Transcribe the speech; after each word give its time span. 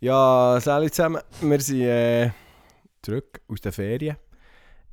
Ja, 0.00 0.58
salut 0.60 0.94
zusammen. 0.94 1.20
Wir 1.42 1.60
sind 1.60 1.82
äh, 1.82 2.30
zurück 3.02 3.40
aus 3.48 3.60
den 3.60 3.72
Ferien. 3.72 4.16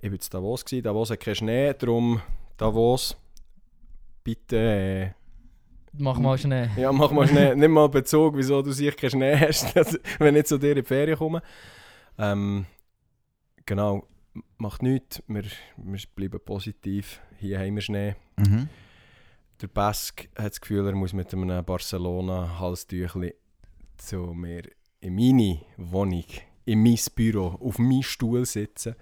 Ich 0.02 0.12
war 0.12 0.18
in 0.18 0.20
Davos. 0.32 0.66
Gewesen. 0.66 0.84
Davos 0.84 1.10
hat 1.12 1.20
keinen 1.20 1.36
Schnee, 1.36 1.74
darum 1.74 2.22
Davos, 2.58 3.16
bitte... 4.24 4.58
Äh, 4.58 5.12
Mach 6.00 6.20
mal 6.20 6.38
schnell. 6.38 6.70
ja, 6.78 6.92
mach 6.92 7.10
mal 7.12 7.28
Schnee. 7.28 7.56
Nimm 7.56 7.72
mal 7.72 7.90
Bezug, 7.90 8.36
wieso 8.38 8.62
du 8.62 8.72
sicher 8.72 8.92
keinen 8.92 9.10
Schnee 9.12 9.36
hast, 9.36 9.76
dass- 9.76 10.00
wenn 10.20 10.36
ich 10.36 10.46
zu 10.46 10.60
dir 10.60 10.72
in 10.72 10.76
die 10.76 10.84
Ferien 10.84 11.18
komme. 11.18 11.42
Ähm, 12.20 12.68
genau, 13.66 14.06
macht 14.58 14.84
nichts. 14.84 15.24
Wir, 15.28 15.44
wir 15.78 16.00
bleiben 16.14 16.40
positiv. 16.46 17.20
Hier 17.40 17.58
haben 17.60 17.74
wir 17.74 17.82
Schnee. 17.82 18.16
Mhm. 18.36 18.70
Der 19.60 19.68
Bask 19.70 20.28
hat 20.38 20.52
das 20.52 20.62
Gefühl, 20.62 20.86
er 20.86 20.94
muss 20.94 21.14
mit 21.14 21.34
einem 21.34 21.66
Barcelona-Halstüchli 21.66 23.34
zu 23.98 24.18
mir 24.36 24.64
in 25.08 25.16
meine 25.16 25.60
Wohnung, 25.78 26.26
in 26.66 26.84
mein 26.84 27.00
Büro, 27.16 27.58
auf 27.62 27.80
meinen 27.80 28.04
Stuhl 28.04 28.46
sitzen 28.46 28.96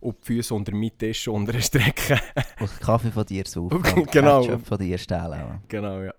und 0.00 0.16
die 0.20 0.26
Füße 0.26 0.54
unter 0.54 0.72
meinen 0.72 0.96
Tisch 0.96 1.26
unter 1.26 1.60
strecken. 1.60 2.20
Und 2.60 2.80
Kaffee 2.80 3.10
von 3.10 3.26
dir 3.26 3.44
saufen. 3.44 3.82
Genau. 4.12 4.42
Ketchup 4.42 4.66
von 4.66 4.78
dir 4.78 4.96
stehlen. 4.96 5.60
genau, 5.66 6.02
ja. 6.02 6.14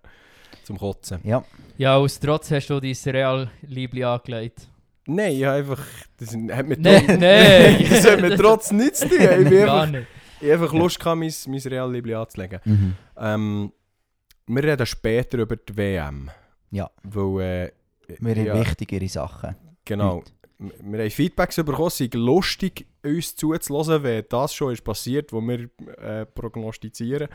Zum 0.64 0.78
Kotzen. 0.78 1.22
Ja. 1.24 1.44
Ja, 1.78 1.96
aus 1.96 2.20
Trotz 2.20 2.52
hast 2.52 2.68
du 2.68 2.82
dein 2.82 2.96
Real-Liebli 3.06 4.04
angelegt. 4.04 4.68
Nein, 5.08 5.32
ich 5.32 5.46
habe 5.46 5.60
einfach... 5.60 5.86
Das 6.18 6.36
hat 6.36 6.68
mit 6.68 6.82
Nein, 6.82 7.06
trotz- 7.08 7.18
nein. 7.18 7.86
das 7.90 8.12
hat 8.12 8.22
mit 8.22 8.38
trotz 8.38 8.72
nichts 8.72 9.00
zu 9.00 9.08
tun. 9.08 9.18
Ich 9.22 9.30
einfach, 9.30 9.90
nicht. 9.90 10.08
ich 10.42 10.52
habe 10.52 10.54
einfach 10.64 10.74
Lust, 10.74 11.00
gehabt, 11.00 11.18
mein, 11.18 11.34
mein 11.48 11.60
Real-Libli 11.62 12.14
anzulegen. 12.14 12.60
Mhm. 12.66 12.96
Ähm, 13.18 13.72
wir 14.48 14.64
reden 14.64 14.86
später 14.86 15.38
über 15.38 15.56
die 15.56 15.78
WM. 15.78 16.30
Ja. 16.72 16.92
Weil... 17.04 17.42
Äh, 17.42 17.72
Wir 18.20 18.36
haben 18.36 18.46
ja, 18.46 18.60
wichtigere 18.60 19.08
Sachen. 19.08 19.56
Genau. 19.86 20.18
Heute. 20.18 20.32
Wir 20.60 21.00
haben 21.00 21.10
Feedbacks 21.10 21.56
bekommen, 21.56 21.88
es 21.88 21.98
sei 21.98 22.10
lustig, 22.14 22.86
uns 23.04 23.36
zuzuhören, 23.36 24.04
wenn 24.04 24.26
das 24.28 24.54
schon 24.54 24.74
ist 24.74 24.84
passiert, 24.84 25.32
was 25.32 25.42
wir 25.42 25.70
äh, 26.00 26.26
prognostizieren. 26.26 27.30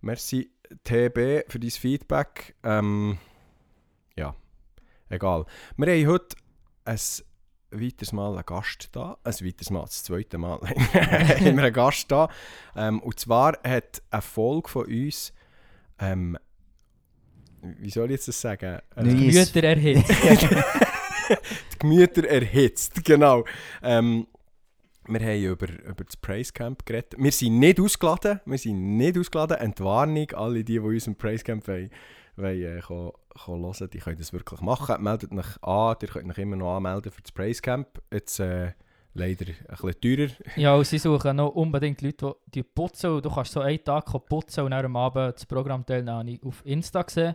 Merci 0.00 0.50
TB 0.84 1.44
für 1.48 1.58
dein 1.60 1.70
Feedback. 1.70 2.56
Ähm, 2.64 3.18
ja, 4.16 4.34
egal. 5.08 5.46
Wir 5.76 5.86
haben 5.92 6.06
heute 6.08 6.36
ein 6.84 6.98
weiteres 7.70 8.12
Mal 8.12 8.34
einen 8.34 8.46
Gast 8.46 8.88
da. 8.92 9.18
Ein 9.22 9.34
weiteres 9.34 9.70
Mal, 9.70 9.82
das 9.82 10.02
zweite 10.04 10.38
Mal 10.38 10.58
haben 10.68 11.56
wir 11.56 11.64
einen 11.64 11.72
Gast 11.72 12.10
da. 12.10 12.28
Ähm, 12.74 13.00
und 13.00 13.18
zwar 13.20 13.58
hat 13.62 14.02
eine 14.10 14.22
Folge 14.22 14.68
von 14.68 14.86
uns, 14.86 15.32
ähm, 16.00 16.36
wie 17.62 17.90
soll 17.90 18.06
ich 18.06 18.12
jetzt 18.12 18.28
das 18.28 18.40
sagen? 18.40 18.80
Äh, 18.96 19.02
Neues- 19.02 19.52
Güter 19.52 19.68
erhitzt. 19.68 20.10
die 21.72 21.78
Gemüter 21.78 22.24
erhitzt, 22.28 23.04
genau. 23.04 23.44
Ähm, 23.82 24.26
wir 25.06 25.20
haben 25.20 25.42
über, 25.42 25.68
über 25.68 26.04
das 26.04 26.16
Praise 26.16 26.52
Camp 26.52 26.84
geredet. 26.84 27.14
Wir 27.16 27.32
sind 27.32 27.58
nicht 27.58 27.80
ausgeladen, 27.80 28.40
wir 28.44 28.58
sind 28.58 28.96
nicht 28.96 29.16
ausgeladen. 29.18 29.56
Entwarnung, 29.56 30.30
alle 30.32 30.56
die, 30.64 30.74
die 30.74 30.78
uns 30.78 31.06
im 31.06 31.16
Praise 31.16 31.44
Camp 31.44 31.66
wollen, 31.66 31.90
wollen 32.36 32.62
äh, 32.62 32.80
kommen, 32.80 33.12
kommen 33.30 33.62
hören, 33.64 33.90
die 33.90 33.98
können 33.98 34.18
das 34.18 34.32
wirklich 34.32 34.60
machen. 34.60 35.02
Meldet 35.02 35.32
euch 35.32 35.62
an, 35.62 35.96
ihr 36.02 36.08
könnt 36.08 36.30
euch 36.30 36.38
immer 36.38 36.56
noch 36.56 36.76
anmelden 36.76 37.10
für 37.10 37.22
das 37.22 37.32
Praise 37.32 37.62
Camp. 37.62 37.88
Jetzt 38.12 38.38
äh, 38.40 38.72
leider 39.14 39.46
ein 39.46 39.76
bisschen 39.80 40.00
teurer. 40.00 40.30
Ja, 40.56 40.74
und 40.74 40.86
sie 40.86 40.98
suchen 40.98 41.36
noch 41.36 41.48
unbedingt 41.54 42.00
Leute, 42.02 42.34
die, 42.46 42.50
die 42.52 42.62
putzen. 42.62 43.10
Und 43.10 43.24
Du 43.24 43.30
kannst 43.30 43.52
so 43.52 43.60
einen 43.60 43.82
Tag 43.82 44.06
putzen 44.28 44.64
und 44.64 44.70
dann 44.72 44.84
am 44.84 44.96
Abend 44.96 45.34
das 45.36 45.46
Programm 45.46 45.84
teilnehmen. 45.84 46.38
Auf 46.44 46.62
Insta 46.64 47.02
gesehen. 47.02 47.34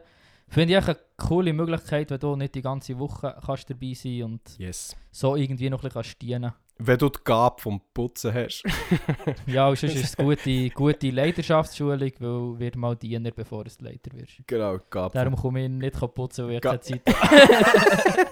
Finde 0.50 0.78
ich 0.78 0.84
eine 0.86 0.98
coole 1.18 1.52
Möglichkeit, 1.54 2.12
wenn 2.12 2.20
du 2.20 2.36
nicht 2.36 2.54
die 2.54 2.62
ganze 2.62 2.98
Woche 3.00 3.36
kannst 3.46 3.70
dabei 3.70 3.94
sein 3.94 4.24
und 4.24 4.42
Yes. 4.60 4.96
so 5.12 5.36
irgendwie 5.36 5.70
noch 5.70 5.80
ein 5.80 5.90
bisschen 5.90 5.94
kannst 6.04 6.22
dienen 6.22 6.54
Wenn 6.78 6.98
du 6.98 7.10
die 7.10 7.20
Gabe 7.24 7.60
vom 7.62 7.82
Putzen 7.94 8.34
hast. 8.34 8.64
Ja, 9.48 9.70
und 9.70 9.78
sonst 9.80 9.96
ist 9.96 10.04
es 10.04 10.20
eine 10.20 10.28
gute, 10.28 10.70
gute 10.70 11.10
Leiterschaftsschulung, 11.10 12.12
weil 12.20 12.60
wir 12.60 12.72
mal 12.78 12.96
Diener, 12.96 13.32
bevor 13.32 13.64
du 13.64 13.72
Leiter 13.80 14.12
wirst. 14.14 14.34
genau, 14.46 14.78
Gabe 14.90 15.14
Darum 15.18 15.36
komme 15.36 15.64
ich 15.64 15.70
nicht 15.70 16.14
putzen, 16.14 16.46
weil 16.48 16.56
ich 16.56 16.62
Ga- 16.62 16.78
keine 16.78 16.82
Zeit 16.82 17.02
habe. 17.08 18.28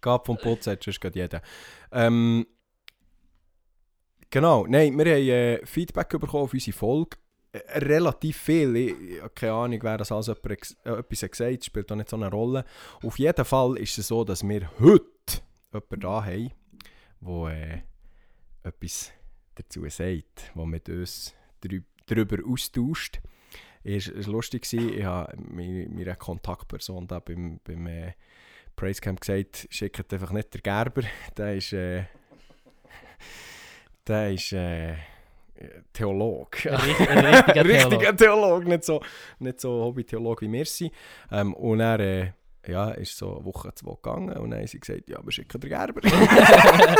Gab 0.00 0.26
vom 0.26 0.38
Putzen 0.38 0.72
hat 0.72 0.82
sonst 0.82 1.00
gerade 1.00 1.18
jeder. 1.18 1.42
Ähm, 1.92 2.46
genau, 4.30 4.66
nein, 4.66 4.96
wir 4.96 5.04
haben 5.04 5.28
äh, 5.28 5.66
Feedback 5.66 6.08
bekommen 6.08 6.44
auf 6.44 6.52
unsere 6.52 6.76
Folge. 6.76 7.16
Äh, 7.52 7.78
relativ 7.78 8.36
viel. 8.36 8.76
Ich, 8.76 8.94
keine 9.34 9.52
Ahnung, 9.52 9.80
wer 9.82 9.98
das 9.98 10.12
alles 10.12 10.28
äh, 10.28 10.32
etwas 10.90 11.22
hat 11.22 11.32
gesagt 11.32 11.64
spielt 11.64 11.90
auch 11.90 11.96
nicht 11.96 12.08
so 12.08 12.16
eine 12.16 12.30
Rolle. 12.30 12.64
Auf 13.02 13.18
jeden 13.18 13.44
Fall 13.44 13.76
ist 13.78 13.98
es 13.98 14.08
so, 14.08 14.24
dass 14.24 14.46
wir 14.46 14.70
heute 14.78 15.04
jemanden 15.72 16.00
da 16.00 16.24
haben, 16.24 16.50
der 17.20 17.52
äh, 17.52 18.68
etwas 18.68 19.12
dazu 19.56 19.88
sagt, 19.88 20.52
der 20.54 20.66
mit 20.66 20.88
uns 20.88 21.34
darüber 22.06 22.38
austauscht. 22.46 23.20
Es 23.82 24.14
war 24.14 24.32
lustig, 24.32 24.70
ich 24.72 25.04
habe 25.04 25.34
meine, 25.38 25.88
meine 25.88 26.16
Kontaktperson 26.16 27.06
da 27.06 27.18
beim, 27.18 27.60
beim 27.64 27.86
äh, 27.86 28.12
Praise 28.76 29.00
Camp 29.00 29.20
gesagt, 29.20 29.66
schickt 29.70 30.12
einfach 30.12 30.32
nicht 30.32 30.52
der 30.52 30.60
Gerber, 30.60 31.02
der 31.36 31.56
ist, 31.56 31.72
äh, 31.72 32.04
der 34.10 34.32
ist 34.32 34.52
äh, 34.52 34.96
Theolog. 35.92 36.66
Ein 36.66 36.74
richt- 36.76 37.08
ein 37.08 37.26
richtiger 37.26 37.64
Richtiger 37.64 38.16
Theologe. 38.16 38.16
Theolog, 38.16 38.64
nicht 38.66 38.84
so, 38.84 39.02
nicht 39.38 39.60
so 39.60 39.84
Hobby-Theolog 39.84 40.42
wie 40.42 40.52
wir 40.52 40.64
sind. 40.66 40.92
Ähm, 41.30 41.54
und 41.54 41.80
er 41.80 42.00
äh, 42.00 42.32
ja, 42.66 42.90
ist 42.90 43.16
so 43.16 43.36
eine 43.36 43.44
Woche, 43.44 43.72
zwei 43.74 43.94
gegangen 43.94 44.36
und 44.36 44.50
dann 44.50 44.60
haben 44.60 44.66
sie 44.66 44.80
gesagt, 44.80 45.08
ja, 45.08 45.18
wir 45.22 45.32
schicken 45.32 45.60
den 45.60 45.70
Gerber. 45.70 46.00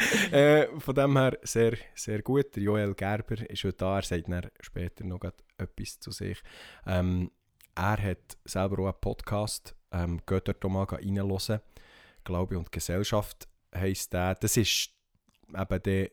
äh, 0.32 0.66
von 0.78 0.94
dem 0.94 1.16
her 1.16 1.38
sehr, 1.42 1.74
sehr 1.94 2.22
gut. 2.22 2.56
Der 2.56 2.62
Joel 2.62 2.94
Gerber 2.94 3.48
ist 3.48 3.64
heute 3.64 3.76
da, 3.76 3.96
er 3.96 4.02
sagt 4.02 4.28
dann 4.28 4.50
später 4.60 5.04
noch 5.04 5.20
etwas 5.58 6.00
zu 6.00 6.10
sich. 6.10 6.38
Ähm, 6.86 7.30
er 7.74 8.02
hat 8.02 8.36
selber 8.44 8.82
auch 8.82 8.86
einen 8.86 9.00
Podcast, 9.00 9.74
ähm, 9.92 10.20
geht 10.26 10.48
dort 10.48 10.64
mal 10.64 10.84
reinhören. 10.84 11.60
Glaube 12.24 12.58
und 12.58 12.70
Gesellschaft 12.72 13.48
heisst 13.74 14.12
der. 14.12 14.34
Das 14.34 14.56
ist 14.56 14.90
eben 15.48 15.82
die 15.82 16.10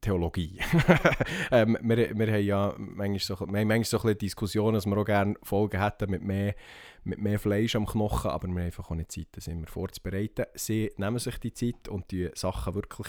Theologie. 0.00 0.58
ähm, 1.52 1.78
wir, 1.80 2.18
wir 2.18 2.32
haben 2.32 2.42
ja 2.42 2.74
manchmal 2.76 3.18
so, 3.20 3.38
wir 3.40 3.60
haben 3.60 3.68
manchmal 3.68 3.84
so 3.84 4.02
ein 4.02 4.18
Diskussionen, 4.18 4.74
dass 4.74 4.86
wir 4.86 4.96
auch 4.96 5.04
gerne 5.04 5.34
Folgen 5.42 5.80
hätten 5.80 6.10
mit 6.10 6.22
mehr, 6.22 6.54
mit 7.04 7.20
mehr 7.20 7.38
Fleisch 7.38 7.76
am 7.76 7.86
Knochen, 7.86 8.30
aber 8.30 8.48
wir 8.48 8.54
haben 8.54 8.66
einfach 8.66 8.90
auch 8.90 8.94
nicht 8.94 9.12
Zeit, 9.12 9.28
das 9.32 9.46
immer 9.46 9.66
vorzubereiten. 9.66 10.46
Sie 10.54 10.90
nehmen 10.96 11.18
sich 11.18 11.38
die 11.38 11.54
Zeit 11.54 11.88
und 11.88 12.10
die 12.10 12.30
Sachen 12.34 12.74
wirklich 12.74 13.08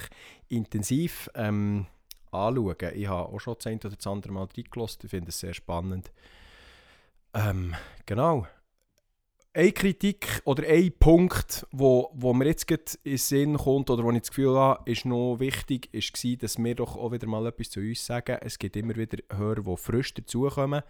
intensiv 0.49 1.29
ähm, 1.33 1.87
anschauen. 2.31 2.75
Ich 2.93 3.07
habe 3.07 3.29
auch 3.29 3.39
schon 3.39 3.55
das 3.55 3.67
eine 3.67 3.79
oder 3.79 3.95
das 3.95 4.07
andere 4.07 4.31
Mal 4.31 4.47
reingelassen, 4.55 5.01
ich 5.03 5.09
finde 5.09 5.29
es 5.29 5.39
sehr 5.39 5.53
spannend. 5.53 6.11
Ähm, 7.33 7.73
genau. 8.05 8.45
Eine 9.55 9.71
Kritik 9.71 10.41
oder 10.45 10.67
ein 10.67 10.91
Punkt, 10.97 11.67
wo, 11.71 12.09
wo 12.15 12.33
mir 12.33 12.45
jetzt 12.45 12.71
in 12.71 12.97
den 13.03 13.17
Sinn 13.19 13.55
kommt 13.55 13.91
oder 13.91 14.03
wo 14.03 14.11
ich 14.11 14.21
das 14.21 14.29
Gefühl 14.29 14.57
habe, 14.57 14.89
ist 14.89 15.05
noch 15.05 15.37
wichtig, 15.37 15.89
ist 15.93 16.41
dass 16.41 16.57
wir 16.57 16.73
doch 16.73 16.97
auch 16.97 17.11
wieder 17.11 17.27
mal 17.27 17.45
etwas 17.45 17.69
zu 17.69 17.79
uns 17.79 18.03
sagen. 18.03 18.39
Es 18.41 18.57
gibt 18.57 18.75
immer 18.75 18.95
wieder 18.95 19.19
Hörer, 19.31 19.61
die 19.61 19.77
frisch 19.77 20.15
dazukommen. 20.15 20.81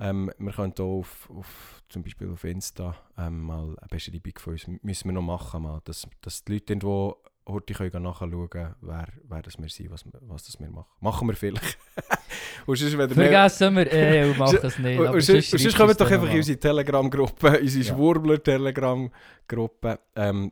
Ähm, 0.00 0.32
wir 0.38 0.52
können 0.52 0.72
auch 0.78 1.00
auf, 1.00 1.28
auf, 1.36 1.82
zum 1.90 2.02
Beispiel 2.02 2.30
auf 2.30 2.44
Insta 2.44 2.96
ähm, 3.18 3.42
mal 3.42 3.76
eine 3.78 3.88
Beschreibung 3.90 4.38
von 4.38 4.54
uns 4.54 4.66
müssen 4.80 5.08
wir 5.08 5.12
noch 5.12 5.20
machen, 5.20 5.62
mal, 5.62 5.82
dass, 5.84 6.08
dass 6.22 6.44
die 6.44 6.54
Leute 6.54 6.72
irgendwo 6.72 7.18
heute 7.46 7.74
können 7.74 8.02
nachschauen 8.04 8.48
wer, 8.80 9.08
wer 9.28 9.42
das 9.42 9.58
wir 9.58 9.68
sind, 9.68 9.90
was, 9.90 10.04
wir- 10.04 10.12
was 10.22 10.44
das 10.44 10.58
wir 10.60 10.70
machen. 10.70 10.86
Machen 11.00 11.26
wir 11.28 11.34
vielleicht. 11.34 11.76
und 12.66 12.76
sonst, 12.78 12.92
wenn 12.92 13.00
ihr 13.00 13.06
nicht- 13.08 13.14
Vergessen 13.16 13.74
wir, 13.76 13.92
eh, 13.92 14.30
und 14.30 14.38
machen 14.38 14.58
es 14.62 14.78
nicht. 14.78 14.98
und, 15.00 15.06
aber 15.06 15.16
und 15.16 15.20
sonst, 15.22 15.76
kommen 15.76 15.88
uns 15.90 15.98
doch 15.98 16.10
einfach 16.10 16.30
in 16.30 16.36
unsere 16.36 16.58
Telegram-Gruppe, 16.58 17.60
unsere 17.60 17.84
Ja. 17.84 17.94
Schwurbler-Telegram-Gruppe. 17.94 19.98
Ähm, 20.16 20.50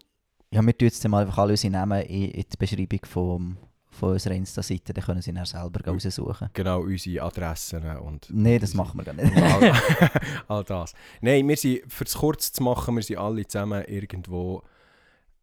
Ja, 0.53 0.63
wir 0.67 0.77
tun 0.77 0.89
jetzt 0.89 1.07
mal 1.09 1.23
einfach 1.23 1.39
alle 1.39 1.53
unsere 1.53 1.73
Namen 1.73 2.03
in, 2.03 2.31
in 2.33 2.45
die 2.53 2.57
Beschreibung 2.59 3.01
vom, 3.05 3.57
von 3.91 4.13
unserer 4.13 4.35
Insta-Seite, 4.35 4.93
dann 4.93 5.05
können 5.05 5.23
sie 5.23 5.33
dann 5.33 5.47
selber 5.47 5.81
raussuchen. 5.87 6.49
genau, 6.53 6.81
unsere 6.81 7.25
Adressen 7.25 7.85
und... 7.99 8.27
Nein, 8.31 8.59
das 8.61 8.75
machen 8.75 8.99
wir 8.99 9.05
gar 9.05 9.15
nicht. 9.15 9.37
all, 9.37 9.73
all 10.49 10.65
das. 10.65 10.93
Nein, 11.21 11.47
wir 11.49 11.57
sind, 11.57 11.83
für 11.93 12.05
es 12.05 12.15
kurz 12.15 12.53
zu 12.53 12.63
machen, 12.65 12.97
wir 12.97 13.03
sind 13.03 13.19
alle 13.19 13.47
zusammen 13.47 13.85
irgendwo 13.85 14.63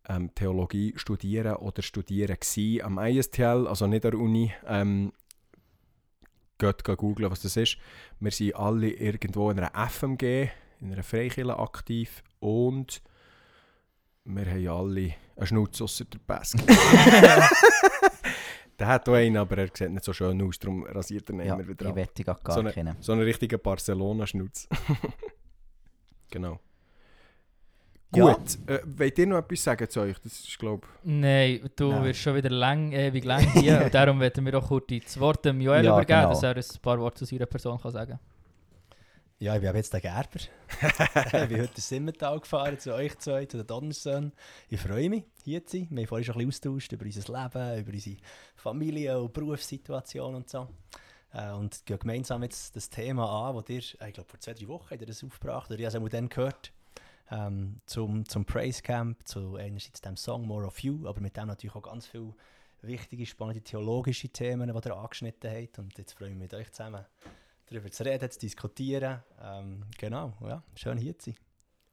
ähm, 0.07 0.33
Theologie 0.35 0.93
studieren 0.95 1.55
oder 1.57 1.81
studieren 1.81 2.37
gsi 2.39 2.81
am 2.83 2.97
ISTL, 2.97 3.67
also 3.67 3.87
nicht 3.87 4.05
an 4.05 4.11
der 4.11 4.19
Uni. 4.19 4.53
Ähm, 4.65 5.11
geht, 6.57 6.83
googlen, 6.83 7.29
was 7.29 7.41
das 7.41 7.57
ist. 7.57 7.77
Wir 8.19 8.31
sind 8.31 8.55
alle 8.55 8.89
irgendwo 8.89 9.51
in 9.51 9.59
einer 9.59 9.71
FMG, 9.89 10.49
in 10.79 10.91
einer 10.93 11.03
Freikirche 11.03 11.57
aktiv 11.59 12.23
und 12.39 13.01
wir 14.25 14.45
haben 14.45 14.67
alle 14.67 15.13
einen 15.35 15.47
Schnutz 15.47 15.81
ausser 15.81 16.05
der 16.05 16.19
Pesk. 16.19 16.57
Der 18.79 18.87
hat 18.87 19.09
auch 19.09 19.13
einen, 19.13 19.37
aber 19.37 19.57
er 19.57 19.69
sieht 19.73 19.89
nicht 19.89 20.03
so 20.03 20.13
schön 20.13 20.39
aus, 20.43 20.59
darum 20.59 20.83
rasiert 20.83 21.27
er 21.29 21.33
ihn 21.33 21.39
ja, 21.41 21.55
immer 21.55 21.67
wieder 21.67 21.85
ich 21.85 21.89
ab. 21.89 21.95
wette 21.95 22.23
gar, 22.23 22.39
So 22.47 22.59
eine- 22.59 22.71
keinen. 22.71 22.95
So 23.01 23.11
einen 23.11 23.23
richtigen 23.23 23.59
Barcelona-Schnutz. 23.59 24.67
genau. 26.29 26.59
Ja. 28.15 28.33
Gut, 28.33 28.57
äh, 28.67 28.79
wollt 28.85 29.19
ihr 29.19 29.27
noch 29.27 29.37
etwas 29.39 29.63
sagen 29.63 29.89
zu 29.89 29.99
euch? 29.99 30.17
Das 30.19 30.31
ist, 30.39 30.57
glaube 30.57 30.87
Nein, 31.03 31.69
du 31.75 31.89
Nein. 31.89 32.05
wirst 32.05 32.21
schon 32.21 32.35
wieder 32.35 32.49
lang, 32.49 32.93
ewig 32.93 33.25
lang 33.25 33.41
hier 33.51 33.81
und 33.85 33.93
darum 33.93 34.19
werden 34.21 34.45
wir 34.45 34.57
auch 34.57 34.67
kurz 34.67 34.87
das 35.03 35.19
Wort 35.19 35.43
dem 35.43 35.59
Joel 35.59 35.83
Ja, 35.83 35.91
übergeben, 35.91 36.19
genau. 36.21 36.29
dass 36.29 36.43
er 36.43 36.55
ein 36.55 36.81
paar 36.81 36.99
Worte 36.99 37.17
zu 37.17 37.25
seiner 37.25 37.45
Person 37.47 37.77
kann 37.81 37.91
sagen 37.91 38.17
Ja, 39.39 39.55
ich 39.55 39.61
bin 39.61 39.75
jetzt 39.75 39.91
der 39.91 39.99
Gerber. 39.99 40.39
ich 40.39 41.49
bin 41.49 41.61
heute 41.61 41.75
in 41.75 41.81
Simmental 41.81 42.39
gefahren, 42.39 42.79
zu 42.79 42.93
euch 42.93 43.17
zwei, 43.19 43.45
zu 43.45 43.57
den 43.57 43.67
Donnersöhnen. 43.67 44.31
Ich 44.69 44.79
freue 44.79 45.09
mich, 45.09 45.25
hier 45.43 45.65
zu 45.65 45.77
sein. 45.77 45.87
Wir 45.89 46.03
haben 46.03 46.07
vorhin 46.07 46.25
schon 46.25 46.35
ein 46.39 46.47
bisschen 46.47 46.73
austauscht 46.73 46.93
über 46.93 47.05
unser 47.05 47.33
Leben, 47.43 47.79
über 47.81 47.91
unsere 47.93 48.17
Familie- 48.55 49.19
und 49.19 49.33
Berufssituation 49.33 50.33
und 50.33 50.49
so. 50.49 50.69
Äh, 51.33 51.51
und 51.51 51.85
gehen 51.85 51.99
gemeinsam 51.99 52.41
jetzt 52.43 52.73
das 52.73 52.89
Thema 52.89 53.49
an, 53.49 53.57
das 53.57 53.69
ihr, 53.69 54.01
äh, 54.01 54.07
ich 54.07 54.13
glaube, 54.13 54.29
vor 54.29 54.39
zwei, 54.39 54.53
drei 54.53 54.67
Wochen 54.69 54.91
habt 54.91 55.01
ihr 55.01 55.07
das 55.07 55.21
aufgebracht, 55.25 55.69
oder 55.69 55.77
ich 55.79 55.85
habe 55.85 55.97
es 55.97 56.03
auch 56.03 56.09
dann 56.09 56.29
gehört, 56.29 56.71
ähm, 57.31 57.81
zum, 57.85 58.27
zum 58.27 58.45
Praise 58.45 58.81
Camp, 58.81 59.27
zu 59.27 59.55
einerseits 59.55 60.01
dem 60.01 60.15
Song 60.15 60.45
More 60.45 60.65
of 60.65 60.79
You, 60.79 61.07
aber 61.07 61.21
mit 61.21 61.35
dem 61.37 61.47
natürlich 61.47 61.75
auch 61.75 61.83
ganz 61.83 62.07
viele 62.07 62.33
wichtige, 62.81 63.25
spannende 63.25 63.61
theologische 63.61 64.29
Themen, 64.29 64.69
die 64.69 64.87
ihr 64.87 64.97
angeschnitten 64.97 65.51
habt. 65.51 65.79
Und 65.79 65.97
jetzt 65.97 66.13
freue 66.13 66.29
ich 66.29 66.35
mich 66.35 66.43
mit 66.43 66.53
euch 66.53 66.71
zusammen 66.71 67.05
darüber 67.67 67.91
zu 67.91 68.05
reden, 68.05 68.31
zu 68.31 68.39
diskutieren. 68.39 69.21
Ähm, 69.41 69.83
genau, 69.97 70.33
ja, 70.41 70.63
schön 70.75 70.97
hier 70.97 71.17
zu 71.17 71.31
sein. 71.31 71.39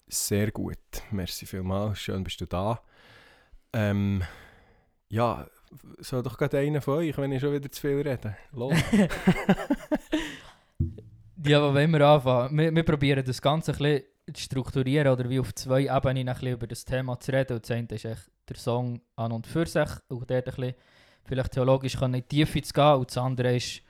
Sehr 0.07 0.51
gut. 0.53 0.79
Merci 1.11 1.47
vielmals. 1.47 1.99
Schön 1.99 2.23
bist 2.23 2.41
du 2.41 2.47
da. 2.47 2.81
Ähm, 3.73 4.23
ja, 5.09 5.49
soll 5.99 6.23
doch 6.23 6.37
gerade 6.39 6.59
einer 6.59 6.81
von 6.81 6.99
euch, 6.99 7.17
wenn 7.19 7.33
ich 7.33 7.41
schon 7.41 7.53
wieder 7.53 7.71
zu 7.71 7.81
viel 7.81 8.01
rede. 8.03 8.37
Los. 8.53 8.75
Ja, 11.47 11.59
aber 11.59 11.75
wenn 11.75 11.91
wir 11.91 12.01
anfangen, 12.01 12.57
wir, 12.57 12.75
wir 12.75 12.83
probieren 12.85 13.25
das 13.25 13.43
Ganze 13.43 13.73
ein 13.73 13.79
bisschen 13.79 14.03
zu 14.33 14.43
strukturieren 14.43 15.13
oder 15.13 15.29
wie 15.29 15.41
auf 15.41 15.55
zwei 15.55 15.83
Ebenen 15.83 16.29
ein 16.29 16.35
bisschen 16.35 16.53
über 16.53 16.67
das 16.67 16.85
Thema 16.85 17.19
zu 17.19 17.33
reden. 17.33 17.55
Und 17.55 17.63
das 17.65 17.71
eine 17.71 17.89
ist 17.91 18.05
echt 18.05 18.31
der 18.49 18.57
Song 18.57 19.01
an 19.17 19.33
und 19.33 19.47
für 19.47 19.67
sich 19.67 19.89
und 20.09 20.31
dort 20.31 20.49
ein 20.49 20.55
bisschen 20.55 20.75
vielleicht 21.25 21.53
theologisch 21.53 22.01
in 22.01 22.13
die 22.13 22.23
Tiefe 22.23 22.63
zu 22.63 22.73
gehen. 22.73 22.95
Und 22.95 23.11
das 23.11 23.19
andere 23.19 23.57
ist 23.57 23.83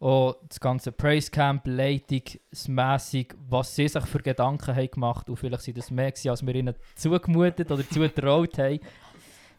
auch 0.00 0.36
das 0.48 0.58
ganze 0.58 0.90
Praise 0.90 1.30
Camp, 1.30 1.62
Leitungsmässig, 1.66 3.34
was 3.48 3.74
sie 3.74 3.86
sich 3.86 4.04
für 4.04 4.18
Gedanken 4.18 4.74
haben 4.74 4.90
gemacht 4.90 5.30
und 5.30 5.36
vielleicht 5.36 5.62
sind 5.62 5.78
das 5.78 5.92
mehr 5.92 6.10
gewesen, 6.10 6.30
als 6.30 6.44
wir 6.44 6.54
ihnen 6.54 6.74
zugemutet 6.96 7.70
oder 7.70 7.88
zugetraut 7.88 8.58
haben. 8.58 8.80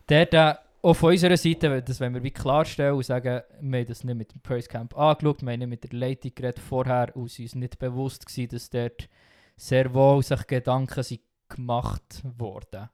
Dort 0.05 0.33
äh, 0.33 0.55
auch 0.81 0.95
von 0.95 1.11
unserer 1.11 1.37
Seite, 1.37 1.81
das 1.81 2.01
wollen 2.01 2.13
wir 2.13 2.23
wie 2.23 2.31
klarstellen 2.31 2.95
und 2.95 3.05
sagen, 3.05 3.41
wir 3.61 3.79
haben 3.79 3.87
das 3.87 4.03
nicht 4.03 4.17
mit 4.17 4.33
dem 4.33 4.41
Praise 4.41 4.67
Camp 4.67 4.97
angeschaut, 4.97 5.41
wir 5.41 5.53
haben 5.53 5.59
nicht 5.59 5.69
mit 5.69 5.83
der 5.85 5.97
Leitung 5.97 6.35
geredet 6.35 6.59
vorher 6.59 7.15
und 7.15 7.31
sind 7.31 7.45
uns 7.45 7.55
nicht 7.55 7.79
bewusst 7.79 8.25
gewesen, 8.25 8.49
dass 8.49 8.69
dort 8.69 9.07
sehr 9.55 9.93
wohl 9.93 10.23
sich 10.23 10.47
Gedanken 10.47 11.03
sind 11.03 11.21
gemacht 11.49 12.21
wurden 12.37 12.89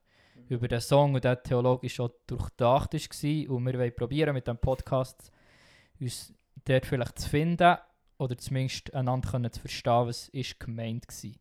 über 0.47 0.67
den 0.67 0.81
Song 0.81 1.13
und 1.13 1.23
der 1.23 1.41
theologisch 1.41 1.99
auch 1.99 2.11
durchdacht 2.27 2.93
war 2.93 3.55
und 3.55 3.65
wir 3.65 3.79
wollen 3.79 3.95
probieren 3.95 4.33
mit 4.33 4.47
dem 4.47 4.57
Podcast 4.57 5.31
uns 5.99 6.33
dort 6.65 6.85
vielleicht 6.85 7.19
zu 7.19 7.29
finden 7.29 7.77
oder 8.17 8.37
zumindest 8.37 8.93
einander 8.93 9.29
können 9.29 9.51
zu 9.51 9.61
verstehen, 9.61 10.07
was 10.07 10.29
ist 10.29 10.59
gemeint 10.59 11.07
war. 11.07 11.31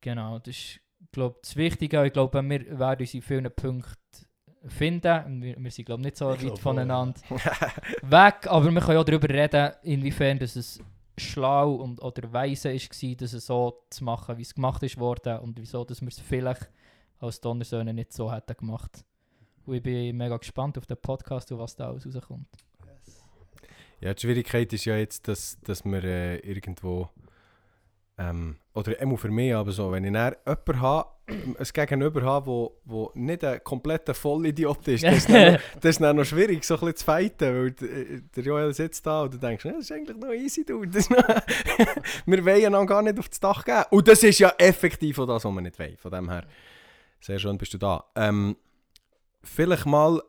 Genau, 0.00 0.38
das 0.38 0.56
ist 0.56 0.80
glaube 1.12 1.38
das 1.42 1.56
Wichtige. 1.56 2.04
Ich 2.06 2.12
glaube, 2.12 2.42
wir 2.42 2.78
werden 2.78 3.00
uns 3.00 3.14
in 3.14 3.22
vielen 3.22 3.50
Punkten 3.54 4.26
finden. 4.66 5.42
Wir, 5.42 5.56
wir 5.58 5.70
sind 5.70 5.84
glaube 5.86 6.02
nicht 6.02 6.16
so 6.16 6.32
Ich 6.34 6.44
weit 6.44 6.58
voneinander 6.58 7.20
weg, 8.02 8.46
aber 8.46 8.70
wir 8.70 8.80
können 8.80 8.98
auch 8.98 9.04
darüber 9.04 9.28
reden, 9.28 9.72
inwiefern 9.82 10.38
dass 10.38 10.56
es 10.56 10.80
schlau 11.16 11.74
und, 11.74 12.02
oder 12.02 12.32
weise 12.32 12.72
war, 12.72 13.14
dass 13.16 13.32
es 13.32 13.46
so 13.46 13.84
zu 13.90 14.04
machen, 14.04 14.36
wie 14.38 14.42
es 14.42 14.54
gemacht 14.54 14.82
ist 14.82 14.98
worden 14.98 15.38
und 15.40 15.58
wieso 15.58 15.84
dass 15.84 16.00
wir 16.00 16.08
es 16.08 16.20
vielleicht 16.20 16.68
als 17.20 17.40
Donnersöhne 17.40 17.94
nicht 17.94 18.12
so 18.12 18.32
hätten 18.32 18.56
gemacht. 18.56 19.04
Und 19.66 19.76
ich 19.76 19.82
bin 19.82 20.16
mega 20.16 20.36
gespannt 20.36 20.76
auf 20.76 20.86
den 20.86 20.96
Podcast 20.96 21.50
und 21.52 21.58
was 21.58 21.74
da 21.76 21.88
alles 21.88 22.06
rauskommt. 22.06 22.48
Ja, 24.00 24.12
die 24.12 24.20
Schwierigkeit 24.20 24.72
ist 24.72 24.84
ja 24.84 24.96
jetzt, 24.96 25.28
dass, 25.28 25.58
dass 25.62 25.84
wir 25.84 26.04
äh, 26.04 26.36
irgendwo, 26.40 27.08
ähm, 28.16 28.56
oder 28.74 29.00
immer 29.00 29.16
für 29.16 29.30
mich 29.30 29.54
aber 29.54 29.72
so, 29.72 29.90
wenn 29.90 30.04
ich 30.04 30.12
dann 30.12 30.34
jemanden 30.46 30.80
habe, 30.80 31.08
ein 31.26 31.66
Gegenüber 31.72 32.22
habe, 32.22 32.46
wo, 32.46 32.80
wo 32.84 33.10
nicht 33.14 33.42
ein 33.44 33.62
kompletter 33.64 34.14
Vollidiot 34.14 34.86
ist, 34.88 35.04
das 35.04 35.16
ist, 35.16 35.28
dann 35.28 35.58
das 35.80 35.90
ist 35.90 36.00
dann 36.00 36.16
noch 36.16 36.24
schwierig, 36.24 36.64
so 36.64 36.74
ein 36.74 36.80
bisschen 36.80 36.96
zu 36.96 37.04
fighten, 37.04 37.54
weil 37.54 37.70
der 37.72 38.44
Joel 38.44 38.74
sitzt 38.74 39.06
da 39.06 39.22
und 39.22 39.34
du 39.34 39.38
denkst, 39.38 39.64
ja, 39.64 39.72
das 39.72 39.80
ist 39.82 39.92
eigentlich 39.92 40.16
noch 40.16 40.32
easy, 40.32 40.64
du. 40.64 40.84
Das 40.84 41.08
noch 41.10 41.18
wir 42.26 42.44
wollen 42.44 42.74
ihn 42.74 42.86
gar 42.86 43.02
nicht 43.02 43.18
auf 43.18 43.28
das 43.28 43.40
Dach 43.40 43.64
geben. 43.64 43.84
Und 43.90 44.06
das 44.06 44.22
ist 44.22 44.38
ja 44.38 44.52
effektiv 44.58 45.16
das, 45.16 45.28
was 45.28 45.44
wir 45.44 45.60
nicht 45.60 45.78
wollen. 45.78 45.96
Von 45.96 46.10
dem 46.12 46.30
her, 46.30 46.44
sehr 47.20 47.38
schön 47.38 47.58
bist 47.58 47.74
du 47.74 47.78
da. 47.78 48.04
Ähm, 48.14 48.56
vielleicht 49.42 49.86
mal, 49.86 50.22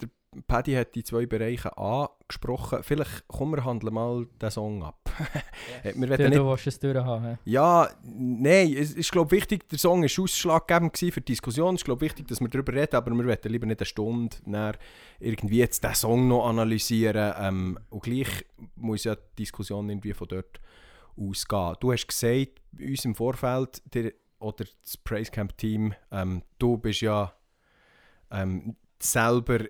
der 0.00 0.08
Paddy 0.46 0.74
hat 0.74 0.94
die 0.94 1.04
zwei 1.04 1.26
Bereiche 1.26 1.76
angesprochen. 1.76 2.82
Vielleicht 2.82 3.26
kommen 3.28 3.56
wir 3.56 3.64
handeln 3.64 3.94
mal 3.94 4.26
den 4.40 4.50
Song 4.50 4.82
ab. 4.82 5.10
wir 5.82 5.92
Du, 5.92 6.08
werden 6.08 6.30
nicht 6.30 6.38
du 6.38 6.46
willst 6.46 6.66
es 6.66 6.78
durchhaben. 6.78 7.38
ja, 7.44 7.88
nein, 8.02 8.74
es 8.76 8.92
ist 8.92 9.12
glaube 9.12 9.30
wichtig, 9.30 9.68
der 9.68 9.78
Song 9.78 10.02
war 10.02 10.24
ausschlaggebend 10.24 10.96
für 10.96 11.20
die 11.20 11.32
Diskussion. 11.32 11.74
Es 11.74 11.80
ist 11.80 11.84
glaube 11.84 12.00
wichtig, 12.00 12.28
dass 12.28 12.40
wir 12.40 12.48
darüber 12.48 12.72
reden, 12.72 12.96
aber 12.96 13.10
wir 13.12 13.24
wollen 13.24 13.38
lieber 13.44 13.66
nicht 13.66 13.80
eine 13.80 13.86
Stunde 13.86 14.36
nachher 14.44 14.78
irgendwie 15.20 15.58
jetzt 15.58 15.84
den 15.84 15.94
Song 15.94 16.28
noch 16.28 16.46
analysieren. 16.46 17.34
Ähm, 17.38 17.78
und 17.90 18.02
gleich 18.02 18.44
muss 18.76 19.04
ja 19.04 19.14
die 19.14 19.42
Diskussion 19.44 19.88
irgendwie 19.88 20.12
von 20.12 20.28
dort 20.28 20.60
ausgehen. 21.16 21.76
Du 21.80 21.92
hast 21.92 22.06
gesagt, 22.06 22.60
uns 22.78 23.04
im 23.04 23.14
Vorfeld, 23.14 23.82
der, 23.94 24.12
oder 24.38 24.64
das 24.82 24.96
Praise 24.98 25.30
Camp 25.30 25.56
Team, 25.56 25.94
ähm, 26.10 26.42
du 26.58 26.76
bist 26.76 27.00
ja 27.00 27.32
ähm, 28.30 28.76
selber, 28.98 29.64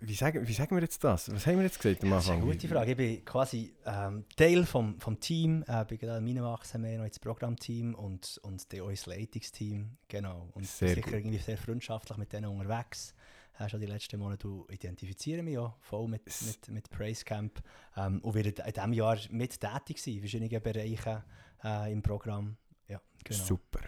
wie 0.00 0.14
sagen, 0.14 0.46
wie 0.46 0.52
sagen 0.52 0.74
wir 0.76 0.82
jetzt 0.82 1.02
das? 1.04 1.32
Was 1.32 1.46
haben 1.46 1.56
wir 1.56 1.64
jetzt 1.64 1.80
gesagt 1.80 2.02
am 2.04 2.10
Das 2.10 2.24
ist 2.24 2.30
Anfang? 2.30 2.42
eine 2.44 2.52
gute 2.54 2.68
Frage. 2.68 2.90
Ich 2.92 2.96
bin 2.96 3.24
quasi 3.24 3.74
ähm, 3.84 4.24
Teil 4.36 4.64
vom, 4.64 4.98
vom 5.00 5.18
Team. 5.18 5.64
Äh, 5.66 5.84
bin 5.84 5.98
gerade 5.98 6.18
in 6.18 6.24
meinem 6.24 6.44
Wachsen 6.44 6.80
mehr 6.80 6.98
noch 6.98 7.04
ins 7.04 7.18
Programmteam 7.18 7.94
und, 7.94 8.40
und 8.42 8.66
auch 8.80 8.88
ins 8.88 9.06
Leitungsteam. 9.06 9.96
Genau. 10.08 10.48
Und 10.54 10.66
Sehr 10.66 10.90
sicher 10.90 11.02
gut. 11.02 11.12
irgendwie 11.12 11.38
sehr 11.38 11.58
freundschaftlich 11.58 12.18
mit 12.18 12.32
denen 12.32 12.46
unterwegs. 12.46 13.14
Äh, 13.58 13.68
schon 13.68 13.80
die 13.80 13.86
letzten 13.86 14.18
Monate 14.18 14.38
du 14.46 14.66
identifiziere 14.70 15.42
mich 15.42 15.54
ja 15.54 15.74
voll 15.80 16.08
mit, 16.08 16.22
mit, 16.46 16.68
mit 16.68 16.90
Praise 16.90 17.24
Camp. 17.24 17.62
Ähm, 17.96 18.20
und 18.20 18.34
werde 18.34 18.50
in 18.50 18.72
diesem 18.72 18.92
Jahr 18.92 19.18
mit 19.30 19.60
tätig 19.60 20.00
sein 20.02 20.14
in 20.14 20.20
verschiedenen 20.20 20.62
Bereichen 20.62 21.22
äh, 21.64 21.92
im 21.92 22.02
Programm. 22.02 22.56
Ja, 22.88 23.00
genau. 23.24 23.44
Super. 23.44 23.80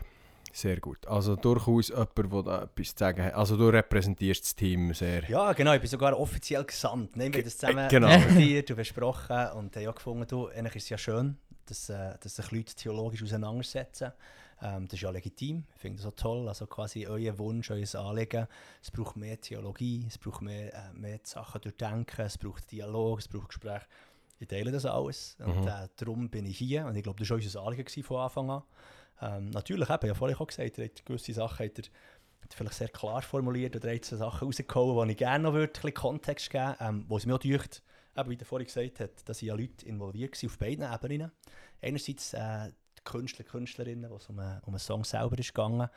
Sehr 0.56 0.78
gut. 0.78 1.04
Also 1.08 1.34
durchaus 1.34 1.88
jemand, 1.88 2.46
der 2.46 2.62
etwas 2.62 2.88
zu 2.90 2.94
sagen 2.96 3.24
hat. 3.24 3.34
Also 3.34 3.56
du 3.56 3.68
repräsentierst 3.68 4.44
das 4.44 4.54
Team 4.54 4.94
sehr. 4.94 5.28
Ja, 5.28 5.52
genau, 5.52 5.74
ich 5.74 5.80
bin 5.80 5.90
sogar 5.90 6.16
offiziell 6.18 6.62
gesandt. 6.64 7.16
Ne? 7.16 7.24
Wir 7.32 7.38
haben 7.40 7.44
das 7.44 7.58
zusammen 7.58 7.78
Äh, 7.86 7.88
genau. 7.88 8.08
diskutiert 8.16 8.70
und 8.70 8.76
besprochen 8.76 9.46
und 9.56 9.74
haben 9.74 9.82
ja 9.82 9.90
gefunden, 9.90 10.26
du, 10.28 10.46
eigentlich 10.46 10.76
ist 10.76 10.84
es 10.84 10.88
ja 10.90 10.98
schön, 10.98 11.36
dass, 11.66 11.88
äh, 11.88 12.14
dass 12.20 12.36
sich 12.36 12.50
Leute 12.52 12.72
theologisch 12.76 13.22
auseinandersetzen. 13.24 14.12
Ähm, 14.62 14.84
das 14.86 14.94
ist 14.94 15.00
ja 15.00 15.10
legitim, 15.10 15.64
ich 15.74 15.80
finde 15.80 15.96
das 16.00 16.06
auch 16.06 16.14
toll. 16.14 16.46
Also 16.48 16.66
quasi 16.68 17.04
euer 17.08 17.36
Wunsch, 17.38 17.72
euer 17.72 17.84
Anliegen. 17.96 18.46
Es 18.80 18.92
braucht 18.92 19.16
mehr 19.16 19.40
Theologie, 19.40 20.04
es 20.06 20.18
braucht 20.18 20.40
mehr, 20.42 20.72
äh, 20.72 20.92
mehr 20.94 21.18
Sachen 21.24 21.60
durchdenken, 21.62 22.24
es 22.26 22.38
braucht 22.38 22.70
Dialog, 22.70 23.18
es 23.18 23.26
braucht 23.26 23.48
Gespräch. 23.48 23.82
Ich 24.38 24.46
teile 24.46 24.70
das 24.70 24.86
alles 24.86 25.36
und 25.40 25.62
Mhm. 25.62 25.66
äh, 25.68 25.88
darum 25.96 26.28
bin 26.30 26.46
ich 26.46 26.58
hier 26.58 26.86
und 26.86 26.94
ich 26.94 27.02
glaube, 27.02 27.18
das 27.18 27.28
war 27.30 27.36
unser 27.38 27.62
Anliegen 27.62 28.02
von 28.04 28.20
Anfang 28.20 28.50
an. 28.50 28.62
Ähm, 29.20 29.50
natürlich, 29.50 29.88
eben, 29.90 30.06
ja 30.06 30.14
vorhin 30.14 30.36
auch 30.36 30.46
gesagt, 30.46 30.78
ihr 30.78 30.84
habt 30.84 31.06
gewisse 31.06 31.32
Sachen 31.32 31.66
habt 31.66 31.78
ihr 31.78 31.84
hat 32.42 32.52
vielleicht 32.54 32.74
sehr 32.74 32.88
klar 32.88 33.22
formuliert 33.22 33.74
oder 33.76 33.94
hat 33.94 34.04
so 34.04 34.16
Sachen 34.16 34.46
rausgehauen, 34.46 35.08
die 35.08 35.12
ich 35.12 35.18
gerne 35.18 35.44
noch 35.44 35.54
würde, 35.54 35.72
ein 35.82 35.94
Kontext 35.94 36.50
geben 36.50 36.74
ähm, 36.80 37.04
wo 37.08 37.16
es 37.16 37.24
mir 37.24 37.34
auch 37.34 37.38
deucht, 37.38 37.82
eben, 38.16 38.30
wie 38.30 38.36
der 38.36 38.46
vorhin 38.46 38.66
gesagt 38.66 39.00
hat, 39.00 39.26
dass 39.28 39.40
ja 39.40 39.54
Leute 39.54 39.86
involviert 39.86 40.40
waren 40.42 40.50
auf 40.50 40.58
beiden 40.58 40.92
Ebenen. 40.92 41.32
Einerseits 41.80 42.34
äh, 42.34 42.70
die 42.98 43.02
Künstler, 43.04 43.44
Künstlerinnen, 43.44 44.10
wo 44.10 44.16
es 44.16 44.28
um, 44.28 44.38
einen- 44.38 44.60
um 44.64 44.74
einen 44.74 44.78
Song 44.78 45.04
selber 45.04 45.38
ist 45.38 45.54
gegangen, 45.54 45.88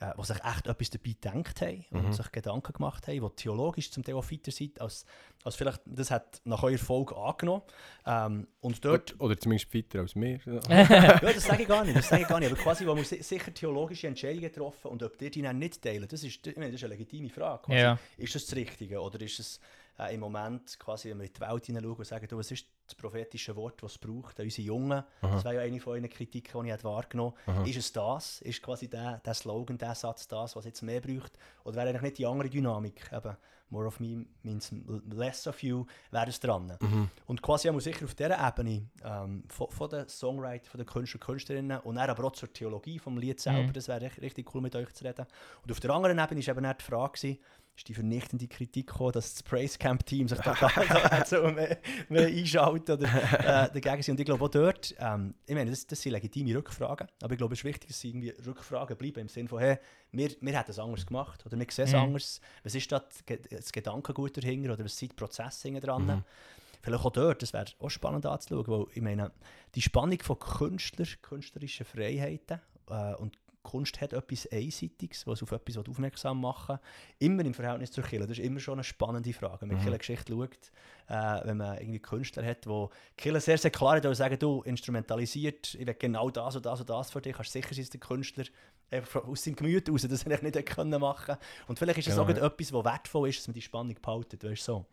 äh, 0.00 0.12
die 0.18 0.24
sich 0.24 0.36
echt 0.44 0.66
etwas 0.66 0.90
dabei 0.90 1.10
gedacht 1.10 1.60
haben 1.60 1.84
und 1.90 2.06
Mhm. 2.06 2.12
sich 2.12 2.32
Gedanken 2.32 2.72
gemacht 2.72 3.06
haben, 3.06 3.20
die 3.20 3.36
theologisch 3.36 3.90
zum 3.90 4.02
Teil 4.02 4.14
auch 4.16 4.30
weiter 4.30 4.50
sind, 4.50 4.80
als, 4.80 5.04
als 5.44 5.54
vielleicht, 5.56 5.80
das 5.84 6.10
hat 6.10 6.40
nach 6.44 6.62
eurer 6.62 6.78
Folge 6.78 7.16
angenommen. 7.16 7.62
Ähm, 8.06 8.46
und 8.60 8.84
dort 8.84 9.14
Oder, 9.14 9.24
oder 9.24 9.38
zumindest 9.38 9.74
weiter 9.74 10.00
als 10.00 10.14
mir. 10.14 10.40
ja, 10.68 11.18
das 11.20 11.44
sage 11.44 11.62
ich 11.62 11.68
gar 11.68 11.84
nicht, 11.84 11.96
das 11.98 12.08
sage 12.08 12.22
ich 12.22 12.28
gar 12.28 12.40
nicht. 12.40 12.50
Aber 12.50 12.60
quasi, 12.60 12.86
wo 12.86 12.94
man 12.94 13.04
si- 13.04 13.22
sicher 13.22 13.52
theologische 13.52 14.06
Entscheidungen 14.08 14.40
getroffen 14.42 14.88
und 14.88 15.02
ob 15.02 15.16
die 15.18 15.30
die 15.30 15.42
dann 15.42 15.58
nicht 15.58 15.80
teilen, 15.82 16.08
das 16.08 16.22
ist, 16.24 16.46
ich 16.46 16.56
meine, 16.56 16.72
das 16.72 16.80
ist 16.80 16.84
eine 16.84 16.94
legitime 16.94 17.28
Frage. 17.28 17.62
Quasi, 17.64 17.78
Ja. 17.80 17.98
Ist 18.16 18.34
das 18.34 18.46
das 18.46 18.56
Richtige 18.56 19.00
oder 19.00 19.20
ist 19.20 19.38
es 19.38 19.60
äh, 19.98 20.14
im 20.14 20.20
Moment 20.20 20.78
quasi, 20.78 21.10
wenn 21.10 21.18
wir 21.18 21.26
in 21.26 21.32
die 21.32 21.40
Welt 21.40 21.66
hineinschauen 21.66 21.96
und 21.96 22.04
sagen, 22.06 22.26
du, 22.26 22.38
was 22.38 22.50
ist 22.50 22.66
das 22.90 22.94
prophetische 22.96 23.54
Wort, 23.56 23.82
das 23.82 23.92
es 23.92 23.98
braucht, 23.98 24.38
an 24.38 24.44
unsere 24.44 24.66
Jungen, 24.66 24.92
Aha. 24.92 25.06
das 25.22 25.44
wäre 25.44 25.54
ja 25.56 25.60
eine 25.62 25.80
von 25.80 25.94
euren 25.94 26.08
Kritiken, 26.08 26.64
die 26.64 26.70
ich 26.70 26.84
wahrgenommen 26.84 27.34
Aha. 27.46 27.64
Ist 27.64 27.76
es 27.76 27.92
das? 27.92 28.40
Ist 28.42 28.62
quasi 28.62 28.88
der, 28.88 29.18
der 29.18 29.34
Slogan, 29.34 29.78
der 29.78 29.94
Satz 29.94 30.26
das, 30.28 30.56
was 30.56 30.64
jetzt 30.64 30.82
mehr 30.82 31.00
braucht? 31.00 31.32
Oder 31.64 31.76
wäre 31.76 31.88
eigentlich 31.88 32.02
nicht 32.02 32.18
die 32.18 32.26
andere 32.26 32.48
Dynamik? 32.48 33.10
Eben, 33.12 33.36
more 33.70 33.86
of 33.86 34.00
me 34.00 34.26
means 34.42 34.74
less 35.10 35.46
of 35.46 35.62
you, 35.62 35.84
wäre 36.10 36.28
es 36.28 36.40
dran. 36.40 36.76
Mhm. 36.80 37.08
Und 37.26 37.40
quasi 37.40 37.70
auch 37.70 37.78
sicher 37.80 38.04
auf 38.04 38.14
dieser 38.14 38.36
Ebene 38.48 38.88
ähm, 39.04 39.44
von, 39.48 39.70
von 39.70 39.88
den 39.88 40.08
Songwriter, 40.08 40.68
von 40.68 40.78
den 40.78 40.86
Künstler 40.86 41.20
und 41.20 41.26
Künstlerinnen 41.26 41.78
und 41.80 41.94
dann 41.94 42.10
aber 42.10 42.24
auch 42.24 42.32
zur 42.32 42.52
Theologie 42.52 42.98
vom 42.98 43.16
Lied 43.16 43.40
selber, 43.40 43.68
Mhm. 43.68 43.72
das 43.72 43.88
wäre 43.88 44.10
richtig 44.20 44.52
cool 44.54 44.60
mit 44.60 44.74
euch 44.74 44.92
zu 44.92 45.04
reden. 45.04 45.26
Und 45.62 45.70
auf 45.70 45.78
der 45.80 45.90
anderen 45.90 46.18
Ebene 46.18 46.40
ist 46.40 46.48
eben 46.48 46.62
dann 46.62 46.76
die 46.78 46.84
Frage, 46.84 47.38
ist 47.76 47.88
die 47.88 47.94
vernichtende 47.94 48.46
Kritik 48.46 48.88
gekommen, 48.88 49.12
dass 49.12 49.32
das 49.32 49.42
Praise 49.42 49.78
Camp 49.78 50.04
Team 50.04 50.28
sich 50.28 50.38
da 50.40 50.54
so 51.26 51.48
mehr, 51.48 51.78
mehr 52.10 52.26
einschaltet 52.26 53.00
oder 53.00 53.08
äh, 53.08 53.80
dagegen 53.80 54.02
sind. 54.02 54.14
Und 54.14 54.20
ich 54.20 54.26
glaube 54.26 54.44
auch 54.44 54.48
dort, 54.50 54.94
ähm, 54.98 55.34
ich 55.46 55.54
meine, 55.54 55.70
das, 55.70 55.86
das 55.86 56.02
sind 56.02 56.12
legitime 56.12 56.54
Rückfragen, 56.56 57.06
aber 57.22 57.32
ich 57.32 57.38
glaube, 57.38 57.54
es 57.54 57.60
ist 57.60 57.64
wichtig, 57.64 57.88
dass 57.88 58.00
sie 58.00 58.08
irgendwie 58.10 58.34
Rückfragen 58.46 58.96
bleiben 58.98 59.20
im 59.20 59.28
Sinne 59.28 59.48
von, 59.48 59.60
hey, 59.60 59.78
wir, 60.12 60.30
wir 60.40 60.58
hätten 60.58 60.70
es 60.72 60.78
anders 60.78 61.06
gemacht 61.06 61.44
oder 61.46 61.58
wir 61.58 61.66
sehen 61.70 61.84
es 61.86 61.92
Mhm. 61.92 61.98
anders. 61.98 62.40
Was 62.64 62.74
ist 62.74 62.92
das, 62.92 63.02
Ge- 63.24 63.40
das 63.50 63.72
Gedankengut 63.72 64.36
dahinter 64.36 64.74
oder 64.74 64.84
was 64.84 64.98
sind 64.98 65.12
die 65.12 65.16
Prozesse 65.16 65.72
dran? 65.80 66.06
Mhm. 66.06 66.24
Vielleicht 66.82 67.04
auch 67.04 67.12
dort, 67.12 67.42
das 67.42 67.52
wäre 67.52 67.66
auch 67.78 67.88
spannend 67.90 68.26
anzuschauen, 68.26 68.66
weil 68.66 68.86
ich 68.94 69.02
meine, 69.02 69.32
die 69.74 69.82
Spannung 69.82 70.18
von 70.22 70.38
Künstler, 70.38 71.06
künstlerischen 71.22 71.86
Freiheiten 71.86 72.60
äh, 72.90 73.14
und 73.14 73.38
Kunst 73.62 74.00
hat 74.00 74.12
etwas 74.12 74.46
Einseitiges, 74.50 75.26
was 75.26 75.42
auf 75.42 75.52
etwas 75.52 75.76
aufmerksam 75.76 76.40
machen. 76.40 76.78
Immer 77.18 77.44
im 77.44 77.54
Verhältnis 77.54 77.90
zur 77.90 78.04
Kirche. 78.04 78.26
Das 78.26 78.38
ist 78.38 78.44
immer 78.44 78.60
schon 78.60 78.74
eine 78.74 78.84
spannende 78.84 79.32
Frage. 79.32 79.62
Wenn 79.62 79.68
man 79.68 79.84
Mhm. 79.84 79.90
mhm. 79.90 79.98
Geschichte 79.98 80.32
schaut, 80.32 80.72
äh, 81.08 81.46
wenn 81.46 81.56
man 81.58 81.78
irgendwie 81.78 81.98
Künstler 81.98 82.44
hat, 82.44 82.66
wo 82.66 82.90
die 83.18 83.22
Kirche 83.22 83.40
sehr, 83.40 83.58
sehr 83.58 83.70
klar 83.70 83.96
hat, 83.96 84.16
sagen, 84.16 84.38
du 84.38 84.62
instrumentalisiert, 84.62 85.74
ich 85.74 85.86
will 85.86 85.94
genau 85.94 86.30
das 86.30 86.56
und 86.56 86.66
das 86.66 86.80
und 86.80 86.90
das 86.90 87.10
für 87.10 87.20
dich, 87.20 87.34
kannst 87.34 87.52
sicher 87.52 87.74
sein, 87.74 87.82
dass 87.82 87.90
der 87.90 88.00
Künstler 88.00 88.44
einfach 88.90 89.24
aus 89.24 89.44
seinem 89.44 89.56
Gemüt 89.56 89.88
raus 89.88 90.06
das 90.08 90.26
eigentlich 90.26 90.54
nicht 90.54 90.66
können 90.66 91.00
machen 91.00 91.36
Und 91.68 91.78
vielleicht 91.78 91.98
ist 91.98 92.08
es 92.08 92.14
Genau, 92.14 92.24
auch 92.24 92.28
ja. 92.28 92.34
gerade 92.34 92.46
etwas, 92.54 92.72
was 92.72 92.84
wertvoll 92.84 93.28
ist, 93.28 93.38
dass 93.38 93.48
man 93.48 93.54
die 93.54 93.62
Spannung 93.62 93.96
behaltet, 94.00 94.42
weißt 94.44 94.60
du 94.68 94.72
so. 94.72 94.86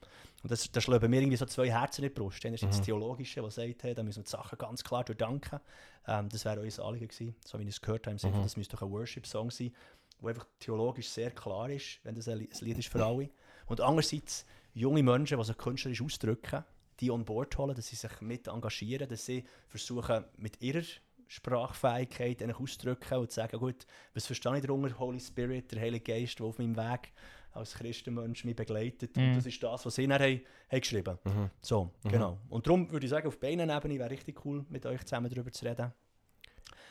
Und 0.44 0.52
das, 0.52 0.72
das 0.72 0.84
schlägt 0.84 1.02
bei 1.02 1.08
mir 1.08 1.20
irgendwie 1.22 1.38
so 1.38 1.46
zwei 1.48 1.70
Herzen 1.72 2.04
in 2.04 2.10
die 2.10 2.14
Brust. 2.14 2.46
Einerseits 2.46 2.64
Mhm. 2.76 2.78
das 2.78 2.86
Theologische, 2.86 3.42
das 3.42 3.56
sagt, 3.56 3.84
hey, 3.84 3.94
da 3.96 4.04
müssen 4.04 4.20
wir 4.20 4.24
die 4.26 4.30
Sachen 4.30 4.58
ganz 4.58 4.84
klar 4.84 5.04
durchdenken. 5.04 5.60
Ähm, 6.08 6.30
das 6.30 6.46
wäre 6.46 6.62
unser 6.62 6.86
Anliegen 6.86 7.08
gewesen, 7.08 7.36
so 7.44 7.58
wie 7.58 7.64
ich 7.64 7.70
es 7.70 7.82
gehört 7.82 8.06
habe. 8.06 8.12
Im 8.14 8.20
Sinne 8.20 8.34
von, 8.34 8.42
Mhm. 8.42 8.46
Das 8.46 8.56
müsste 8.58 8.76
doch 8.76 8.84
ein 8.84 8.92
Worship-Song 8.92 9.50
sein, 9.50 9.74
der 10.22 10.30
einfach 10.30 10.46
theologisch 10.60 11.10
sehr 11.10 11.32
klar 11.32 11.70
ist, 11.70 12.00
wenn 12.04 12.14
das 12.16 12.28
ein 12.28 12.38
Lied 12.40 12.78
ist 12.78 12.88
für 12.90 13.04
alle. 13.04 13.30
Und 13.66 13.82
andererseits 13.82 14.46
junge 14.74 15.02
Menschen, 15.02 15.40
die 15.40 15.44
sich 15.44 15.58
künstlerisch 15.58 16.02
ausdrücken, 16.04 16.64
die 17.00 17.10
on 17.12 17.26
board 17.26 17.58
holen, 17.58 17.76
dass 17.76 17.88
sie 17.88 17.96
sich 17.96 18.22
mit 18.22 18.48
engagieren, 18.48 19.10
dass 19.10 19.26
sie 19.26 19.44
versuchen, 19.68 20.24
mit 20.38 20.62
ihrer 20.62 20.84
Sprachfähigkeit 21.28 22.42
eigentlich 22.42 22.60
auszudrücken 22.60 23.18
und 23.20 23.32
sagen, 23.32 23.60
gut, 23.60 23.86
was 24.14 24.26
verstehe 24.26 24.58
ich 24.58 24.66
darunter? 24.66 24.98
Holy 25.00 25.20
Spirit, 25.20 25.72
der 25.72 25.82
Heilige 25.82 26.14
Geist, 26.14 26.40
der 26.40 26.46
auf 26.46 26.58
meinem 26.60 26.76
Weg 26.76 27.12
als 27.52 27.74
Christenmensch 27.74 28.44
mich 28.46 28.56
begleitet. 28.56 29.16
Mhm. 29.18 29.24
Und 29.30 29.36
das 29.38 29.46
ist 29.46 29.62
das, 29.64 29.86
was 29.86 29.96
sie 29.96 30.08
dann 30.08 30.20
haben, 30.22 30.42
haben 30.70 30.80
geschrieben 30.82 31.18
Mhm. 31.24 31.50
So, 31.62 31.92
Mhm. 32.04 32.10
genau. 32.10 32.38
Und 32.50 32.68
darum 32.68 32.90
würde 32.92 33.06
ich 33.06 33.10
sagen, 33.10 33.28
auf 33.28 33.40
beiden 33.40 33.70
Ebene 33.70 33.98
wäre 34.00 34.10
richtig 34.12 34.46
cool, 34.46 34.66
mit 34.70 34.86
euch 34.86 35.04
zusammen 35.06 35.30
darüber 35.30 35.52
zu 35.52 35.66
reden. 35.66 35.92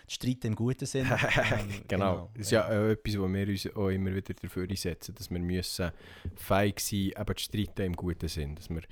Streit 0.08 0.44
im 0.44 0.54
guten 0.54 0.86
Sinn. 0.86 1.06
Ähm, 1.52 1.82
genau. 1.88 2.30
Das 2.34 2.46
ist 2.46 2.50
ja 2.52 2.66
auch 2.66 2.90
etwas, 2.90 3.18
wo 3.18 3.26
wir 3.28 3.48
uns 3.48 3.66
auch 3.74 3.88
immer 3.88 4.14
wieder 4.14 4.34
dafür 4.34 4.68
einsetzen, 4.68 5.14
dass 5.16 5.30
wir 5.30 5.38
müssen 5.40 5.90
fähig 6.36 6.78
sein, 6.80 6.98
eben 7.20 7.36
zu 7.36 7.44
streiten 7.44 7.82
im 7.82 7.96
guten 7.96 8.28
Sinn. 8.28 8.54
Dass 8.54 8.70
wir 8.70 8.82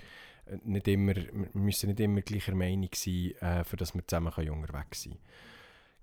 nicht 0.65 0.89
immer, 0.89 1.15
wir 1.15 1.49
müssen 1.55 1.89
nicht 1.89 2.01
immer 2.01 2.21
gleicher 2.23 2.55
Meinung 2.55 2.91
sein, 2.95 3.33
äh, 3.41 3.65
für 3.65 3.77
dass 3.77 3.95
wir 3.95 4.07
zusammen 4.07 4.33
können 4.33 4.51
unterwegs 4.51 5.03
sein 5.03 5.19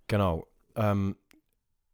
Genau. 0.07 0.48
Ähm, 0.75 1.15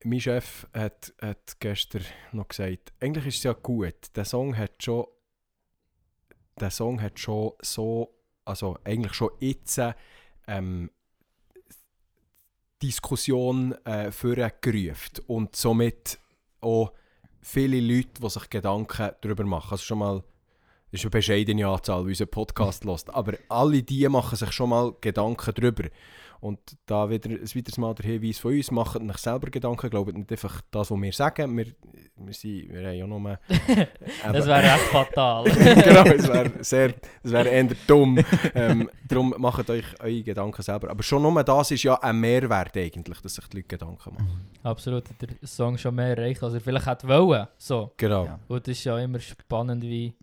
mein 0.04 0.22
Chef 0.22 0.68
hat, 0.74 1.14
hat 1.22 1.60
gestern 1.60 2.06
noch 2.32 2.48
gesagt, 2.48 2.94
eigentlich 3.00 3.28
ist 3.28 3.38
es 3.38 3.44
ja 3.44 3.54
gut, 3.54 4.16
der 4.16 4.26
Song 4.26 4.56
hat 4.56 4.84
schon 4.84 5.06
der 6.60 6.72
Song 6.72 7.02
hat 7.02 7.20
schon 7.20 7.54
so, 7.62 8.16
also 8.46 8.78
eigentlich 8.84 9.14
schon 9.14 9.30
jetzt 9.40 9.80
ähm, 10.48 10.90
Diskussion 12.82 13.74
äh, 13.86 14.12
vorgerufen 14.12 15.24
und 15.28 15.56
somit 15.56 16.20
auch 16.62 16.94
viele 17.42 17.80
Leute, 17.80 18.22
die 18.22 18.30
sich 18.30 18.50
Gedanken 18.50 19.12
darüber 19.22 19.46
machen. 19.46 19.72
Also 19.72 19.84
schon 19.84 20.00
mal, 20.00 20.24
ist 20.98 21.06
eine 21.06 21.12
bescheidene 21.12 21.68
Anzahl, 21.68 22.04
die 22.04 22.10
unseren 22.10 22.28
Podcast 22.28 22.84
lässt, 22.84 23.14
aber 23.14 23.34
alle 23.50 23.84
die 23.84 24.08
machen 24.10 24.36
sich 24.36 24.52
schon 24.52 24.70
mal 24.70 24.94
Gedanken 25.02 25.54
darüber. 25.56 25.84
Und 26.40 26.60
da 26.86 27.10
wieder 27.10 27.30
ein 27.30 27.42
weiteres 27.42 27.78
Mal 27.78 27.96
der 27.96 28.06
Hinweis 28.06 28.38
von 28.38 28.54
uns, 28.54 28.70
macht 28.70 29.02
euch 29.02 29.18
selber 29.18 29.50
Gedanken, 29.50 29.90
glaubt 29.90 30.16
nicht 30.16 30.32
einfach 30.32 30.62
das, 30.70 30.92
was 30.92 31.02
wir 31.02 31.12
sagen. 31.12 31.58
Wir, 31.58 31.66
wir, 32.16 32.34
sind, 32.34 32.72
wir 32.72 32.88
haben 32.88 32.96
ja 32.96 33.08
nur... 33.08 33.40
Das 34.32 34.46
wäre 34.46 34.64
echt 34.64 34.84
fatal. 34.92 35.44
genau, 35.50 36.04
es 36.04 36.28
wäre 36.28 36.52
sehr, 36.64 36.94
es 37.24 37.32
wäre 37.32 37.50
eher 37.50 37.68
dumm. 37.88 38.20
Ähm, 38.54 38.90
darum 39.08 39.34
macht 39.38 39.70
euch 39.70 39.86
eure 40.00 40.22
Gedanken 40.22 40.62
selber. 40.62 40.92
Aber 40.92 41.02
schon 41.02 41.24
nur 41.24 41.44
das 41.44 41.72
ist 41.72 41.84
ja 41.84 41.96
ein 41.96 42.20
Mehrwert 42.20 42.78
eigentlich, 42.78 43.20
dass 43.22 43.36
sich 43.36 43.48
die 43.48 43.58
Leute 43.58 43.70
Gedanken 43.70 44.14
machen. 44.14 44.50
Absolut, 44.62 45.10
hat 45.10 45.22
der 45.22 45.48
Song 45.48 45.78
schon 45.78 45.96
mehr 45.96 46.16
erreicht, 46.16 46.44
als 46.44 46.54
er 46.54 46.62
vielleicht 46.62 46.86
hätte 46.86 47.08
wollen. 47.08 47.48
So. 47.58 47.94
Genau. 47.98 48.26
Ja. 48.26 48.40
Und 48.48 48.68
es 48.68 48.78
ist 48.78 48.84
ja 48.84 49.00
immer 49.00 49.20
spannend, 49.20 49.82
wie 49.82 50.14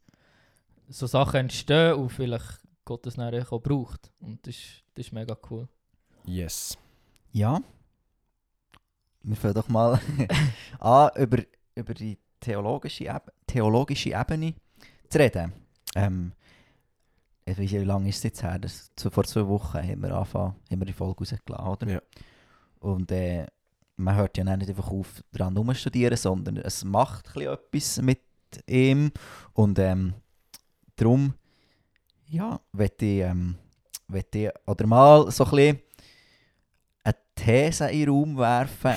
so 0.88 1.06
Sachen 1.06 1.40
entstehen 1.40 1.94
und 1.94 2.10
vielleicht 2.10 2.60
Gott 2.84 3.06
das 3.06 3.14
dann 3.14 3.34
auch 3.34 3.60
braucht. 3.60 4.12
Und 4.20 4.46
das 4.46 4.54
ist, 4.54 4.84
das 4.94 5.06
ist 5.06 5.12
mega 5.12 5.36
cool. 5.50 5.68
Yes. 6.24 6.76
Ja. 7.32 7.60
Wir 9.22 9.36
fangen 9.36 9.54
doch 9.54 9.68
mal 9.68 10.00
an, 10.80 11.10
über, 11.16 11.38
über 11.74 11.94
die 11.94 12.18
theologische, 12.40 13.06
Eb 13.06 13.32
theologische 13.46 14.10
Ebene 14.10 14.54
zu 15.08 15.18
reden. 15.18 15.52
Ähm, 15.94 16.32
ich 17.46 17.52
weiß 17.52 17.58
nicht, 17.58 17.72
wie 17.72 17.84
lange 17.84 18.08
ist 18.08 18.18
es 18.18 18.22
jetzt 18.24 18.42
her? 18.42 18.58
Das, 18.58 18.90
vor 18.96 19.24
zwei 19.24 19.46
Wochen 19.46 19.78
haben 19.78 20.02
wir 20.02 20.14
angefangen, 20.14 20.56
haben 20.70 20.80
wir 20.80 20.86
die 20.86 20.92
Folge 20.92 21.20
rausgeladen, 21.20 21.88
oder? 21.88 21.92
Ja. 21.92 22.00
Und 22.80 23.10
äh, 23.12 23.46
man 23.96 24.16
hört 24.16 24.36
ja 24.36 24.44
nicht 24.44 24.68
einfach 24.68 24.90
auf, 24.90 25.22
daran 25.32 25.56
rumstudieren, 25.56 26.16
sondern 26.16 26.56
es 26.58 26.84
macht 26.84 27.36
ein 27.36 27.58
bisschen 27.70 28.02
etwas 28.02 28.02
mit 28.02 28.20
ihm. 28.66 29.12
Und 29.52 29.78
ähm, 29.78 30.14
darum, 30.96 31.34
ja, 32.28 32.60
möchte 32.72 33.04
ich, 33.04 33.20
ähm, 33.20 33.56
möchte 34.08 34.38
ich 34.38 34.50
oder 34.66 34.86
mal 34.86 35.30
so 35.30 35.44
ein 35.44 35.50
bisschen 35.50 35.78
eine 37.04 37.14
These 37.34 37.90
in 37.90 38.00
den 38.00 38.08
Raum 38.08 38.36
werfen, 38.36 38.94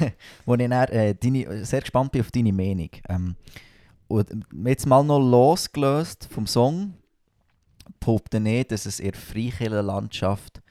wo 0.44 0.54
ich 0.54 0.68
dann, 0.68 0.88
äh, 0.88 1.14
deine, 1.14 1.64
sehr 1.64 1.80
gespannt 1.80 2.12
bin 2.12 2.20
auf 2.20 2.30
deine 2.30 2.52
Meinung. 2.52 2.90
Ähm, 3.08 3.36
und 4.08 4.30
jetzt 4.64 4.86
mal 4.86 5.02
noch 5.02 5.18
losgelöst 5.18 6.28
vom 6.30 6.46
Song, 6.46 6.94
behaupte 8.00 8.40
nicht, 8.40 8.70
dass 8.70 8.86
es 8.86 9.00
in 9.00 9.12
der 9.12 9.20
Freikirchenlandschaft 9.20 10.62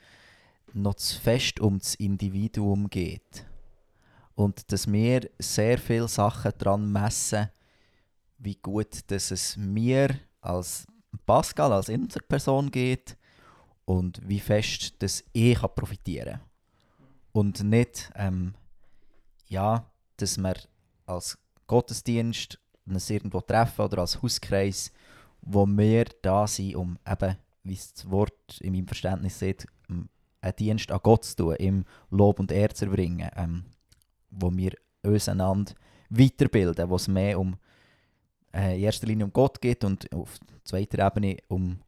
noch 0.73 0.95
zu 0.95 1.19
fest 1.19 1.59
um 1.59 1.79
das 1.79 1.95
Individuum 1.95 2.89
geht. 2.89 3.45
Und 4.35 4.71
dass 4.71 4.91
wir 4.91 5.29
sehr 5.39 5.77
viele 5.77 6.07
Sachen 6.07 6.51
daran 6.57 6.91
messen, 6.91 7.49
wie 8.37 8.55
gut 8.55 9.09
dass 9.09 9.31
es 9.31 9.55
mir 9.55 10.19
als 10.45 10.87
Pascal, 11.25 11.73
als 11.73 11.89
Inselperson 11.89 12.71
geht 12.71 13.17
und 13.85 14.21
wie 14.27 14.39
fest 14.39 15.01
dass 15.01 15.23
ich 15.33 15.59
kann 15.59 15.69
profitieren. 15.75 16.39
Und 17.31 17.63
nicht, 17.63 18.11
ähm, 18.15 18.53
ja, 19.47 19.89
dass 20.17 20.37
wir 20.37 20.55
als 21.05 21.37
Gottesdienst 21.67 22.59
uns 22.85 23.09
irgendwo 23.09 23.41
treffen 23.41 23.81
oder 23.81 23.99
als 23.99 24.21
Hauskreis, 24.21 24.91
wo 25.41 25.65
wir 25.65 26.05
da 26.21 26.47
sind, 26.47 26.75
um 26.75 26.97
eben, 27.07 27.35
wie 27.63 27.75
das 27.75 28.09
Wort 28.09 28.59
in 28.61 28.73
meinem 28.73 28.87
Verständnis 28.87 29.39
sieht, 29.39 29.65
einen 29.87 30.55
Dienst 30.57 30.91
an 30.91 30.99
Gott 31.01 31.25
zu 31.25 31.35
tun, 31.35 31.55
ihm 31.57 31.85
Lob 32.09 32.39
und 32.39 32.51
Ehre 32.51 32.73
zu 32.73 32.85
bringen, 32.87 33.29
ähm, 33.35 33.65
wo 34.29 34.55
wir 34.55 34.73
uns 35.03 35.27
einander 35.27 35.73
weiterbilden, 36.09 36.89
wo 36.89 36.95
es 36.95 37.07
mehr 37.07 37.39
um 37.39 37.57
äh, 38.55 38.77
in 38.77 38.83
erster 38.83 39.07
Linie 39.07 39.25
um 39.25 39.33
Gott 39.33 39.61
geht 39.61 39.83
und 39.83 40.11
auf 40.13 40.37
zweiter 40.63 41.05
Ebene 41.05 41.37
um, 41.47 41.79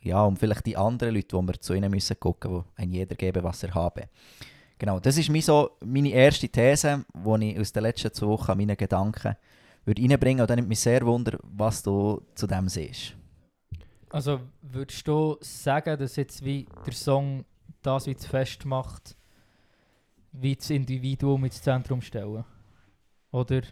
ja, 0.00 0.22
um 0.24 0.36
vielleicht 0.36 0.66
die 0.66 0.76
anderen 0.76 1.14
Leute, 1.14 1.36
wo 1.36 1.42
wir 1.42 1.60
zu 1.60 1.74
ihnen 1.74 1.90
müssen 1.90 2.18
gucken, 2.18 2.50
wo 2.50 2.64
ein 2.76 2.90
jeder 2.90 3.14
geben, 3.14 3.44
was 3.44 3.62
er 3.62 3.74
habe. 3.74 4.08
Genau, 4.78 4.98
das 4.98 5.18
ist 5.18 5.30
mein 5.30 5.42
so, 5.42 5.70
meine 5.84 6.10
erste 6.10 6.48
These, 6.48 7.04
die 7.14 7.52
ich 7.52 7.60
aus 7.60 7.72
den 7.72 7.82
letzten 7.82 8.12
zwei 8.12 8.26
Wochen 8.26 8.56
meine 8.56 8.76
Gedanken 8.76 9.36
würde 9.84 10.02
reinbringen 10.02 10.40
und 10.40 10.50
dann 10.50 10.56
nimmt 10.56 10.68
mich 10.68 10.80
sehr 10.80 11.04
wunder, 11.04 11.38
was 11.42 11.82
du 11.82 12.22
zu 12.34 12.46
dem 12.46 12.68
siehst. 12.68 13.14
Also 14.08 14.40
würdest 14.62 15.06
du 15.06 15.36
sagen, 15.40 15.98
dass 15.98 16.16
jetzt 16.16 16.44
wie 16.44 16.66
der 16.86 16.92
Song 16.92 17.44
das 17.82 18.06
wie 18.06 18.16
zu 18.16 18.28
fest 18.28 18.64
macht, 18.64 19.16
wie 20.32 20.56
das 20.56 20.70
Individuum 20.70 21.44
ins 21.44 21.60
Zentrum 21.60 22.00
stellen? 22.00 22.44
Oder 23.30 23.62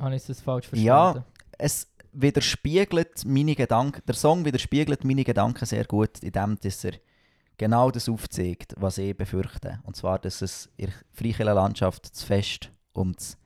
habe 0.00 0.16
ich 0.16 0.24
das 0.24 0.40
falsch 0.40 0.66
verstanden? 0.66 0.86
Ja. 0.86 1.24
Es, 1.58 1.86
widerspiegelt 2.12 3.24
meine 3.24 3.54
Gedanken, 3.54 4.02
der 4.06 4.14
Song 4.14 4.44
widerspiegelt 4.44 5.04
meine 5.04 5.24
Gedanken 5.24 5.64
sehr 5.66 5.84
gut, 5.84 6.22
indem 6.22 6.58
dass 6.58 6.84
er 6.84 6.94
genau 7.56 7.90
das 7.90 8.08
aufzeigt, 8.08 8.74
was 8.78 8.98
ich 8.98 9.16
befürchte. 9.16 9.80
Und 9.84 9.96
zwar, 9.96 10.18
dass 10.18 10.42
es 10.42 10.70
in 10.76 10.86
der 10.86 10.94
Freikirchenlandschaft 11.12 12.06
zu 12.06 12.26
fest 12.26 12.72
um 12.92 13.12
das 13.14 13.36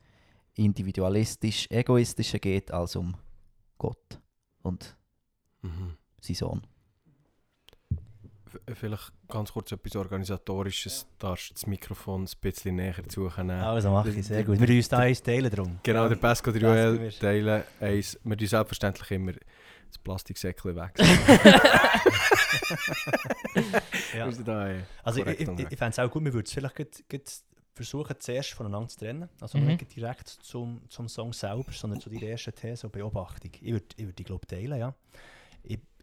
individualistisch 0.55 1.67
egoistische 1.69 2.39
geht, 2.39 2.71
als 2.71 2.95
um 2.95 3.15
Gott 3.77 4.19
und 4.61 4.95
Mhm. 5.61 5.97
seinen 6.21 6.35
Sohn. 6.35 6.61
Vielleicht 8.73 9.11
ganz 9.27 9.51
kurz 9.51 9.71
etwas 9.71 9.95
Organisatorisches. 9.95 11.07
Darfst 11.19 11.53
das 11.53 11.67
Mikrofon 11.67 12.23
ein 12.23 12.29
bisschen 12.41 12.75
näher 12.75 12.95
zunehmen? 13.07 13.51
Also 13.61 13.91
mache 13.91 14.09
ich, 14.09 14.25
sehr 14.25 14.43
gut. 14.43 14.59
Wir 14.59 14.67
tun 14.67 14.75
uns 14.77 14.89
da 14.89 14.97
eins 14.99 15.21
teilen 15.23 15.49
drum. 15.51 15.79
Genau, 15.83 16.07
der 16.09 16.15
Pasco 16.15 16.51
der 16.51 16.61
Joel 16.61 16.99
wir- 17.01 17.11
teilen 17.11 17.63
eins. 17.79 18.19
Wir 18.23 18.37
tun 18.37 18.47
selbstverständlich 18.47 19.11
immer 19.11 19.31
das 19.33 19.97
Plastiksäckchen 20.03 20.75
weg. 20.75 20.93
Ja. 24.15 24.29
Da, 24.31 24.69
Also 25.03 25.21
ich, 25.25 25.27
ich, 25.27 25.39
ich, 25.41 25.47
fände 25.47 25.89
es 25.89 25.99
auch 25.99 26.09
gut, 26.09 26.23
wir 26.25 26.33
würden 26.33 26.45
es 26.45 26.53
vielleicht 26.53 26.75
grad, 26.75 27.03
grad 27.09 27.31
versuchen, 27.73 28.15
zuerst 28.19 28.51
voneinander 28.53 28.87
zu 28.89 28.99
trennen. 28.99 29.29
Also 29.41 29.57
Mhm. 29.57 29.67
nicht 29.67 29.95
direkt 29.95 30.27
zum, 30.29 30.81
zum 30.89 31.07
Song 31.09 31.33
selber, 31.33 31.71
sondern 31.71 31.99
zu 31.99 32.09
deiner 32.09 32.23
ersten 32.27 32.53
These 32.55 32.87
und 32.87 32.93
Beobachtung. 32.93 33.51
Ich 33.61 33.71
würde 33.71 33.85
ich 33.95 34.05
würd 34.05 34.17
die, 34.17 34.23
glaube 34.23 34.45
teilen, 34.47 34.77
ja. 34.79 34.93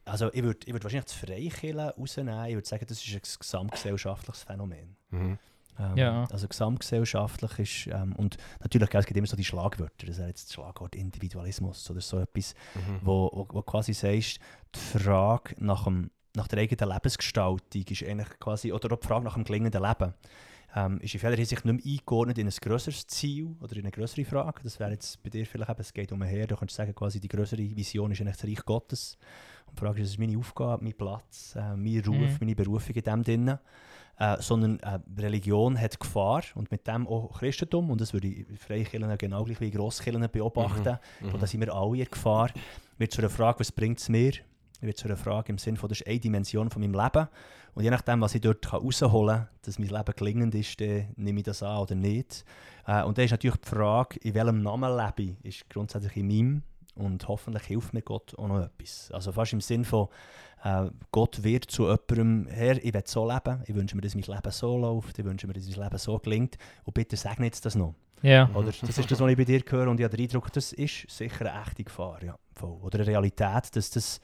Ich, 0.05 0.11
also 0.11 0.33
ich 0.33 0.43
würde 0.43 0.61
ich 0.67 0.73
würd 0.73 0.83
wahrscheinlich 0.85 1.07
das 1.07 1.15
Freikillen 1.15 1.89
rausnehmen. 1.91 2.45
Ich 2.47 2.55
würde 2.55 2.69
sagen, 2.69 2.85
das 2.89 3.05
ist 3.05 3.15
ein 3.15 3.21
gesamtgesellschaftliches 3.39 4.43
Phänomen. 4.43 4.97
Mhm. 5.11 5.39
Ähm, 5.79 5.97
Ja. 5.97 6.25
Also 6.31 6.49
gesamtgesellschaftlich 6.49 7.59
ist, 7.87 7.95
ähm, 7.95 8.15
und 8.17 8.37
natürlich 8.61 8.91
gell, 8.91 9.01
es 9.01 9.07
gibt 9.07 9.17
immer 9.17 9.27
so 9.27 9.37
die 9.37 9.45
Schlagwörter, 9.45 10.07
das 10.07 10.19
wäre 10.19 10.29
jetzt 10.29 10.47
das 10.49 10.53
Schlagwort 10.55 10.95
Individualismus 10.95 11.89
oder 11.91 12.01
so 12.01 12.19
etwas, 12.19 12.55
Mhm. 12.75 13.01
wo, 13.03 13.31
wo, 13.33 13.49
wo 13.51 13.63
quasi 13.63 13.95
sagst, 13.95 14.39
die 14.75 14.79
Frage 14.99 15.55
nach, 15.59 15.85
dem, 15.85 16.11
nach 16.37 16.47
der 16.49 16.59
eigenen 16.61 16.91
Lebensgestaltung 16.93 17.83
ist 17.89 18.03
eigentlich 18.05 18.29
quasi, 18.39 18.73
oder 18.73 18.93
auch 18.93 19.01
die 19.01 19.07
Frage 19.07 19.25
nach 19.25 19.35
dem 19.35 19.45
gelingenden 19.45 19.83
Leben, 19.83 20.15
ähm, 20.75 20.99
ist 21.01 21.15
in 21.15 21.21
vieler 21.21 21.37
Hinsicht 21.37 21.65
nicht 21.65 21.85
mehr 21.85 21.95
eingeordnet 21.95 22.39
in 22.39 22.47
ein 22.47 22.55
grösseres 22.61 23.07
Ziel 23.07 23.55
oder 23.61 23.75
in 23.77 23.83
eine 23.83 23.91
größere 23.91 24.25
Frage. 24.25 24.61
Das 24.63 24.81
wäre 24.81 24.93
jetzt 24.93 25.23
bei 25.23 25.31
dir 25.31 25.45
vielleicht 25.47 25.71
eben, 25.71 25.81
es 25.81 25.93
geht 25.93 26.13
um 26.13 26.23
her, 26.23 26.47
du 26.47 26.57
könntest 26.57 26.77
sagen, 26.77 26.95
quasi 26.95 27.21
die 27.21 27.29
größere 27.29 27.59
Vision 27.77 28.11
ist 28.11 28.21
eigentlich 28.21 28.37
das 28.37 28.47
Reich 28.49 28.65
Gottes. 28.65 29.19
Und 29.67 29.79
die 29.79 29.85
Frage 29.85 30.03
ist, 30.03 30.11
ist 30.11 30.19
meine 30.19 30.39
Aufgabe, 30.39 30.83
mein 30.83 30.95
Platz, 30.95 31.55
äh, 31.57 31.77
mein 31.77 32.03
Ruf, 32.07 32.17
Mhm. 32.17 32.37
meine 32.41 32.55
Berufung 32.55 32.95
in 32.95 33.03
dem 33.03 33.23
drinnen. 33.23 33.59
Äh, 34.19 34.41
sondern 34.41 34.79
äh, 34.81 34.99
Religion 35.19 35.81
hat 35.81 35.99
Gefahr 35.99 36.43
und 36.55 36.71
mit 36.71 36.87
dem 36.87 37.09
auch 37.09 37.39
Christentum 37.39 37.91
und 37.91 37.99
das 38.01 38.13
würde 38.13 38.29
ich 38.29 38.47
Freikirchen 38.61 39.17
genau 39.17 39.43
gleich 39.43 39.61
wie 39.61 39.71
Grosskirchen 39.71 40.29
beobachten. 40.31 40.99
Mhm. 41.21 41.33
Und 41.33 41.43
da 41.43 41.47
sind 41.47 41.61
wir 41.63 41.75
alle 41.75 41.99
in 41.99 42.05
Gefahr. 42.05 42.51
Wird 42.99 43.11
zu 43.11 43.21
einer 43.23 43.31
Frage, 43.31 43.61
was 43.61 43.73
bringt 43.73 43.99
es 43.99 44.11
mir? 44.11 44.33
Wird 44.83 44.99
zu 44.99 45.07
einer 45.07 45.17
Frage 45.17 45.51
im 45.51 45.59
Sinne 45.59 45.79
von, 45.79 45.89
das 45.89 46.03
ist 46.03 46.07
eine 46.07 46.21
Dimension 46.21 46.69
von 46.71 46.83
meinem 46.83 46.93
Leben. 46.93 47.27
Und 47.75 47.85
je 47.85 47.91
nachdem, 47.91 48.21
was 48.21 48.35
ich 48.35 48.41
dort 48.41 48.63
kann 48.63 48.83
rausholen 48.83 49.37
kann, 49.37 49.49
dass 49.63 49.79
mein 49.79 49.89
Leben 49.89 50.15
gelingend 50.17 50.55
ist, 50.55 50.81
dann 50.81 51.07
nehme 51.17 51.41
ich 51.41 51.45
das 51.45 51.63
an 51.63 51.79
oder 51.79 51.95
nicht. 51.95 52.45
Äh, 52.87 53.03
und 53.03 53.17
dann 53.17 53.25
ist 53.25 53.31
natürlich 53.31 53.57
die 53.57 53.69
Frage, 53.69 54.19
in 54.21 54.35
welchem 54.35 54.63
Namen 54.63 54.97
lebe 54.97 55.37
ich, 55.43 55.61
ist 55.61 55.71
grundsätzlich 55.71 56.17
in 56.17 56.29
meinem. 56.29 56.63
Und 56.95 57.27
hoffentlich 57.27 57.63
hilft 57.63 57.95
mir 57.95 58.03
Gott 58.03 58.39
auch 58.39 58.49
noch 58.49 58.61
etwas. 58.61 59.11
Also 59.13 59.33
fast 59.33 59.55
im 59.55 59.63
Sinne 59.63 59.85
von, 59.85 60.09
äh, 60.63 60.91
Gott 61.11 61.43
wird 61.43 61.71
zu 61.71 61.85
jemandem, 61.85 62.47
Herr, 62.53 62.85
ich 62.85 62.93
will 62.93 63.03
so 63.07 63.27
leben, 63.27 63.63
ich 63.67 63.75
wünsche 63.75 63.97
mir, 63.97 64.03
dass 64.03 64.15
mein 64.15 64.25
Leben 64.25 64.51
so 64.51 64.77
läuft, 64.77 65.19
ich 65.19 65.25
wünsche 65.25 65.47
mir, 65.47 65.55
dass 65.55 65.65
mein 65.67 65.85
Leben 65.85 65.99
so 65.99 66.19
gelingt. 66.19 66.59
Und 66.85 66.93
bitte 66.93 67.17
segne 67.17 67.47
jetzt 67.47 67.65
das 67.65 67.75
noch. 67.75 67.95
Ja. 68.21 68.49
Oder 68.55 68.67
das 68.67 68.83
ist 68.83 69.11
das, 69.11 69.21
was 69.21 69.31
ich 69.31 69.37
bei 69.37 69.45
dir 69.45 69.63
höre 69.67 69.89
und 69.89 69.99
ich 69.99 70.05
habe 70.05 70.17
den 70.17 70.25
Eindruck, 70.25 70.53
das 70.53 70.73
ist 70.73 71.11
sicher 71.11 71.47
eine 71.47 71.63
echte 71.63 71.83
Gefahr. 71.83 72.23
Ja, 72.23 72.37
voll. 72.55 72.79
Oder 72.83 73.01
eine 73.01 73.09
Realität, 73.09 73.75
dass 73.75 73.91
das 73.91 74.21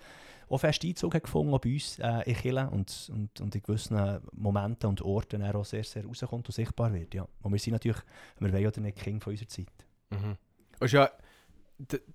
auch 0.49 0.59
fest 0.59 0.85
Einzug 0.85 1.14
hat 1.14 1.25
gefunden 1.25 1.59
bei 1.62 1.73
uns 1.73 1.99
äh, 1.99 2.23
in 2.31 2.37
Kirche 2.37 2.71
und, 2.71 3.11
und, 3.12 3.40
und 3.40 3.55
in 3.55 3.62
gewissen 3.62 4.21
Momenten 4.33 4.88
und 4.88 5.02
Orten 5.02 5.43
auch 5.43 5.64
sehr, 5.64 5.85
sehr 5.85 6.05
rauskommt 6.05 6.49
und 6.49 6.52
sichtbar 6.52 6.93
wird. 6.93 7.14
Ja. 7.14 7.26
Und 7.43 7.52
wir 7.52 7.59
sind 7.59 7.73
natürlich, 7.73 8.00
wir 8.38 8.52
wollen 8.52 8.67
oder 8.67 8.81
nicht 8.81 8.99
King 8.99 9.21
von 9.21 9.33
unserer 9.33 9.49
Zeit. 9.49 9.67
Mhm. 10.11 10.37
Und 10.81 10.93
ja, 10.93 11.11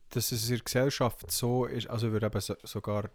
dass 0.10 0.32
es 0.32 0.44
in 0.50 0.56
der 0.56 0.64
Gesellschaft 0.64 1.32
so 1.32 1.66
ist, 1.66 1.90
also 1.90 2.12
würde 2.12 2.26
eben 2.26 2.42
so, 2.42 2.56
sogar, 2.64 3.10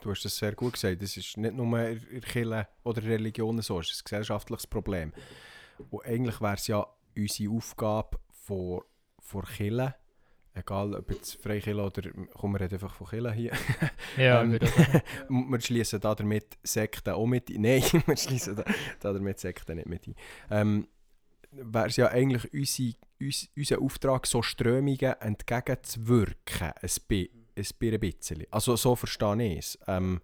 du 0.00 0.10
hast 0.10 0.24
das 0.24 0.36
sehr 0.36 0.54
gut 0.54 0.74
gesagt, 0.74 1.02
es 1.02 1.16
ist 1.16 1.36
nicht 1.36 1.54
nur 1.54 1.78
in 1.80 2.20
Kirche 2.20 2.68
oder 2.84 3.02
Religionen 3.02 3.62
so, 3.62 3.80
es 3.80 3.90
ist 3.90 4.00
ein 4.00 4.04
gesellschaftliches 4.04 4.66
Problem. 4.66 5.12
Und 5.90 6.04
eigentlich 6.04 6.40
wäre 6.40 6.54
es 6.54 6.66
ja 6.66 6.86
unsere 7.16 7.54
Aufgabe 7.54 8.18
von, 8.30 8.82
von 9.20 9.44
Kirche, 9.44 9.94
egal 10.58 10.94
ob 10.94 11.10
jetzt 11.10 11.40
Freikirche 11.42 11.80
oder, 11.82 12.10
komm, 12.34 12.52
wir 12.52 12.60
reden 12.60 12.74
einfach 12.74 12.94
von 12.94 13.06
Kirche 13.06 13.32
hier, 13.32 13.52
Ja, 14.16 14.42
Ähm, 14.42 14.58
wir 15.50 15.60
schließen 15.60 16.00
da 16.00 16.14
damit 16.14 16.58
Sekten 16.62 17.10
auch 17.10 17.26
mit 17.26 17.48
ein. 17.50 17.62
Nein, 17.62 17.82
wir 18.06 18.16
schließen 18.16 18.56
da, 18.56 18.64
da 19.00 19.12
damit 19.12 19.38
Sekten 19.40 19.76
nicht 19.76 19.88
mit 19.88 20.06
ein. 20.06 20.14
Ähm, 20.50 20.88
Wäre 21.50 21.86
es 21.86 21.96
ja 21.96 22.08
eigentlich 22.08 22.52
unsere, 22.52 22.94
uns, 23.20 23.48
unser 23.56 23.80
Auftrag, 23.80 24.26
so 24.26 24.42
Strömungen 24.42 25.14
entgegenzuwirken, 25.20 26.72
ein, 26.82 26.90
bi, 27.08 27.30
ein 27.56 27.64
bi- 27.78 27.94
ein 27.94 28.00
bisschen. 28.00 28.44
Also 28.50 28.76
so 28.76 28.94
verstehe 28.96 29.52
ich 29.52 29.58
es. 29.58 29.78
Ähm, 29.86 30.20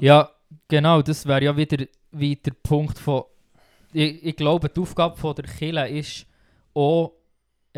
Ja, 0.00 0.30
genau, 0.66 1.02
das 1.02 1.26
wäre 1.26 1.44
ja 1.44 1.56
wieder, 1.56 1.86
wie 2.10 2.36
der 2.36 2.52
Punkt 2.52 2.98
von. 2.98 3.24
Ich, 3.92 4.24
ich 4.24 4.36
glaube, 4.36 4.68
die 4.68 4.80
Aufgabe 4.80 5.16
von 5.16 5.34
der 5.34 5.44
Kirche 5.44 5.86
ist 5.88 6.26
auch 6.74 7.12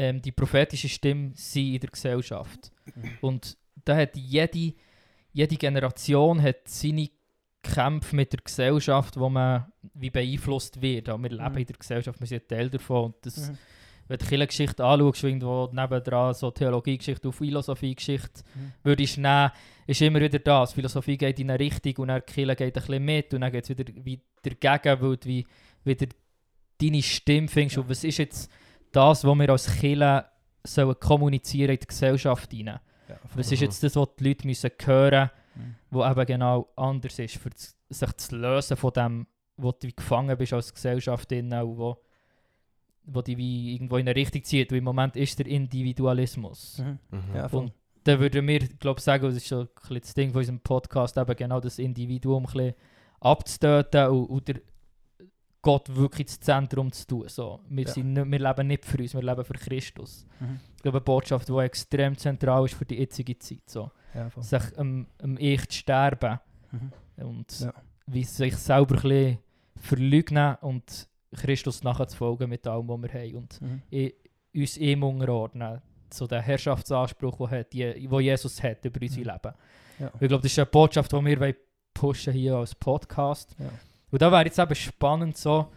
ähm, 0.01 0.23
die 0.23 0.33
prophetische 0.33 0.89
Stimme 0.89 1.33
sein 1.35 1.75
in 1.75 1.81
der 1.81 1.91
Gesellschaft. 1.91 2.73
Und 3.21 3.57
da 3.85 3.97
hat 3.97 4.17
jede, 4.17 4.73
jede 5.33 5.57
Generation 5.57 6.41
hat 6.43 6.67
seine 6.67 7.09
Kämpfe 7.63 8.17
mit 8.17 8.33
der 8.33 8.41
Gesellschaft, 8.43 9.19
wo 9.19 9.29
man 9.29 9.71
wie 9.93 10.09
beeinflusst 10.09 10.81
wird. 10.81 11.11
Aber 11.11 11.23
wir 11.23 11.31
leben 11.31 11.53
Mhm. 11.53 11.59
in 11.59 11.67
der 11.67 11.77
Gesellschaft, 11.77 12.19
wir 12.19 12.27
sind 12.27 12.49
Teil 12.49 12.71
davon. 12.71 13.05
Und 13.13 13.17
das, 13.27 13.51
Mhm. 13.51 13.59
wenn 14.09 14.17
du 14.19 14.25
die 14.25 14.29
Kirchengeschichte 14.31 14.83
anschaust, 14.83 15.25
irgendwo 15.25 15.69
nebendran 15.71 16.33
so 16.33 16.51
Theologiegeschichte 16.51 17.29
und 17.29 17.35
Philosophiegeschichte, 17.35 18.43
Mhm. 18.55 18.73
würdest 18.83 19.19
nehmen, 19.19 19.51
ist 19.87 20.01
immer 20.01 20.21
wieder 20.23 20.39
das. 20.39 20.73
Philosophie 20.73 21.19
geht 21.19 21.39
in 21.39 21.51
eine 21.51 21.61
Richtung 21.61 21.95
und 21.99 22.09
dann 22.09 22.25
Kirche 22.25 22.57
geht 22.57 22.75
ein 22.75 22.81
bisschen 22.83 23.05
mit 23.05 23.35
und 23.35 23.43
dann 23.43 23.53
geht 23.53 23.65
es 23.65 23.69
wieder 23.71 23.85
wie 24.03 24.19
dagegen, 24.43 25.03
weil 25.03 25.17
du 25.19 25.29
wie, 25.29 25.47
wieder 25.85 26.07
deine 26.81 27.03
Stimme 27.03 27.49
findest. 27.49 27.77
Ja. 27.77 27.83
Und 27.83 27.91
was 27.91 28.05
ist 28.05 28.17
jetzt 28.17 28.51
das, 28.93 29.25
was 29.25 29.39
wir 29.39 29.51
als 29.51 29.79
Kirche 29.81 30.25
sollen 30.65 30.99
kommunizieren 31.01 31.73
in 31.73 31.79
die 31.81 31.87
Gesellschaft 31.87 32.51
hinein? 32.53 32.81
Ja, 33.09 33.17
Was 33.35 33.51
ist 33.51 33.61
Mhm. 33.61 33.65
jetzt 33.67 33.83
das, 33.83 33.97
was 33.97 34.09
die 34.19 34.25
Leute 34.29 34.47
müssen 34.47 34.71
hören 34.85 35.31
Mhm. 35.57 35.75
wo 35.91 36.05
eben 36.05 36.27
genau 36.27 36.69
anders 36.77 37.19
ist, 37.19 37.37
für 37.37 37.51
sich 37.89 38.13
zu 38.17 38.37
lösen 38.37 38.77
von 38.77 38.93
dem, 38.93 39.27
wo 39.57 39.73
du 39.73 39.89
wie 39.89 39.93
gefangen 39.93 40.37
bist 40.39 40.53
als 40.53 40.73
Gesellschaft 40.73 41.33
auch 41.33 41.77
wo, 41.77 41.97
wo 43.05 43.21
dich 43.21 43.37
wie 43.37 43.75
irgendwo 43.75 43.97
in 43.97 44.07
eine 44.09 44.15
Richtung 44.15 44.45
zieht. 44.45 44.71
Weil 44.71 44.79
im 44.79 44.85
Moment 44.85 45.17
ist 45.17 45.39
der 45.39 45.47
Individualismus. 45.47 46.79
Mhm. 46.79 46.99
mhm. 47.11 47.35
Ja, 47.35 47.49
voll. 47.49 47.65
Und 47.65 47.73
da 48.05 48.19
würden 48.21 48.47
wir, 48.47 48.61
glaube 48.61 48.99
ich, 48.99 49.05
sagen, 49.05 49.25
das 49.25 49.35
ist 49.35 49.49
so 49.49 49.61
ein 49.63 49.69
bisschen 49.75 50.01
das 50.01 50.15
Ding 50.15 50.31
von 50.31 50.39
unserem 50.39 50.61
Podcast, 50.61 51.17
eben 51.19 51.37
genau 51.37 51.61
das 51.61 51.79
Individuum 51.79 52.45
ein 52.45 52.53
bisschen 52.53 52.75
abzutöten 53.21 54.07
und, 54.09 54.25
und 54.27 54.49
der 54.49 54.61
Gott 55.63 55.95
wirklich 55.95 56.27
ins 56.29 56.41
Zentrum 56.41 56.91
zu 56.93 57.07
tun. 57.07 57.25
So. 57.29 57.61
Wir, 57.69 57.85
Ja. 57.85 57.93
sind 57.93 58.13
nicht, 58.15 58.31
wir 58.31 58.39
leben 58.39 58.67
nicht 58.67 58.85
für 58.85 58.99
uns, 58.99 59.15
wir 59.15 59.23
leben 59.23 59.45
für 59.45 59.53
Christus. 59.55 60.27
Mhm. 60.41 60.61
Ich 60.77 60.83
glaube, 60.83 60.99
eine 60.99 61.05
Botschaft, 61.05 61.49
die 61.49 61.53
extrem 61.59 62.17
zentral 62.17 62.65
ist 62.65 62.75
für 62.75 62.85
die 62.87 62.97
jetzige 62.97 63.39
Zeit. 63.39 63.69
So. 63.69 63.91
Ja. 64.15 64.31
Sich 64.41 64.79
am, 64.79 65.07
am 65.23 65.37
Ich 65.39 65.69
zu 65.69 65.79
sterben 65.79 66.41
Mhm. 66.73 66.93
und 67.27 67.61
Ja. 67.61 67.75
wie 68.07 68.25
sich 68.25 68.57
selber 68.57 68.95
ein 68.97 69.03
bisschen 69.03 69.39
verleugnen 69.77 70.57
und 70.63 71.09
Christus 71.37 71.83
nachzufolgen 71.85 72.49
mit 72.49 72.67
allem, 72.67 72.89
was 72.89 73.03
wir 73.03 73.13
haben. 73.21 73.35
Und 73.37 73.61
Mhm. 73.61 73.83
uns 74.55 74.77
ihm 74.79 75.03
unterordnen. 75.03 75.81
So 76.13 76.27
der 76.27 76.43
Herrschaftsanspruch, 76.43 77.37
den 77.37 77.51
hat, 77.51 77.75
wo 78.11 78.19
Jesus 78.21 78.61
hat 78.63 78.85
über 78.85 79.01
unser 79.01 79.19
Mhm. 79.21 79.25
Leben. 79.27 79.55
Ja. 80.01 80.07
Ich 80.21 80.29
glaube, 80.29 80.43
das 80.43 80.53
ist 80.53 80.59
eine 80.59 80.67
Botschaft, 80.67 81.13
die 81.13 81.25
wir 81.25 81.55
pushen 81.95 82.33
hier 82.33 82.57
als 82.57 82.75
Podcast. 82.75 83.55
Ja. 83.59 83.71
Und 84.11 84.23
da 84.23 84.31
wäre 84.33 84.45
jetzt 84.45 84.59
eben 84.59 84.75
spannend, 84.75 85.37
so, 85.37 85.69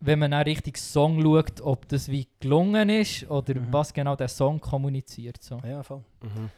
wenn 0.00 0.18
man 0.18 0.32
auch 0.34 0.44
richtig 0.46 0.78
Song 0.78 1.20
schaut, 1.22 1.60
ob 1.60 1.88
das 1.88 2.08
wie 2.08 2.26
gelungen 2.40 2.88
ist 2.88 3.28
oder 3.30 3.54
Mhm. 3.54 3.72
was 3.72 3.92
genau 3.92 4.16
der 4.16 4.28
Song 4.28 4.60
kommuniziert. 4.60 5.42
So. 5.42 5.58
Ja, 5.66 5.82
voll. 5.82 6.02
Mhm. 6.22 6.50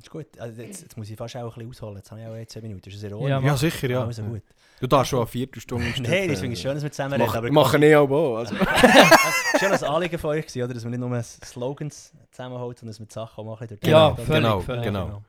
Ist 0.00 0.10
gut. 0.10 0.26
Also 0.38 0.62
jetzt, 0.62 0.82
jetzt 0.82 0.96
muss 0.96 1.10
ich 1.10 1.16
fast 1.16 1.36
auch 1.36 1.42
ein 1.56 1.68
bisschen 1.68 1.70
ausholen. 1.70 1.96
Jetzt 1.96 2.10
habe 2.10 2.20
ich 2.22 2.26
auch 2.26 2.34
jetzt 2.36 2.52
10 2.52 2.62
Minuten. 2.62 2.88
Ist 2.88 2.96
das 2.96 3.02
in 3.04 3.10
Ja, 3.10 3.16
Ordnung? 3.16 3.44
Ja, 3.44 3.56
sicher, 3.56 3.90
ja. 3.90 4.04
Also 4.04 4.22
gut. 4.22 4.42
Du 4.80 4.86
darfst 4.86 5.10
schon 5.10 5.18
eine 5.20 5.26
Viertelstunde 5.26 5.84
Nein, 5.98 6.04
äh, 6.12 6.28
das 6.28 6.40
finde 6.40 6.54
ich 6.54 6.60
schön, 6.62 6.72
dass 6.74 6.82
wir 6.82 6.90
zusammen 6.90 7.12
reden. 7.12 7.26
Mach, 7.26 7.34
aber 7.36 7.52
machen 7.52 7.82
ich 7.82 7.94
auch. 7.94 8.36
Also. 8.38 8.54
Es 8.54 8.60
war 8.60 9.58
schon 9.58 9.72
ein 9.72 9.84
Anliegen 9.94 10.18
von 10.18 10.30
euch, 10.30 10.46
gewesen, 10.46 10.62
oder? 10.62 10.72
dass 10.74 10.84
wir 10.84 10.90
nicht 10.90 11.00
nur 11.00 11.22
Slogans 11.22 12.12
zusammenhalten, 12.30 12.78
sondern 12.78 12.92
dass 12.92 13.00
wir 13.00 13.06
die 13.06 13.12
Sachen 13.12 13.46
auch 13.46 13.60
Ja, 13.60 13.66
durch- 13.66 14.26
völlig, 14.26 14.42
genau, 14.42 14.60
völlig. 14.60 14.84
genau. 14.84 15.22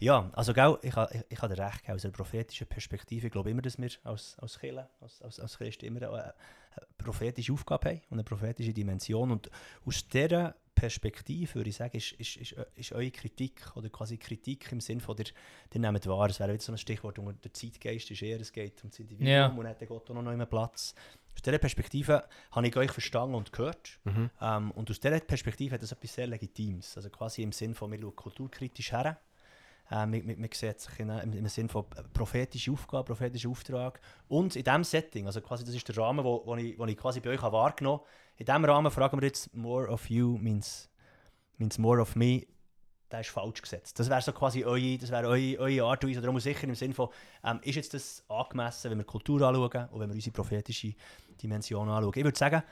Ja, 0.00 0.28
also 0.32 0.52
gell, 0.52 0.78
ich 0.82 0.94
habe 0.96 1.14
ich, 1.14 1.20
ich 1.28 1.40
ha 1.42 1.46
dir 1.48 1.58
recht, 1.58 1.84
gell, 1.84 1.94
aus 1.94 2.04
einer 2.04 2.12
prophetischen 2.12 2.66
Perspektive, 2.66 3.26
ich 3.28 3.32
glaube 3.32 3.50
immer, 3.50 3.62
dass 3.62 3.78
wir 3.78 3.88
als, 4.04 4.36
als 4.40 4.58
Kirche, 4.58 4.88
als, 5.00 5.22
als, 5.22 5.38
als 5.40 5.58
Christen 5.58 5.86
immer 5.86 6.02
eine 6.02 6.34
prophetische 6.96 7.52
Aufgabe 7.52 7.88
haben 7.90 8.00
und 8.10 8.14
eine 8.18 8.24
prophetische 8.24 8.72
Dimension 8.72 9.30
und 9.30 9.50
aus 9.84 10.06
dieser 10.08 10.54
Perspektive, 10.74 11.56
würde 11.56 11.70
ich 11.70 11.76
sagen, 11.76 11.96
ist, 11.96 12.12
ist, 12.12 12.36
ist, 12.36 12.54
ist 12.76 12.92
eure 12.92 13.10
Kritik 13.10 13.68
oder 13.74 13.88
quasi 13.90 14.16
Kritik 14.16 14.70
im 14.70 14.80
Sinne 14.80 15.00
von 15.00 15.16
der, 15.16 15.26
der 15.72 15.80
nehmt 15.80 16.06
wahr, 16.06 16.28
das 16.28 16.38
wäre 16.38 16.52
wieder 16.52 16.62
so 16.62 16.70
ein 16.70 16.78
Stichwort, 16.78 17.18
unter 17.18 17.32
der 17.32 17.52
Zeitgeist 17.52 18.10
ist 18.12 18.22
eher, 18.22 18.40
es 18.40 18.52
geht 18.52 18.84
um 18.84 18.90
das 18.90 19.00
Individuum 19.00 19.28
Ja. 19.28 19.46
und 19.48 19.66
hat 19.66 19.80
der 19.80 19.88
Gott 19.88 20.08
auch 20.08 20.14
noch 20.14 20.24
einen 20.26 20.48
Platz. 20.48 20.94
Aus 21.34 21.42
dieser 21.42 21.58
Perspektive 21.58 22.24
habe 22.52 22.68
ich 22.68 22.76
euch 22.76 22.92
verstanden 22.92 23.34
und 23.34 23.52
gehört. 23.52 23.98
Mhm. 24.04 24.30
Ähm, 24.40 24.70
und 24.72 24.90
aus 24.90 25.00
dieser 25.00 25.18
Perspektive 25.20 25.74
hat 25.74 25.82
das 25.82 25.92
etwas 25.92 26.14
sehr 26.14 26.26
Legitimes. 26.28 26.96
Also 26.96 27.10
quasi 27.10 27.42
im 27.42 27.52
Sinne 27.52 27.74
von, 27.74 27.90
wir 27.90 28.00
schauen 28.00 28.14
kulturkritisch 28.16 28.92
her. 28.92 29.20
Äh, 29.90 30.06
man, 30.06 30.22
man, 30.26 30.48
sieht 30.52 30.80
sich 30.80 31.00
in, 31.00 31.08
im, 31.08 31.32
im 31.32 31.46
Sinne 31.48 31.68
von 31.68 31.84
prophetische 32.12 32.70
Aufgabe, 32.72 33.04
prophetischer 33.04 33.48
Auftrag. 33.48 34.00
Und 34.28 34.54
in 34.56 34.64
diesem 34.64 34.84
Setting, 34.84 35.26
also 35.26 35.40
quasi 35.40 35.64
das 35.64 35.74
ist 35.74 35.88
der 35.88 35.96
Rahmen, 35.96 36.24
wo, 36.24 36.42
wo, 36.44 36.56
ich, 36.56 36.78
wo 36.78 36.84
ich 36.86 36.96
quasi 36.96 37.20
bei 37.20 37.30
euch 37.30 37.42
habe 37.42 37.56
wahrgenommen 37.56 38.00
habe. 38.00 38.08
In 38.36 38.46
diesem 38.46 38.64
Rahmen 38.64 38.90
fragen 38.90 39.20
wir 39.20 39.26
jetzt, 39.26 39.54
more 39.54 39.88
of 39.88 40.08
you 40.10 40.36
means, 40.38 40.90
means 41.56 41.78
more 41.78 42.00
of 42.00 42.16
me. 42.16 42.46
Das 43.08 43.22
ist 43.26 43.30
falsch 43.32 43.62
gesetzt. 43.62 43.98
Das 43.98 44.10
wäre 44.10 44.20
so 44.20 44.32
quasi 44.32 44.64
eure, 44.64 44.98
das 44.98 45.10
wäre 45.10 45.26
eure, 45.26 45.58
eure 45.58 45.86
Art 45.86 46.04
und 46.04 46.10
Weise. 46.10 46.20
Darum 46.20 46.38
sicher 46.38 46.64
im 46.64 46.74
Sinne 46.74 46.92
von, 46.92 47.08
ähm, 47.42 47.58
ist 47.62 47.76
jetzt 47.76 47.94
das 47.94 48.22
angemessen, 48.28 48.90
wenn 48.90 48.98
wir 48.98 49.04
Kultur 49.06 49.40
anschauen 49.40 49.88
und 49.90 50.00
wenn 50.00 50.10
wir 50.10 50.14
unsere 50.14 50.34
prophetische 50.34 50.94
Dimension 51.42 51.88
anschauen. 51.88 52.12
Ich 52.14 52.24
würde 52.24 52.38
sagen, 52.38 52.62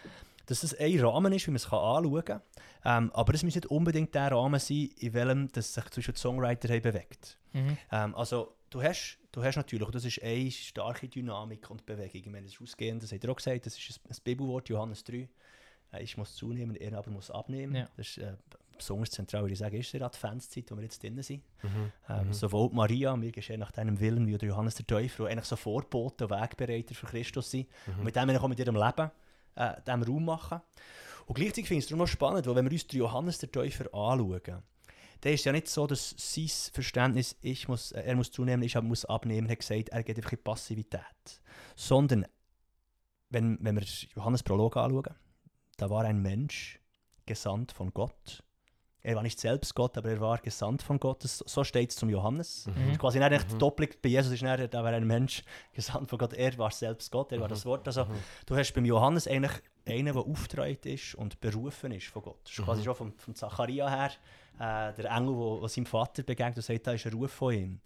dass 0.46 0.60
das 0.60 0.74
ein 0.74 0.98
Rahmen 1.00 1.32
ist, 1.32 1.46
wie 1.46 1.50
man 1.50 1.56
es 1.56 1.66
anschauen 1.66 2.24
kann. 2.24 2.40
Ähm, 2.84 3.10
aber 3.12 3.34
es 3.34 3.42
muss 3.42 3.54
nicht 3.54 3.66
unbedingt 3.66 4.14
der 4.14 4.30
Rahmen 4.32 4.60
sein, 4.60 4.90
in 4.98 5.12
welchem 5.12 5.50
das 5.52 5.74
sich 5.74 5.84
zwischen 5.90 6.14
die 6.14 6.20
Songwriter 6.20 6.68
haben 6.68 6.82
bewegt. 6.82 7.36
Mhm. 7.52 7.76
Ähm, 7.92 8.14
also 8.14 8.54
du 8.70 8.82
hast, 8.82 9.18
du 9.32 9.42
hast 9.42 9.56
natürlich, 9.56 9.86
und 9.86 9.94
das 9.94 10.04
ist 10.04 10.22
eine 10.22 10.50
starke 10.50 11.08
Dynamik 11.08 11.68
und 11.70 11.84
Bewegung. 11.84 12.20
Ich 12.22 12.26
meine, 12.26 12.44
das 12.46 12.54
ist 12.54 12.62
ausgehend, 12.62 13.02
das 13.02 13.12
hat 13.12 13.24
er 13.24 13.30
auch 13.30 13.36
gesagt, 13.36 13.66
das 13.66 13.76
ist 13.76 14.00
ein, 14.04 14.10
ein 14.10 14.16
Bibelwort, 14.22 14.68
Johannes 14.68 15.02
3. 15.04 15.28
Äh, 15.92 16.02
ich 16.02 16.16
muss 16.16 16.34
zunehmen, 16.36 16.76
er 16.76 16.96
aber 16.98 17.10
muss 17.10 17.30
abnehmen. 17.30 17.74
Ja. 17.74 17.88
Das 17.96 18.06
ist 18.08 18.18
äh, 18.18 18.34
besonders 18.76 19.10
zentral, 19.10 19.42
würde 19.42 19.54
ich 19.54 19.58
sagen, 19.58 19.74
ist 19.76 19.92
die 19.92 20.02
Adventszeit, 20.02 20.70
wo 20.70 20.76
wir 20.76 20.82
jetzt 20.82 21.02
drin 21.02 21.20
sind. 21.22 21.42
Mhm. 21.62 21.92
Ähm, 22.08 22.26
Mhm. 22.28 22.32
Sowohl 22.34 22.70
Maria, 22.72 23.16
mir 23.16 23.32
geschehen 23.32 23.58
nach 23.60 23.72
deinem 23.72 23.98
Willen, 23.98 24.26
wie 24.26 24.36
der 24.38 24.48
Johannes 24.50 24.74
der 24.76 24.86
Täufer, 24.86 25.24
die 25.24 25.32
eigentlich 25.32 25.46
so 25.46 25.56
Vorboten, 25.56 26.28
Wegbereiter 26.30 26.94
für 26.94 27.06
Christus 27.06 27.50
sind. 27.50 27.66
Und 27.86 27.98
Mhm. 27.98 28.04
mit 28.04 28.14
dem 28.16 28.30
auch 28.30 28.46
mit 28.48 28.58
ihrem 28.58 28.76
Leben 28.76 29.10
äh, 29.56 29.74
diesem 29.86 30.02
Raum 30.02 30.24
machen. 30.24 30.60
Und 31.26 31.34
gleichzeitig 31.34 31.68
finde 31.68 31.78
ich 31.78 31.84
es 31.84 31.88
darum 31.88 32.00
noch 32.00 32.08
spannend, 32.08 32.46
weil 32.46 32.54
wenn 32.54 32.66
wir 32.66 32.72
uns 32.72 32.86
den 32.86 33.00
Johannes 33.00 33.38
der 33.38 33.50
Täufer 33.50 33.84
anschauen, 33.92 34.62
dann 35.20 35.32
ist 35.32 35.44
ja 35.44 35.52
nicht 35.52 35.68
so, 35.68 35.86
dass 35.86 36.14
sein 36.16 36.48
Verständnis, 36.72 37.36
ich 37.40 37.68
muss, 37.68 37.92
äh, 37.92 38.02
er 38.02 38.16
muss 38.16 38.30
zunehmen, 38.30 38.62
ich 38.62 38.80
muss 38.80 39.04
abnehmen, 39.04 39.50
hat 39.50 39.58
gesagt, 39.58 39.88
er 39.88 40.02
geht 40.02 40.16
einfach 40.16 40.32
in 40.32 40.42
Passivität. 40.42 41.40
Sondern, 41.74 42.26
wenn, 43.30 43.58
wenn 43.60 43.76
wir 43.76 43.84
Johannes 44.14 44.42
Prolog 44.42 44.76
anschauen, 44.76 45.14
da 45.78 45.90
war 45.90 46.04
ein 46.04 46.22
Mensch, 46.22 46.78
gesandt 47.26 47.72
von 47.72 47.92
Gott. 47.92 48.44
Er 49.06 49.14
war 49.14 49.22
nicht 49.22 49.38
selbst 49.38 49.72
Gott, 49.76 49.96
aber 49.96 50.10
er 50.10 50.20
war 50.20 50.38
gesandt 50.38 50.82
von 50.82 50.98
Gott. 50.98 51.22
Das- 51.22 51.38
So 51.46 51.62
steht 51.62 51.90
es 51.90 51.96
zum 51.96 52.08
Johannes. 52.10 52.66
Mhm. 52.66 52.90
Ist 52.90 52.98
quasi 52.98 53.20
nicht 53.20 53.30
echt 53.30 53.52
Mhm. 53.52 53.58
doppelt 53.60 54.02
bei 54.02 54.08
Jesus 54.08 54.32
ist 54.32 54.42
nicht, 54.42 54.74
da 54.74 54.82
war 54.82 54.90
ein 54.92 55.06
Mensch 55.06 55.44
gesandt 55.74 56.10
von 56.10 56.18
Gott. 56.18 56.32
Er 56.32 56.58
war 56.58 56.72
selbst 56.72 57.12
Gott, 57.12 57.30
er 57.30 57.38
war 57.38 57.46
Mhm. 57.46 57.50
das 57.50 57.64
Wort. 57.64 57.86
Also, 57.86 58.04
Mhm. 58.06 58.14
du 58.46 58.56
hast 58.56 58.72
beim 58.72 58.84
Johannes 58.84 59.28
eigentlich 59.28 59.52
einen, 59.86 60.12
der 60.12 60.16
aufgetragen 60.16 60.78
ist 60.82 61.14
und 61.14 61.38
berufen 61.40 61.92
ist 61.92 62.08
von 62.08 62.22
Gott. 62.22 62.40
Das 62.42 62.52
ist 62.58 62.64
quasi 62.64 62.80
Mhm. 62.80 62.84
schon 62.84 62.94
vom, 62.96 63.12
vom 63.16 63.34
Zacharia 63.36 63.88
her 63.88 64.10
äh, 64.58 64.92
der 64.94 65.10
Engel, 65.10 65.60
der 65.60 65.68
seinem 65.68 65.86
Vater 65.86 66.22
begegnet 66.24 66.56
und 66.56 66.64
sagt, 66.64 66.86
da 66.86 66.92
ist 66.92 67.06
ein 67.06 67.12
Ruf 67.12 67.30
von 67.30 67.52
ihm. 67.54 67.80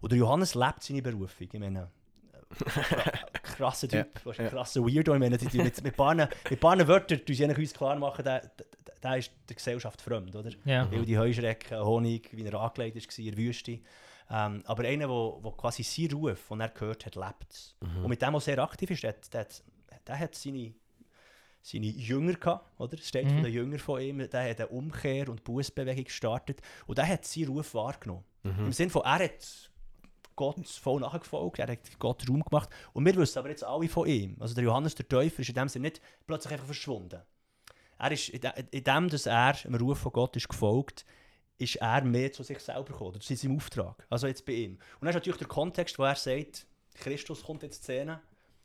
Und 0.00 0.12
der 0.12 0.18
Johannes 0.18 0.54
lebt 0.56 0.82
seine 0.82 1.00
Berufung. 1.00 1.48
Ich 1.52 1.58
meine, 1.58 1.88
äh, 2.32 2.50
krasser 3.42 3.88
Typ, 3.88 4.08
ja, 4.36 4.48
krasser 4.48 4.82
Weirdo. 4.82 5.14
Ich 5.14 5.20
meine, 5.20 5.38
die, 5.38 5.46
die 5.46 5.58
mit, 5.62 5.82
mit, 5.82 5.96
paar, 5.96 6.14
mit 6.14 6.60
paar 6.60 6.86
Wörtern 6.88 7.24
tun 7.24 7.34
sie 7.34 7.44
eigentlich 7.44 7.58
uns 7.58 7.72
klar 7.74 7.96
machen, 7.96 8.24
der, 8.24 8.50
der, 9.02 9.10
der 9.10 9.18
ist 9.18 9.32
der 9.48 9.56
Gesellschaft 9.56 10.00
fremd, 10.02 10.34
oder? 10.36 10.50
Ja. 10.64 10.90
Weil 10.90 11.04
die 11.04 11.18
Heuschrecken, 11.18 11.78
Honig, 11.80 12.28
wie 12.32 12.44
er 12.44 12.54
angelegt 12.60 12.96
war 12.96 13.18
in 13.18 13.24
der 13.30 13.36
Wüste. 13.36 13.80
Ähm, 14.32 14.62
aber 14.66 14.84
einer, 14.84 15.08
der 15.08 15.52
quasi 15.52 15.82
seinen 15.82 16.12
Ruf, 16.12 16.46
den 16.48 16.60
er 16.60 16.68
gehört 16.68 17.04
hat, 17.06 17.16
lebt. 17.16 17.74
Mhm. 17.80 18.04
Und 18.04 18.08
mit 18.10 18.22
dem, 18.22 18.32
was 18.34 18.44
sehr 18.44 18.58
aktiv 18.60 18.90
ist, 18.90 19.02
der, 19.02 19.14
der, 19.32 19.46
der 20.06 20.18
hat 20.18 20.34
seine, 20.36 20.72
seine 21.62 21.86
Jünger 21.86 22.34
gehabt, 22.34 22.64
oder? 22.80 22.94
Es 22.94 23.08
steht 23.08 23.24
Mhm. 23.26 23.30
von 23.34 23.42
den 23.42 23.52
Jüngern 23.52 23.78
von 23.80 24.00
ihm, 24.00 24.18
der 24.18 24.50
hat 24.50 24.60
eine 24.60 24.68
Umkehr- 24.68 25.28
und 25.28 25.42
Bußbewegung 25.44 26.04
gestartet 26.04 26.60
und 26.86 26.96
der 26.98 27.08
hat 27.08 27.24
seinen 27.24 27.48
Ruf 27.48 27.74
wahrgenommen. 27.74 28.24
Im 28.44 28.66
Mhm. 28.66 28.72
Sinne 28.72 28.90
von, 28.90 29.02
er 29.02 29.24
hat 29.24 29.70
Gott 30.36 30.66
voll 30.66 31.00
nachgefolgt, 31.00 31.58
er 31.58 31.68
hat 31.72 31.98
Gott 31.98 32.26
Raum 32.28 32.42
gemacht 32.42 32.70
und 32.94 33.04
wir 33.04 33.14
wissen 33.16 33.38
aber 33.40 33.50
jetzt 33.50 33.64
alle 33.64 33.88
von 33.88 34.08
ihm. 34.08 34.36
Also 34.40 34.54
der 34.54 34.64
Johannes 34.64 34.94
der 34.94 35.06
Täufer 35.08 35.40
ist 35.40 35.48
in 35.50 35.54
dem 35.56 35.68
Sinne 35.68 35.88
nicht 35.88 36.00
plötzlich 36.26 36.52
einfach 36.52 36.66
verschwunden. 36.66 37.20
Er 38.00 38.12
ist, 38.12 38.28
in 38.30 38.40
de- 38.40 38.52
in 38.70 38.84
dem, 38.84 39.08
dass 39.08 39.26
er 39.26 39.52
dem 39.52 39.74
Ruf 39.74 39.98
von 39.98 40.12
Gott 40.12 40.34
ist 40.36 40.48
gefolgt, 40.48 41.04
ist 41.58 41.76
er 41.76 42.02
mehr 42.02 42.32
zu 42.32 42.42
sich 42.42 42.58
selber 42.58 42.84
gekommen, 42.84 43.20
zu 43.20 43.36
seinem 43.36 43.56
Auftrag. 43.56 44.06
Also 44.08 44.26
jetzt 44.26 44.46
bei 44.46 44.52
ihm. 44.52 44.72
Und 44.72 44.80
dann 45.02 45.10
ist 45.10 45.14
natürlich 45.16 45.38
der 45.38 45.48
Kontext, 45.48 45.98
wo 45.98 46.04
er 46.04 46.16
sagt, 46.16 46.66
Christus 46.94 47.42
kommt 47.44 47.62
jetzt 47.62 47.76
in 47.76 47.80
die 47.80 47.84
Szene, 47.84 48.20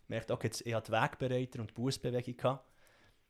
merkt, 0.08 0.32
okay, 0.32 0.48
jetzt, 0.48 0.62
ich 0.62 0.74
die 0.74 0.92
Wegbereiter 0.92 1.60
und 1.60 1.70
die 1.72 1.74
Bußbewegung 1.74 2.38
gehabt. 2.38 2.66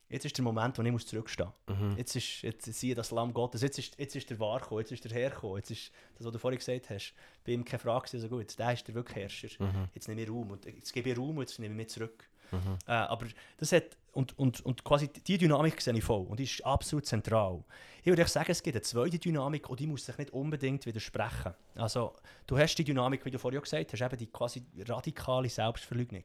Jetzt 0.07 0.23
ist 0.25 0.37
der 0.37 0.43
Moment, 0.43 0.77
wo 0.77 0.83
ich 0.83 0.91
muss 0.91 1.07
zurückstehen 1.07 1.49
muss. 1.67 1.77
Mhm. 1.79 1.97
Jetzt 1.97 2.15
ist 2.15 2.43
jetzt 2.43 2.65
siehe 2.65 2.93
das 2.93 3.09
Lamm 3.09 3.33
Gottes, 3.33 3.63
jetzt 3.63 3.79
ist, 3.79 3.97
jetzt 3.97 4.15
ist 4.15 4.29
der 4.29 4.39
Wahr 4.39 4.59
gekommen, 4.59 4.81
jetzt 4.81 4.91
ist 4.91 5.03
der 5.03 5.11
Herr 5.11 5.31
gekommen, 5.31 5.57
jetzt 5.57 5.71
ist 5.71 5.91
das, 6.15 6.27
was 6.27 6.31
du 6.31 6.37
vorhin 6.37 6.59
gesagt 6.59 6.91
hast, 6.91 7.15
bei 7.43 7.53
ihm 7.53 7.65
keine 7.65 7.79
Frage, 7.79 8.07
also 8.13 8.29
gut, 8.29 8.59
der 8.59 8.73
ist 8.73 8.87
der 8.87 8.93
wirklich 8.93 9.15
Herrscher. 9.17 9.47
Mhm. 9.57 9.87
Jetzt 9.95 10.07
nehme 10.07 10.21
ich 10.21 10.29
Raum 10.29 10.51
und 10.51 10.63
jetzt 10.65 10.93
gebe 10.93 11.09
ich 11.09 11.17
Raum 11.17 11.37
und 11.37 11.49
jetzt 11.49 11.57
nehme 11.57 11.73
ich 11.73 11.77
mich 11.77 11.89
zurück. 11.89 12.29
Mhm. 12.51 12.77
Äh, 12.85 12.91
aber 12.91 13.25
das 13.57 13.71
hat, 13.71 13.97
und, 14.15 14.37
und, 14.39 14.61
und 14.61 14.83
quasi 14.83 15.07
die 15.09 15.37
Dynamik 15.37 15.79
sehe 15.81 15.93
ich 15.93 16.03
voll 16.03 16.25
und 16.25 16.39
die 16.39 16.43
ist 16.45 16.65
absolut 16.65 17.05
zentral. 17.05 17.63
Ich 18.01 18.07
würde 18.07 18.25
sagen, 18.27 18.51
es 18.51 18.61
gibt 18.63 18.75
eine 18.75 18.81
zweite 18.83 19.17
Dynamik 19.19 19.67
und 19.69 19.79
die 19.79 19.87
muss 19.87 20.05
sich 20.05 20.17
nicht 20.17 20.29
unbedingt 20.31 20.85
widersprechen. 20.85 21.53
Also, 21.75 22.13
du 22.47 22.57
hast 22.57 22.75
die 22.75 22.83
Dynamik, 22.83 23.25
wie 23.25 23.31
du 23.31 23.39
vorhin 23.39 23.59
auch 23.59 23.63
gesagt 23.63 23.91
hast, 23.93 24.01
eben 24.01 24.17
die 24.17 24.27
quasi 24.27 24.63
radikale 24.87 25.49
Selbstverleugnung. 25.49 26.23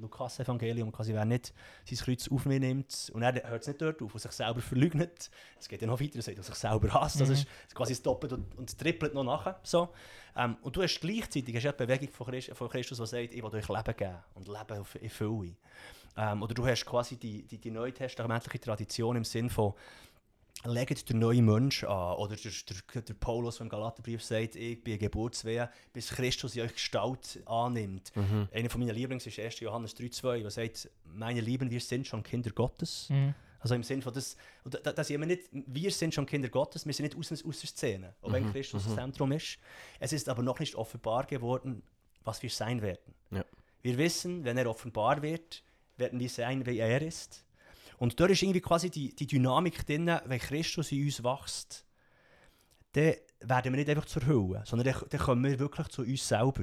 Lukas 0.00 0.38
Evangelium, 0.38 0.92
quasi 0.92 1.12
wer 1.12 1.24
nicht 1.24 1.52
sein 1.84 1.98
Kreuz 1.98 2.28
auf 2.30 2.46
mich 2.46 2.60
nimmt 2.60 3.10
und 3.12 3.22
er 3.22 3.48
hört 3.50 3.62
es 3.62 3.66
nicht 3.68 3.82
dort 3.82 4.00
auf, 4.00 4.14
und 4.14 4.20
sich 4.20 4.30
selber 4.32 4.60
verleugnet. 4.60 5.30
Es 5.58 5.68
geht 5.68 5.80
ja 5.82 5.88
noch 5.88 6.00
weiter, 6.00 6.16
er 6.16 6.22
sagt, 6.22 6.42
sich 6.44 6.54
selber 6.54 6.94
hasst. 6.94 7.20
Das 7.20 7.28
Mhm. 7.28 7.34
ist 7.34 7.74
quasi 7.74 7.92
das 7.94 8.02
Doppelt 8.02 8.32
und, 8.32 8.54
und 8.56 8.68
das 8.70 8.76
Trippelt 8.76 9.12
noch 9.14 9.24
nachher. 9.24 9.58
So. 9.64 9.88
Ähm, 10.36 10.56
und 10.62 10.76
du 10.76 10.82
hast 10.82 11.00
gleichzeitig 11.00 11.54
hast 11.56 11.64
ja 11.64 11.72
die 11.72 11.84
Bewegung 11.84 12.08
von 12.10 12.26
Christus, 12.28 12.56
von 12.56 12.68
Christus, 12.68 12.98
die 12.98 13.06
sagt, 13.06 13.34
ich 13.34 13.42
will 13.42 13.50
euch 13.54 13.68
Leben 13.68 13.96
geben 13.96 14.16
und 14.34 14.46
Leben 14.48 14.78
auf- 14.80 14.94
in 15.02 15.10
Fülle. 15.10 15.54
Ähm, 16.16 16.42
oder 16.42 16.54
du 16.54 16.66
hast 16.66 16.84
quasi 16.84 17.16
die, 17.16 17.42
die, 17.42 17.58
die 17.58 17.70
neutestamentliche 17.70 18.60
Tradition 18.60 19.16
im 19.16 19.24
Sinn 19.24 19.50
von 19.50 19.74
legt 20.64 21.08
der 21.08 21.16
neue 21.16 21.42
Mensch 21.42 21.84
an. 21.84 22.16
Oder 22.16 22.36
der, 22.36 22.52
der, 22.92 23.02
der 23.02 23.14
Paulus 23.14 23.58
vom 23.58 23.68
Galaterbrief 23.68 24.22
sagt, 24.22 24.56
ich 24.56 24.82
bin 24.82 24.98
Geburtswehe, 24.98 25.68
bis 25.92 26.08
Christus 26.10 26.56
in 26.56 26.62
euch 26.62 26.74
Gestalt 26.74 27.40
annimmt. 27.46 28.12
Mhm. 28.14 28.48
Einer 28.52 28.70
von 28.70 28.80
meinen 28.80 28.94
Lieblings 28.94 29.26
ist 29.26 29.38
1. 29.38 29.60
Johannes 29.60 29.96
3,2, 29.96 30.40
der 30.42 30.50
sagt, 30.50 30.88
meine 31.04 31.40
Lieben, 31.40 31.70
wir 31.70 31.80
sind 31.80 32.06
schon 32.06 32.22
Kinder 32.22 32.50
Gottes. 32.50 33.08
Mhm. 33.10 33.34
Also 33.58 33.74
im 33.74 33.82
Sinne 33.82 34.02
von 34.02 34.12
das, 34.12 34.36
und 34.62 34.74
da, 34.74 34.92
da 34.92 35.02
sind 35.02 35.20
wir 35.20 35.26
nicht, 35.26 35.48
wir 35.50 35.90
sind 35.90 36.12
schon 36.12 36.26
Kinder 36.26 36.50
Gottes, 36.50 36.84
wir 36.84 36.92
sind 36.92 37.04
nicht 37.04 37.16
aus, 37.16 37.32
aus 37.44 37.60
der 37.60 37.68
Szene, 37.68 38.14
auch 38.20 38.30
wenn 38.30 38.44
Mhm, 38.44 38.52
Christus 38.52 38.84
mhm. 38.84 38.88
das 38.88 38.96
Zentrum 38.96 39.32
ist. 39.32 39.58
Es 39.98 40.12
ist 40.12 40.28
aber 40.28 40.42
noch 40.42 40.58
nicht 40.60 40.74
offenbar 40.74 41.24
geworden, 41.24 41.82
was 42.24 42.42
wir 42.42 42.50
sein 42.50 42.82
werden. 42.82 43.14
Ja. 43.30 43.42
Wir 43.80 43.96
wissen, 43.96 44.44
wenn 44.44 44.58
er 44.58 44.68
offenbar 44.68 45.22
wird, 45.22 45.62
werden 45.96 46.18
wir 46.20 46.28
sein, 46.28 46.64
wie 46.66 46.78
er 46.78 47.02
ist. 47.02 47.44
Und 47.98 48.18
dort 48.18 48.30
ist 48.32 48.42
irgendwie 48.42 48.60
quasi 48.60 48.90
die, 48.90 49.14
die 49.14 49.26
Dynamik 49.26 49.86
drin, 49.86 50.10
wenn 50.24 50.38
Christus 50.40 50.90
in 50.92 51.04
uns 51.04 51.22
wächst, 51.22 51.84
dann 52.92 53.14
werden 53.40 53.72
wir 53.72 53.78
nicht 53.78 53.88
einfach 53.88 54.04
zur 54.06 54.26
Hülle, 54.26 54.62
sondern 54.66 54.92
dann, 54.92 55.02
dann 55.08 55.20
kommen 55.20 55.44
wir 55.44 55.58
wirklich 55.58 55.88
zu 55.88 56.02
uns 56.02 56.26
selber. 56.26 56.62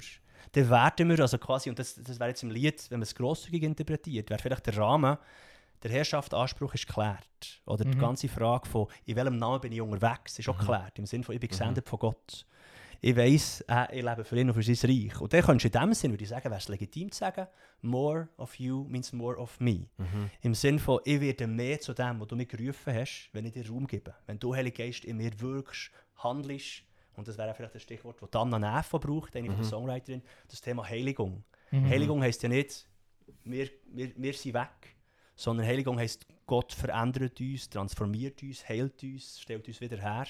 Dann 0.53 0.69
werden 0.69 1.09
wir, 1.09 1.19
also 1.19 1.37
quasi, 1.37 1.69
und 1.69 1.77
das, 1.79 1.95
das 1.95 2.19
wäre 2.19 2.29
jetzt 2.29 2.43
im 2.43 2.51
Lied, 2.51 2.89
wenn 2.89 2.99
man 2.99 3.03
es 3.03 3.15
grosszügig 3.15 3.63
interpretiert, 3.63 4.29
wäre 4.29 4.41
vielleicht 4.41 4.65
der 4.65 4.77
Rahmen, 4.77 5.17
der 5.83 5.91
Herrschaftsanspruch 5.91 6.73
ist 6.73 6.87
geklärt. 6.87 7.61
Oder 7.65 7.85
die 7.85 7.95
Mhm. 7.95 7.99
ganze 7.99 8.27
Frage 8.29 8.67
von, 8.67 8.87
in 9.05 9.15
welchem 9.15 9.37
Namen 9.37 9.61
bin 9.61 9.71
ich 9.71 9.81
unterwegs, 9.81 10.37
ist 10.37 10.47
auch 10.49 10.55
Mhm. 10.55 10.59
geklärt. 10.59 10.99
Im 10.99 11.05
Sinne 11.05 11.23
von, 11.23 11.33
ich 11.35 11.41
bin 11.41 11.47
Mhm. 11.47 11.51
gesendet 11.51 11.89
von 11.89 11.99
Gott. 11.99 12.45
Ich 13.03 13.15
weiss, 13.15 13.61
äh, 13.67 13.97
ich 13.97 14.03
lebe 14.05 14.23
für 14.23 14.39
ihn 14.39 14.49
und 14.49 14.53
für 14.53 14.75
sein 14.75 14.89
Reich. 14.91 15.19
Und 15.19 15.33
dann 15.33 15.41
könntest 15.41 15.73
du 15.73 15.79
in 15.79 15.85
dem 15.85 15.93
Sinn, 15.95 16.11
würde 16.11 16.23
ich 16.23 16.29
sagen, 16.29 16.45
wäre 16.45 16.59
es 16.59 16.67
legitim 16.67 17.11
zu 17.11 17.17
sagen, 17.19 17.47
more 17.81 18.29
of 18.37 18.53
you 18.59 18.85
means 18.87 19.11
more 19.11 19.37
of 19.37 19.59
me. 19.59 19.87
Mhm. 19.97 20.29
Im 20.41 20.53
Sinne 20.53 20.77
von, 20.77 20.99
ich 21.03 21.19
werde 21.19 21.47
mehr 21.47 21.79
zu 21.79 21.93
dem, 21.93 22.19
was 22.19 22.27
du 22.27 22.35
mir 22.35 22.45
gerufen 22.45 22.93
hast, 22.93 23.29
wenn 23.33 23.45
ich 23.45 23.53
dir 23.53 23.67
Raum 23.67 23.87
gebe. 23.87 24.13
Wenn 24.27 24.37
du, 24.37 24.53
Heilige 24.53 24.83
Geist, 24.83 25.03
in 25.05 25.17
mir 25.17 25.31
wirkst, 25.39 25.89
handelst, 26.17 26.83
und 27.15 27.27
das 27.27 27.37
wäre 27.39 27.53
vielleicht 27.55 27.73
das 27.73 27.81
Stichwort, 27.81 28.17
das 28.21 28.39
Anna 28.39 28.59
Neff 28.59 28.91
braucht, 28.91 29.35
eine 29.35 29.47
von 29.47 29.55
Mhm. 29.55 29.61
der 29.61 29.69
Songwriterin, 29.69 30.21
das 30.47 30.61
Thema 30.61 30.87
Heiligung. 30.87 31.43
Mhm. 31.71 31.89
Heiligung 31.89 32.21
heisst 32.21 32.43
ja 32.43 32.49
nicht, 32.49 32.87
wir, 33.43 33.67
wir, 33.91 34.11
wir 34.15 34.33
sind 34.33 34.53
weg, 34.53 34.95
sondern 35.35 35.65
Heiligung 35.65 35.97
heisst, 35.97 36.27
Gott 36.45 36.71
verändert 36.71 37.39
uns, 37.39 37.67
transformiert 37.67 38.43
uns, 38.43 38.67
heilt 38.69 39.01
uns, 39.01 39.39
stellt 39.41 39.67
uns 39.67 39.81
wieder 39.81 39.97
her. 39.97 40.27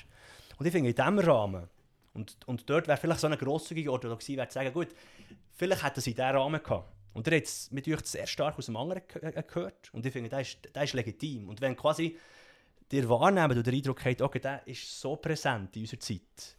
Und 0.57 0.65
ich 0.65 0.71
finde, 0.71 0.89
in 0.89 0.95
diesem 0.95 1.19
Rahmen, 1.19 1.67
und, 2.13 2.38
und 2.45 2.69
dort 2.69 2.88
wäre 2.88 2.97
vielleicht 2.97 3.21
so 3.21 3.28
eine 3.28 3.38
grosszügige 3.38 3.91
Orthodoxie, 3.91 4.38
wäre 4.38 4.47
zu 4.47 4.56
sagen, 4.56 4.74
gut, 4.74 4.89
vielleicht 5.52 5.84
hätten 5.84 6.02
sie 6.02 6.13
diesen 6.13 6.30
Rahmen 6.30 6.62
gehabt. 6.62 6.91
Und 7.13 7.28
der 7.28 7.38
hat 7.38 7.50
mit 7.71 7.88
euch 7.88 8.06
sehr 8.06 8.28
stark 8.28 8.58
aus 8.58 8.67
dem 8.67 8.78
anderen 8.78 9.04
äh, 9.21 9.43
gehört. 9.43 9.93
Und 9.93 10.06
ich 10.06 10.13
finde, 10.13 10.30
das 10.30 10.41
ist, 10.41 10.69
das 10.74 10.86
ist 10.86 10.93
legitim. 10.93 11.50
Und 11.50 11.60
wenn 11.60 11.76
quasi 11.76 12.17
ihr 12.91 13.10
wahrnehmt 13.10 13.56
und 13.56 13.65
den 13.65 13.76
Eindruck 13.76 14.04
habt, 14.06 14.21
okay, 14.21 14.39
der 14.39 14.65
ist 14.67 15.00
so 15.00 15.15
präsent 15.15 15.76
in 15.76 15.84
unserer 15.84 16.00
Zeit, 16.00 16.58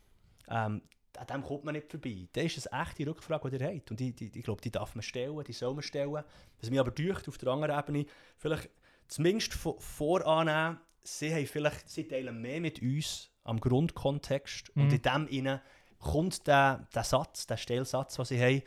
ähm, 0.49 0.83
an 1.19 1.27
dem 1.27 1.43
kommt 1.43 1.65
man 1.65 1.75
nicht 1.75 1.91
vorbei. 1.91 2.29
Das 2.33 2.57
ist 2.57 2.73
eine 2.73 2.83
echte 2.83 3.07
Rückfrage, 3.07 3.51
die 3.51 3.57
ihr 3.57 3.67
habt. 3.67 3.91
Und 3.91 4.01
die, 4.01 4.13
die, 4.15 4.31
ich 4.39 4.45
glaube, 4.45 4.61
die 4.63 4.71
darf 4.71 4.95
man 4.95 5.03
stellen, 5.03 5.43
die 5.45 5.53
soll 5.53 5.75
man 5.75 5.83
stellen. 5.83 6.25
Was 6.61 6.71
mich 6.71 6.81
aber 6.81 6.91
durch 6.91 7.29
auf 7.29 7.39
der 7.39 7.49
anderen 7.49 7.79
Ebene, 7.79 8.07
vielleicht 8.39 8.71
zumindest 9.09 9.53
vo- 9.53 9.81
vorannehmen, 9.81 10.81
sie, 11.03 11.35
haben 11.35 11.47
vielleicht, 11.47 11.89
sie 11.89 12.09
teilen 12.09 12.41
mehr 12.41 12.61
mit 12.61 12.81
uns 12.81 13.31
am 13.45 13.61
Grundkontext. 13.61 14.71
Und 14.77 14.87
Mhm. 14.89 14.91
in 14.95 15.03
dem 15.03 15.27
innen 15.29 15.61
kommt 15.99 16.47
der, 16.47 16.87
der 16.95 17.05
Satz, 17.05 17.47
der 17.47 17.57
Stellsatz, 17.57 18.17
den 18.17 18.25
sie 18.25 18.41
haben, 18.41 18.63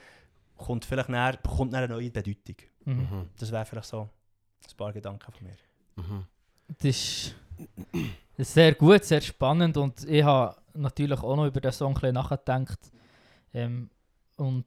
kommt 0.58 0.86
vielleicht 0.86 1.10
näher, 1.10 1.38
bekommt 1.42 1.72
näher 1.72 1.84
eine 1.84 1.94
neue 1.94 2.12
Bedeutung. 2.12 2.56
Mhm. 2.86 2.94
Mhm. 2.96 3.30
Das 3.38 3.52
wäre 3.52 3.66
vielleicht 3.66 3.88
so 3.88 4.02
ein 4.02 4.78
paar 4.78 4.94
Gedanken 4.94 5.32
von 5.32 5.48
mir. 5.48 5.56
Mhm. 5.96 6.26
Das 6.82 7.34
ist 8.38 8.54
sehr 8.54 8.74
gut, 8.74 9.04
sehr 9.04 9.22
spannend 9.22 9.78
und 9.78 10.04
ich 10.06 10.24
habe 10.24 10.56
natürlich 10.74 11.20
auch 11.20 11.36
noch 11.36 11.46
über 11.46 11.62
den 11.62 11.72
Song 11.72 11.92
ein 11.92 11.94
bisschen 11.94 12.14
nachgedacht 12.16 12.80
ähm, 13.54 13.90
und 14.38 14.66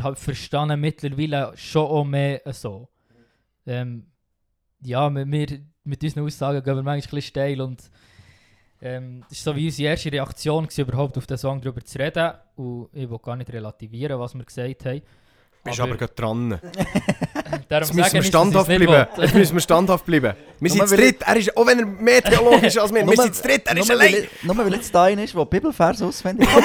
habe 0.00 0.14
verstanden 0.16 0.80
mittlerweile 0.80 1.56
schon 1.56 1.86
auch 1.86 2.04
mehr 2.04 2.40
so. 2.52 2.88
Ähm, 3.66 4.06
ja, 4.80 5.10
mit, 5.10 5.28
wir, 5.50 5.60
mit 5.84 6.04
unseren 6.04 6.24
Aussagen 6.24 6.62
gehen 6.62 6.76
wir 6.76 6.82
manchmal 6.82 6.94
ein 6.96 7.00
bisschen 7.00 7.22
steil 7.22 7.60
und 7.60 7.90
ähm, 8.80 9.24
das 9.28 9.44
war 9.46 9.52
so 9.54 9.56
wie 9.58 9.66
unsere 9.66 9.88
erste 9.90 10.12
Reaktion, 10.12 10.64
gewesen, 10.64 10.80
überhaupt 10.82 11.16
auf 11.18 11.26
den 11.26 11.36
Song 11.38 11.60
darüber 11.60 11.84
zu 11.84 11.98
reden 11.98 12.32
und 12.56 12.88
ich 12.92 13.08
will 13.10 13.18
gar 13.18 13.36
nicht 13.36 13.52
relativieren, 13.52 14.18
was 14.18 14.34
wir 14.34 14.44
gesagt 14.44 14.84
haben. 14.86 15.02
Bist 15.64 15.80
aber 15.80 15.96
gerade 15.96 16.14
dran. 16.14 16.50
darum 17.68 17.86
Jetzt 17.88 17.94
müssen 17.94 18.12
wir 18.14 18.22
standhaft 18.22 18.68
bleiben. 18.68 19.06
Jetzt 19.18 19.34
müssen 19.34 19.54
wir 19.54 19.60
standhaft 19.60 20.06
bleiben. 20.06 20.34
Wir 20.60 20.70
sind 20.70 20.88
zu 20.88 20.96
dritt. 20.96 21.20
Er 21.22 21.36
ist, 21.36 21.56
auch 21.56 21.66
wenn 21.66 21.80
er 21.80 21.86
mehr 21.86 22.22
theologisch 22.22 22.68
ist 22.68 22.78
als 22.78 22.94
wir, 22.94 23.04
wir 23.10 23.16
sind 23.16 23.34
zu 23.34 23.42
dritt. 23.42 23.66
Er 23.66 23.76
ist 23.76 23.90
allein. 23.90 24.14
ich- 24.14 24.42
nur 24.44 24.56
weil 24.56 24.72
jetzt 24.72 24.94
da 24.94 25.08
ist, 25.08 25.34
der 25.34 25.44
Bibelvers 25.44 26.00
auswendig. 26.00 26.48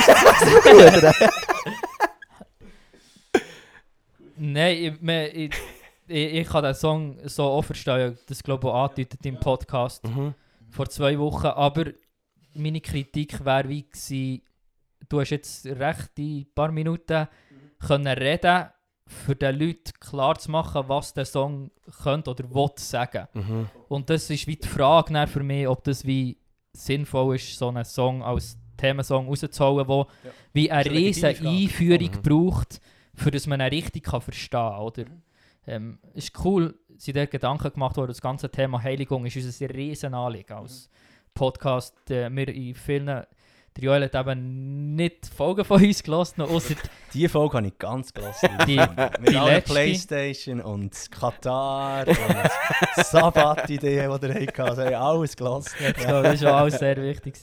Nein, 4.35 4.77
ich, 4.77 4.93
ich, 5.33 5.51
ich, 6.07 6.33
ich 6.35 6.47
kann 6.47 6.63
den 6.63 6.73
Song 6.73 7.17
so 7.25 7.43
auch 7.43 7.61
verstehen, 7.63 8.17
das 8.27 8.43
glaube 8.43 8.67
ich 8.67 8.73
auch 8.73 8.83
angedeutet 8.89 9.25
im 9.25 9.39
Podcast 9.39 10.03
Mhm. 10.07 10.33
vor 10.69 10.89
zwei 10.89 11.17
Wochen, 11.19 11.47
aber 11.47 11.85
meine 12.55 12.81
Kritik 12.81 13.43
wäre 13.45 13.67
wie 13.69 13.83
gewesen, 13.83 14.41
du 15.09 15.19
hast 15.19 15.29
jetzt 15.31 15.65
recht 15.65 16.11
in 16.17 16.39
ein 16.39 16.47
paar 16.55 16.71
Minuten 16.71 17.27
können 17.79 18.07
reden, 18.07 18.67
für 19.05 19.35
den 19.35 19.59
Leuten 19.59 19.91
klar 19.99 20.37
zu 20.39 20.49
machen, 20.49 20.83
was 20.87 21.13
der 21.13 21.25
Song 21.25 21.69
könnte 22.03 22.31
oder 22.31 22.49
will 22.53 22.69
sagen. 22.77 23.27
Mhm. 23.33 23.67
Und 23.89 24.09
das 24.09 24.29
ist 24.29 24.47
wie 24.47 24.55
die 24.55 24.67
Frage 24.67 25.27
für 25.27 25.43
mich, 25.43 25.67
ob 25.67 25.83
das 25.83 26.05
wie 26.05 26.37
sinnvoll 26.71 27.35
ist, 27.35 27.57
so 27.57 27.67
einen 27.67 27.83
Song 27.85 28.23
als 28.23 28.57
Themensong 28.77 29.27
rauszuholen, 29.27 29.87
wo 29.87 30.07
Ja. 30.23 30.31
wie 30.53 30.71
eine 30.71 30.83
Das 30.85 30.91
eine 30.91 30.99
riesige 30.99 31.35
Frage. 31.35 31.49
Einführung 31.49 32.11
Mhm. 32.11 32.21
braucht, 32.23 32.81
für 33.13 33.29
dass 33.29 33.45
man 33.45 33.59
ihn 33.59 33.67
richtig 33.67 34.03
kann 34.03 34.21
verstehen 34.21 34.59
kann. 34.59 34.79
Oder? 34.79 35.05
Ähm, 35.67 35.99
ist 36.13 36.31
cool, 36.43 36.73
sind 36.97 37.15
der 37.15 37.27
Gedanken 37.27 37.71
gemacht 37.73 37.97
worden, 37.97 38.07
das 38.09 38.21
ganze 38.21 38.49
Thema 38.49 38.81
Heiligung 38.81 39.25
ist 39.25 39.35
uns 39.35 39.61
ein 39.61 39.69
riesen 39.69 40.13
Anliegen 40.13 40.53
als 40.53 40.89
Podcast. 41.33 41.95
Äh, 42.09 42.29
wir 42.29 42.47
in 42.49 42.75
vielen, 42.75 43.05
der 43.05 43.25
Joel 43.79 44.03
hat 44.03 44.15
eben 44.15 44.95
nicht 44.95 45.25
Folgen 45.27 45.65
von 45.65 45.83
uns 45.83 46.03
gelassen, 46.03 46.41
außer 46.41 46.75
Diese 47.13 47.29
Folge 47.29 47.57
habe 47.57 47.67
ich 47.67 47.77
ganz 47.79 48.13
gelassen. 48.13 48.49
Die- 48.67 48.77
Mit 48.77 49.29
die 49.29 49.37
allen 49.37 49.55
letzte. 49.55 49.73
Playstation 49.73 50.61
und 50.61 50.95
Katar 51.11 52.07
und 52.07 53.03
Sabbat-Ideen, 53.05 53.79
die 53.81 53.95
ihr 53.97 54.11
hattet. 54.11 54.59
Also 54.59 54.81
ich 54.83 54.97
alles 54.97 55.35
gelassen. 55.35 55.71
Ja, 56.01 56.21
das 56.21 56.41
war- 56.43 56.53
alles 56.57 56.79
sehr 56.79 56.97
wichtig. 57.01 57.35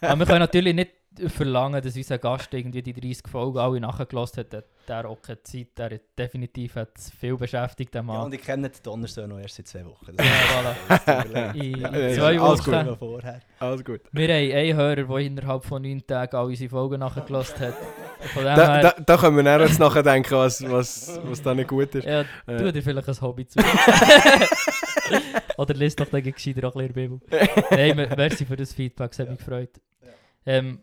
Aber 0.00 0.18
wir 0.20 0.26
können 0.26 0.38
natürlich 0.40 0.74
nicht 0.74 0.90
verlangen, 1.28 1.80
dass 1.82 1.96
unser 1.96 2.18
Gast 2.18 2.52
irgendwie 2.52 2.82
die 2.82 2.92
30 2.92 3.28
Folgen 3.30 3.58
alle 3.58 3.80
nachgelassen 3.80 4.40
hat. 4.40 4.52
Der- 4.52 4.64
Der 4.88 4.96
hat 4.98 5.06
auch 5.06 5.22
keine 5.22 5.42
Zeit, 5.42 5.68
der 5.78 5.90
hat 5.94 6.00
definitiv 6.18 6.74
hat 6.76 6.90
viel 7.18 7.36
beschäftigt, 7.36 7.94
der 7.94 8.02
Ja, 8.04 8.22
und 8.22 8.34
ich 8.34 8.42
kenne 8.42 8.68
den 8.68 8.82
Donnerstag 8.82 9.26
noch 9.28 9.38
erst 9.38 9.54
seit 9.56 9.68
zwei 9.68 9.84
Wochen. 9.86 10.14
Ja, 10.18 10.24
voilà. 10.24 11.54
in, 11.54 12.14
zwei 12.14 12.38
alles 12.38 12.62
gut. 12.64 12.74
Wochen. 12.74 12.96
vorher. 12.98 13.40
Alles 13.60 13.84
gut. 13.84 14.00
Wir 14.12 14.28
haben 14.28 14.52
einen 14.52 14.76
Hörer, 14.76 15.04
der 15.04 15.16
innerhalb 15.18 15.64
von 15.64 15.80
neun 15.82 16.06
Tagen 16.06 16.36
all 16.36 16.46
unsere 16.46 16.68
Folgen 16.68 17.00
nachgelassen 17.00 17.58
hat. 17.60 17.74
Von 18.34 18.44
dem 18.44 18.56
Da, 18.56 18.74
her, 18.74 18.82
da, 18.82 19.02
da 19.04 19.16
können 19.16 19.44
wir 19.44 19.60
jetzt 19.60 19.78
nachher 19.78 20.02
denken, 20.02 20.34
was, 20.34 20.62
was, 20.70 21.18
was 21.24 21.42
da 21.42 21.54
nicht 21.54 21.68
gut 21.68 21.94
ist. 21.94 22.04
ja, 22.06 22.20
Äh. 22.46 22.56
tu 22.58 22.72
dir 22.72 22.82
vielleicht 22.82 23.08
ein 23.08 23.20
Hobby 23.20 23.46
zu. 23.46 23.58
Oder 25.56 25.74
liest 25.74 26.00
doch 26.00 26.06
dann 26.08 26.22
gescheiter 26.22 26.68
auch 26.68 26.74
ein 26.76 26.88
bisschen 26.92 27.18
Bibel. 27.18 27.20
Nein, 27.70 27.96
mer- 27.96 28.16
merci 28.16 28.44
für 28.44 28.56
das 28.56 28.72
Feedback, 28.72 29.12
es 29.12 29.18
hat 29.18 29.28
mich 29.30 29.38
gefreut. 29.38 29.70
Ähm, 30.46 30.80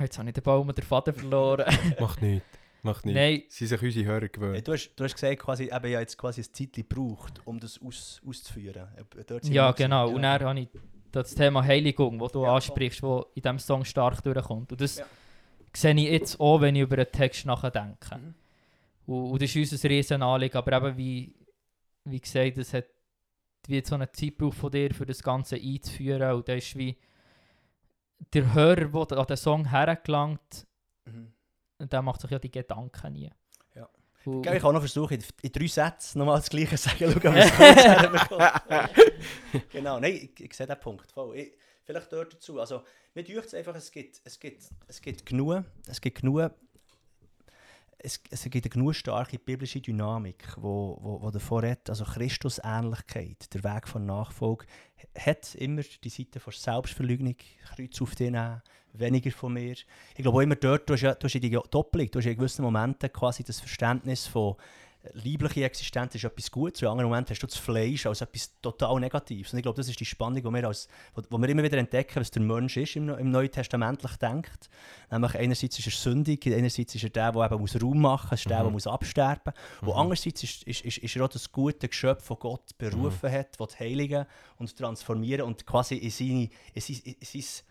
jetzt 0.00 0.18
habe 0.18 0.28
ich 0.28 0.34
den 0.34 0.42
Baum 0.42 0.68
und 0.68 0.76
den 0.78 0.84
Faden 0.84 1.14
verloren. 1.14 1.64
Macht 2.00 2.20
nichts. 2.22 2.46
Macht 2.82 3.04
nichts. 3.04 3.20
Nein, 3.20 3.42
Sie 3.48 3.66
sind 3.66 3.78
sich 3.78 3.86
unsere 3.88 4.06
Hörer 4.06 4.22
Ja, 4.22 4.28
gewöhnt. 4.28 4.66
du, 4.68 4.72
hast, 4.72 4.90
du 4.96 5.04
hast 5.04 5.14
gesagt, 5.14 5.38
quasi, 5.38 5.64
eben, 5.64 5.72
habe 5.74 5.88
jetzt 5.90 6.16
quasi 6.16 6.40
ein 6.40 6.52
Zeit 6.52 6.72
gebraucht, 6.72 7.40
um 7.44 7.60
das 7.60 7.78
aus, 7.82 8.20
auszuführen. 8.26 8.88
Ja 9.42 9.72
genau. 9.72 10.08
Ja. 10.08 10.14
Und 10.14 10.22
dann 10.22 10.42
habe 10.42 10.60
ich 10.60 10.68
das 11.12 11.34
Thema 11.34 11.62
Heiligung, 11.62 12.18
das 12.18 12.32
du 12.32 12.42
Ja, 12.44 12.54
ansprichst, 12.54 13.02
das 13.02 13.24
in 13.34 13.42
diesem 13.42 13.58
Song 13.58 13.84
stark 13.84 14.22
durchkommt. 14.22 14.72
Und 14.72 14.80
das 14.80 14.98
Ja. 14.98 15.04
sehe 15.74 15.94
ich 15.94 16.04
jetzt 16.10 16.40
auch, 16.40 16.60
wenn 16.62 16.74
ich 16.76 16.82
über 16.82 16.96
einen 16.96 17.12
Text 17.12 17.44
nachdenke. 17.44 18.16
Mhm. 18.16 18.34
Und, 19.06 19.30
und 19.32 19.42
das 19.42 19.54
ist 19.54 19.72
unser 19.72 19.90
riesen 19.90 20.22
Anliegen. 20.22 20.56
Aber 20.56 20.72
eben, 20.76 20.96
wie, 20.96 21.34
wie 22.04 22.20
gesagt, 22.20 22.56
es 22.56 22.72
hat 22.72 22.86
wie 23.66 23.82
so 23.84 23.94
eine 23.96 24.10
Zeit 24.10 24.38
gebraucht 24.38 24.56
von 24.56 24.70
dir, 24.70 24.94
für 24.94 25.04
das 25.04 25.22
Ganze 25.22 25.56
einzuführen. 25.56 26.32
Und 26.32 26.48
das 26.48 26.56
ist 26.64 26.78
wie 26.78 26.96
der 28.32 28.54
Hörer, 28.54 29.06
der 29.06 29.18
an 29.18 29.26
den 29.26 29.36
Song 29.36 29.68
hergelangt, 29.70 30.66
Mhm. 31.06 31.32
der 31.78 32.02
macht 32.02 32.20
sich 32.20 32.30
ja 32.30 32.38
die 32.38 32.50
Gedanken 32.50 33.12
nie. 33.14 33.30
Ja. 33.74 33.88
Und, 34.26 34.46
Ich 34.46 34.60
kann 34.62 34.74
noch 34.74 34.80
versuchen, 34.80 35.14
in, 35.14 35.24
in 35.42 35.52
drei 35.52 35.66
Sätzen 35.66 36.18
nochmal 36.18 36.36
das 36.36 36.50
Gleiche 36.50 36.76
zu 36.76 36.88
sagen. 36.90 37.10
Schauen, 37.12 37.34
wir 37.34 37.36
es 37.36 37.58
herbekommen. 37.58 38.48
Genau, 39.72 39.98
nein, 39.98 40.12
ich, 40.12 40.38
ich 40.44 40.54
sehe 40.54 40.66
den 40.66 40.78
Punkt. 40.78 41.10
Voll. 41.10 41.36
Ich, 41.36 41.52
vielleicht 41.84 42.12
dort 42.12 42.34
dazu. 42.34 42.60
Also, 42.60 42.82
mir 43.14 43.24
deucht 43.24 43.46
es 43.46 43.54
einfach, 43.54 43.74
es 43.74 43.90
gibt, 43.90 44.20
es 44.24 44.38
gibt, 44.38 44.62
es 44.86 45.00
gibt 45.00 45.26
genug, 45.26 45.64
es 45.86 46.00
gibt 46.00 46.20
genug, 46.20 46.50
es, 48.02 48.20
es 48.30 48.44
gibt 48.44 48.64
eine 48.64 48.70
genug 48.70 48.94
starke 48.94 49.38
biblische 49.38 49.80
Dynamik, 49.80 50.56
wo, 50.56 50.98
wo, 51.00 51.22
wo 51.22 51.30
davor 51.30 51.62
redet, 51.62 51.90
also 51.90 52.04
Christusähnlichkeit, 52.04 53.52
der 53.52 53.64
Weg 53.64 53.88
von 53.88 54.06
Nachfolge, 54.06 54.66
hat 55.18 55.54
immer 55.54 55.82
die 55.82 56.08
Seite 56.08 56.40
von 56.40 56.52
Selbstverleugnung, 56.52 57.36
Kreuz 57.74 58.00
auf 58.00 58.14
dich 58.14 58.30
nehmen, 58.30 58.62
weniger 58.92 59.30
von 59.30 59.52
mir. 59.52 59.74
Ich 60.16 60.22
glaube 60.22 60.42
immer 60.42 60.56
dort, 60.56 60.88
du 60.88 60.94
hast, 60.94 61.02
ja, 61.02 61.14
du 61.14 61.24
hast 61.24 61.34
ja 61.34 61.40
die 61.40 61.58
Doppelung, 61.70 62.10
du 62.10 62.18
hast 62.18 62.26
in 62.26 62.36
gewissen 62.36 62.62
Momenten 62.62 63.12
quasi 63.12 63.44
das 63.44 63.60
Verständnis 63.60 64.26
von 64.26 64.56
liebliche 65.14 65.64
Existenz 65.64 66.14
ist 66.14 66.24
etwas 66.24 66.50
Gutes, 66.50 66.82
und 66.82 66.86
in 66.86 66.92
anderen 66.92 67.10
Momenten 67.10 67.30
hast 67.34 67.42
du 67.42 67.46
das 67.46 67.56
Fleisch 67.56 68.06
als 68.06 68.20
etwas 68.20 68.52
total 68.60 69.00
Negatives. 69.00 69.52
Und 69.52 69.58
ich 69.58 69.62
glaube, 69.62 69.76
das 69.76 69.88
ist 69.88 69.98
die 69.98 70.04
Spannung, 70.04 70.42
die 70.42 70.50
wir, 70.50 70.66
als, 70.66 70.88
wo 71.14 71.38
wir 71.38 71.48
immer 71.48 71.62
wieder 71.62 71.78
entdecken, 71.78 72.20
was 72.20 72.30
der 72.30 72.42
Mensch 72.42 72.76
ist 72.76 72.96
im, 72.96 73.08
im 73.08 73.30
Neutestamentlich 73.30 74.16
denkt. 74.16 74.68
Nämlich 75.10 75.34
einerseits 75.36 75.78
ist 75.78 75.86
er 75.86 75.92
sündig, 75.92 76.46
einerseits 76.46 76.94
ist 76.94 77.04
er 77.04 77.10
der, 77.10 77.32
der 77.32 77.44
eben 77.46 77.60
muss 77.60 77.80
Raum 77.80 78.00
machen 78.00 78.28
muss, 78.30 78.40
ist 78.40 78.50
der, 78.50 78.58
der 78.58 78.66
Mhm. 78.66 78.72
muss 78.72 78.86
absterben 78.86 79.52
Mhm. 79.80 79.88
Und 79.88 79.94
andererseits 79.94 80.42
ist, 80.42 80.62
ist, 80.64 80.84
ist, 80.84 80.98
ist 80.98 81.16
er 81.16 81.24
auch 81.24 81.28
das 81.28 81.50
gute 81.50 81.88
Geschöpf, 81.88 82.28
das 82.28 82.38
Gott 82.38 82.78
berufen 82.78 83.30
hat, 83.30 83.58
das 83.58 83.78
heiligen 83.80 84.26
und 84.58 84.76
transformieren 84.76 85.46
und 85.46 85.66
quasi 85.66 85.96
in, 85.96 86.10
seine, 86.10 86.50
in, 86.74 86.80
sein, 86.80 87.00
in, 87.04 87.16
sein, 87.22 87.64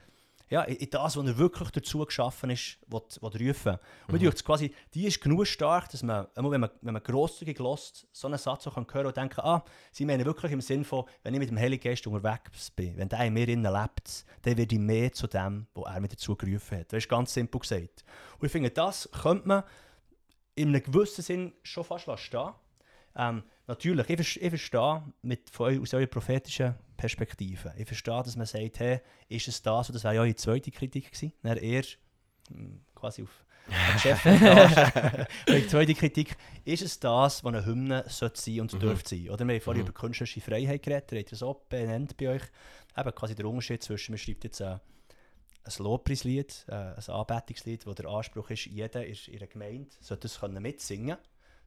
ja, 0.49 0.63
in 0.63 0.89
das, 0.89 1.15
was 1.15 1.25
er 1.25 1.37
wirklich 1.37 1.69
dazu 1.69 2.03
geschaffen 2.05 2.49
ist, 2.49 2.79
will, 2.87 3.01
will 3.21 3.47
rufen. 3.49 3.77
Und 4.07 4.21
Mhm. 4.21 4.29
quasi, 4.43 4.73
die 4.93 5.05
ist 5.05 5.21
genug 5.21 5.45
stark, 5.45 5.89
dass 5.89 6.01
man, 6.01 6.27
wenn 6.35 6.61
man, 6.61 6.69
wenn 6.81 6.93
man 6.93 7.03
grosszügig 7.03 7.59
lässt, 7.59 8.07
so 8.11 8.27
einen 8.27 8.37
Satz 8.37 8.65
auch 8.65 8.73
kann 8.73 8.87
hören 8.91 9.07
und 9.07 9.17
denken, 9.17 9.41
ah, 9.41 9.63
sie 9.91 10.05
meinen 10.05 10.25
wirklich 10.25 10.51
im 10.51 10.61
Sinn 10.61 10.83
von, 10.83 11.05
wenn 11.23 11.33
ich 11.35 11.39
mit 11.39 11.49
dem 11.49 11.59
Heiligen 11.59 11.83
Geist 11.83 12.07
unterwegs 12.07 12.71
bin, 12.71 12.97
wenn 12.97 13.09
der 13.09 13.19
in 13.25 13.33
mir 13.33 13.47
innen 13.47 13.71
lebt, 13.71 14.25
dann 14.41 14.57
werde 14.57 14.75
ich 14.75 14.81
mehr 14.81 15.11
zu 15.13 15.27
dem, 15.27 15.67
was 15.75 15.93
er 15.93 15.99
mir 16.01 16.07
dazu 16.07 16.35
gerufen 16.35 16.79
hat. 16.79 16.91
Das 16.93 16.97
ist 16.97 17.09
ganz 17.09 17.33
simpel 17.33 17.59
gesagt. 17.59 18.03
Und 18.39 18.45
ich 18.47 18.51
finde, 18.51 18.71
das 18.71 19.07
könnte 19.21 19.47
man 19.47 19.63
in 20.55 20.69
einem 20.69 20.81
gewissen 20.83 21.21
Sinn 21.23 21.53
schon 21.63 21.83
fast 21.83 22.07
lassen 22.07 22.23
stehen. 22.23 22.49
Ähm, 23.15 23.43
natürlich, 23.69 24.09
ich, 24.09 24.41
ich 24.41 24.49
verstehe 24.49 25.03
mit, 25.21 25.49
von 25.49 25.81
aus 25.81 25.93
eurer 25.93 26.07
prophetischen 26.07 26.75
Perspektive, 26.97 27.73
ich 27.77 27.85
verstehe, 27.87 28.21
dass 28.23 28.35
man 28.35 28.45
sagt, 28.45 28.79
hey, 28.79 28.99
ist 29.29 29.47
es 29.47 29.61
das, 29.61 29.89
und 29.89 29.95
das 29.95 30.03
wäre 30.03 30.15
ja 30.15 30.21
eure 30.21 30.35
zweite 30.35 30.71
Kritik 30.71 31.05
gewesen, 31.11 31.31
dann 31.43 31.57
eher 31.57 31.83
hm, 32.49 32.81
quasi 32.95 33.23
auf 33.23 33.45
auf 33.69 34.01
Chefetage. 34.01 35.27
die 35.47 35.67
zweite 35.67 35.93
Kritik, 35.93 36.35
ist 36.65 36.81
es 36.81 36.99
das, 36.99 37.43
was 37.43 37.53
eine 37.53 37.63
Hymne 37.65 38.03
sollte 38.07 38.41
sein 38.41 38.61
und 38.61 38.73
Mhm. 38.73 38.79
dürfte 38.79 39.09
sein? 39.15 39.29
Oder 39.29 39.45
wir 39.47 39.53
haben 39.55 39.61
vorhin 39.61 39.83
Mhm. 39.83 39.89
über 39.89 39.99
künstlerische 39.99 40.41
Freiheit 40.41 40.81
geredet, 40.81 41.11
ihr 41.11 41.19
habt 41.19 41.31
das 41.31 41.43
auch 41.43 41.55
benannt 41.69 42.17
bei 42.17 42.29
euch. 42.29 42.41
Eben 42.97 43.13
quasi 43.13 43.35
der 43.35 43.45
Unterschied 43.45 43.83
zwischen, 43.83 44.13
man 44.13 44.17
schreibt 44.17 44.43
jetzt 44.43 44.61
ein, 44.63 44.79
ein 45.63 45.73
Lobpreislied, 45.83 46.65
äh, 46.67 46.73
ein 46.73 47.09
Anbetungslied, 47.09 47.85
wo 47.85 47.93
der 47.93 48.07
Anspruch 48.07 48.49
ist, 48.49 48.65
jeder 48.65 49.05
ist 49.05 49.27
in 49.27 49.37
einer 49.37 49.47
Gemeinde 49.47 49.89
sollte 49.99 50.27
können 50.27 50.63
mitsingen 50.63 51.17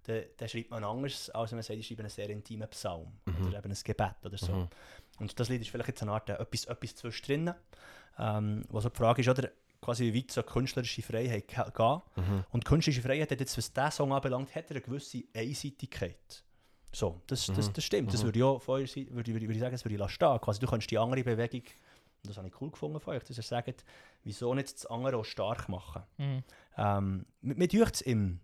dann, 0.04 0.22
dann 0.36 0.48
schreibt 0.48 0.70
man 0.70 0.84
anders, 0.84 1.30
als 1.30 1.50
wenn 1.52 1.56
man 1.58 1.62
sagt, 1.62 1.78
ich 1.78 1.86
schreibe 1.86 2.02
einen 2.02 2.10
sehr 2.10 2.28
intimen 2.30 2.68
Psalm 2.70 3.12
Mhm. 3.26 3.46
oder 3.46 3.58
eben 3.58 3.70
ein 3.70 3.78
Gebet 3.84 4.14
oder 4.24 4.36
so. 4.38 4.52
Mhm. 4.52 4.68
Und 5.20 5.38
das 5.38 5.48
Lied 5.48 5.60
ist 5.60 5.70
vielleicht 5.70 5.88
jetzt 5.88 6.02
eine 6.02 6.12
Art 6.12 6.28
äh, 6.30 6.34
etwas, 6.34 6.64
etwas 6.64 6.94
zwischendrin, 6.96 7.54
ähm, 8.18 8.64
wo 8.68 8.80
so 8.80 8.88
die 8.88 8.96
Frage 8.96 9.20
ist, 9.22 9.28
oder, 9.28 9.50
quasi 9.80 10.12
wie 10.12 10.18
weit 10.20 10.30
so 10.30 10.42
künstlerische 10.42 11.02
Freiheit 11.02 11.48
ge- 11.48 11.70
gehen. 11.76 12.02
Mhm. 12.16 12.44
Und 12.52 12.64
künstlerische 12.64 13.02
Freiheit 13.02 13.30
hat 13.32 13.40
jetzt, 13.40 13.56
was 13.58 13.72
diesen 13.72 13.90
Song 13.90 14.12
anbelangt, 14.12 14.54
hat 14.54 14.66
er 14.70 14.76
eine 14.76 14.80
gewisse 14.80 15.24
Einseitigkeit. 15.34 16.44
So, 16.92 17.20
das, 17.26 17.46
das, 17.46 17.68
Mhm. 17.68 17.72
das 17.72 17.84
stimmt. 17.84 18.12
Das 18.12 18.20
Mhm. 18.22 18.26
würde 18.26 18.38
ich 18.38 18.44
auch 18.44 18.58
von 18.60 18.74
eurer 18.76 18.86
Seite, 18.86 19.10
würde, 19.14 19.30
ich- 19.30 19.34
würde, 19.34 19.46
würde 19.46 19.54
ich 19.54 19.60
sagen, 19.60 19.72
das 19.72 19.84
würde 19.84 19.94
ich 19.94 19.98
lassen 20.00 20.12
stehen. 20.12 20.40
Quasi, 20.40 20.60
du 20.60 20.66
kannst 20.66 20.90
die 20.90 20.98
andere 20.98 21.24
Bewegung, 21.24 21.62
und 21.62 22.28
das 22.30 22.36
habe 22.36 22.46
ich 22.48 22.60
cool 22.60 22.70
gefunden 22.70 23.00
von 23.00 23.14
euch, 23.16 23.24
dass 23.24 23.36
ihr 23.36 23.42
sagt, 23.42 23.84
wieso 24.24 24.54
nicht 24.54 24.72
das 24.74 24.86
andere 24.86 25.16
auch 25.16 25.24
stark 25.24 25.68
machen. 25.68 26.02
Mhm. 26.18 26.44
Ähm, 26.76 27.26
mir 27.40 27.54
mir 27.56 27.68
dünkt 27.68 27.94
es 27.96 28.00
im. 28.02 28.40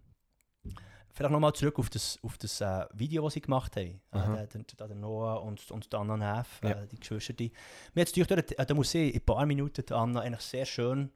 Vielleicht 1.12 1.33
nochmal 1.33 1.53
zurück 1.53 1.79
auf 1.79 1.90
das, 1.90 2.18
auf 2.23 2.38
das 2.38 2.61
äh, 2.61 2.87
Video, 2.92 3.25
das 3.25 3.35
sie 3.35 3.40
gemacht 3.40 3.77
haben. 3.77 4.01
Aha. 4.11 4.42
Äh, 4.42 4.47
der, 4.47 4.62
der, 4.62 4.87
der 4.88 4.97
Noah 4.97 5.42
und, 5.42 5.71
und 5.71 5.92
die 5.92 5.97
Anna 5.97 6.16
Neff, 6.16 6.61
Ja. 6.62 6.71
äh, 6.71 6.87
die 6.87 6.99
Geschwister. 7.01 7.33
Die. 7.33 7.51
Mir 7.94 8.03
hat 8.03 8.16
es 8.16 8.51
äh, 8.53 8.66
da 8.66 8.75
muss 8.75 8.94
ich 8.94 9.14
in 9.14 9.21
ein 9.21 9.25
paar 9.25 9.44
Minuten 9.47 9.85
die 9.85 9.92
Anna 9.92 10.21
eigentlich 10.21 10.40
sehr 10.42 10.66
schön 10.66 11.11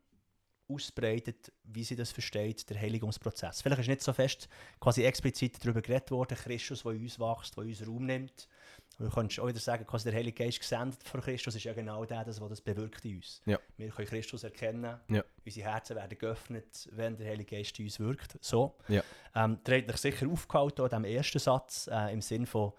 ausbreitet, 0.69 1.53
wie 1.65 1.85
sie 1.85 1.97
das 1.97 2.11
versteht, 2.13 2.69
der 2.71 2.81
Heiligungsprozess. 2.81 3.61
Vielleicht 3.63 3.81
ist 3.83 3.89
nicht 3.89 4.03
so 4.03 4.13
fest 4.13 4.49
quasi 4.81 5.05
explizit 5.05 5.63
darüber 5.63 5.83
geredet 5.83 6.11
worden, 6.11 6.37
Christus, 6.37 6.83
der 6.83 6.93
in 6.93 7.03
uns 7.03 7.19
wächst, 7.19 7.57
der 7.57 7.65
uns 7.65 7.87
Raum 7.87 8.07
nimmt. 8.07 8.49
Du 9.03 9.11
kannst 9.11 9.39
auch 9.41 9.47
wieder 9.49 9.59
sagen, 9.59 9.87
quasi 9.87 10.05
der 10.11 10.19
Heilige 10.19 10.45
Geist 10.45 10.61
gesendet 10.61 11.03
von 11.03 11.21
Christus 11.21 11.55
ist 11.57 11.65
ja 11.65 11.73
genau 11.73 12.05
der, 12.05 12.25
das, 12.25 12.41
was 12.41 12.49
das 12.51 12.61
bewirkt 12.61 13.05
in 13.05 13.17
uns. 13.17 13.41
Ja. 13.47 13.59
Wir 13.77 13.89
können 13.91 14.09
Christus 14.09 14.45
erkennen, 14.45 14.99
Ja. 15.09 15.25
unsere 15.45 15.71
Herzen 15.71 15.97
werden 15.97 16.17
geöffnet, 16.19 16.89
wenn 16.93 17.17
der 17.17 17.29
Heilige 17.29 17.57
Geist 17.57 17.79
in 17.79 17.87
uns 17.87 17.99
wirkt. 17.99 18.39
So. 18.41 18.77
Ja. 18.89 19.03
Ähm, 19.35 19.59
dich 19.65 19.97
sicher 19.97 20.29
aufgehalten 20.29 20.83
an 20.83 20.89
diesem 20.89 21.05
ersten 21.17 21.39
Satz, 21.39 21.89
äh, 21.93 22.13
im 22.13 22.21
Sinn 22.23 22.47
von 22.47 22.73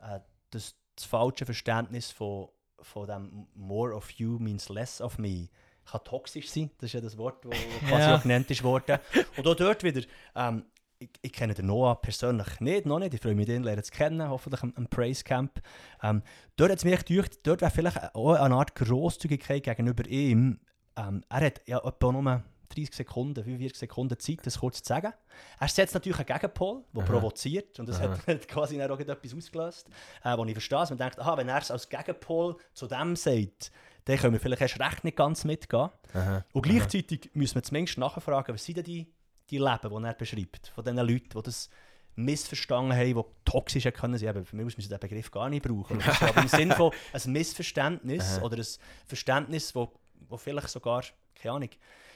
äh, 0.00 0.20
das, 0.50 0.74
das 0.94 1.04
falsche 1.06 1.46
Verständnis 1.46 2.10
von, 2.10 2.48
von 2.80 3.06
dem 3.06 3.46
«more 3.54 3.94
of 3.94 4.10
you 4.10 4.38
means 4.38 4.68
less 4.68 5.00
of 5.00 5.16
me» 5.18 5.48
kann 5.84 6.04
toxisch 6.04 6.48
sein. 6.48 6.70
Das 6.78 6.88
ist 6.90 6.92
ja 6.94 7.00
das 7.00 7.16
Wort, 7.18 7.44
das 7.44 7.52
quasi 7.88 8.02
Ja. 8.02 8.16
auch 8.16 8.22
genannt 8.22 8.48
ist 8.50 8.62
worden. 8.62 8.98
Und 9.36 9.46
auch 9.48 9.56
dort 9.56 9.82
wieder, 9.82 10.02
ähm, 10.36 10.64
ich, 11.02 11.10
ich 11.20 11.32
kenne 11.32 11.54
den 11.54 11.66
Noah 11.66 12.00
persönlich 12.00 12.60
nicht, 12.60 12.86
noch 12.86 12.98
nicht. 12.98 13.14
Ich 13.14 13.20
freue 13.20 13.34
mich, 13.34 13.46
den 13.46 13.62
lernen 13.62 13.82
zu 13.82 13.92
kennen, 13.92 14.28
hoffentlich 14.28 14.62
am, 14.62 14.72
am 14.76 14.86
Praise 14.86 15.24
Camp. 15.24 15.60
Ähm, 16.02 16.22
dort 16.56 16.70
hat 16.70 16.78
es 16.78 16.84
mich 16.84 17.04
gedacht, 17.04 17.38
dort 17.42 17.60
wäre 17.60 17.70
vielleicht 17.70 18.14
auch 18.14 18.34
eine 18.34 18.54
Art 18.54 18.74
Grosszügigkeit 18.74 19.64
gegenüber 19.64 20.06
ihm. 20.06 20.60
Ähm, 20.96 21.24
er 21.28 21.46
hat 21.46 21.60
ja 21.66 21.78
etwa 21.78 22.12
nur 22.12 22.42
30 22.68 22.94
Sekunden, 22.94 23.44
45 23.44 23.78
Sekunden 23.78 24.18
Zeit, 24.18 24.38
das 24.44 24.58
kurz 24.58 24.82
zu 24.82 24.88
sagen. 24.88 25.12
Er 25.58 25.68
setzt 25.68 25.94
natürlich 25.94 26.18
einen 26.18 26.26
Gegenpol, 26.26 26.84
der 26.94 27.02
Aha. 27.02 27.10
provoziert 27.10 27.78
und 27.80 27.88
das 27.88 28.00
Aha. 28.00 28.16
hat, 28.26 28.48
quasi 28.48 28.82
auch 28.82 28.98
etwas 28.98 29.34
ausgelöst, 29.34 29.88
äh, 30.24 30.36
wo 30.36 30.44
ich 30.44 30.52
verstehe, 30.52 30.78
dass 30.78 30.90
man 30.90 30.98
denkt, 30.98 31.18
aha, 31.18 31.36
wenn 31.36 31.48
er 31.48 31.58
es 31.58 31.70
als 31.70 31.88
Gegenpol 31.88 32.56
zu 32.72 32.86
dem 32.86 33.16
sagt, 33.16 33.70
dann 34.04 34.16
können 34.16 34.32
wir 34.32 34.40
vielleicht 34.40 34.62
erst 34.62 34.80
recht 34.80 35.04
nicht 35.04 35.16
ganz 35.16 35.44
mitgehen. 35.44 35.90
Aha. 36.14 36.44
Und 36.52 36.62
gleichzeitig 36.62 37.30
müssen 37.34 37.56
wir 37.56 37.62
zumindest 37.62 37.98
nachfragen, 37.98 38.54
was 38.54 38.64
sind 38.64 38.78
denn 38.78 38.84
die, 38.84 39.12
die 39.50 39.58
Leben, 39.58 39.88
die 39.88 40.06
er 40.06 40.14
beschreibt, 40.14 40.68
von 40.68 40.84
diesen 40.84 40.96
Leuten, 40.96 41.28
die 41.28 41.42
das 41.42 41.68
missverstanden 42.14 42.96
haben, 42.96 43.14
die 43.14 43.22
toxisch 43.44 43.84
können 43.94 44.18
sein. 44.18 44.28
Eben, 44.30 44.44
Für 44.44 44.56
mich 44.56 44.64
muss 44.64 44.76
man 44.76 44.82
diesen 44.82 44.98
Begriff 44.98 45.30
gar 45.30 45.48
nicht 45.48 45.66
brauchen. 45.66 46.00
Aber 46.02 46.42
im 46.42 46.48
Sinne 46.48 46.74
von 46.74 46.92
ein 47.12 47.32
Missverständnis 47.32 48.40
oder 48.42 48.58
ein 48.58 48.66
Verständnis, 49.06 49.74
wo, 49.74 49.92
wo 50.28 50.36
vielleicht 50.36 50.68
sogar, 50.68 51.04
keine 51.34 51.54
Ahnung, 51.54 51.70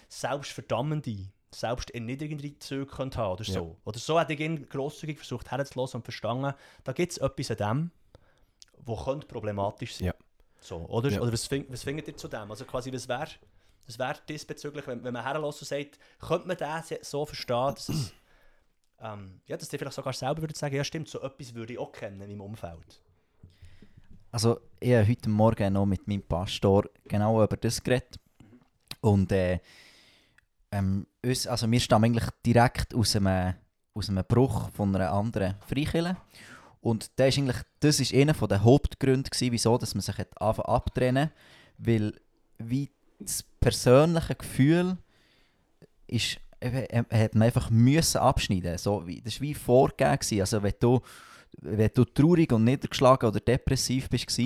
selbstverdammende, 0.09 1.29
selbsterniedrigende 1.51 2.59
Züge 2.59 2.87
könnte 2.87 3.19
haben 3.19 3.33
oder 3.33 3.45
so. 3.45 3.53
Ja. 3.53 3.77
Oder 3.85 3.99
so 3.99 4.21
hat 4.21 4.31
ich 4.31 4.41
ihn 4.41 4.69
grosszügig 4.69 5.19
versucht 5.19 5.51
herzulassen 5.51 5.99
und 5.99 6.05
verstanden, 6.05 6.53
da 6.85 6.93
gibt 6.93 7.13
es 7.13 7.19
etwas 7.19 7.51
an 7.53 7.57
dem, 7.57 7.91
wo 8.85 8.97
könnte 8.97 9.27
problematisch 9.27 9.97
sein. 9.97 10.09
Ja. 10.09 10.15
So, 10.61 10.77
oder? 10.89 11.11
Ja. 11.11 11.21
oder 11.21 11.33
was, 11.33 11.47
fing, 11.47 11.65
was 11.69 11.83
findet 11.83 12.09
ihr 12.09 12.17
zu 12.17 12.29
dem? 12.29 12.51
Also 12.51 12.65
quasi, 12.65 12.93
was 12.93 13.09
wäre 13.09 13.29
was 13.87 13.99
wär 13.99 14.15
diesbezüglich, 14.29 14.87
wenn, 14.87 15.03
wenn 15.05 15.13
man 15.13 15.25
herlässt 15.25 15.63
und 15.63 15.69
sagt, 15.69 15.99
könnte 16.21 16.49
man 16.49 16.57
das 16.57 16.93
so 17.03 17.25
verstehen, 17.25 17.75
dass 17.75 17.89
es, 17.89 18.13
ähm, 19.01 19.41
ja, 19.47 19.57
dass 19.57 19.69
die 19.69 19.79
vielleicht 19.79 19.97
sogar 19.97 20.13
selber 20.13 20.43
würden 20.43 20.55
sagen, 20.55 20.75
ja 20.75 20.85
stimmt, 20.85 21.09
so 21.09 21.21
etwas 21.21 21.55
würde 21.55 21.75
ich 21.75 21.79
auch 21.79 21.93
kennen 21.93 22.21
in 22.21 22.29
meinem 22.29 22.41
Umfeld. 22.41 23.01
Also, 24.33 24.61
ich 24.81 24.93
habe 24.93 25.09
heute 25.09 25.31
Morgen 25.31 25.73
noch 25.73 25.87
mit 25.87 26.07
meinem 26.07 26.23
Pastor 26.23 26.85
genau 27.05 27.43
über 27.43 27.57
das 27.57 27.83
geredet. 27.83 28.19
Und 29.01 29.31
äh, 29.33 29.61
ähm, 30.73 31.07
uns, 31.25 31.47
also 31.47 31.71
wir 31.71 31.81
stammen 31.81 32.07
eigentlich 32.07 32.29
direkt 32.45 32.95
aus 32.95 33.17
einem, 33.17 33.55
aus 33.95 34.11
einem 34.11 34.25
Bruch 34.27 34.71
von 34.71 34.95
einer 34.95 35.13
anderen 35.13 35.55
Freikirche. 35.67 36.17
Und 36.81 37.19
der 37.19 37.29
ist 37.29 37.39
eigentlich, 37.39 37.57
das 37.81 38.01
ist 38.01 38.15
einer 38.15 38.35
der 38.35 38.63
Hauptgründe, 38.63 39.31
gewesen, 39.31 39.53
wieso 39.53 39.79
dass 39.79 39.95
man 39.95 40.03
sich 40.03 40.19
hat 40.19 40.41
abtrennen 40.41 41.31
Weil 41.79 42.13
wie 42.59 42.91
das 43.19 43.43
persönliche 43.61 44.35
Gefühl 44.35 44.97
ist, 46.07 46.39
hat 46.63 47.35
man 47.35 47.43
einfach 47.43 47.71
müssen 47.71 48.19
abschneiden 48.19 48.79
so 48.79 49.07
wie 49.07 49.21
Das 49.21 49.35
war 49.35 49.43
wie 49.43 49.55
vorgegeben. 49.55 50.41
Also 50.41 50.63
wenn 50.63 50.75
du, 50.81 51.01
wenn 51.61 51.91
du 51.95 52.05
traurig 52.05 52.53
und 52.53 52.65
niedergeschlagen 52.65 53.29
oder 53.29 53.41
depressiv 53.41 54.09
bist, 54.09 54.39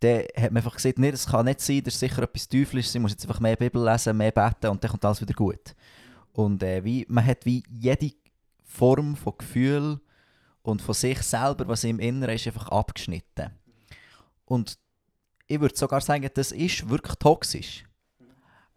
dann 0.00 0.22
hat 0.36 0.50
man 0.50 0.58
einfach 0.58 0.74
gesagt, 0.74 0.98
nee, 0.98 1.10
das 1.10 1.26
kann 1.26 1.46
nicht 1.46 1.60
sein, 1.60 1.82
das 1.82 1.94
ist 1.94 2.00
sicher 2.00 2.22
etwas 2.22 2.48
Teuflisches, 2.48 2.94
ich 2.94 3.00
muss 3.00 3.12
jetzt 3.12 3.24
einfach 3.24 3.40
mehr 3.40 3.56
Bibel 3.56 3.82
lesen, 3.84 4.16
mehr 4.16 4.32
beten 4.32 4.66
und 4.66 4.82
dann 4.82 4.90
kommt 4.90 5.04
alles 5.04 5.20
wieder 5.20 5.34
gut. 5.34 5.74
Und 6.32 6.62
äh, 6.62 6.84
wie, 6.84 7.06
man 7.08 7.24
hat 7.24 7.46
wie 7.46 7.62
jede 7.70 8.10
Form 8.64 9.16
von 9.16 9.38
Gefühl 9.38 10.00
und 10.62 10.82
von 10.82 10.94
sich 10.94 11.22
selber, 11.22 11.68
was 11.68 11.84
im 11.84 12.00
Inneren 12.00 12.34
ist, 12.34 12.46
einfach 12.46 12.68
abgeschnitten. 12.68 13.50
Und 14.44 14.78
ich 15.46 15.60
würde 15.60 15.76
sogar 15.76 16.00
sagen, 16.00 16.28
das 16.34 16.52
ist 16.52 16.88
wirklich 16.88 17.14
toxisch. 17.16 17.84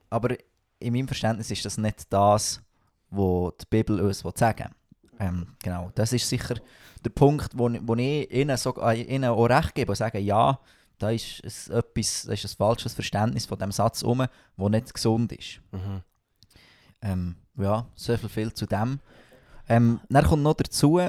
Aber 0.09 0.35
in 0.79 0.93
meinem 0.93 1.07
Verständnis 1.07 1.51
ist 1.51 1.65
das 1.65 1.77
nicht 1.77 2.11
das, 2.11 2.61
was 3.09 3.53
die 3.61 3.65
Bibel 3.69 4.01
uns 4.01 4.19
sagen 4.19 4.65
will. 4.65 5.11
Ähm, 5.19 5.47
genau, 5.63 5.91
das 5.95 6.13
ist 6.13 6.29
sicher 6.29 6.55
der 7.03 7.09
Punkt, 7.09 7.57
wo, 7.57 7.69
wo 7.81 7.95
ich 7.95 8.31
ihnen, 8.31 8.57
so, 8.57 8.75
äh, 8.81 9.01
ihnen 9.01 9.29
auch 9.29 9.45
recht 9.45 9.75
gebe 9.75 9.91
und 9.91 9.95
sage, 9.95 10.19
ja, 10.19 10.59
da 10.97 11.11
ist, 11.11 11.41
es 11.43 11.69
etwas, 11.69 12.23
da 12.23 12.33
ist 12.33 12.45
ein 12.45 12.55
falsches 12.57 12.93
Verständnis 12.93 13.45
von 13.45 13.57
dem 13.59 13.71
Satz 13.71 14.03
um, 14.03 14.25
wo 14.55 14.69
nicht 14.69 14.93
gesund 14.93 15.31
ist. 15.31 15.61
Mhm. 15.71 16.01
Ähm, 17.01 17.35
ja, 17.55 17.87
so 17.95 18.17
viel, 18.17 18.29
viel 18.29 18.53
zu 18.53 18.65
dem. 18.65 18.99
Ähm, 19.69 19.99
dann 20.09 20.25
kommt 20.25 20.43
noch 20.43 20.55
dazu, 20.55 20.99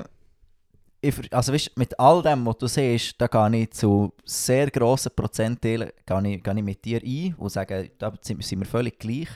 ich, 1.01 1.33
also 1.33 1.53
weißt, 1.53 1.77
mit 1.77 1.99
all 1.99 2.23
dem, 2.23 2.45
was 2.47 2.59
du 2.59 2.67
siehst, 2.67 3.21
da 3.21 3.27
gehe 3.27 3.63
ich 3.63 3.71
zu 3.71 4.13
sehr 4.25 4.71
grossen 4.71 5.13
Prozentteilen 5.15 5.91
ich, 6.25 6.47
ich 6.47 6.63
mit 6.63 6.85
dir 6.85 7.01
ein 7.05 7.35
und 7.35 7.51
sage, 7.51 7.93
da 7.99 8.13
sind 8.21 8.45
wir 8.51 8.67
völlig 8.67 8.99
gleich, 8.99 9.29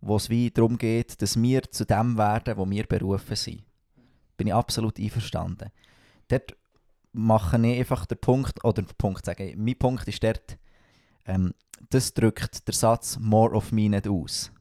wo 0.00 0.16
es 0.16 0.28
wie 0.28 0.50
darum 0.50 0.76
geht, 0.76 1.20
dass 1.22 1.40
wir 1.40 1.62
zu 1.70 1.84
dem 1.84 2.18
werden, 2.18 2.56
wo 2.56 2.68
wir 2.68 2.84
berufen 2.84 3.36
sind. 3.36 3.62
Bin 4.36 4.48
ich 4.48 4.54
absolut 4.54 4.98
einverstanden. 4.98 5.70
Dort 6.28 6.54
mache 7.12 7.56
ich 7.66 7.78
einfach 7.78 8.06
den 8.06 8.18
Punkt, 8.18 8.62
oder 8.64 8.82
den 8.82 8.96
Punkt 8.96 9.24
sage 9.24 9.50
ich, 9.50 9.56
mein 9.56 9.76
Punkt 9.78 10.06
ist 10.06 10.22
dort, 10.22 10.58
ähm, 11.26 11.54
das 11.88 12.12
drückt 12.12 12.66
der 12.66 12.74
Satz 12.74 13.18
«more 13.18 13.54
of 13.54 13.72
me» 13.72 13.88
nicht 13.88 14.06
aus. 14.06 14.52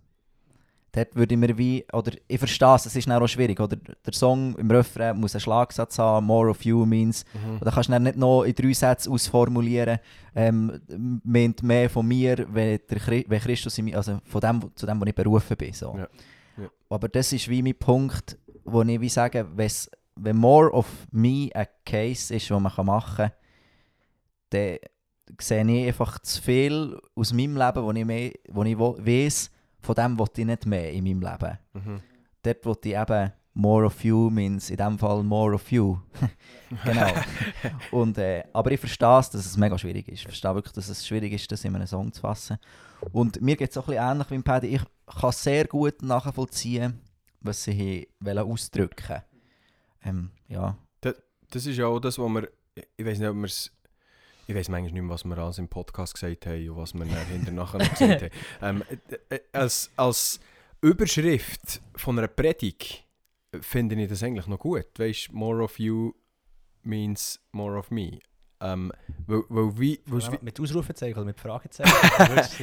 Dort 0.91 1.15
würde 1.15 1.36
ich 1.36 1.39
mir 1.39 1.56
wie, 1.58 1.86
oder 1.93 2.12
ich 2.28 2.39
verstehe 2.39 2.73
es, 2.75 2.88
es 2.88 2.95
ist 2.95 3.08
dann 3.08 3.21
auch 3.21 3.28
schwierig, 3.28 3.60
oder 3.60 3.75
der 3.75 4.13
Song 4.13 4.56
im 4.58 4.71
Refrain 4.71 5.19
muss 5.19 5.36
einen 5.36 5.41
Schlagsatz 5.41 5.99
haben, 5.99 6.25
«more 6.25 6.49
of 6.49 6.63
you» 6.65 6.84
means, 6.86 7.25
Mhm. 7.34 7.52
und 7.54 7.65
dann 7.65 7.73
kannst 7.73 7.89
du 7.89 7.93
dann 7.93 8.04
nicht 8.04 8.17
noch 8.17 8.43
in 8.43 8.56
drei 8.56 8.73
Sätzen 8.73 9.12
ausformulieren, 9.12 9.99
ähm, 10.36 10.82
meint 11.23 11.62
mehr 11.62 11.89
von 11.91 12.08
mir, 12.08 12.45
wenn, 12.52 12.80
der 12.89 12.99
Chri 12.99 13.23
wenn 13.28 13.39
Christus 13.39 13.78
in 13.78 13.86
mir, 13.86 13.97
also 13.97 14.19
von 14.25 14.41
dem, 14.41 14.71
zu 14.75 14.86
dem, 14.88 14.99
wo 14.99 15.06
ich 15.06 15.13
berufen 15.13 15.56
bin. 15.58 15.73
So. 15.73 15.93
Ja, 15.95 16.08
ja. 16.58 16.69
Aber 16.89 17.08
das 17.08 17.34
ist 17.34 17.47
wie 17.49 17.62
mein 17.62 17.75
Punkt, 17.75 18.38
wo 18.65 18.82
ich 18.82 18.99
wie 18.99 19.10
sage, 19.10 19.45
wenn 19.56 20.36
«more 20.38 20.71
of 20.71 20.88
me» 21.12 21.49
ein 21.54 21.67
Case 21.86 22.34
ist, 22.36 22.49
den 22.49 22.62
man 22.63 22.73
machen 22.86 23.15
kann, 23.17 23.32
dann 24.49 24.78
sehe 25.39 25.63
ich 25.63 25.88
einfach 25.88 26.17
zu 26.19 26.41
viel 26.41 26.99
aus 27.15 27.32
meinem 27.32 27.56
Leben, 27.58 27.84
wo 27.84 27.91
ich, 27.91 28.06
mehr, 28.06 28.32
wo 28.49 28.63
ich 28.63 28.78
weiss, 28.80 29.52
von 29.82 29.96
dem 29.96 30.20
will 30.20 30.28
ich 30.36 30.46
nicht 30.46 30.65
mehr 30.65 30.92
in 30.92 31.04
meinem 31.04 31.22
Leben. 31.22 31.58
Mhm. 31.74 32.02
Dort 32.44 32.65
will 32.65 32.78
ich 32.84 32.96
eben 32.96 33.32
more 33.54 33.86
of 33.86 34.04
you 34.04 34.30
means 34.30 34.70
in 34.70 34.78
dem 34.78 34.98
Fall 34.98 35.24
more 35.24 35.54
of 35.54 35.72
you. 35.72 35.98
genau. 36.86 37.12
Und, 37.92 38.18
äh, 38.18 38.44
aber 38.54 38.72
ich 38.72 38.80
verstehe 38.80 39.20
es, 39.20 39.30
dass 39.30 39.46
es 39.46 39.58
mega 39.58 39.78
schwierig 39.78 40.08
ist. 40.08 40.20
Ich 40.20 40.24
verstehe 40.24 40.56
wirklich, 40.56 40.74
dass 40.74 40.89
es 40.89 41.06
schwierig 41.06 41.34
ist, 41.34 41.52
das 41.52 41.63
in 41.65 41.76
einem 41.76 41.88
Song 41.88 42.12
zu 42.12 42.22
fassen. 42.22 42.58
Und 43.12 43.42
mir 43.42 43.56
geht 43.56 43.72
es 43.72 43.78
auch 43.78 43.88
ein 43.88 43.96
bisschen 43.96 44.12
ähnlich 44.12 44.32
wie 44.32 44.36
im 44.36 44.44
Paddy. 44.44 44.68
Ich 44.76 44.82
kann 45.20 45.32
sehr 45.32 45.65
gut 45.65 46.02
nachvollziehen, 46.02 47.02
was 47.42 47.63
sie 47.63 48.08
ausdrücken 48.26 49.22
ähm, 50.06 50.32
ja. 50.48 50.77
Das 51.52 51.65
ist 51.65 51.77
ja 51.77 51.88
auch 51.88 52.00
das, 52.00 52.19
was 52.19 52.30
wir. 52.30 52.50
Ich 52.96 53.06
weiß 53.06 53.19
nicht, 53.19 53.27
ob 53.27 53.36
wir 53.36 53.46
es. 53.46 53.71
Ich 54.50 54.56
weiß 54.56 54.69
manchmal 54.69 54.93
nicht 54.93 55.04
mehr, 55.04 55.13
was 55.13 55.23
wir 55.25 55.37
alles 55.37 55.60
im 55.60 55.67
Podcast 55.67 56.15
gesagt 56.15 56.47
haben 56.47 56.69
und 56.71 56.77
was 56.77 56.95
wir 56.95 57.06
hinterher 57.06 57.54
noch 57.54 57.77
gesagt 57.77 58.02
haben. 58.02 58.29
Ähm, 58.63 58.83
äh, 59.29 59.35
äh, 59.35 59.39
als, 59.52 59.91
als 59.95 60.39
Überschrift 60.81 61.79
von 61.95 62.17
einer 62.17 62.27
Predigt 62.27 63.06
finde 63.62 63.93
ich 64.02 64.10
das 64.10 64.23
eigentlich 64.23 64.47
noch 64.47 64.58
gut. 64.58 64.87
Weißt 64.97 65.31
more 65.33 65.62
of 65.62 65.77
you 65.77 66.13
means 66.81 67.39
more 67.52 67.77
of 67.77 67.91
me. 67.91 68.17
Ähm, 68.60 68.91
weil, 69.27 69.43
weil 69.50 69.79
wie, 69.79 70.00
Ja, 70.08 70.37
mit 70.41 70.60
Ausrufezeichen 70.60 71.15
oder 71.15 71.25
mit 71.25 71.39
Fragezeichen? 71.39 71.93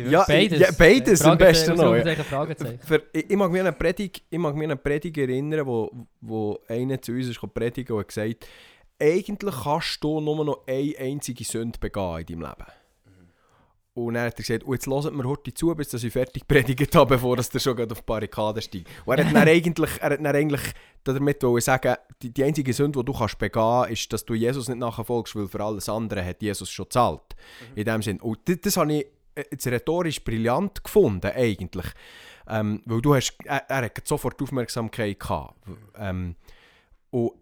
Ja, 0.10 0.24
Beides. 0.26 0.58
ja, 0.58 0.68
beides 0.76 1.22
am 1.22 1.38
besten 1.38 1.76
noch. 1.76 1.94
Für, 2.84 3.02
ich, 3.12 3.30
ich 3.30 3.36
mag 3.36 3.52
mich 3.52 3.60
an 3.60 3.68
eine 3.68 3.76
Predigt, 3.76 4.24
ich 4.28 4.38
mag 4.40 4.56
mich 4.56 4.64
an 4.64 4.72
eine 4.72 4.76
Predigt 4.76 5.18
erinnern, 5.18 5.64
wo, 5.64 6.08
wo 6.20 6.58
einer 6.66 7.00
zu 7.00 7.12
uns 7.12 7.28
ist 7.28 7.40
predigen 7.54 7.94
und 7.94 8.00
hat 8.00 8.08
gesagt, 8.08 8.48
eigentlich 8.98 9.54
kannst 9.62 10.02
du 10.02 10.20
nur 10.20 10.44
noch 10.44 10.66
eine 10.66 10.94
einzige 10.98 11.44
Sünde 11.44 11.78
begehen 11.78 12.20
in 12.20 12.26
deinem 12.26 12.40
Leben. 12.40 12.72
Und 13.96 14.12
dann 14.12 14.26
hat 14.26 14.34
er 14.34 14.42
gesagt, 14.42 14.64
oh, 14.66 14.74
jetzt 14.74 14.86
hört 14.86 15.14
mir 15.14 15.24
heute 15.24 15.54
zu, 15.54 15.74
bis 15.74 15.94
ich 15.94 16.12
fertig 16.12 16.46
predigt 16.46 16.94
habe, 16.94 17.14
bevor 17.14 17.34
der 17.36 17.58
schon 17.58 17.80
auf 17.80 17.98
die 17.98 18.04
Barrikaden 18.04 18.60
steigt. 18.60 18.88
Und 19.06 19.18
er 19.18 19.24
hat 19.24 19.34
dann 19.34 19.48
eigentlich, 19.48 19.90
er 20.00 20.10
hat 20.10 20.18
dann 20.18 20.36
eigentlich 20.36 20.60
damit 21.04 21.40
sagen, 21.62 21.94
die, 22.20 22.30
die 22.30 22.44
einzige 22.44 22.74
Sünde, 22.74 22.98
die 22.98 23.06
du 23.06 23.14
kannst 23.14 23.38
begehen 23.38 23.86
ist, 23.88 24.12
dass 24.12 24.22
du 24.22 24.34
Jesus 24.34 24.68
nicht 24.68 24.78
nachfolgst, 24.78 25.34
weil 25.34 25.48
für 25.48 25.64
alles 25.64 25.88
andere 25.88 26.22
hat 26.22 26.42
Jesus 26.42 26.70
schon 26.70 26.84
gezahlt. 26.84 27.22
In 27.74 27.86
dem 27.86 28.02
Sinn. 28.02 28.20
Und 28.20 28.40
das, 28.44 28.60
das 28.60 28.76
habe 28.76 28.92
ich 28.92 29.06
äh, 29.34 29.44
jetzt 29.50 29.66
rhetorisch 29.66 30.22
brillant 30.22 30.84
gefunden, 30.84 31.32
eigentlich. 31.34 31.86
Ähm, 32.48 32.82
weil 32.84 33.00
du 33.00 33.14
hast, 33.14 33.34
er, 33.44 33.64
er 33.70 33.84
hat 33.86 34.06
sofort 34.06 34.40
Aufmerksamkeit 34.42 35.18
gehabt. 35.18 35.54
Ähm, 35.96 36.36
und 37.10 37.32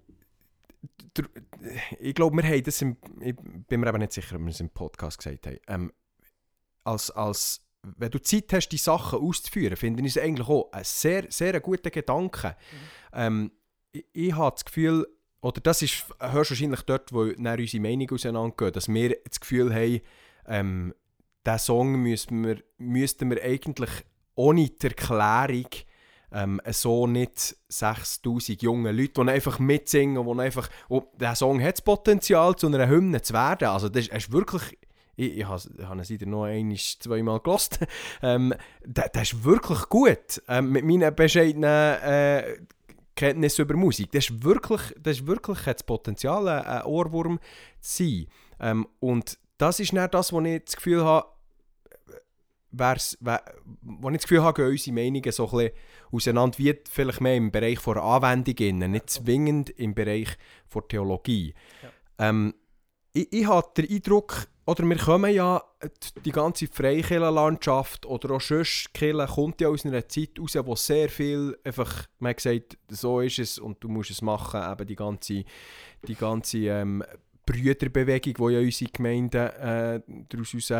ich 2.00 2.14
glaube, 2.14 2.36
wir 2.36 2.48
haben 2.48 2.62
das 2.62 2.82
im, 2.82 2.96
ich 3.20 3.34
bin 3.68 3.80
mir 3.80 3.88
eben 3.88 3.98
nicht 3.98 4.12
sicher, 4.12 4.36
ob 4.36 4.42
wir 4.42 4.50
es 4.50 4.60
im 4.60 4.70
Podcast 4.70 5.18
gesagt 5.18 5.46
haben. 5.46 5.58
Ähm, 5.68 5.92
als, 6.84 7.10
als, 7.10 7.66
wenn 7.82 8.10
du 8.10 8.20
Zeit 8.20 8.52
hast, 8.52 8.68
die 8.68 8.76
Sachen 8.76 9.18
auszuführen, 9.18 9.76
finde 9.76 10.02
ich 10.02 10.16
es 10.16 10.22
eigentlich 10.22 10.48
auch 10.48 10.70
ein 10.72 10.84
sehr, 10.84 11.26
sehr 11.30 11.58
guter 11.60 11.90
Gedanke. 11.90 12.56
Ähm, 13.12 13.52
ich, 13.92 14.04
ich 14.12 14.34
habe 14.34 14.54
das 14.54 14.64
Gefühl, 14.64 15.06
oder 15.40 15.60
das 15.60 15.82
ist, 15.82 16.06
hörst 16.20 16.50
wahrscheinlich 16.50 16.82
dort, 16.82 17.12
wo 17.12 17.26
dann 17.26 17.58
unsere 17.58 17.82
Meinung 17.82 18.10
auseinandergehen, 18.10 18.72
dass 18.72 18.88
wir 18.88 19.16
das 19.28 19.40
Gefühl 19.40 19.74
haben, 19.74 20.00
ähm, 20.46 20.94
diesen 21.46 21.58
Song 21.58 21.96
müssten 21.96 22.44
wir, 22.44 22.62
müssten 22.78 23.30
wir 23.30 23.42
eigentlich 23.42 23.90
ohne 24.34 24.68
die 24.68 24.86
Erklärung 24.86 25.68
ähm, 26.34 26.60
so 26.70 27.06
nicht 27.06 27.56
6000 27.68 28.60
junge 28.60 28.90
Leute, 28.90 29.24
die 29.24 29.30
einfach 29.30 29.58
mitsingen 29.58 30.18
und 30.18 30.40
einfach, 30.40 30.68
der 31.18 31.34
Song 31.36 31.62
hat 31.62 31.74
das 31.74 31.82
Potenzial, 31.82 32.56
zu 32.56 32.66
einer 32.66 32.88
Hymne 32.88 33.22
zu 33.22 33.32
werden. 33.32 33.68
Also 33.68 33.88
das 33.88 34.08
ist, 34.08 34.12
das 34.12 34.32
wirklich, 34.32 34.76
ich, 35.16 35.44
habe 35.44 35.62
ihn 35.78 36.04
seitdem 36.04 36.30
noch 36.30 36.44
einmal, 36.44 36.76
zweimal 36.76 37.40
gelost. 37.40 37.78
ähm, 38.22 38.52
der 38.84 39.22
ist 39.22 39.44
wirklich 39.44 39.88
gut. 39.88 40.42
Ähm, 40.48 40.72
mit 40.72 40.84
meinen 40.84 41.14
bescheidenen 41.14 41.62
äh, 42.02 42.56
über 43.58 43.76
Musik. 43.76 44.10
Das 44.10 44.28
ist 44.28 44.42
wirklich, 44.42 44.80
das 44.98 45.24
wirklich 45.24 45.60
das 45.60 45.84
Potenzial, 45.84 46.48
ein 46.48 46.64
ein 46.64 46.82
Ohrwurm 46.82 47.38
zu 47.80 48.04
sein. 48.04 48.26
Ähm, 48.58 48.88
und 48.98 49.38
das 49.56 49.78
ist 49.78 49.92
dann 49.92 50.10
das, 50.10 50.32
wo 50.32 50.40
ich 50.40 50.64
das 50.64 50.74
Gefühl 50.74 51.04
habe, 51.04 51.28
wär's, 52.78 53.16
wär, 53.20 53.42
wo 53.82 54.08
ich 54.10 54.16
das 54.16 54.22
Gefühl 54.24 54.42
habe, 54.42 54.62
gehen 54.62 54.70
unsere 54.70 54.94
Meinungen 54.94 55.32
so 55.32 55.44
ein 55.48 55.50
bisschen 55.50 55.72
auseinander, 56.12 56.58
wie 56.58 56.74
vielleicht 56.90 57.20
mehr 57.20 57.36
im 57.36 57.50
Bereich 57.50 57.80
der 57.80 58.02
Anwendung, 58.02 58.56
innen, 58.56 58.90
nicht 58.92 59.10
zwingend 59.10 59.70
im 59.70 59.94
Bereich 59.94 60.28
der 60.74 60.88
Theologie. 60.88 61.54
Ähm, 62.18 62.54
ich, 63.12 63.32
ich 63.32 63.46
habe 63.46 63.68
den 63.76 63.90
Eindruck, 63.90 64.48
oder 64.66 64.84
wir 64.84 64.96
kommen 64.96 65.32
ja, 65.32 65.62
die- 66.24 66.32
ganze 66.32 66.66
Freikirchenlandschaft 66.66 68.06
oder 68.06 68.34
auch 68.34 68.40
sonst 68.40 68.94
Kirche 68.94 69.26
kommt 69.26 69.60
ja 69.60 69.68
aus 69.68 69.84
einer 69.84 70.08
Zeit 70.08 70.38
raus, 70.40 70.56
wo 70.64 70.74
sehr 70.74 71.08
viel 71.10 71.58
einfach, 71.64 72.06
man 72.18 72.30
hat 72.30 72.38
gesagt, 72.38 72.78
so 72.88 73.20
ist 73.20 73.38
es 73.38 73.58
und 73.58 73.82
du 73.84 73.88
musst 73.88 74.10
es 74.10 74.22
machen, 74.22 74.62
eben 74.72 74.86
die 74.86 74.96
ganze, 74.96 75.44
die 76.08 76.14
ganze 76.14 76.58
ähm, 76.58 77.04
Brüderbewegung, 77.44 78.48
die 78.48 78.54
ja 78.54 78.60
unsere 78.60 78.90
Gemeinden 78.90 79.46
äh, 79.48 80.00
daraus 80.30 80.54
raus 80.54 80.72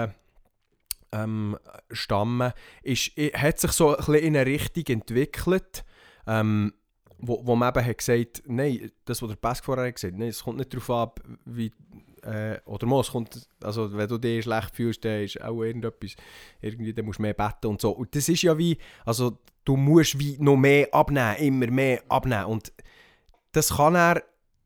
ähm, 1.15 1.57
stammen, 1.91 2.53
ist, 2.83 3.13
hat 3.35 3.59
sich 3.61 3.73
so 3.73 3.97
ein 3.97 4.15
in 4.15 4.37
eine 4.37 4.47
Richtung 4.47 4.85
entwickelt, 4.87 5.85
ähm, 6.27 6.75
wo, 7.19 7.47
wo 7.47 7.57
man 7.57 7.71
eben 7.71 7.87
hat 7.87 7.99
gesagt, 7.99 8.43
nein, 8.47 8.91
das, 9.05 9.23
was 9.23 9.29
der 9.29 9.37
Pesk 9.37 9.65
vorher 9.65 9.87
hat 9.87 9.95
gesagt, 9.95 10.17
nein, 10.17 10.29
es 10.29 10.43
kommt 10.43 10.59
nicht 10.59 10.75
darauf 10.75 10.91
ab, 10.91 11.21
wie, 11.45 11.73
äh, 12.23 12.59
oder 12.65 12.87
mal, 12.87 13.01
es 13.01 13.11
kommt, 13.11 13.49
also 13.63 13.97
wenn 13.97 14.09
du 14.09 14.19
dich 14.19 14.45
schlecht 14.45 14.75
fühlst, 14.75 15.05
dann 15.05 15.23
ist 15.23 15.41
auch 15.41 15.63
irgendetwas, 15.63 16.17
irgendwie, 16.61 16.93
dann 16.93 17.05
musst 17.05 17.19
du 17.19 17.23
mehr 17.23 17.35
beten 17.35 17.69
und 17.69 17.81
so. 17.81 17.91
Und 17.91 18.15
das 18.15 18.29
ist 18.29 18.43
ja 18.43 18.59
wie, 18.59 18.77
also 19.05 19.39
du 19.65 19.77
musst 19.77 20.19
wie 20.19 20.37
noch 20.39 20.57
mehr 20.57 20.93
abnehmen, 20.93 21.37
immer 21.37 21.71
mehr 21.71 22.03
abnehmen 22.09 22.47
und 22.47 22.73
das 23.53 23.77
kann 23.77 23.95
er, 23.95 24.23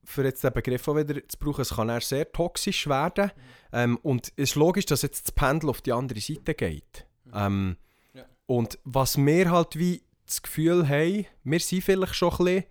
für 0.09 0.25
jetzt 0.25 0.43
den 0.43 0.53
Begriff 0.53 0.89
auch 0.89 0.97
wieder 0.97 1.15
zu 1.29 1.39
brauchen, 1.39 1.61
es 1.63 1.75
kann 1.77 1.89
er 1.89 2.01
sehr 2.01 2.31
toxisch 2.33 2.89
werden. 2.89 3.31
Ähm, 3.73 3.99
und 4.03 4.29
es 4.37 4.51
ist 4.51 4.55
logisch, 4.55 4.87
dass 4.87 5.03
jetzt 5.03 5.27
das 5.29 5.33
Pendel 5.33 5.69
auf 5.71 5.81
die 5.83 5.93
andere 5.93 6.21
Seite 6.21 6.55
geht. 6.55 7.07
Ähm, 7.35 7.77
Ja. 8.15 8.25
Und 8.47 8.79
was 8.85 9.19
wir 9.19 9.51
halt 9.51 9.79
wie 9.79 10.03
das 10.27 10.43
Gefühl 10.43 10.89
haben, 10.89 11.27
wir 11.45 11.61
sind 11.61 11.85
vielleicht 11.85 12.15
schon 12.15 12.31
ein 12.33 12.37
bisschen, 12.39 12.65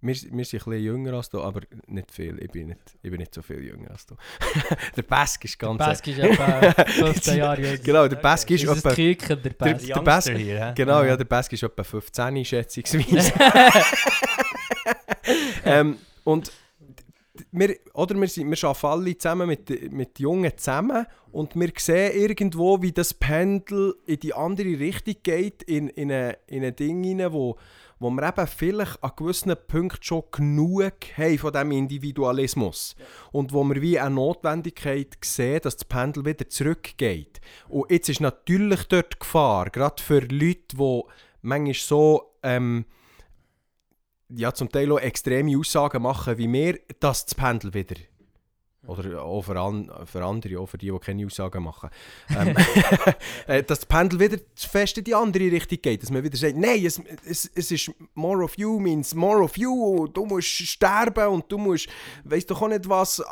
wir, 0.00 0.14
wir 0.14 0.14
sind 0.14 0.32
ein 0.66 0.70
bisschen 0.70 0.84
jünger 0.84 1.14
als 1.14 1.30
du, 1.30 1.42
aber 1.42 1.62
nicht 1.86 2.12
viel. 2.12 2.38
Ich 2.42 2.50
bin 2.52 2.68
nicht, 2.68 2.78
ich 3.02 3.10
bin 3.10 3.18
nicht 3.18 3.34
so 3.34 3.42
viel 3.42 3.64
jünger 3.64 3.90
als 3.90 4.06
du. 4.06 4.14
der 4.96 5.02
Pesk 5.02 5.44
ist 5.46 5.58
ganz... 5.58 5.78
Bask 5.78 6.06
ist 6.06 6.18
etwa 6.18 6.72
15 6.84 7.38
Jahre 7.38 7.60
jünger. 7.62 7.78
Genau, 7.82 8.06
der 8.06 8.16
Pesk 8.16 8.50
ist 8.50 8.62
ist 8.62 8.70
etwa... 8.70 8.88
das 8.90 8.94
Küken, 8.94 9.28
der 9.28 9.36
Der- 9.36 9.50
Bask. 9.50 9.86
der 9.86 9.96
Youngster 9.96 10.02
Bass- 10.02 10.28
hier? 10.30 10.72
Genau, 10.76 11.00
Ja. 11.02 11.06
ja, 11.08 11.16
der 11.16 11.24
Pesk 11.24 11.52
ist 11.54 11.62
etwa 11.64 11.82
15, 11.82 12.44
schätzungsweise. 12.44 13.32
ähm, 15.64 15.98
und 16.24 16.52
wir, 17.50 17.76
oder 17.94 18.14
wir, 18.14 18.28
sind, 18.28 18.50
wir 18.50 18.68
arbeiten 18.68 18.86
alle 18.86 19.18
zusammen 19.18 19.48
mit, 19.48 19.92
mit 19.92 20.18
Jungen 20.18 20.56
zusammen 20.56 21.06
und 21.32 21.56
wir 21.56 21.72
sehen 21.76 22.16
irgendwo, 22.16 22.80
wie 22.80 22.92
das 22.92 23.12
Pendel 23.12 23.94
in 24.06 24.20
die 24.20 24.34
andere 24.34 24.78
Richtung 24.78 25.16
geht, 25.22 25.62
in, 25.64 25.88
in, 25.88 26.12
eine, 26.12 26.38
in 26.46 26.64
ein 26.64 26.76
Ding 26.76 27.04
rein, 27.04 27.32
wo, 27.32 27.56
wo 27.98 28.10
wir 28.10 28.28
eben 28.28 28.46
vielleicht 28.46 29.02
an 29.02 29.12
gewissen 29.16 29.52
Punkten 29.66 30.02
schon 30.02 30.22
genug 30.30 30.92
haben 31.16 31.38
von 31.38 31.52
diesem 31.52 31.72
Individualismus. 31.72 32.94
Und 33.32 33.52
wo 33.52 33.64
wir 33.64 33.82
wie 33.82 33.98
eine 33.98 34.14
Notwendigkeit 34.14 35.16
sehen, 35.24 35.60
dass 35.62 35.76
das 35.76 35.86
Pendel 35.86 36.24
wieder 36.24 36.48
zurückgeht. 36.48 37.40
Und 37.68 37.90
jetzt 37.90 38.08
ist 38.08 38.20
natürlich 38.20 38.84
dort 38.84 39.14
die 39.14 39.18
Gefahr, 39.18 39.70
gerade 39.70 40.00
für 40.00 40.20
Leute, 40.20 40.76
die 40.76 41.02
manchmal 41.42 41.74
so... 41.74 42.34
Ähm, 42.44 42.84
ja, 44.28 44.52
zum 44.52 44.70
Teil 44.70 44.90
auch 44.92 44.98
extreme 44.98 45.56
Aussagen 45.58 46.02
machen 46.02 46.38
wie 46.38 46.52
wir, 46.52 46.78
dass 47.00 47.26
das 47.26 47.34
Pendel 47.34 47.74
wieder. 47.74 47.96
Oder 48.86 49.22
auch 49.22 49.42
für, 49.42 49.58
an, 49.58 49.90
für 50.04 50.22
andere, 50.22 50.60
auch 50.60 50.66
für 50.66 50.76
die, 50.76 50.90
die 50.90 50.98
keine 50.98 51.24
Aussagen 51.24 51.62
machen. 51.62 51.90
Ähm, 52.36 52.54
äh, 53.46 53.62
dass 53.62 53.80
das 53.80 53.86
Pendel 53.86 54.18
wieder 54.18 54.38
zu 54.54 54.68
fest 54.68 54.98
in 54.98 55.04
die 55.04 55.14
andere 55.14 55.44
Richtung 55.44 55.78
geht. 55.80 56.02
Dass 56.02 56.10
man 56.10 56.22
wieder 56.22 56.36
sagt, 56.36 56.56
nein, 56.56 56.84
es, 56.84 57.00
es, 57.24 57.50
es 57.54 57.70
ist 57.70 57.90
more 58.14 58.42
of 58.42 58.58
you 58.58 58.78
means 58.78 59.14
more 59.14 59.42
of 59.42 59.56
you. 59.56 60.08
Du 60.08 60.26
musst 60.26 60.48
sterben 60.48 61.28
und 61.28 61.50
du 61.50 61.58
musst, 61.58 61.88
weißt 62.24 62.50
doch 62.50 62.60
auch 62.60 62.68
nicht 62.68 62.88
was, 62.88 63.22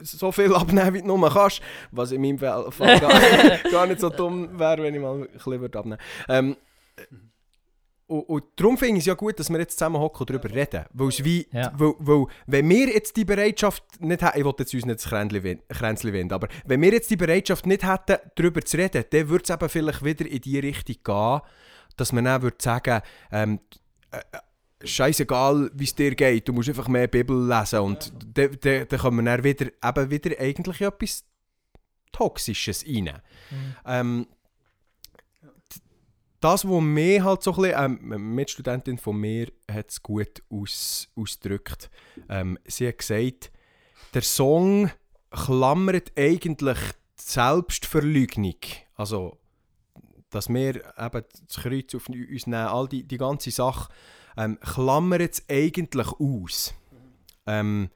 so 0.00 0.30
viel 0.30 0.54
abnehmen, 0.54 0.94
wie 0.94 1.00
du 1.00 1.06
nur 1.06 1.30
kannst. 1.30 1.60
Was 1.90 2.12
in 2.12 2.22
meinem 2.22 2.38
Fall 2.38 2.70
gar, 2.78 3.58
gar 3.70 3.86
nicht 3.86 4.00
so 4.00 4.10
dumm 4.10 4.58
wäre, 4.58 4.82
wenn 4.82 4.94
ich 4.94 5.00
mal 5.00 5.22
ein 5.22 5.28
bisschen 5.28 5.60
würde 5.60 5.78
abnehmen 5.78 6.00
ähm, 6.28 6.56
und, 8.14 8.28
und 8.28 8.44
darum 8.56 8.78
finde 8.78 8.94
ich 8.94 9.00
es 9.00 9.06
ja 9.06 9.14
gut, 9.14 9.38
dass 9.38 9.50
wir 9.50 9.58
jetzt 9.58 9.78
zusammen 9.78 9.98
hocken 9.98 10.20
und 10.20 10.30
darüber 10.30 10.50
reden. 10.54 10.84
Weil, 10.92 11.08
es 11.08 11.24
wie, 11.24 11.46
Ja. 11.52 11.72
weil, 11.76 11.94
weil, 11.98 12.26
wenn 12.46 12.68
wir 12.68 12.88
jetzt 12.88 13.16
die 13.16 13.24
Bereitschaft 13.24 13.82
nicht 14.00 14.22
hätten, 14.22 14.38
ich 14.38 14.44
will 14.44 14.54
jetzt 14.58 14.74
uns 14.74 14.86
nicht 14.86 15.04
das 15.04 15.08
Kränzchen 15.08 16.12
winden, 16.12 16.32
aber 16.32 16.48
wenn 16.64 16.80
wir 16.80 16.92
jetzt 16.92 17.10
die 17.10 17.16
Bereitschaft 17.16 17.66
nicht 17.66 17.84
hätten, 17.84 18.18
darüber 18.36 18.62
zu 18.62 18.76
reden, 18.76 19.04
dann 19.10 19.28
würde 19.28 19.44
es 19.44 19.50
eben 19.50 19.68
vielleicht 19.68 20.04
wieder 20.04 20.26
in 20.26 20.40
die 20.40 20.58
Richtung 20.58 20.96
gehen, 21.02 21.40
dass 21.96 22.12
man 22.12 22.24
dann 22.24 22.42
würde 22.42 22.56
sagen, 22.60 23.00
ähm, 23.32 23.60
äh, 24.10 24.18
äh, 24.18 24.86
scheißegal, 24.86 25.70
wie 25.74 25.84
es 25.84 25.94
dir 25.94 26.14
geht, 26.14 26.46
du 26.46 26.52
musst 26.52 26.68
einfach 26.68 26.88
mehr 26.88 27.08
Bibel 27.08 27.48
lesen 27.48 27.80
und 27.80 28.12
dann 28.34 28.56
da, 28.60 28.84
da 28.84 28.96
kommen 28.96 29.24
wir 29.24 29.36
dann 29.36 29.44
wieder, 29.44 29.66
eben 29.66 30.10
wieder 30.10 30.40
eigentlich 30.40 30.80
etwas 30.80 31.24
Toxisches 32.12 32.84
rein. 32.86 33.10
Mhm. 33.50 33.76
Ähm, 33.86 34.26
das, 36.44 36.68
was 36.68 36.82
mir 36.82 37.24
halt 37.24 37.42
so 37.42 37.54
ein 37.54 37.62
bisschen, 37.62 38.12
ähm, 38.12 38.34
Mitstudentin 38.34 38.98
von 38.98 39.16
mir 39.16 39.50
hat 39.70 39.90
es 39.90 40.02
gut 40.02 40.42
aus, 40.50 41.08
ausgedrückt. 41.16 41.90
Ähm, 42.28 42.58
sie 42.66 42.86
hat 42.86 42.98
gesagt, 42.98 43.50
der 44.12 44.20
Song 44.20 44.90
klammert 45.30 46.12
eigentlich 46.16 46.78
die 46.78 47.22
Selbstverleugnung. 47.22 48.58
Also, 48.94 49.38
dass 50.28 50.50
wir 50.50 50.76
eben 50.76 50.84
das 51.46 51.62
Kreuz 51.62 51.94
auf 51.94 52.10
uns 52.10 52.46
nehmen, 52.46 52.54
all 52.54 52.88
die, 52.88 53.04
die 53.04 53.18
ganze 53.18 53.50
Sache, 53.50 53.90
ähm, 54.36 54.58
klammert 54.60 55.32
es 55.32 55.44
eigentlich 55.48 56.08
aus. 56.08 56.74
Ähm, 57.46 57.88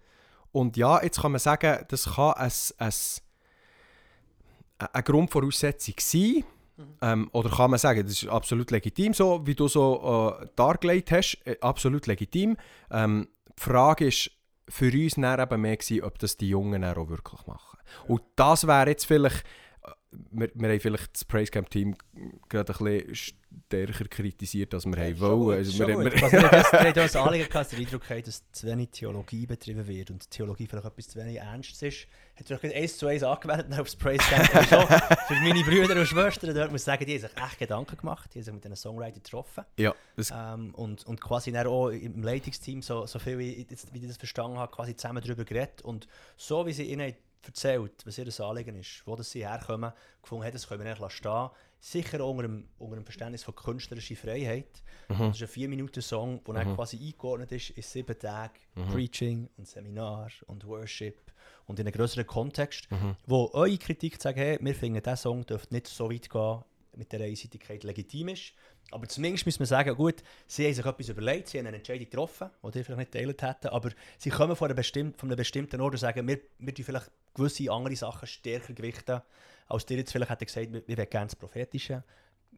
und 0.53 0.79
ja, 0.79 1.03
jetzt 1.03 1.21
kann 1.21 1.33
man 1.33 1.39
sagen, 1.39 1.85
das 1.89 2.15
kann 2.15 2.33
ein, 2.33 2.53
ein, 2.79 2.93
eine 4.79 5.03
Grundvoraussetzung 5.03 5.95
sein. 5.99 6.45
Ähm, 7.03 7.29
oder 7.33 7.51
kann 7.51 7.71
man 7.71 7.79
sagen, 7.79 8.03
das 8.03 8.23
ist 8.23 8.29
absolut 8.29 8.71
legitim, 8.71 9.15
so 9.15 9.47
wie 9.47 9.55
du 9.55 9.69
so 9.69 10.39
äh, 10.41 10.47
dargelegt 10.57 11.11
hast, 11.13 11.39
äh, 11.45 11.57
absolut 11.61 12.07
legitim. 12.07 12.57
Ähm, 12.91 13.29
die 13.59 13.63
Frage 13.63 14.07
ist 14.07 14.31
für 14.69 14.93
uns 14.93 15.15
dann 15.15 15.41
eben 15.41 15.61
mehr 15.61 15.77
gewesen, 15.77 16.03
ob 16.05 16.19
das 16.19 16.37
die 16.37 16.49
Jungen 16.49 16.85
auch 16.85 17.09
wirklich 17.09 17.47
machen. 17.47 17.79
Und 18.07 18.23
das 18.37 18.67
wäre 18.67 18.91
jetzt 18.91 19.07
vielleicht, 19.07 19.45
wir, 20.11 20.51
wir 20.55 20.69
haben 20.71 20.81
vielleicht 20.81 21.15
das 21.15 21.25
Praisecamp-Team 21.25 21.95
gerade 22.49 22.73
ein 22.73 22.79
bisschen 23.09 23.37
stärker 23.67 24.05
kritisiert, 24.05 24.73
als 24.73 24.87
wir 24.87 24.97
haben 24.97 25.21
wollen. 25.21 25.59
Also 25.59 25.79
wir, 25.87 25.89
wir, 25.89 26.13
Also, 26.13 26.33
wir 26.33 26.43
haben 26.51 26.95
das- 26.95 26.95
das 27.13 27.17
Anliegen 27.17 27.49
gehabt, 27.49 27.73
der 27.73 27.79
Eindruck 27.79 28.09
hat, 28.09 28.27
dass 28.27 28.43
zu 28.53 28.67
wenig 28.67 28.89
Theologie 28.91 29.45
betrieben 29.47 29.87
wird 29.87 30.11
und 30.11 30.31
Theologie 30.31 30.67
vielleicht 30.67 30.87
etwas 30.87 31.09
zu 31.09 31.19
wenig 31.19 31.37
ernst 31.37 31.83
ist. 31.83 32.07
Hat 32.37 32.47
sich 32.47 32.75
eins 32.75 32.97
zu 32.97 33.07
eins 33.07 33.23
angewendet 33.23 33.79
aufs 33.79 33.97
Praise 33.97 34.23
Camp. 34.31 34.47
Schon 34.69 34.87
für 35.29 35.35
meine 35.43 35.63
Brüder 35.63 35.99
und 36.01 36.07
Schwestern 36.07 36.55
dort 36.55 36.71
muss 36.73 36.83
ich 36.83 36.85
sagen, 36.87 37.05
die 37.05 37.15
haben 37.15 37.21
sich 37.21 37.37
echt 37.37 37.59
Gedanken 37.59 37.97
gemacht, 37.99 38.31
die 38.33 38.39
haben 38.39 38.45
sich 38.45 38.55
mit 38.55 38.65
diesen 38.65 38.77
Songwritern 38.77 39.23
getroffen. 39.23 39.65
ja, 39.79 39.95
das, 40.17 40.31
Ähm, 40.35 40.75
und, 40.75 41.05
und 41.07 41.21
quasi 41.21 41.53
dann 41.53 41.67
auch 41.67 41.89
im 41.91 42.23
Leitungsteam, 42.23 42.81
so, 42.81 43.05
so 43.07 43.19
viel 43.19 43.39
wie, 43.39 43.53
ich 43.53 43.71
jetzt- 43.71 43.93
wie 43.93 43.99
ich 43.99 44.07
das 44.07 44.17
verstanden 44.17 44.57
habe, 44.59 44.73
quasi 44.73 44.97
zusammen 44.97 45.23
darüber 45.23 45.45
geredet. 45.45 45.83
Und 45.83 46.09
so 46.37 46.65
wie 46.67 46.73
sie 46.73 46.85
ihnen 46.85 47.15
erzählt, 47.47 48.05
was 48.05 48.19
ihr 48.19 48.41
Anliegen 48.41 48.77
ist, 48.77 49.03
wo 49.07 49.17
das 49.17 49.31
sie 49.31 49.47
herkommen, 49.47 49.93
gefunden 50.23 50.45
haben, 50.45 50.53
das 50.53 50.67
können 50.67 50.85
wir 50.85 50.91
eigentlich 50.91 51.13
stehen. 51.13 51.49
Sicher 51.81 52.25
unter 52.27 52.43
dem, 52.43 52.69
unter 52.79 52.97
dem 52.97 53.05
Verständnis 53.05 53.45
von 53.45 53.55
künstlerischer 53.55 54.17
Freiheit. 54.17 54.83
Das 55.09 55.41
ist 55.41 55.43
ein 55.43 55.49
4-Minuten-Song, 55.49 56.43
der 56.45 56.55
dann 56.55 56.75
quasi 56.75 56.99
eingeordnet 56.99 57.53
ist 57.53 57.71
in 57.71 57.83
sieben 57.83 58.19
Tagen 58.19 58.59
Preaching 58.91 59.49
und 59.57 59.67
Seminar 59.69 60.31
und 60.47 60.67
Worship 60.67 61.33
und 61.67 61.79
in 61.79 61.87
einem 61.87 61.95
größeren 61.95 62.27
Kontext, 62.27 62.89
wo 63.27 63.51
eure 63.53 63.79
Kritik 63.79 64.21
sagt, 64.21 64.39
hey, 64.39 64.59
wir 64.61 64.75
finden, 64.75 65.01
dieser 65.01 65.17
Song 65.17 65.47
dürfte 65.47 65.73
nicht 65.73 65.87
so 65.87 66.11
weit 66.11 66.29
gehen, 66.29 66.65
mit 66.97 67.13
der 67.13 67.21
Einseitigkeit 67.21 67.85
legitim 67.85 68.29
ist. 68.29 68.53
Aber 68.91 69.07
zumindest 69.07 69.45
müssen 69.45 69.61
wir 69.61 69.67
sagen, 69.67 69.95
gut, 69.95 70.23
sie 70.47 70.67
haben 70.67 70.75
sich 70.75 70.85
etwas 70.85 71.09
überlegt, 71.09 71.49
sie 71.49 71.59
haben 71.59 71.67
eine 71.67 71.77
Entscheidung 71.77 72.07
getroffen, 72.07 72.51
die 72.65 72.71
die 72.71 72.85
vielleicht 72.85 72.99
nicht 72.99 73.13
geteilt 73.13 73.43
hätten, 73.43 73.69
aber 73.69 73.91
sie 74.17 74.31
kommen 74.31 74.57
von, 74.57 74.67
einer 74.67 74.75
bestimm 74.75 75.13
von 75.15 75.29
einem 75.29 75.37
bestimmten 75.37 75.81
Ort 75.81 75.93
und 75.93 75.99
sagen, 75.99 76.27
wir, 76.27 76.41
wir 76.59 76.75
tun 76.75 76.85
vielleicht 76.85 77.11
gewisse 77.35 77.71
andere 77.71 77.97
Sachen 77.97 78.27
stärker 78.27 78.73
gewichten, 78.73 79.21
als 79.69 79.85
die 79.85 79.95
jetzt 79.95 80.13
vielleicht 80.13 80.31
hätten 80.31 80.47
gesagt, 80.47 80.73
wir, 80.73 80.89
wir 80.89 80.97
wollen 80.97 81.11
gerne 81.11 81.27
das 81.27 81.37
Prophetische, 81.37 82.03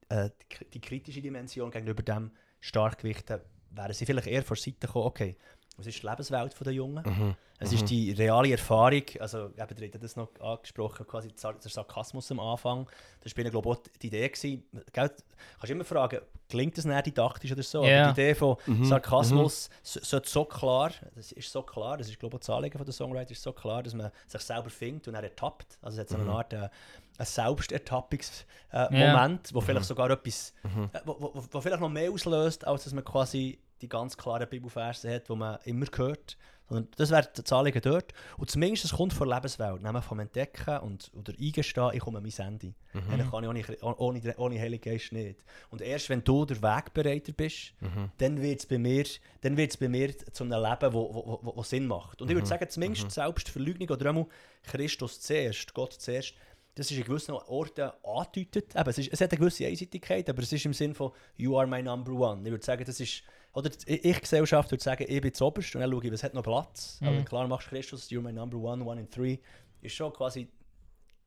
äh, 0.09 0.31
die, 0.61 0.71
die 0.71 0.81
kritische 0.81 1.21
Dimension 1.21 1.71
gegenüber 1.71 2.03
dem 2.03 2.31
stark 2.61 2.99
gewichten, 2.99 3.41
wären 3.71 3.93
sie 3.93 4.07
vielleicht 4.07 4.29
eher 4.29 4.43
von 4.45 4.55
der 4.55 4.63
Seite 4.63 4.87
gekommen, 4.87 5.07
okay, 5.07 5.37
was 5.81 5.87
ist 5.87 6.03
die 6.03 6.07
Lebenswelt 6.07 6.55
der 6.65 6.73
Jungen? 6.73 7.05
Mhm. 7.05 7.35
Es 7.63 7.75
ist 7.75 7.91
die 7.91 8.13
reale 8.13 8.53
Erfahrung, 8.53 9.03
also 9.19 9.49
eben, 9.49 9.83
ihr 9.83 9.91
habt 9.93 10.03
das 10.03 10.17
noch 10.17 10.31
angesprochen, 10.41 11.07
quasi 11.07 11.29
der 11.29 11.37
Sar- 11.39 11.53
der 11.63 11.71
Sarkasmus 11.71 12.31
am 12.31 12.41
Anfang. 12.41 12.89
Das 13.21 13.37
war 13.37 13.45
glaube 13.45 13.69
ich 13.69 13.77
auch 13.77 13.83
die 14.01 14.07
Idee. 14.07 14.29
Gewesen. 14.31 14.65
Gell, 14.95 15.09
du 15.09 15.15
kannst 15.59 15.71
immer 15.71 15.85
fragen, 15.85 16.21
klingt 16.49 16.79
das 16.79 16.87
nicht 16.87 17.05
didaktisch 17.07 17.53
oder 17.53 17.63
so? 17.63 17.85
Ja. 17.85 18.05
Aber 18.05 18.15
die 18.15 18.21
Idee 18.23 18.35
von 18.35 18.57
Mhm. 18.67 18.87
Sarkasmus 18.87 19.69
so, 19.83 20.01
sollte 20.03 20.31
so 20.31 20.47
klar, 20.47 20.91
das 21.15 21.33
ist 21.33 21.53
so 21.53 21.63
klar, 21.63 21.99
das 21.99 22.09
ist 22.09 22.19
glaube 22.19 22.37
ich 22.37 22.41
das 22.41 22.49
Anliegen 22.49 22.79
von 22.79 22.87
der 22.87 22.95
Songwriter, 22.95 23.33
ist 23.33 23.43
so 23.43 23.53
klar, 23.53 23.83
dass 23.83 23.93
man 23.93 24.11
sich 24.27 24.41
selber 24.41 24.71
findet 24.71 25.09
und 25.09 25.15
er 25.15 25.23
ertappt. 25.25 25.79
Also 25.83 25.97
es 25.97 26.01
hat 26.01 26.09
so 26.09 26.17
eine 26.17 26.33
Art 26.33 26.55
äh, 26.55 26.71
ein 27.19 27.27
Selbstertappungsmoment, 27.27 28.47
äh, 28.73 29.13
Moment, 29.13 29.55
wo 29.55 29.61
vielleicht 29.61 29.87
sogar 29.87 30.11
etwas, 30.11 30.55
äh, 30.65 30.99
wo, 31.05 31.17
wo, 31.21 31.45
wo 31.51 31.61
vielleicht 31.61 31.81
noch 31.81 31.89
mehr 31.89 32.11
auslöst, 32.11 32.67
als 32.67 32.85
dass 32.85 32.93
man 32.95 33.05
quasi 33.05 33.59
die 33.81 33.89
ganz 33.89 34.17
klaren 34.17 34.49
Bibelverse 34.49 35.15
hat, 35.15 35.29
die 35.29 35.35
man 35.35 35.59
immer 35.65 35.87
hört. 35.97 36.37
Sondern 36.69 36.89
das 36.97 37.11
wäre 37.11 37.29
das 37.35 37.53
Anliegen 37.53 37.83
dort. 37.83 38.13
Und 38.39 38.49
zumindest 38.49 38.85
es 38.85 38.93
kommt 38.93 39.13
von 39.13 39.29
der 39.29 39.39
Lebenswelt, 39.39 39.83
nämlich 39.83 40.05
vom 40.05 40.21
Entdecken 40.21 40.79
und, 40.79 41.11
oder 41.17 41.33
Eingestehen, 41.37 41.91
ich 41.95 42.01
komme 42.01 42.21
mein 42.21 42.47
Ende. 42.47 42.75
Dann 42.93 43.29
kann 43.29 43.43
ich 43.43 43.49
ohne, 43.83 43.97
ohne, 43.99 44.35
ohne 44.37 44.61
Heilige 44.61 44.91
Geist 44.91 45.11
nicht. 45.11 45.43
Und 45.71 45.83
erst 45.83 46.09
wenn 46.11 46.23
du 46.23 46.45
der 46.45 46.63
Wegbereiter 46.63 47.33
bist, 47.33 47.75
dann 48.19 48.41
wird 48.41 48.61
es 48.61 48.67
bei 48.67 48.79
mir, 48.79 49.05
dann 49.41 49.57
wird's 49.57 49.77
bei 49.77 49.89
mir 49.89 50.17
zu 50.17 50.45
einem 50.45 50.63
Leben, 50.63 50.93
wo, 50.93 51.13
wo, 51.13 51.41
wo, 51.43 51.57
wo 51.57 51.63
Sinn 51.65 51.89
macht. 51.89 52.23
Und 52.23 52.31
ich 52.31 52.37
würde 52.37 52.47
sagen, 52.47 52.69
zumindest 52.69 53.11
Selbstverleugnung 53.11 53.89
oder 53.89 54.11
einmal 54.11 54.27
Christus 54.63 55.21
zuerst, 55.21 55.75
Gott 55.75 55.95
zuerst, 55.95 56.35
das 56.77 56.89
ist 56.89 56.99
in 56.99 57.05
gewissen 57.05 57.33
Orten 57.33 57.91
angedeutet. 58.05 58.77
Eben, 58.77 58.91
es, 58.91 58.99
ist, 58.99 59.13
es 59.13 59.21
hat 59.21 59.33
eine 59.33 59.41
gewisse 59.41 59.67
Einseitigkeit, 59.67 60.31
aber 60.31 60.41
es 60.41 60.53
ist 60.53 60.65
im 60.65 60.73
Sinn 60.73 60.95
von 60.95 61.11
«You 61.37 61.59
are 61.59 61.67
my 61.67 61.83
number 61.83 62.13
one». 62.13 62.43
Ich 62.45 62.51
würde 62.53 62.65
sagen, 62.65 62.85
das 62.85 63.01
ist... 63.01 63.25
Oder 63.53 63.71
ich, 63.87 64.05
ich 64.05 64.21
Gesellschaft 64.21 64.71
würde 64.71 64.83
sagen, 64.83 65.05
ich 65.09 65.21
bin 65.21 65.35
zu 65.35 65.45
oberst 65.45 65.75
und 65.75 65.81
dann 65.81 65.91
schaue 65.91 66.05
ich, 66.05 66.13
was 66.13 66.23
hat 66.23 66.35
noch 66.35 66.43
Platz. 66.43 66.99
Mhm. 67.01 67.09
Aber 67.09 67.23
klar 67.25 67.49
machst 67.49 67.67
du 67.67 67.71
Christus, 67.71 68.09
«You're 68.11 68.23
my 68.23 68.33
number 68.33 68.57
one, 68.57 68.85
one 68.85 69.01
in 69.01 69.11
three». 69.11 69.39
Ist 69.83 69.95
schon 69.95 70.13
quasi 70.13 70.49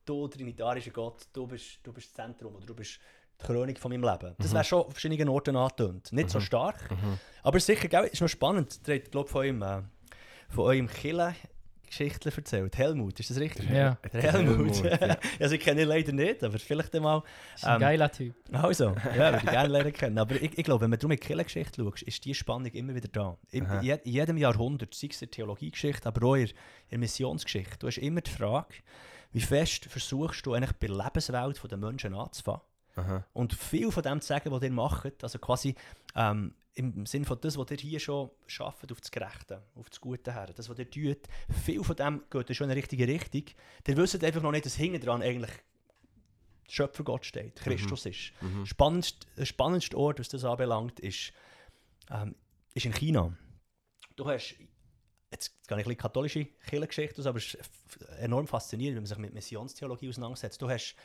du 0.05 0.27
trinitarischer 0.27 0.91
Gott, 0.91 1.27
du 1.33 1.47
bist, 1.47 1.79
du 1.83 1.93
bist 1.93 2.07
das 2.07 2.13
Zentrum 2.13 2.55
oder 2.55 2.65
du 2.65 2.75
bist 2.75 2.99
die 3.39 3.45
Krönung 3.45 3.75
von 3.75 3.91
meinem 3.91 4.03
Leben. 4.03 4.35
Das 4.37 4.53
wäre 4.53 4.63
schon 4.63 4.83
auf 4.83 4.91
verschiedenen 4.91 5.29
Orten 5.29 5.55
angetönt. 5.55 6.11
Nicht 6.11 6.29
so 6.29 6.39
stark, 6.39 6.89
aber 7.41 7.59
sicher, 7.59 7.87
gell, 7.87 8.05
ist 8.05 8.21
noch 8.21 8.27
spannend. 8.27 8.79
Ihr 8.87 8.95
habt, 8.95 9.11
glaube 9.11 9.27
ich, 9.27 9.31
von 9.31 9.41
eurem, 9.41 9.61
äh, 9.61 9.81
von 10.49 10.63
eurem 10.65 10.87
Killer-Geschichtler 11.93 12.31
erzählt. 12.35 12.77
Helmut, 12.77 13.19
ist 13.19 13.29
das 13.29 13.39
richtig? 13.39 13.69
Ja. 13.69 13.97
Der 14.11 14.21
Helmut. 14.21 14.75
Helmut, 14.83 15.01
ja. 15.01 15.17
also 15.39 15.55
ich 15.55 15.61
kenne 15.61 15.83
ihn 15.83 15.87
leider 15.87 16.11
nicht, 16.11 16.43
aber 16.43 16.59
vielleicht 16.59 16.95
einmal. 16.95 17.21
Das 17.53 17.61
ist 17.61 17.67
ein 17.67 17.75
Ähm, 17.75 17.79
geiler 17.81 18.11
Typ. 18.11 18.35
Also, 18.51 18.95
ja, 19.15 19.15
würde 19.15 19.41
ich 19.43 19.49
gerne 19.49 19.69
lernen 19.71 19.93
kennen. 19.93 20.17
Aber 20.17 20.35
ich, 20.35 20.57
ich 20.57 20.63
glaube, 20.63 20.81
wenn 20.81 20.89
man 20.89 20.99
darum 20.99 21.11
in 21.11 21.19
die 21.19 21.25
Kirchengeschichte 21.25 21.83
schaut, 21.83 22.01
ist 22.01 22.25
die 22.25 22.33
Spannung 22.33 22.71
immer 22.71 22.95
wieder 22.95 23.09
da. 23.09 23.37
In, 23.51 23.65
in 23.65 23.99
jedem 24.03 24.37
Jahrhundert, 24.37 24.93
sei 24.93 25.07
es 25.09 25.21
in 25.21 25.27
der 25.27 25.31
Theologiegeschichte, 25.31 26.07
aber 26.07 26.27
auch 26.27 26.35
in 26.35 26.49
der 26.91 26.99
Missionsgeschichte, 26.99 27.77
du 27.79 27.87
hast 27.87 27.97
immer 27.97 28.21
die 28.21 28.31
Frage, 28.31 28.73
wie 29.31 29.41
fest 29.41 29.85
versuchst 29.85 30.45
du 30.45 30.53
eigentlich 30.53 30.73
bei 30.73 30.87
der 30.87 30.97
Lebenswelt 30.97 31.71
der 31.71 31.77
Menschen 31.77 32.13
anzufangen 32.13 32.61
Aha. 32.95 33.25
und 33.33 33.53
viel 33.53 33.91
von 33.91 34.03
dem 34.03 34.21
zu 34.21 34.27
sagen, 34.27 34.51
was 34.51 34.61
ihr 34.61 34.71
macht, 34.71 35.23
also 35.23 35.39
quasi 35.39 35.75
ähm, 36.15 36.53
im 36.75 37.05
Sinne 37.05 37.25
von 37.25 37.39
das, 37.39 37.57
was 37.57 37.69
ihr 37.71 37.77
hier 37.77 37.99
schon 37.99 38.31
schafft, 38.47 38.91
auf 38.91 38.99
das 38.99 39.11
Gerechte, 39.11 39.61
auf 39.75 39.89
das 39.89 40.01
Gute 40.01 40.33
her, 40.33 40.47
das, 40.55 40.69
was 40.69 40.79
ihr 40.79 40.89
tut, 40.89 41.27
viel 41.63 41.83
von 41.83 41.95
dem 41.95 42.23
geht 42.29 42.55
schon 42.55 42.69
in 42.69 42.75
die 42.75 42.79
richtige 42.79 43.07
Richtung. 43.07 43.43
Ihr 43.87 43.97
wisst 43.97 44.23
einfach 44.23 44.41
noch 44.41 44.51
nicht, 44.51 44.65
dass 44.65 44.75
hinten 44.75 45.01
dran 45.01 45.21
eigentlich 45.21 45.51
Schöpfer 46.67 47.03
Gott 47.03 47.25
steht, 47.25 47.57
Christus 47.57 48.05
ist. 48.05 48.31
Mhm. 48.41 48.65
Spannendst, 48.65 49.27
der 49.37 49.45
spannendste 49.45 49.97
Ort, 49.97 50.19
was 50.19 50.29
das 50.29 50.43
anbelangt, 50.43 50.99
ist, 50.99 51.33
ähm, 52.09 52.35
ist 52.73 52.85
in 52.85 52.93
China. 52.93 53.37
Du 54.15 54.25
hast, 54.25 54.55
jetzt 55.31 55.67
gehe 55.67 55.79
ich 55.79 55.87
ein 55.87 55.97
katholische 55.97 56.45
Kirchengeschichte 56.45 57.19
aus, 57.19 57.27
aber 57.27 57.37
es 57.37 57.53
ist 57.53 57.69
enorm 58.19 58.47
faszinierend, 58.47 58.95
wenn 58.95 59.03
man 59.03 59.07
sich 59.07 59.17
mit 59.17 59.33
Missionstheologie 59.33 60.09
auseinandersetzt. 60.09 60.61
Du 60.61 60.69
hast 60.69 60.95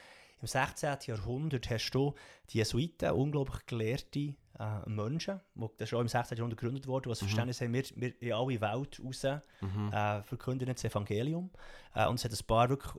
im 0.40 0.46
16. 0.46 0.96
Jahrhundert 1.06 1.68
hast 1.70 1.90
du 1.90 2.14
die 2.50 2.58
Jesuiten, 2.58 3.10
unglaublich 3.10 3.66
gelehrte 3.66 4.34
äh, 4.58 4.88
Menschen, 4.88 5.40
ist 5.78 5.94
auch 5.94 6.00
im 6.00 6.08
16. 6.08 6.36
Jahrhundert 6.38 6.58
gegründet 6.58 6.86
worden, 6.86 7.04
die 7.04 7.08
das 7.10 7.18
Verständnis 7.20 7.60
haben, 7.60 7.72
wir, 7.72 7.84
wir 7.96 8.14
in 8.20 8.32
alle 8.32 8.60
Welt 8.60 9.00
raus 9.04 9.24
Mhm. 9.60 9.92
äh, 9.92 10.22
verkünden 10.22 10.66
das 10.66 10.84
Evangelium. 10.84 11.50
Äh, 11.94 12.06
und 12.06 12.16
es 12.16 12.24
hat 12.24 12.32
ein 12.32 12.46
paar 12.46 12.68
wirklich 12.68 12.92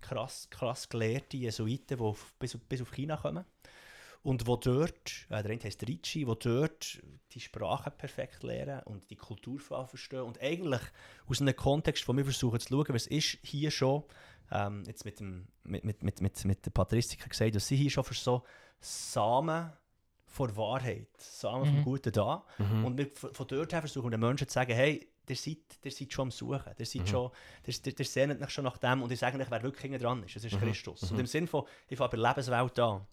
krass, 0.00 0.48
krass 0.50 0.88
gelehrte 0.88 1.36
Jesuiten, 1.36 1.96
die 1.98 2.02
auf, 2.02 2.34
bis, 2.38 2.56
bis 2.56 2.82
auf 2.82 2.90
China 2.92 3.16
kommen. 3.16 3.44
Und 4.22 4.46
wo 4.46 4.56
dort, 4.56 5.26
äh, 5.30 5.42
der 5.42 5.52
eine 5.52 5.62
heisst 5.62 5.86
Ricci, 5.86 6.26
wo 6.26 6.34
dort 6.34 7.00
die 7.32 7.40
Sprache 7.40 7.90
perfekt 7.90 8.42
lernen 8.42 8.82
und 8.84 9.08
die 9.10 9.16
Kultur 9.16 9.60
verstehen 9.60 10.22
und 10.22 10.40
eigentlich 10.40 10.82
aus 11.28 11.40
einem 11.40 11.54
Kontext, 11.54 12.06
wo 12.08 12.16
wir 12.16 12.24
versuchen 12.24 12.60
zu 12.60 12.68
schauen, 12.68 12.94
was 12.94 13.06
ist 13.06 13.38
hier 13.42 13.70
schon, 13.70 14.02
ähm, 14.50 14.84
jetzt 14.86 15.04
mit, 15.04 15.20
dem, 15.20 15.46
mit, 15.62 15.84
mit, 15.84 16.02
mit, 16.02 16.20
mit, 16.20 16.44
mit 16.44 16.66
der 16.66 16.70
Patristika 16.70 17.28
gesagt, 17.28 17.54
dass 17.54 17.68
sie 17.68 17.76
hier 17.76 17.90
schon 17.90 18.04
für 18.04 18.14
so 18.14 18.42
Samen 18.80 19.72
vor 20.26 20.56
Wahrheit, 20.56 21.08
Samen 21.18 21.64
vom 21.64 21.76
Mhm. 21.76 21.84
Guten 21.84 22.12
da. 22.12 22.44
Mhm. 22.58 22.84
Und 22.84 22.98
wir 22.98 23.10
von 23.14 23.32
von 23.34 23.46
dort 23.46 23.72
her 23.72 23.80
versuchen 23.80 24.10
den 24.10 24.20
Menschen 24.20 24.46
zu 24.46 24.54
sagen, 24.54 24.72
hey, 24.72 25.08
ihr 25.28 25.36
seid, 25.36 25.58
ihr 25.82 25.90
seid 25.90 26.12
schon 26.12 26.28
am 26.28 26.30
Suchen, 26.30 26.72
ihr, 26.78 26.86
seid 26.86 27.08
schon, 27.08 27.30
ihr, 27.66 27.74
ihr, 27.84 27.98
ihr 27.98 28.04
sehnt 28.04 28.42
euch 28.42 28.50
schon 28.50 28.64
nach 28.64 28.78
dem 28.78 29.02
und 29.02 29.12
ich 29.12 29.18
sage 29.18 29.38
euch, 29.38 29.50
wer 29.50 29.62
wirklich 29.62 30.00
dran 30.00 30.22
ist, 30.22 30.36
das 30.36 30.44
ist 30.44 30.58
Christus. 30.58 31.10
Und 31.10 31.18
im 31.18 31.26
Sinn 31.26 31.46
von, 31.46 31.64
ich 31.88 31.98
fange 31.98 32.10
bei 32.10 32.16
der 32.16 32.28
Lebenswelt 32.28 32.78
an. 32.78 33.06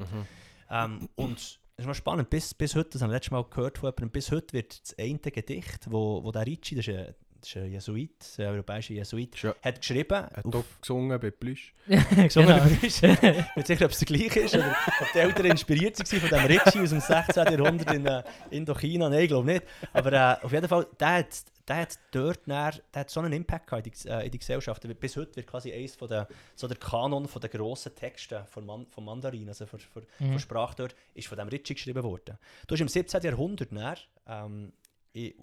Ähm, 0.70 1.10
und 1.16 1.38
es 1.38 1.60
ist 1.78 1.86
noch 1.88 1.94
spannend, 1.96 2.30
bis, 2.30 2.54
bis 2.54 2.76
heute, 2.76 2.90
das 2.92 3.02
habe 3.02 3.12
ich 3.12 3.16
letztes 3.18 3.32
Mal 3.32 3.44
gehört 3.50 3.78
von 3.78 3.88
jemandem, 3.90 4.10
bis 4.12 4.32
heute 4.32 4.54
wird 4.54 4.82
das 4.82 4.98
eine 4.98 5.18
Gedicht, 5.20 5.92
wo, 5.92 6.24
wo 6.24 6.32
der 6.32 6.46
Ricci, 6.46 6.76
das 6.76 6.88
ist 6.88 6.96
ein, 6.96 7.14
das 7.42 7.50
ist 7.50 7.58
ein 7.58 7.72
Jesuit, 7.72 8.26
ein 8.40 8.46
europäischer 8.46 8.94
Jesuit, 8.94 9.42
Ja. 9.44 9.54
hat 9.62 9.80
geschrieben, 9.80 10.14
Er 10.14 10.24
hat 10.38 10.46
auf- 10.46 10.52
doch 10.52 10.64
gesungen 10.82 11.20
bei 11.20 11.30
Plüsch. 11.32 11.74
gesungen 11.88 12.48
Genau. 12.50 12.66
über 12.66 12.88
ist. 12.88 13.04
Ich 13.04 13.20
bin 13.20 13.36
nicht 13.58 13.68
sicher, 13.68 13.86
ob 13.86 13.92
es 13.92 14.00
der 14.00 14.06
gleiche 14.08 14.40
ist 14.40 14.56
oder 14.56 14.76
ob 15.02 15.12
die 15.14 15.20
Eltern 15.20 15.46
inspiriert 15.48 16.00
waren 16.00 16.20
von 16.22 16.30
dem 16.30 16.46
Ritchie 16.46 16.80
aus 16.80 16.90
dem 16.90 17.00
16. 17.02 17.44
Jahrhundert 17.60 17.94
in 17.94 18.06
äh, 18.08 18.24
Indochina. 18.50 19.10
Nein, 19.10 19.20
ich 19.24 19.28
glaube 19.28 19.46
nicht. 19.52 19.64
Aber 19.94 20.12
äh, 20.14 20.44
auf 20.46 20.52
jeden 20.52 20.68
Fall, 20.68 20.88
der 21.00 21.08
hat, 21.14 21.28
der 21.68 21.78
hat 21.78 21.98
dort 22.12 22.42
dann, 22.48 22.74
der 22.94 23.00
hat 23.02 23.10
so 23.10 23.20
einen 23.20 23.34
Impact 23.34 23.68
gehabt 23.68 23.88
in 23.88 23.94
die, 23.94 24.08
äh, 24.08 24.26
in 24.26 24.32
die 24.32 24.38
Gesellschaft. 24.40 24.86
Bis 25.00 25.18
heute 25.18 25.36
wird 25.36 25.48
quasi 25.48 25.72
eines 25.74 25.96
von 25.96 26.08
der, 26.08 26.28
so 26.56 26.68
der 26.68 26.78
Kanon 26.78 27.28
von 27.28 27.42
der 27.42 27.50
grossen 27.50 27.96
Texte 27.96 28.46
von, 28.52 28.66
Man, 28.66 28.86
von 28.88 29.04
Mandarin, 29.06 29.48
also 29.48 29.66
von, 29.66 29.80
von, 29.80 30.04
von 30.18 30.40
Sprache 30.40 30.76
dort, 30.78 30.96
ist 31.14 31.28
von 31.28 31.38
dem 31.38 31.48
Ritchie 31.48 31.74
geschrieben 31.74 32.04
worden. 32.04 32.38
Du 32.68 32.74
hast 32.76 32.82
im 32.82 32.88
17. 32.88 33.22
Jahrhundert 33.24 33.70
dann, 33.72 33.96
ähm, 34.28 34.74
in, 35.14 35.34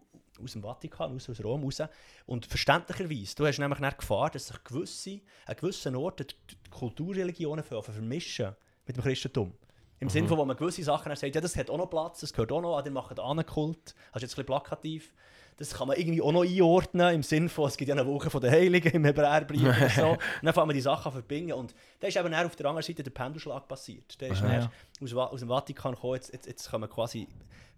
aus 0.43 0.53
dem 0.53 0.62
Vatikan, 0.62 1.14
aus, 1.14 1.29
aus 1.29 1.43
Rom 1.43 1.64
raus. 1.64 1.83
Und 2.27 2.47
verständlicherweise, 2.47 3.35
du 3.37 3.47
hast 3.47 3.59
nämlich 3.59 3.81
dann 3.81 3.95
Gefahr, 3.97 4.31
dass 4.31 4.47
sich 4.49 4.64
gewisse, 4.64 5.20
an 5.47 5.57
gewissen 5.57 5.97
Orten 5.97 6.27
die, 6.29 6.57
Kulturreligionen 6.70 7.64
ver- 7.64 7.83
vermischen 7.83 8.55
mit 8.87 8.97
dem 8.97 9.03
Christentum. 9.03 9.53
Im 10.01 10.09
Sinne 10.09 10.27
von, 10.27 10.37
wo 10.39 10.45
man 10.45 10.57
gewisse 10.57 10.83
Sachen 10.83 11.14
sagt, 11.14 11.35
ja, 11.35 11.41
das 11.41 11.55
hat 11.57 11.70
auch 11.70 11.79
noch 11.79 11.87
Platz, 11.89 12.20
das 12.20 12.33
gehört 12.33 12.51
auch 12.51 12.61
noch, 12.61 12.77
ah, 12.77 12.83
die 12.83 12.91
machen 12.91 13.16
einen 13.18 13.47
Kult. 13.47 13.95
Das 14.12 14.16
ist 14.16 14.23
jetzt 14.23 14.23
ein 14.23 14.27
bisschen 14.27 14.47
plakativ. 14.47 15.14
Das 15.62 15.74
kann 15.74 15.86
man 15.86 15.96
irgendwie 15.96 16.20
auch 16.20 16.32
noch 16.32 16.42
einordnen, 16.42 17.14
im 17.14 17.22
Sinne 17.22 17.48
von, 17.48 17.68
es 17.68 17.76
gibt 17.76 17.88
ja 17.88 17.94
eine 17.94 18.04
Woche 18.04 18.30
von 18.30 18.40
den 18.40 18.50
Heiligen 18.50 18.90
im 18.90 19.04
Hebräerbrief 19.04 19.62
oder 19.62 19.88
so. 19.88 20.06
Und 20.10 20.18
dann 20.42 20.52
fangen 20.52 20.70
wir 20.70 20.74
die 20.74 20.80
Sachen 20.80 21.12
verbinden. 21.12 21.52
Und 21.52 21.72
da 22.00 22.08
ist 22.08 22.16
eben 22.16 22.34
auf 22.34 22.56
der 22.56 22.66
anderen 22.66 22.82
Seite 22.82 23.04
der 23.04 23.12
Pendelschlag 23.12 23.68
passiert. 23.68 24.20
Der 24.20 24.30
ist 24.30 24.42
Aha. 24.42 24.72
aus, 25.00 25.14
aus 25.14 25.38
dem 25.38 25.48
Vatikan 25.48 25.94
gekommen, 25.94 26.16
jetzt, 26.16 26.32
jetzt, 26.32 26.46
jetzt 26.46 26.68
kommen 26.68 26.90
quasi 26.90 27.28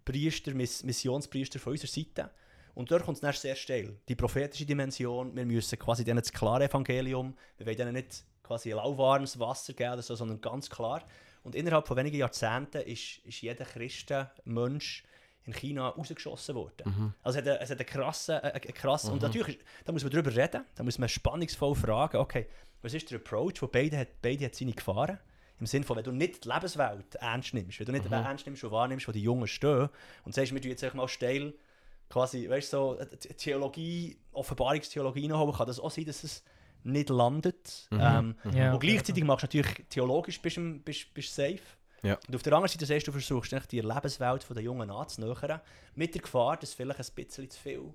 Priester, 0.03 0.55
Miss 0.55 0.83
Missionspriester 0.83 1.59
von 1.59 1.73
unserer 1.73 1.91
Seite. 1.91 2.31
Und 2.75 2.91
dort 2.91 3.05
kommt 3.05 3.23
es 3.23 3.41
sehr 3.43 3.55
steil. 3.55 3.95
Die 4.09 4.15
prophetische 4.15 4.65
Dimension, 4.65 5.37
wir 5.37 5.45
müssen 5.45 5.79
quasi 5.79 6.05
denen 6.05 6.21
das 6.21 6.33
klare 6.33 6.65
Evangelium, 6.65 7.37
wir 7.59 7.67
wollen 7.67 7.77
denen 7.77 7.93
nicht 7.93 8.25
quasi 8.43 8.71
lauwarmes 8.71 9.39
Wasser 9.39 9.75
geben 9.75 9.93
oder 9.93 10.03
so, 10.03 10.15
sondern 10.15 10.41
ganz 10.41 10.71
klar. 10.71 11.05
Und 11.43 11.55
innerhalb 11.55 11.87
von 11.87 11.99
wenigen 11.99 12.17
Jahrzehnten 12.17 12.79
ist, 12.79 13.19
ist 13.25 13.43
jeder 13.43 13.67
Christen, 13.67 14.27
Mensch 14.45 15.05
in 15.47 15.53
China 15.53 15.89
rausgeschossen 15.89 16.55
worden. 16.55 17.15
Also 17.23 17.39
es 17.39 17.45
hat, 17.45 17.51
eine- 17.53 17.61
es 17.61 17.71
hat 17.71 17.79
einen 17.79 17.87
krassen, 17.87 18.37
einen, 18.37 18.61
krassen 18.75 19.13
und 19.13 19.23
natürlich, 19.23 19.59
da 19.85 19.93
muss 19.93 20.03
man 20.03 20.13
drüber 20.13 20.35
reden, 20.35 20.65
da 20.75 20.83
muss 20.83 20.99
man 20.99 21.09
spannungsvoll 21.09 21.75
fragen, 21.75 22.17
okay, 22.17 22.47
was 22.83 22.95
ist 22.95 23.11
der 23.11 23.19
Approach, 23.19 23.61
wo 23.61 23.67
beide 23.67 23.99
hat, 23.99 24.09
beide 24.23 24.45
hat 24.47 24.55
seine 24.55 24.73
Gefahren? 24.73 25.19
Im 25.61 25.67
Sinne 25.67 25.85
von, 25.85 25.97
wenn 25.97 26.05
du 26.05 26.13
nicht 26.13 26.45
die 26.45 26.49
Lebenswelt 26.49 27.15
ernst 27.17 27.55
nimmst, 27.55 27.79
wenn 27.79 27.87
du 27.87 27.93
nicht 27.93 28.11
ernst 28.11 28.45
nimmst 28.47 28.65
und 28.65 28.71
wahrnimmst, 28.73 29.07
wo 29.07 29.13
die 29.13 29.23
Jungen 29.23 29.47
stehen 29.47 29.89
und 30.25 30.35
sagst, 30.35 30.53
wir 30.53 30.61
tun 30.61 30.71
jetzt 30.71 30.95
mal 30.95 31.07
steil 31.09 31.55
quasi, 32.11 32.49
weißt 32.49 32.73
du, 32.73 32.77
so 32.77 32.99
äh, 32.99 33.07
Theologie, 33.35 34.19
Offenbarungstheologie 34.33 35.29
noch 35.29 35.57
kann 35.57 35.67
das 35.67 35.79
auch 35.81 35.91
sein, 35.91 36.05
dass 36.07 36.25
es 36.25 36.43
nicht 36.83 37.09
landet. 37.09 37.89
Ähm, 37.93 38.35
Ja. 38.53 38.73
Und 38.75 38.81
gleichzeitig 38.81 39.25
machst 39.25 39.43
du 39.45 39.47
natürlich 39.59 39.87
theologisch 39.89 40.41
bist, 40.43 40.57
du- 40.57 40.79
bist, 40.81 41.13
bist 41.15 41.37
du 41.39 41.43
safe. 41.43 41.61
Ja. 42.05 42.19
Und 42.29 42.37
auf 42.37 42.43
der 42.43 42.53
anderen 42.53 42.69
Seite 42.71 42.87
sagst 42.87 43.09
du, 43.09 43.13
versuchst 43.13 43.53
eigentlich 43.53 43.67
die 43.67 43.81
Lebenswelt 43.81 44.47
der 44.49 44.63
Jungen 44.63 44.91
anzunähern, 44.91 45.61
mit 45.95 46.15
der 46.15 46.23
Gefahr, 46.23 46.57
dass 46.57 46.73
vielleicht 46.75 47.01
ein 47.01 47.15
bisschen 47.15 47.51
zu 47.51 47.61
viel 47.61 47.95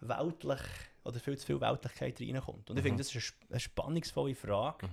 weltlich 0.00 0.60
oder 1.04 1.18
viel 1.18 1.38
zu 1.38 1.46
viel 1.46 1.60
Weltlichkeit 1.60 2.20
reinkommt. 2.20 2.70
Und 2.70 2.76
ich 2.76 2.82
finde, 2.82 2.98
das 2.98 3.08
ist 3.08 3.14
eine, 3.14 3.20
sp- 3.24 3.46
eine 3.50 3.60
spannungsvolle 3.60 4.34
Frage. 4.34 4.88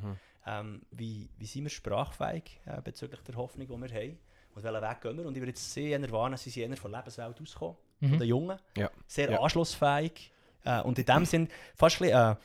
Ähm, 0.46 0.82
wie, 0.92 1.30
wie 1.38 1.46
sind 1.46 1.64
wir 1.64 1.70
sprachfähig 1.70 2.60
äh, 2.66 2.82
bezüglich 2.82 3.22
der 3.22 3.36
Hoffnung, 3.36 3.68
die 3.68 3.74
wir 3.92 4.02
haben? 4.02 4.18
Und 4.56 4.64
welchen 4.64 4.82
Weg 4.82 5.02
gehen 5.02 5.18
wir? 5.18 5.26
Und 5.26 5.36
ich 5.36 5.42
würde 5.42 5.50
jetzt 5.52 5.74
sehr 5.74 6.00
erwarten, 6.00 6.38
sie 6.38 6.50
sind 6.50 6.70
eher 6.72 6.78
von 6.78 6.92
der 6.92 7.00
Lebenswelt 7.02 7.42
auskommen, 7.42 7.76
von 8.00 8.10
Mhm. 8.12 8.20
den 8.20 8.28
Jungen. 8.28 8.60
Ja. 8.78 8.92
Sehr 9.08 9.32
Ja. 9.32 9.40
anschlussfähig. 9.42 10.32
Äh, 10.66 10.82
und 10.82 11.00
in 11.00 11.06
dem 11.06 11.26
Sinn 11.26 11.48
fast 11.76 12.02
ein 12.02 12.08
bisschen, 12.08 12.32
äh, 12.32 12.36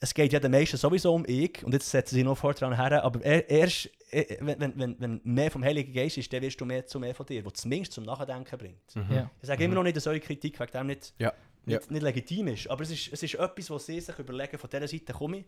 es 0.00 0.12
geht 0.12 0.32
ja 0.32 0.40
den 0.40 0.50
meisten 0.50 0.76
sowieso 0.76 1.14
um 1.14 1.24
ich. 1.26 1.64
Und 1.64 1.72
jetzt 1.72 1.88
setzen 1.90 2.16
sie 2.16 2.24
noch 2.24 2.36
vor 2.36 2.52
dran 2.54 2.74
her. 2.76 3.02
Aber 3.04 3.20
er, 3.24 3.48
erst, 3.48 3.88
wenn, 4.40 4.60
wenn, 4.60 4.78
wenn, 4.78 4.96
wenn 5.00 5.20
mehr 5.24 5.50
vom 5.50 5.64
Heiligen 5.64 5.92
Geist 5.92 6.18
ist, 6.18 6.32
dann 6.32 6.42
wirst 6.42 6.60
du 6.60 6.64
mehr 6.64 6.86
zu 6.86 6.98
mehr 7.00 7.14
von 7.14 7.26
dir, 7.26 7.44
was 7.44 7.54
zumindest 7.54 7.92
zum 7.92 8.04
Nachdenken 8.04 8.58
bringt. 8.58 8.94
Ja. 9.10 9.30
Ich 9.40 9.46
sage 9.48 9.64
immer 9.64 9.74
noch 9.74 9.82
nicht, 9.82 9.96
dass 9.96 10.06
eure 10.06 10.20
Kritik 10.20 10.58
wegen 10.60 10.72
dem 10.72 10.86
nicht, 10.88 11.14
Ja. 11.18 11.32
Ja. 11.66 11.78
nicht, 11.78 11.90
nicht 11.90 12.02
legitim 12.02 12.48
ist. 12.48 12.68
Aber 12.70 12.82
es 12.82 12.90
ist, 12.90 13.12
es 13.12 13.22
ist 13.22 13.34
etwas, 13.34 13.70
was 13.70 13.86
sie 13.86 14.00
sich 14.00 14.18
überlegen, 14.18 14.58
von 14.58 14.68
dieser 14.70 14.86
Seite 14.88 15.12
komme 15.12 15.38
ich. 15.38 15.44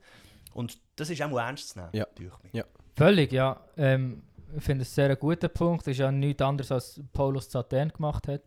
Und 0.54 0.78
das 0.96 1.10
ist 1.10 1.20
auch 1.22 1.30
mal 1.30 1.46
ernst 1.46 1.68
zu 1.70 1.78
nehmen, 1.78 1.90
Ja. 1.92 2.06
durch 2.14 2.42
mich. 2.42 2.52
Ja. 2.54 2.64
Völlig, 2.96 3.32
ja. 3.32 3.60
Ähm, 3.76 4.22
ich 4.56 4.62
finde 4.64 4.82
es 4.82 4.94
sehr 4.94 5.10
ein 5.10 5.18
guter 5.18 5.48
Punkt. 5.48 5.86
Das 5.86 5.92
ist 5.92 5.98
ja 5.98 6.10
nichts 6.10 6.40
anderes, 6.42 6.72
als 6.72 7.00
Paulus 7.12 7.48
zu 7.48 7.58
Athen 7.58 7.90
gemacht 7.92 8.26
hat. 8.28 8.42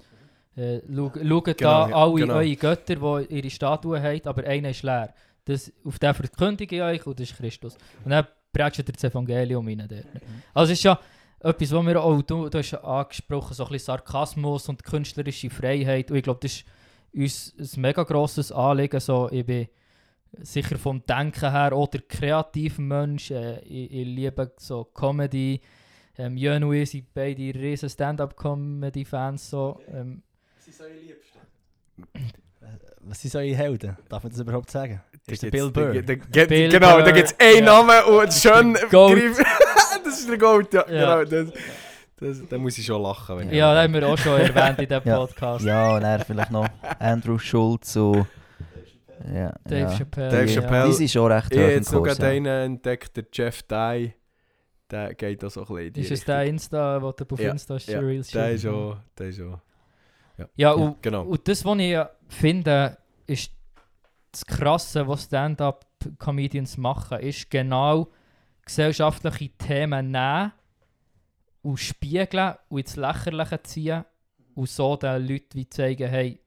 Äh, 0.56 0.82
schau- 0.94 1.12
Schaut 1.14 1.46
Genau, 1.46 1.54
da 1.60 1.90
ja, 1.90 1.96
alle 1.96 2.14
genau. 2.16 2.34
eure 2.36 2.56
Götter, 2.56 2.96
die 2.96 3.36
ihre 3.36 3.50
Statuen 3.50 4.02
haben, 4.02 4.22
aber 4.26 4.44
einer 4.46 4.70
ist 4.72 4.82
leer. 4.84 5.14
Das, 5.46 5.72
auf 5.84 6.00
den 6.00 6.14
verkündige 6.14 6.76
ich 6.78 6.82
euch 6.82 7.06
und 7.08 7.20
das 7.20 7.30
ist 7.32 7.38
Christus. 7.38 7.78
Und 8.04 8.12
dann 8.12 8.28
prägst 8.52 8.80
du 8.80 8.84
das 8.84 9.04
Evangelium 9.04 9.68
rein. 9.68 9.86
Dort. 9.88 10.06
Also 10.54 10.74
es 10.74 10.80
ist 10.80 10.84
ja 10.84 11.00
etwas, 11.40 11.72
was 11.72 11.86
wir 11.86 12.04
auch, 12.04 12.22
du, 12.22 12.50
du 12.50 12.58
hast 12.58 12.72
ja 12.72 12.84
angesprochen, 12.84 13.54
so 13.54 13.64
ein 13.64 13.72
bisschen 13.72 13.86
Sarkasmus 13.86 14.68
und 14.70 14.84
künstlerische 14.84 15.50
Freiheit. 15.50 16.12
Und 16.12 16.18
ich 16.18 16.24
glaube, 16.24 16.40
das 16.42 16.54
ist 16.54 16.66
uns 17.14 17.76
ein 17.78 17.82
mega 17.82 18.04
grosses 18.04 18.52
Anliegen. 18.52 19.00
So, 19.00 19.30
ich 19.32 19.46
bin 19.46 19.68
sicher 20.42 20.78
vom 20.78 21.06
Denken 21.06 21.52
her 21.52 21.76
oder 21.76 22.00
kreativer 22.00 22.82
Mensch. 22.82 23.32
Äh, 23.32 23.60
ich, 23.62 23.92
ich 23.92 24.06
liebe 24.06 24.52
so 24.58 24.84
Comedy. 24.84 25.62
Ähm, 26.18 26.38
Jön 26.38 26.64
und 26.64 26.74
ich 26.74 26.90
sind 26.90 27.14
beide 27.14 27.42
riesen 27.42 27.90
Stand-up-Comedy-Fans. 27.90 29.50
So. 29.50 29.80
Ähm, 29.88 30.22
Was 30.58 30.66
sind 30.66 30.82
eure 30.82 31.00
Liebsten? 31.00 31.40
Was 33.02 33.22
sind 33.22 33.36
eure 33.36 33.56
Helden? 33.56 33.98
Darf 34.10 34.24
man 34.24 34.32
das 34.32 34.42
überhaupt 34.42 34.70
sagen? 34.70 35.02
Ist 35.32 35.44
der 35.44 35.52
Bill 35.52 35.72
Da 35.72 35.82
Burr? 35.82 36.02
da 36.02 36.46
genau, 36.46 37.02
da 37.02 37.12
gibt 37.12 37.28
es 37.28 37.36
einen 37.40 37.66
ja. 37.66 37.84
Namen 37.84 38.04
und 38.06 38.34
schön 38.34 38.74
das 40.04 40.20
ist 40.20 40.30
der 40.30 40.38
Goat, 40.38 40.74
ja. 40.74 40.86
Ja. 40.90 41.24
Genau, 41.24 41.44
das, 41.46 41.54
das, 42.18 42.48
da 42.50 42.58
muss 42.58 42.78
ich 42.78 42.86
schon 42.86 43.02
lachen. 43.02 43.38
Wenn 43.38 43.54
ja, 43.54 43.74
das 43.74 43.84
haben 43.84 43.94
wir 43.94 44.08
auch 44.08 44.18
schon 44.18 44.40
erwähnt 44.40 44.80
in 44.80 44.88
diesem 44.88 45.04
Ja. 45.06 45.18
Podcast. 45.18 45.66
Ja, 45.66 45.96
und 45.96 46.02
dann 46.02 46.22
vielleicht 46.22 46.52
noch 46.52 46.68
Andrew 47.00 47.38
Schulz 47.38 47.96
und... 47.96 48.26
Ja, 49.34 49.54
Dave 49.66 49.82
ja. 49.82 49.98
Chappelle. 49.98 50.30
Dave 50.30 50.46
ja. 50.46 50.62
Chappelle. 50.62 50.88
Die 50.88 50.94
sind 50.94 51.12
schon 51.12 51.32
recht 51.32 51.52
Ich 51.52 51.58
hoch 51.58 51.62
habe 51.62 51.72
im 51.72 51.78
jetzt 51.78 51.92
noch 51.92 52.04
Kurs. 52.04 52.18
gerade 52.18 52.32
Ja. 52.32 52.38
einen 52.38 52.46
entdeckt, 52.74 53.18
der 53.18 53.26
Jeff 53.34 53.64
Dye. 53.64 54.14
Der 54.90 55.14
geht 55.14 55.44
auch 55.46 55.52
so 55.52 55.62
ein 55.62 55.68
bisschen 55.92 55.96
Ist 56.04 56.12
es 56.12 56.26
der 56.26 56.44
Insta, 56.46 57.02
wo 57.02 57.12
du 57.12 57.26
auf 57.30 57.40
Ja, 57.40 57.52
Insta 57.52 57.78
ja, 57.78 58.00
Reels 58.00 58.30
Der 58.30 58.52
ist 58.52 58.66
auch... 58.66 58.98
Der 59.18 59.28
ist 59.28 59.42
auch 59.42 59.60
Ja, 60.56 60.72
und, 60.72 61.02
genau. 61.04 61.24
und 61.24 61.48
das, 61.48 61.64
was 61.66 61.78
ich 61.78 61.90
ja 61.92 62.10
finde, 62.30 62.98
ist 63.28 63.52
das 64.32 64.46
Krasse, 64.46 65.08
was 65.08 65.24
Stand-up-Comedians 65.26 66.78
machen, 66.78 67.20
ist 67.20 67.50
genau 67.50 68.10
gesellschaftliche 68.66 69.50
Themen 69.58 70.12
nehmen 70.12 70.52
und 71.62 71.78
spiegeln 71.78 72.56
und 72.70 72.80
ins 72.80 72.96
Lächerliche 72.96 73.62
ziehen 73.64 74.06
und 74.56 74.70
so 74.70 74.96
den 74.96 75.28
Leuten 75.28 75.56
wie 75.56 75.70
zeigen, 75.70 76.08
hey, 76.08 76.40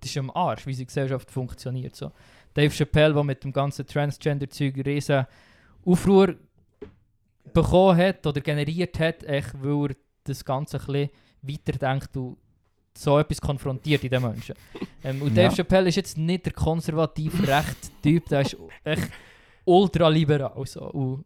das 0.00 0.10
ist 0.10 0.18
am 0.18 0.30
Arsch, 0.30 0.66
wie 0.66 0.74
die 0.74 0.86
Gesellschaft 0.86 1.30
funktioniert. 1.30 1.96
So. 1.96 2.12
Dave 2.54 2.74
Chappelle, 2.74 3.14
der 3.14 3.24
mit 3.24 3.44
dem 3.44 3.52
ganzen 3.52 3.86
Transgender-Zeug 3.86 4.84
riesen 4.84 5.26
Aufruhr 5.84 6.36
bekommen 7.52 7.98
hat 7.98 8.26
oder 8.26 8.40
generiert 8.40 8.98
hat, 8.98 9.22
echt, 9.24 9.52
weil 9.62 9.90
er 9.90 9.96
das 10.24 10.44
Ganze 10.44 10.78
ein 10.78 10.86
bisschen 10.86 11.10
weiterdenkt 11.42 12.16
und 12.16 12.38
so 12.96 13.18
etwas 13.18 13.40
konfrontiert 13.40 14.04
in 14.04 14.10
den 14.10 14.22
Menschen. 14.22 14.54
Ähm, 15.04 15.22
und 15.22 15.36
Dave 15.36 15.48
Ja. 15.48 15.54
Chappelle 15.54 15.88
ist 15.88 15.96
jetzt 15.96 16.18
nicht 16.18 16.46
der 16.46 16.52
konservativ 16.52 17.46
rechte 17.46 17.88
Typ, 18.02 18.26
der 18.28 18.40
ist 18.42 18.56
echt 18.84 19.10
ultraliberal. 19.64 20.66
So. 20.66 20.90
Und, 20.90 21.24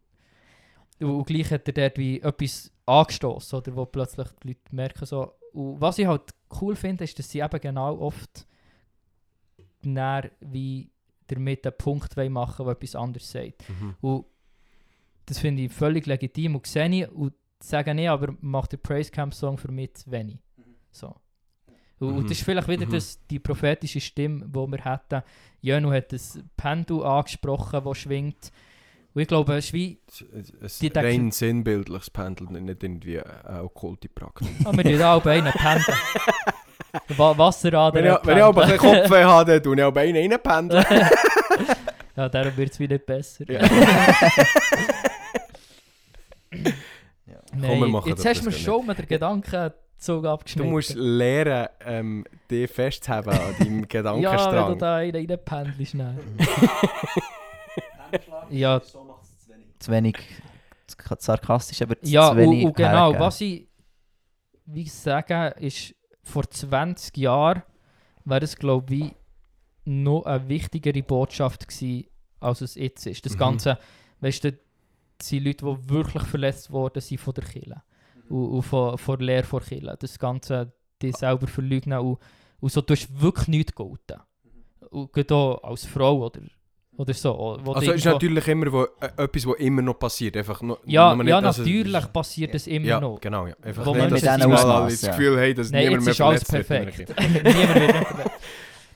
und, 0.99 1.09
und 1.09 1.25
gleich 1.25 1.49
hat 1.51 1.67
er 1.67 1.73
dort 1.73 1.97
wie 1.97 2.19
etwas 2.19 2.71
angestoßen, 2.85 3.59
oder 3.59 3.75
wo 3.75 3.85
plötzlich 3.85 4.27
die 4.43 4.49
Leute 4.49 4.61
merken 4.71 5.05
so. 5.05 5.33
Und 5.53 5.81
was 5.81 5.97
ich 5.97 6.07
halt 6.07 6.33
cool 6.61 6.75
finde, 6.75 7.03
ist, 7.03 7.17
dass 7.17 7.29
sie 7.29 7.39
eben 7.39 7.59
genau 7.59 7.97
oft 7.99 8.45
näher 9.83 10.31
wie 10.41 10.89
damit 11.27 11.65
einen 11.65 11.77
Punkt 11.77 12.15
wollen 12.17 12.33
machen, 12.33 12.65
der 12.65 12.73
etwas 12.73 12.95
anderes 12.95 13.31
sagt. 13.31 13.67
Mhm. 13.69 13.95
Und 14.01 14.25
das 15.25 15.39
finde 15.39 15.63
ich 15.63 15.71
völlig 15.71 16.05
legitim 16.05 16.55
und 16.55 16.67
sehe 16.67 16.89
ich 16.89 17.09
und 17.09 17.33
sage 17.61 17.93
ich, 17.99 18.09
aber 18.09 18.35
macht 18.41 18.73
der 18.73 18.77
Praise 18.77 19.11
Camp 19.11 19.33
Song 19.33 19.57
für 19.57 19.71
mich 19.71 19.93
zu 19.93 20.11
wenig. 20.11 20.39
So. 20.91 21.15
Und 22.07 22.15
Mhm. 22.17 22.23
das 22.23 22.31
ist 22.31 22.43
vielleicht 22.43 22.67
wieder 22.67 22.85
Mhm. 22.85 22.91
das, 22.91 23.19
die 23.29 23.39
prophetische 23.39 24.01
Stimme, 24.01 24.45
die 24.47 24.53
wir 24.55 24.83
hätten. 24.83 25.21
Jönu 25.61 25.91
hat 25.91 26.11
das 26.11 26.39
Pendel 26.57 27.03
angesprochen, 27.03 27.81
das 27.85 27.97
schwingt. 27.97 28.51
Und 29.13 29.21
ich 29.21 29.27
glaube, 29.27 29.53
es 29.55 29.65
ist 29.65 29.73
wie, 29.73 29.99
Ein 30.81 30.91
rein 30.95 31.31
sinnbildliches 31.31 32.09
Pendel, 32.09 32.47
nicht 32.47 32.81
irgendwie 32.83 33.19
eine 33.21 33.63
okkulte 33.63 34.07
Praktik. 34.09 34.47
ah, 34.63 34.71
wir 34.75 34.83
tun 34.83 35.01
auch 35.03 35.25
einen 35.25 35.51
pendeln. 35.51 35.97
Wa 37.17 37.37
Wasserader 37.37 37.93
wenn 38.03 38.05
ich, 38.13 38.17
wenn 38.25 38.37
ich 38.37 38.43
aber 38.43 38.63
ein 38.63 38.71
bisschen 38.71 38.79
Kopfweh 39.01 39.23
habe, 39.23 39.51
dann 39.53 39.63
tue 39.63 39.75
ich 39.77 39.83
auch 39.83 39.93
bei 39.93 40.05
ihnen 40.07 40.31
reinpendeln. 40.31 40.85
Ja, 42.13 42.27
darum 42.27 42.57
wird 42.57 42.71
es 42.73 42.79
wieder 42.79 42.97
besser. 42.97 43.49
Ja. 43.49 43.61
Nein, 47.53 47.91
Komm, 47.91 48.01
jetzt 48.05 48.25
hast 48.25 48.41
du 48.41 48.45
mir 48.45 48.51
schon 48.51 48.85
mit 48.85 48.97
der 48.97 49.05
Gedankenzug 49.05 49.73
Du 50.05 50.27
abgeschnitten. 50.27 50.69
musst 50.71 50.95
lernen, 50.95 51.67
ähm, 51.85 52.25
dich 52.49 52.69
festzuhalten 52.71 53.29
an 53.29 53.37
deinem 53.59 53.59
ja, 53.59 53.65
wenn 53.65 53.81
du 53.81 53.87
Gedankenstrang. 53.87 54.77
da 54.79 54.95
reinpendelst. 54.95 55.93
nein. 55.95 56.19
Ja. 58.49 58.81
So 58.83 59.03
macht 59.03 59.23
es 59.23 59.39
zu 59.45 59.51
wenig. 59.51 59.67
Zu 59.79 59.91
wenig 59.91 60.17
sarkastisch, 61.19 61.81
aber 61.81 61.99
zu 62.01 62.09
Ja, 62.09 62.35
wenig 62.35 62.65
und 62.65 62.75
genau, 62.75 63.05
hergeben. 63.05 63.19
was 63.19 63.41
ich 63.41 63.67
wie 64.65 64.81
ich 64.83 64.93
sage, 64.93 65.53
ist, 65.59 65.95
vor 66.23 66.49
20 66.49 67.17
Jahren 67.17 67.63
wäre 68.25 68.43
es, 68.43 68.55
glaube 68.55 68.93
ich, 68.93 69.15
noch 69.85 70.23
eine 70.23 70.47
wichtigere 70.47 71.01
Botschaft 71.03 71.67
gewesen, 71.67 72.07
als 72.39 72.61
es 72.61 72.75
jetzt 72.75 73.05
ist. 73.05 73.25
Das 73.25 73.33
Mhm. 73.33 73.39
Ganze, 73.39 73.77
weißt 74.21 74.43
du, 74.45 74.57
sind 75.21 75.43
Leute, 75.45 75.65
die 75.65 75.89
wirklich 75.89 76.23
verletzt 76.23 76.71
worden 76.71 77.01
sind 77.01 77.19
von 77.19 77.33
der 77.33 77.43
Kirche 77.43 77.81
und, 78.31 78.49
und 78.49 78.61
von, 78.63 78.97
von 78.97 79.17
der 79.19 79.25
Lehre 79.25 79.43
von 79.43 79.61
Kirche. 79.61 79.95
Das 79.99 80.17
Ganze, 80.17 80.71
die 81.01 81.11
selber 81.11 81.47
verleugnen 81.47 81.99
und, 81.99 82.17
und 82.59 82.71
so, 82.71 82.81
du 82.81 82.93
hast 82.93 83.21
wirklich 83.21 83.47
nichts 83.47 83.75
gelten. 83.75 84.21
Und 84.89 85.11
gerade 85.13 85.35
auch 85.35 85.63
als 85.63 85.85
Frau 85.85 86.25
oder, 86.25 86.41
Oder 86.97 87.13
so. 87.13 87.57
Wo 87.63 87.71
Also 87.71 87.87
du 87.87 87.91
es 87.93 87.99
ist 87.99 88.05
natürlich 88.05 88.47
immer 88.49 88.71
wo, 88.71 88.83
äh, 88.83 89.09
etwas, 89.17 89.47
was 89.47 89.55
immer 89.57 89.81
noch 89.81 89.97
passiert. 89.97 90.35
Einfach 90.37 90.61
nur, 90.61 90.79
ja, 90.85 91.15
nur 91.15 91.25
ja 91.25 91.39
nicht, 91.41 91.57
natürlich 91.57 92.13
passiert 92.13 92.53
das 92.53 92.67
immer 92.67 92.85
ja, 92.85 92.99
noch. 92.99 93.19
genau. 93.21 93.47
Ja. 93.47 93.55
Einfach 93.63 93.85
Wo 93.85 93.95
nicht, 93.95 94.11
dass 94.11 94.41
Ausmaß, 94.41 94.91
das 94.91 95.01
ja. 95.01 95.11
Gefühl 95.11 95.39
haben, 95.39 95.55
dass 95.55 95.71
Nein, 95.71 95.87
niemand 95.87 96.05
jetzt 96.05 96.05
mehr 96.05 96.11
ist 96.11 96.21
alles 96.21 96.43
er 96.43 96.63
perfekt. 96.63 97.15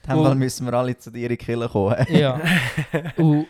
Niemand 0.07 0.23
mehr 0.23 0.31
Und- 0.31 0.37
müssen 0.37 0.65
wir 0.67 0.73
alle 0.73 0.97
zu 0.97 1.09
dir 1.11 1.23
in 1.23 1.29
die 1.29 1.37
Kirche 1.37 1.69
kommen. 1.69 2.05
Ja. 2.09 2.39
Und 3.17 3.47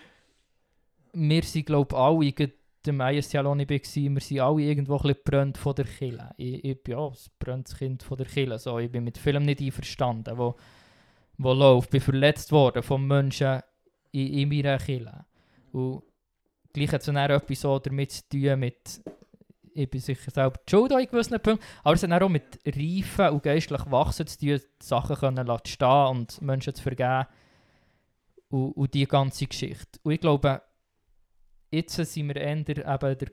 wir 1.14 1.44
sind, 1.44 1.66
glaube 1.66 1.94
ich, 1.94 1.98
alle, 1.98 2.52
ISC 2.88 3.36
Aloni 3.36 3.70
war, 3.70 3.80
wir 3.80 4.22
sind 4.22 4.40
alle 4.40 4.62
irgendwo 4.62 4.98
ein 4.98 5.16
bisschen 5.24 5.54
von 5.56 5.76
der 5.76 5.86
Kille. 5.86 6.32
Ich, 6.38 6.64
ich 6.64 6.84
bin 6.84 6.98
ja 6.98 7.10
das 7.10 7.30
brennendes 7.40 7.78
Kind 7.78 8.04
von 8.04 8.18
der 8.18 8.28
Kille. 8.28 8.60
So, 8.60 8.80
ich 8.80 8.92
bin 8.92 9.04
mit 9.04 9.18
Filmen 9.18 9.46
nicht 9.46 9.62
einverstanden, 9.62 10.38
wo, 10.38 10.56
wo 11.38 11.54
läuft. 11.54 11.88
Ich 11.88 11.92
bin 11.92 12.02
verletzt 12.02 12.52
worden 12.52 12.84
von 12.84 13.06
Menschen 13.06 13.62
in, 14.12 14.34
in 14.34 14.50
meiner 14.50 14.78
Kille. 14.78 15.26
Und 15.72 16.04
gleich 16.74 16.92
hat 16.92 17.02
es 17.02 17.08
dann 17.08 17.18
auch 17.18 17.30
etwas 17.30 17.62
so 17.62 17.80
damit 17.80 18.12
zu 18.12 18.30
tun, 18.30 18.60
mit 18.60 19.02
ich 19.76 19.90
bin 19.90 20.00
sicher 20.00 20.32
selber 20.32 20.60
Schuld 20.70 20.94
an 20.94 21.06
gewissen 21.06 21.40
Punkten, 21.40 21.66
aber 21.84 21.96
es 21.96 22.04
hat 22.04 22.22
auch 22.22 22.30
mit 22.30 22.60
Reifen 22.66 23.30
und 23.34 23.44
geistlich 23.44 23.82
Wachsen 23.92 24.26
zu 24.26 24.40
tun, 24.40 24.62
Sachen 24.82 25.18
können 25.18 25.60
stehen 25.66 26.08
und 26.08 26.42
Menschen 26.42 26.74
zu 26.74 26.82
vergeben 26.82 27.28
und, 28.50 28.72
und 28.72 28.94
die 28.94 29.06
ganze 29.06 29.48
Geschichte. 29.48 30.00
Und 30.04 30.14
ich 30.14 30.22
glaube, 30.22 30.62
jetzt 31.76 31.96
sind 31.96 32.28
wir 32.28 32.38
eher 32.38 32.58
eben 32.58 32.78
der 32.78 33.32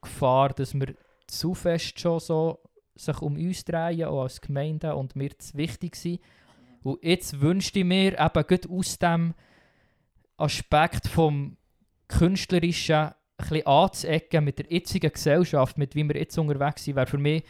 Gefahr, 0.00 0.50
dass 0.50 0.74
wir 0.74 0.94
zu 1.26 1.54
fest 1.54 1.98
schon 1.98 2.20
so 2.20 2.60
sich 2.94 3.22
um 3.22 3.36
uns 3.36 3.64
drehen, 3.64 4.04
auch 4.04 4.22
als 4.22 4.40
Gemeinde, 4.40 4.94
und 4.94 5.16
mir 5.16 5.38
zu 5.38 5.56
wichtig 5.56 5.96
sind. 5.96 6.20
Und 6.82 7.02
jetzt 7.02 7.40
wünschte 7.40 7.78
ich 7.78 7.84
mir 7.84 8.18
eben 8.18 8.46
gerade 8.46 8.68
aus 8.68 8.98
dem 8.98 9.34
Aspekt 10.36 11.08
vom 11.08 11.56
Künstlerischen 12.08 13.12
ein 13.38 13.66
anzuecken 13.66 14.44
mit 14.44 14.58
der 14.58 14.66
jetzigen 14.70 15.12
Gesellschaft, 15.12 15.78
mit 15.78 15.94
wie 15.94 16.06
wir 16.06 16.16
jetzt 16.16 16.38
unterwegs 16.38 16.84
sind, 16.84 16.96
wäre 16.96 17.06
für 17.06 17.18
mich 17.18 17.42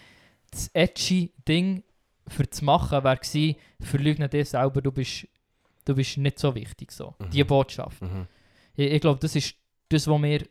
das 0.51 0.68
edgy 0.72 1.32
Ding 1.47 1.82
für 2.28 2.49
zu 2.49 2.64
machen, 2.64 3.05
wäre 3.05 3.16
gewesen, 3.16 3.57
verleugne 3.80 4.28
dir 4.28 4.45
selber, 4.45 4.80
du 4.80 4.93
bist, 4.93 5.26
du 5.84 5.95
bist 5.95 6.18
nicht 6.18 6.38
so 6.38 6.55
wichtig. 6.55 6.93
So. 6.93 7.14
Mhm. 7.18 7.30
Die 7.30 7.45
Botschaft. 7.45 8.01
Mhm. 8.01 8.26
Ich, 8.74 8.93
ich 8.93 9.01
glaube, 9.01 9.20
das 9.20 9.36
ist 9.36 9.55
das, 9.93 10.07
was 10.09 10.22
wir 10.22 10.43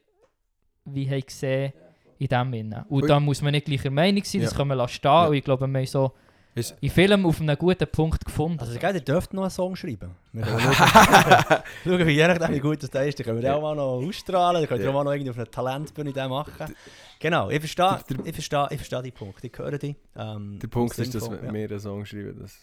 wie 0.86 1.10
haben 1.10 1.22
gesehen 1.26 1.74
in 2.18 2.28
dem 2.28 2.52
Sinne. 2.54 2.86
Und 2.90 3.10
da 3.10 3.20
muss 3.20 3.42
man 3.42 3.52
nicht 3.52 3.66
gleicher 3.66 3.90
Meinung 3.92 4.24
sein, 4.24 4.42
das 4.42 4.52
Ja. 4.52 4.58
können 4.58 4.70
wir 4.70 4.76
lassen 4.76 4.94
stehen. 4.94 5.12
Ja. 5.12 5.26
Und 5.28 5.34
ich 5.36 5.44
glaube, 5.44 5.68
wir 5.68 5.80
haben 5.80 5.86
so 5.86 6.12
Ist- 6.54 6.76
in 6.82 6.90
Film 6.90 7.26
auf 7.26 7.40
einem 7.40 7.58
guten 7.58 7.88
Punkt 7.88 8.26
gefunden. 8.26 8.60
Also, 8.60 8.78
gell, 8.78 8.96
ihr 8.96 9.02
dürft 9.02 9.34
noch 9.34 9.44
einen 9.44 9.52
Song 9.52 9.76
schreiben. 9.76 10.12
Schauen, 10.34 12.06
wie 12.08 12.12
je 12.12 12.28
nachdem, 12.28 12.54
wie 12.56 12.60
gut 12.60 12.84
das 12.84 12.90
da 12.90 13.02
ist. 13.02 13.18
Dann 13.20 13.26
können 13.26 13.38
wir 13.38 13.44
den 13.44 13.52
auch 13.54 13.62
mal 13.62 13.76
noch 13.76 14.06
ausstrahlen. 14.06 14.62
Dann 14.62 14.68
könnt 14.68 14.82
ihr 14.82 14.86
Ja. 14.86 14.92
auch 14.92 14.96
mal 14.96 15.04
noch 15.04 15.12
irgendwie 15.14 15.30
auf 15.32 15.38
einer 15.38 15.50
Talentbühne 15.50 16.12
den 16.14 16.30
machen. 16.30 16.74
Genau, 17.20 17.50
ich 17.50 17.60
verstehe, 17.60 18.00
ich 18.26 18.34
verstehe, 18.34 18.68
ich 18.72 18.78
verstehe 18.78 19.04
die 19.04 19.12
Punkte. 19.12 19.48
Ich 19.48 19.58
höre 19.58 19.78
die. 19.78 19.96
Ähm, 20.16 20.60
Der 20.62 20.68
Punkt 20.68 20.98
ist, 20.98 21.14
dass 21.16 21.30
wir 21.30 21.44
ja, 21.44 21.52
mehr 21.52 21.70
einen 21.70 21.80
Song 21.80 22.06
schreiben. 22.06 22.38
Das 22.42 22.58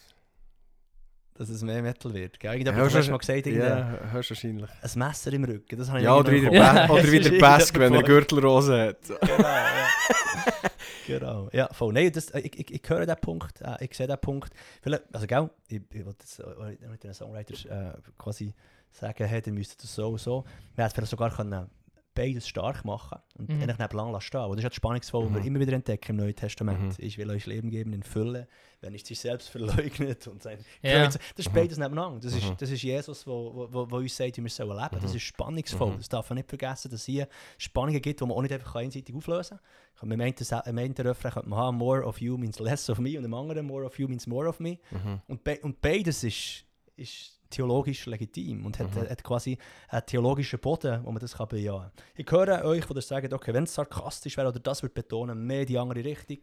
dass 1.39 1.49
es 1.49 1.61
mehr 1.63 1.81
Metal 1.81 2.13
wird. 2.13 2.39
Gell? 2.39 2.51
Irgendjemand 2.51 2.91
Ja, 2.91 2.97
hat 2.97 3.03
schon- 3.05 3.11
mal 3.11 3.17
gesagt, 3.17 3.45
ja, 3.47 3.99
hörst 4.11 4.29
wahrscheinlich. 4.29 4.69
ein 4.81 4.91
Messer 4.99 5.33
im 5.33 5.43
Rücken. 5.45 5.77
Das 5.77 5.87
habe 5.87 5.99
ich 5.99 6.03
Ja, 6.03 6.15
oder 6.15 6.31
wie 6.33 6.41
der, 6.41 6.51
mehr 6.51 6.59
Ja. 6.61 6.89
Oder 6.89 7.03
wie 7.11 7.17
Es 7.17 7.25
ist 7.25 7.31
der 7.33 7.39
Bask, 7.39 7.79
wenn 7.79 7.93
er 7.93 8.03
Gürtelrose 8.03 8.79
hat. 8.89 8.97
genau, 9.07 9.43
ja. 9.47 9.87
genau. 11.07 11.49
Ja, 11.53 11.69
voll. 11.71 11.93
Nein, 11.93 12.11
das, 12.11 12.29
ich, 12.35 12.59
ich, 12.59 12.71
ich 12.73 12.89
höre 12.89 13.05
diesen 13.05 13.21
Punkt, 13.21 13.61
äh, 13.61 13.83
ich 13.85 13.93
sehe 13.95 14.05
diesen 14.05 14.19
Punkt. 14.21 14.51
Vielleicht, 14.81 15.03
also, 15.13 15.25
gell, 15.27 15.49
ich, 15.69 15.81
ich 15.91 16.05
wollte 16.05 16.19
jetzt 16.23 16.39
äh, 16.39 16.87
mit 16.89 17.03
den 17.03 17.13
Songwriters 17.13 17.65
äh, 17.65 17.93
quasi 18.17 18.53
sagen, 18.91 19.25
hey, 19.25 19.41
ihr 19.45 19.53
müsst 19.53 19.81
das 19.83 19.95
so 19.95 20.09
und 20.09 20.19
so. 20.19 20.43
Vielleicht 20.75 20.95
sogar 21.07 21.29
können 21.33 21.69
beides 22.19 22.47
stark 22.47 22.83
machen 22.83 23.19
und 23.37 23.47
Mhm. 23.49 23.55
eigentlich 23.61 23.77
nebeneinander 23.77 24.11
lassen 24.13 24.25
stehen. 24.27 24.41
Und 24.41 24.49
das 24.51 24.57
ist 24.59 24.63
ja 24.63 24.69
das 24.69 24.75
Spannungsvolle, 24.75 25.25
was 25.25 25.31
Mhm. 25.31 25.35
wir 25.37 25.45
immer 25.45 25.59
wieder 25.61 25.73
entdecken 25.73 26.11
im 26.11 26.17
Neuen 26.17 26.35
Testament. 26.35 26.81
Mhm. 26.99 27.05
Ich 27.05 27.17
will 27.17 27.29
euch 27.29 27.45
Leben 27.45 27.69
geben 27.69 27.93
in 27.93 28.03
Fülle, 28.03 28.47
wenn 28.81 28.93
ich 28.93 29.05
sich 29.05 29.19
selbst 29.19 29.49
verleugnet 29.97 30.27
und 30.27 30.43
sein. 30.43 30.59
Ja. 30.81 31.05
Das 31.05 31.17
ist 31.37 31.49
Mhm. 31.49 31.53
beides 31.55 31.77
nebeneinander. 31.77 32.19
Das, 32.19 32.33
Mhm. 32.33 32.51
ist, 32.51 32.61
das 32.61 32.69
ist 32.71 32.81
Jesus, 32.83 33.23
der 33.23 33.33
wo, 33.33 33.67
wo, 33.71 33.89
wo 33.91 33.95
uns 33.97 34.15
sagt, 34.15 34.37
wie 34.37 34.43
wir 34.43 34.49
sollen 34.49 34.69
leben. 34.77 34.99
Das 35.01 35.11
Mhm. 35.11 35.17
ist 35.17 35.23
spannungsvoll. 35.23 35.91
Mhm. 35.93 35.97
Das 35.97 36.09
darf 36.09 36.29
man 36.29 36.37
nicht 36.37 36.49
vergessen, 36.49 36.91
dass 36.91 36.99
es 37.01 37.05
hier 37.05 37.27
Spannungen 37.57 38.01
gibt, 38.01 38.19
die 38.19 38.25
man 38.25 38.35
auch 38.35 38.41
nicht 38.41 38.53
einfach 38.53 38.75
einseitig 38.75 39.15
auflösen 39.15 39.59
kann. 39.99 40.11
Im 40.11 40.19
einen, 40.21 40.33
im 40.65 40.77
einen 40.77 40.93
Refrain 40.93 41.31
könnte 41.31 41.49
man 41.49 41.59
haben, 41.59 41.77
more 41.77 42.03
of 42.05 42.19
you 42.21 42.37
means 42.37 42.59
less 42.59 42.89
of 42.89 42.99
me 42.99 43.17
und 43.17 43.23
im 43.25 43.33
anderen, 43.33 43.65
more 43.65 43.85
of 43.85 43.97
you 43.97 44.07
means 44.07 44.27
more 44.27 44.47
of 44.47 44.59
me. 44.59 44.77
Mhm. 44.91 45.21
Und, 45.27 45.43
be 45.43 45.57
und 45.61 45.81
beides 45.81 46.23
ist, 46.23 46.65
ist 46.95 47.38
theologisch 47.49 48.05
legitim 48.05 48.65
und 48.65 48.77
hat, 48.79 48.93
Mhm. 48.95 49.09
hat 49.09 49.23
quasi 49.23 49.57
einen 49.89 50.05
theologischen 50.05 50.59
Boden, 50.59 51.03
wo 51.03 51.11
man 51.11 51.19
das 51.19 51.35
kann 51.37 51.47
bejahen 51.47 51.81
kann. 51.81 51.91
Ich 52.15 52.31
höre 52.31 52.63
euch, 52.65 52.85
die 52.85 53.01
sagen, 53.01 53.33
okay, 53.33 53.53
wenn 53.53 53.63
es 53.63 53.73
sarkastisch 53.73 54.37
wäre 54.37 54.49
oder 54.49 54.59
das 54.59 54.83
wird 54.83 54.93
betonen, 54.93 55.45
mehr 55.45 55.65
die 55.65 55.77
andere 55.77 56.03
Richtung. 56.03 56.37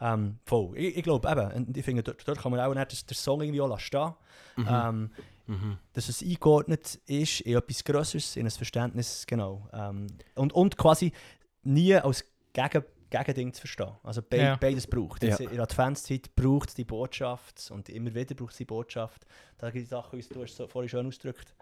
Ähm, 0.00 0.38
voll. 0.44 0.76
Ich, 0.76 0.96
ich 0.98 1.02
glaube 1.02 1.28
eben, 1.30 1.66
und 1.68 1.76
ich 1.76 1.84
finde, 1.84 2.02
dort, 2.02 2.26
dort 2.26 2.38
kann 2.40 2.52
man 2.52 2.60
auch 2.60 2.74
nicht 2.74 3.10
den 3.10 3.14
Song 3.14 3.40
irgendwie 3.42 3.60
auch 3.60 3.78
stehen. 3.78 4.12
Mhm. 4.56 4.66
Ähm, 4.70 5.10
Mhm. 5.48 5.76
dass 5.92 6.08
es 6.08 6.22
eingeordnet 6.22 7.00
ist 7.06 7.40
in 7.40 7.56
etwas 7.56 7.82
Größeres, 7.82 8.36
in 8.36 8.46
ein 8.46 8.50
Verständnis, 8.52 9.26
genau. 9.26 9.68
Ähm, 9.72 10.06
und, 10.36 10.52
und 10.52 10.76
quasi 10.76 11.12
nie 11.64 11.96
als 11.96 12.24
Gegen, 12.52 12.84
Gegending 13.12 13.52
zu 13.52 13.60
verstehen. 13.60 13.92
Also 14.02 14.22
be 14.22 14.36
Ja. 14.38 14.56
beides 14.56 14.86
braucht. 14.86 15.22
Ja. 15.22 15.36
In 15.36 15.50
der 15.50 15.62
Adventszeit 15.62 16.34
braucht 16.34 16.70
es 16.70 16.74
die 16.74 16.84
Botschaft 16.84 17.70
und 17.70 17.88
immer 17.88 18.14
wieder 18.14 18.34
braucht 18.34 18.52
es 18.52 18.58
die 18.58 18.64
Botschaft. 18.64 19.26
Da 19.58 19.70
gibt 19.70 19.84
es 19.84 19.90
Sachen, 19.90 20.18
wie 20.18 20.22
du 20.22 20.42
hast 20.42 20.50
es 20.52 20.56
so 20.56 20.66
vorhin 20.66 20.88
schön 20.88 21.06
ausgedrückt. 21.06 21.54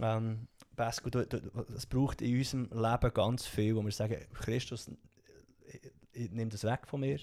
Ähm, 0.00 0.46
Basco, 0.74 1.10
du, 1.10 1.26
du, 1.26 1.38
es 1.76 1.84
braucht 1.86 2.22
in 2.22 2.38
unserem 2.38 2.70
Leben 2.72 3.12
ganz 3.14 3.46
viel, 3.46 3.76
wo 3.76 3.82
wir 3.82 3.92
sagen, 3.92 4.16
Christus 4.32 4.88
äh, 4.88 6.28
nimm 6.30 6.48
das 6.48 6.64
weg 6.64 6.86
von 6.86 7.00
mir 7.00 7.18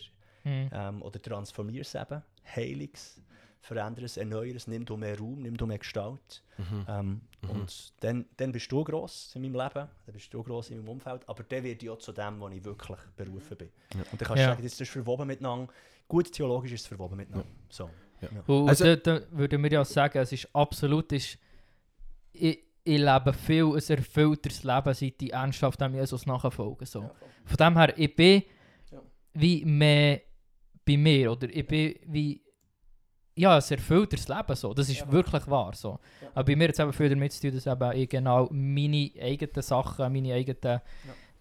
Mhm. 0.46 0.70
ähm, 0.72 1.02
oder 1.02 1.22
transformier 1.22 1.82
es 1.82 1.94
eben, 1.96 2.24
heilig 2.56 2.92
es, 2.94 3.22
verändere 3.62 4.06
es, 4.06 4.18
erneuere 4.18 4.56
es, 4.56 4.68
nimm 4.68 4.86
du 4.86 4.96
mehr 4.98 5.18
Raum, 5.18 5.42
nimm 5.42 5.58
du 5.58 5.66
mehr 5.66 5.80
Gestalt. 5.80 6.44
Mhm. 6.58 6.86
Ähm, 6.88 7.22
Mhm. 7.42 7.50
Und 7.52 7.94
dann, 8.02 8.26
dann 8.36 8.52
bist 8.52 8.70
du 8.70 8.84
gross 8.84 9.32
in 9.34 9.42
meinem 9.44 9.54
Leben, 9.54 9.88
dann 10.06 10.14
bist 10.14 10.34
du 10.34 10.44
gross 10.44 10.70
in 10.72 10.78
meinem 10.80 10.90
Umfeld, 10.90 11.22
aber 11.30 11.44
dann 11.44 11.64
ich 11.64 11.90
auch 11.90 11.98
zu 11.98 12.12
dem, 12.12 12.38
wo 12.42 12.50
ich 12.50 12.62
wirklich 12.66 12.98
berufen 13.16 13.56
bin. 13.56 13.70
Ja. 13.94 14.02
Und 14.12 14.20
dann 14.20 14.28
kannst 14.28 14.32
du 14.40 14.42
Ja. 14.42 14.50
sagen, 14.50 14.64
das 14.64 14.82
ist 14.82 14.90
verwoben 14.92 15.26
miteinander. 15.26 15.72
Gut 16.06 16.30
theologisch 16.34 16.74
ist 16.74 16.82
es 16.82 16.88
verwoben 16.88 17.16
miteinander. 17.16 17.48
So. 17.70 17.90
Und 18.48 18.68
Also- 18.68 18.84
da, 18.84 18.96
da 18.98 19.22
würden 19.32 19.64
wir 19.64 19.72
ja 19.72 19.86
sagen, 19.86 20.18
es 20.18 20.34
ist 20.34 20.54
absolut, 20.54 21.14
ist, 21.14 21.38
ich, 22.34 22.60
ich 22.84 22.98
lebe 23.00 23.32
viel 23.32 23.64
ein 23.66 23.98
erfüllteres 23.98 24.64
Leben, 24.64 24.94
seit 24.94 25.22
ich 25.22 25.32
ernsthaft 25.32 25.80
dem 25.80 25.96
Jesus 25.96 26.26
nachfolge. 26.26 26.86
So. 26.86 27.04
Ja. 27.04 27.12
Von 27.46 27.58
dem 27.58 27.78
her, 27.78 27.98
ich 27.98 28.14
bin 28.18 28.44
Ja. 28.92 29.02
wie 29.34 29.64
mehr 29.64 30.22
bei 30.86 30.98
mir, 30.98 31.32
oder 31.32 31.48
ich 31.50 31.66
bin 31.66 31.96
wie 32.08 32.42
ja, 33.40 33.56
ein 33.56 33.64
erfüllteres 33.70 34.28
Leben. 34.28 34.56
So. 34.56 34.74
Das 34.74 34.90
ist 34.90 35.00
Ja. 35.00 35.12
wirklich 35.12 35.48
wahr. 35.48 35.74
So. 35.74 36.00
Ja. 36.22 36.28
Aber 36.36 36.44
bei 36.44 36.56
mir 36.56 36.66
hat 36.68 36.74
es 36.74 36.80
eben 36.80 36.94
viel 36.94 37.10
damit 37.10 37.32
zu 37.34 37.42
tun, 37.42 37.56
dass 37.56 37.66
eben 37.68 37.92
ich 37.98 38.10
genau 38.10 38.48
meine 38.52 39.12
eigenen 39.22 39.62
Sachen, 39.62 40.12
meine 40.14 40.34
eigenen 40.34 40.82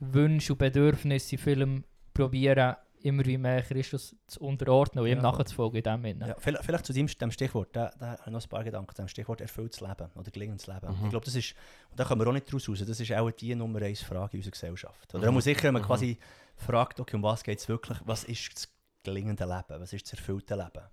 Wünsche 0.00 0.52
und 0.52 0.58
Bedürfnisse 0.58 1.34
in 1.36 1.38
Film 1.42 1.84
probieren, 2.14 2.76
immer 3.02 3.24
wie 3.26 3.38
mehr 3.38 3.62
Christus 3.62 4.16
zu 4.26 4.40
unterordnen 4.40 5.02
und 5.04 5.08
ihm 5.10 5.18
Ja. 5.18 5.22
nachzufolgen 5.22 5.76
in 5.78 5.82
dem 5.84 6.02
Sinne. 6.02 6.28
Ja, 6.28 6.34
vielleicht, 6.38 6.64
vielleicht 6.64 6.84
zu 6.86 6.92
dem, 6.92 7.06
dem 7.06 7.30
Stichwort, 7.30 7.68
da, 7.72 7.92
da 7.98 8.06
habe 8.12 8.22
ich 8.26 8.32
noch 8.32 8.42
ein 8.42 8.48
paar 8.48 8.64
Gedanken, 8.64 8.94
dem 8.96 9.06
Stichwort 9.08 9.40
erfülltes 9.40 9.80
Leben 9.80 10.08
oder 10.16 10.30
gelingendes 10.32 10.66
Leben. 10.66 10.88
Mhm. 10.88 11.04
Ich 11.04 11.10
glaube, 11.10 11.24
das 11.24 11.36
ist, 11.36 11.54
und 11.90 11.98
da 12.00 12.04
kommen 12.04 12.20
wir 12.20 12.28
auch 12.28 12.32
nicht 12.32 12.52
draus 12.52 12.68
raus, 12.68 12.82
das 12.84 12.98
ist 12.98 13.12
auch 13.12 13.30
die 13.30 13.54
Nummer 13.54 13.82
eins 13.82 14.02
Frage 14.02 14.32
in 14.32 14.38
unserer 14.40 14.50
Gesellschaft. 14.52 15.14
Oder 15.14 15.28
Mhm. 15.28 15.34
man 15.34 15.42
sicher, 15.42 15.62
wenn 15.64 15.74
man 15.74 15.82
Mhm. 15.82 15.86
quasi 15.86 16.18
fragt, 16.56 16.98
okay, 16.98 17.14
um 17.16 17.22
was 17.22 17.44
geht 17.44 17.58
es 17.60 17.68
wirklich, 17.68 17.98
was 18.04 18.24
ist 18.24 18.52
das 18.54 18.68
gelingende 19.04 19.44
Leben, 19.44 19.80
was 19.80 19.92
ist 19.92 20.04
das 20.06 20.12
erfüllte 20.14 20.56
Leben? 20.56 20.84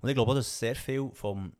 Und 0.00 0.08
ich 0.08 0.14
glaube 0.14 0.30
auch, 0.30 0.34
dass 0.34 0.58
sehr 0.58 0.76
viel 0.76 1.10
vom, 1.12 1.52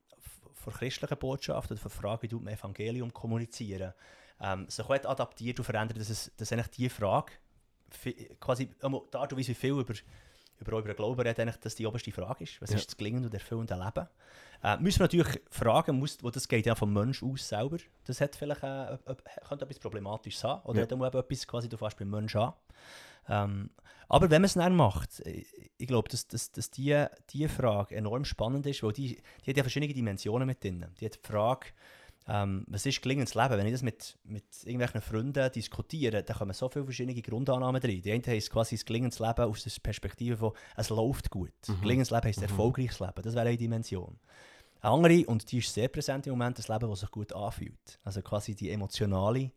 von 0.55 0.73
christlichen 0.73 1.19
Botschaft 1.19 1.71
oder 1.71 1.81
von 1.81 1.91
der 1.91 2.01
Frage, 2.01 2.23
wie 2.23 2.29
du 2.29 2.39
im 2.39 2.49
Evangelium 2.49 3.13
kommunizieren, 3.13 3.93
ähm, 4.41 4.69
sich 4.69 4.85
auch 4.85 4.91
adaptiert 4.91 5.59
und 5.59 5.65
verändert, 5.65 5.99
dass, 5.99 6.11
es, 6.11 6.33
dass 6.37 6.53
eigentlich 6.53 6.71
die 6.71 6.89
Frage, 6.89 7.33
quasi 8.41 8.71
einmal 8.83 9.03
die 9.13 9.17
Art 9.17 9.33
und 9.33 9.39
Weise, 9.39 9.51
wie 9.51 9.55
viel 9.55 9.73
über, 9.79 9.95
über 10.59 10.73
euren 10.73 10.97
Glauben 10.97 11.21
redet, 11.21 11.39
eigentlich, 11.41 11.57
dass 11.59 11.75
die 11.75 11.87
oberste 11.87 12.11
Frage 12.13 12.45
ist. 12.45 12.61
Was 12.61 12.71
Ja. 12.71 12.77
ist 12.77 12.89
das 12.89 12.97
gelingende 12.97 13.29
und 13.29 13.35
erfüllende 13.35 13.75
Leben? 13.75 14.09
Äh, 14.63 14.79
müssen 14.79 14.99
wir 15.01 15.05
natürlich 15.05 15.41
fragen, 15.51 15.99
muss, 15.99 16.19
wo 16.23 16.31
das 16.31 16.49
geht 16.49 16.67
ja 16.67 16.75
vom 16.75 16.93
Mensch 16.93 17.23
aus 17.23 17.49
selber. 17.49 17.77
Das 18.05 18.21
hat 18.21 18.35
vielleicht 18.35 18.63
äh, 18.63 18.95
äh, 18.95 18.99
könnte 19.47 19.65
etwas 19.65 19.79
Problematisches 19.79 20.43
haben. 20.43 20.63
Oder 20.69 20.79
Ja. 20.79 20.83
hat 20.85 21.15
auch 21.15 21.21
etwas, 21.21 21.47
quasi, 21.47 21.69
du 21.69 21.77
fährst 21.77 21.99
beim 21.99 22.11
Mensch 22.11 22.35
an. 22.35 22.53
Ähm, 23.29 23.71
aber 24.09 24.31
wenn 24.31 24.43
man 24.43 24.47
es 24.47 24.55
dann 24.55 24.77
macht, 24.77 25.21
ich, 25.21 25.47
ich 25.79 25.87
glaube, 25.87 26.09
dass, 26.09 26.27
dass, 26.29 26.53
dass 26.53 26.71
die, 26.71 27.05
die 27.31 27.49
Frage 27.49 27.97
enorm 27.97 28.25
spannend 28.25 28.67
ist, 28.67 28.83
weil 28.83 28.93
die, 28.93 29.17
die 29.45 29.51
hat 29.51 29.57
ja 29.57 29.63
verschiedene 29.63 29.93
Dimensionen 29.93 30.47
mit 30.47 30.63
drin. 30.63 30.85
Die 31.01 31.07
hat 31.07 31.15
die 31.15 31.27
Frage, 31.27 31.69
ähm, 32.27 32.65
was 32.69 32.87
ist 32.87 33.03
gelingendes 33.03 33.35
Leben? 33.35 33.57
Wenn 33.59 33.67
ich 33.67 33.73
das 33.73 33.83
mit, 33.83 34.17
mit 34.25 34.45
irgendwelchen 34.65 35.01
Freunden 35.03 35.51
diskutiere, 35.53 36.23
dann 36.23 36.37
kommen 36.37 36.55
so 36.55 36.69
viele 36.69 36.85
verschiedene 36.85 37.21
Grundannahmen 37.21 37.81
drin. 37.81 38.01
Die 38.01 38.13
eine 38.13 38.23
heisst 38.27 38.51
quasi 38.51 38.77
das 38.77 38.85
gelingendes 38.85 39.19
Leben 39.19 39.45
aus 39.45 39.63
der 39.65 39.73
Perspektive 39.83 40.37
von, 40.37 40.53
es 40.77 40.89
läuft 40.91 41.31
gut. 41.31 41.53
Mhm. 41.67 41.81
Gelingendes 41.81 42.11
Leben 42.11 42.25
heisst 42.25 42.39
Mhm. 42.41 42.45
erfolgreiches 42.45 43.01
Leben. 43.01 43.23
Das 43.23 43.35
wäre 43.35 43.49
eine 43.49 43.59
Dimension. 43.59 44.19
Eine 44.81 44.93
andere, 44.93 45.27
und 45.27 45.51
die 45.51 45.59
ist 45.59 45.73
sehr 45.73 45.89
präsent 45.89 46.27
im 46.27 46.33
Moment, 46.33 46.59
das 46.59 46.69
Leben, 46.69 46.89
das 46.89 47.01
sich 47.01 47.11
gut 47.11 47.33
anfühlt. 47.33 47.99
Also 48.05 48.23
quasi 48.23 48.55
die 48.55 48.71
emotionale, 48.71 49.51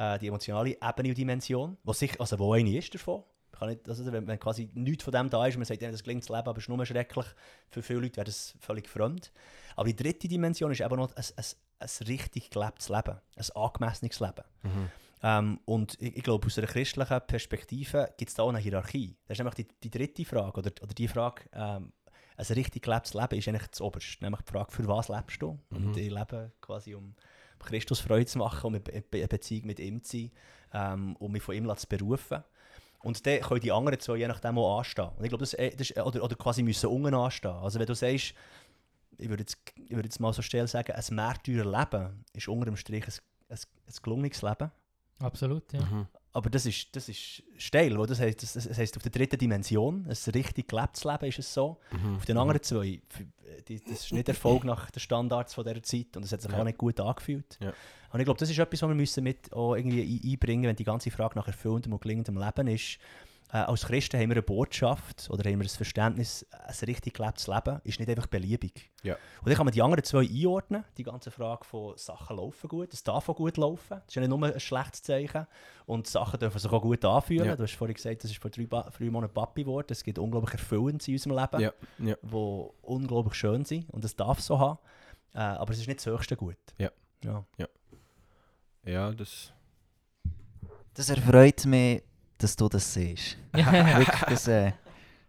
äh, 0.00 0.18
die 0.18 0.28
emotionale 0.28 0.70
Ebene 0.70 1.10
und 1.10 1.18
Dimension, 1.18 1.76
was 1.84 1.98
sich, 1.98 2.18
also 2.18 2.38
wo 2.38 2.54
eine 2.54 2.76
ist 2.76 2.94
davon. 2.94 3.22
Nicht, 3.66 3.86
also 3.86 4.10
wenn, 4.10 4.26
wenn 4.26 4.40
quasi 4.40 4.70
nichts 4.72 5.04
von 5.04 5.12
dem 5.12 5.28
da 5.28 5.46
ist, 5.46 5.56
man 5.58 5.66
sagt, 5.66 5.82
das 5.82 6.02
gelingt 6.02 6.22
das 6.22 6.30
Leben, 6.30 6.48
aber 6.48 6.56
es 6.56 6.64
ist 6.64 6.68
nur 6.70 6.86
schrecklich, 6.86 7.26
für 7.68 7.82
viele 7.82 8.00
Leute 8.00 8.16
wäre 8.16 8.24
das 8.24 8.54
völlig 8.58 8.88
fremd. 8.88 9.30
Aber 9.76 9.86
die 9.86 9.96
dritte 9.96 10.28
Dimension 10.28 10.72
ist 10.72 10.80
eben 10.80 10.96
noch 10.96 11.14
ein, 11.14 11.24
ein, 11.36 11.44
ein 11.80 12.06
richtig 12.06 12.48
gelebtes 12.48 12.88
Leben, 12.88 13.20
ein 13.36 13.50
angemessenes 13.54 14.18
Leben. 14.18 14.44
Ähm, 15.22 15.60
und 15.66 16.00
ich, 16.00 16.16
ich 16.16 16.22
glaube, 16.22 16.46
aus 16.46 16.56
einer 16.56 16.68
christlichen 16.68 17.20
Perspektive 17.26 18.14
gibt 18.16 18.30
es 18.30 18.34
da 18.34 18.44
auch 18.44 18.48
eine 18.48 18.58
Hierarchie. 18.58 19.18
Das 19.26 19.34
ist 19.34 19.44
nämlich 19.44 19.54
die, 19.56 19.68
die 19.82 19.90
dritte 19.90 20.24
Frage, 20.24 20.58
oder, 20.58 20.72
oder 20.80 20.94
die 20.94 21.08
Frage, 21.08 21.42
ähm, 21.52 21.92
ein 22.36 22.54
richtig 22.54 22.82
gelebtes 22.82 23.12
Leben 23.12 23.38
ist 23.38 23.48
eigentlich 23.48 23.66
das 23.68 23.82
Oberste. 23.82 24.24
Nämlich 24.24 24.40
die 24.40 24.52
Frage, 24.52 24.72
für 24.72 24.88
was 24.88 25.10
lebst 25.10 25.42
du? 25.42 25.58
Und 25.68 25.94
ich 25.98 26.10
lebe 26.10 26.52
quasi, 26.62 26.94
um 26.94 27.14
Christus 27.64 28.00
Freude 28.00 28.26
zu 28.26 28.38
machen, 28.38 28.66
um 28.66 28.74
eine 28.74 28.80
Be 28.80 29.02
Be 29.10 29.26
Beziehung 29.26 29.66
mit 29.66 29.80
ihm 29.80 30.02
zu 30.02 30.16
sein, 30.16 30.30
ähm, 30.72 31.16
um 31.16 31.32
mich 31.32 31.42
von 31.42 31.54
ihm 31.54 31.76
zu 31.76 31.86
berufen. 31.86 32.42
Und 33.02 33.26
dann 33.26 33.40
können 33.40 33.60
die 33.60 33.72
anderen 33.72 33.98
zwei 33.98 34.16
je 34.16 34.28
nachdem 34.28 34.58
auch 34.58 34.78
anstehen. 34.78 35.08
Und 35.16 35.24
ich 35.24 35.30
glaube, 35.30 35.42
das, 35.42 35.54
äh, 35.54 35.70
das 35.70 35.90
ist, 35.90 35.98
oder, 35.98 36.22
oder 36.22 36.36
quasi 36.36 36.62
müssen 36.62 36.88
unten 36.88 37.14
anstehen. 37.14 37.50
Also 37.50 37.78
wenn 37.78 37.86
du 37.86 37.94
sagst, 37.94 38.34
ich 39.16 39.28
würde 39.28 39.42
jetzt, 39.42 39.58
ich 39.76 39.90
würde 39.90 40.06
jetzt 40.06 40.20
mal 40.20 40.32
so 40.32 40.42
still 40.42 40.66
sagen, 40.66 40.92
ein 40.92 41.14
Märtyrerleben 41.14 42.24
ist 42.34 42.48
unter 42.48 42.66
dem 42.66 42.76
Strich 42.76 43.06
ein, 43.06 43.12
ein, 43.48 43.58
ein 43.58 43.94
gelungenes 44.02 44.42
Leben. 44.42 44.70
Absolut, 45.18 45.72
ja. 45.72 45.80
Mhm. 45.80 46.06
Aber 46.32 46.48
das 46.48 46.64
ist, 46.64 46.94
das 46.94 47.08
ist 47.08 47.42
steil, 47.56 47.96
das 48.06 48.20
heisst, 48.20 48.42
das, 48.44 48.52
das 48.52 48.78
heisst, 48.78 48.96
auf 48.96 49.02
der 49.02 49.10
dritten 49.10 49.36
Dimension, 49.36 50.06
ein 50.06 50.32
richtig 50.32 50.68
gelebtes 50.68 51.02
Leben 51.04 51.24
ist 51.24 51.40
es 51.40 51.52
so. 51.52 51.78
Mhm. 51.90 52.16
Auf 52.16 52.24
den 52.24 52.36
anderen 52.38 52.62
zwei, 52.62 53.00
f- 53.10 53.64
die, 53.68 53.80
das 53.82 54.04
ist 54.04 54.12
nicht 54.12 54.28
Erfolg 54.28 54.62
nach 54.64 54.90
den 54.92 55.00
Standards 55.00 55.54
von 55.54 55.64
dieser 55.64 55.82
Zeit 55.82 56.16
und 56.16 56.24
es 56.24 56.30
hat 56.32 56.40
sich 56.40 56.52
Ja. 56.52 56.60
auch 56.60 56.64
nicht 56.64 56.78
gut 56.78 57.00
angefühlt. 57.00 57.58
Ja. 57.60 57.72
Und 58.12 58.20
ich 58.20 58.24
glaube, 58.24 58.38
das 58.38 58.48
ist 58.48 58.58
etwas, 58.58 58.80
was 58.82 58.88
wir 58.88 58.94
müssen 58.94 59.24
mit 59.24 59.52
auch 59.52 59.74
irgendwie 59.74 60.02
ein- 60.02 60.30
einbringen 60.32 60.64
wenn 60.68 60.76
die 60.76 60.84
ganze 60.84 61.10
Frage 61.10 61.36
nach 61.36 61.48
erfüllendem 61.48 61.92
und 61.92 62.00
gelingendem 62.00 62.38
Leben 62.38 62.68
ist. 62.68 62.98
Äh, 63.52 63.56
als 63.58 63.84
Christen 63.86 64.16
haben 64.20 64.28
wir 64.28 64.36
eine 64.36 64.42
Botschaft 64.42 65.28
oder 65.28 65.42
haben 65.50 65.58
wir 65.58 65.66
ein 65.66 65.68
Verständnis, 65.68 66.46
ein 66.50 66.74
richtig 66.86 67.14
gelebtes 67.14 67.48
Leben 67.48 67.80
ist 67.82 67.98
nicht 67.98 68.08
einfach 68.08 68.28
beliebig. 68.28 68.90
Ja. 69.02 69.14
Und 69.40 69.48
dann 69.48 69.56
kann 69.56 69.66
man 69.66 69.72
die 69.74 69.82
anderen 69.82 70.04
zwei 70.04 70.20
einordnen, 70.20 70.84
die 70.96 71.02
ganze 71.02 71.32
Frage 71.32 71.64
von 71.64 71.96
Sachen 71.98 72.36
laufen 72.36 72.68
gut, 72.68 72.92
es 72.94 73.02
darf 73.02 73.28
auch 73.28 73.34
gut 73.34 73.56
laufen, 73.56 73.96
das 73.98 74.08
ist 74.08 74.14
ja 74.14 74.20
nicht 74.20 74.28
nur 74.30 74.42
ein 74.44 74.60
schlechtes 74.60 75.02
Zeichen 75.02 75.46
und 75.86 76.06
Sachen 76.06 76.38
dürfen 76.38 76.58
sich 76.60 76.70
auch 76.70 76.80
gut 76.80 77.04
anfühlen. 77.04 77.46
Ja. 77.46 77.56
Du 77.56 77.64
hast 77.64 77.74
vorhin 77.74 77.94
gesagt, 77.94 78.22
das 78.22 78.30
ist 78.30 78.40
vor 78.40 78.50
drei, 78.52 78.66
Ba- 78.66 78.88
drei 78.96 79.10
Monaten 79.10 79.34
Papi 79.34 79.64
geworden, 79.64 79.88
es 79.90 80.04
gibt 80.04 80.18
unglaublich 80.20 80.52
Erfüllend 80.52 81.06
in 81.08 81.14
unserem 81.14 81.36
Leben, 81.36 81.60
Ja, 81.60 81.72
ja. 81.98 82.16
die 82.22 82.66
unglaublich 82.82 83.34
schön 83.34 83.64
sind 83.64 83.90
und 83.90 84.04
es 84.04 84.14
darf 84.14 84.40
so 84.40 84.58
haben, 84.60 84.78
äh, 85.34 85.38
aber 85.38 85.72
es 85.72 85.80
ist 85.80 85.88
nicht 85.88 85.98
das 85.98 86.06
höchste 86.06 86.36
Gut. 86.36 86.56
Ja. 86.78 86.90
ja. 87.24 87.44
Ja, 88.84 89.10
das... 89.12 89.52
Das 90.94 91.08
erfreut 91.08 91.66
mich, 91.66 92.02
dass 92.42 92.56
du 92.56 92.68
das 92.68 92.92
siehst. 92.92 93.36
Wirklich, 93.52 94.20
das, 94.28 94.48
äh, 94.48 94.72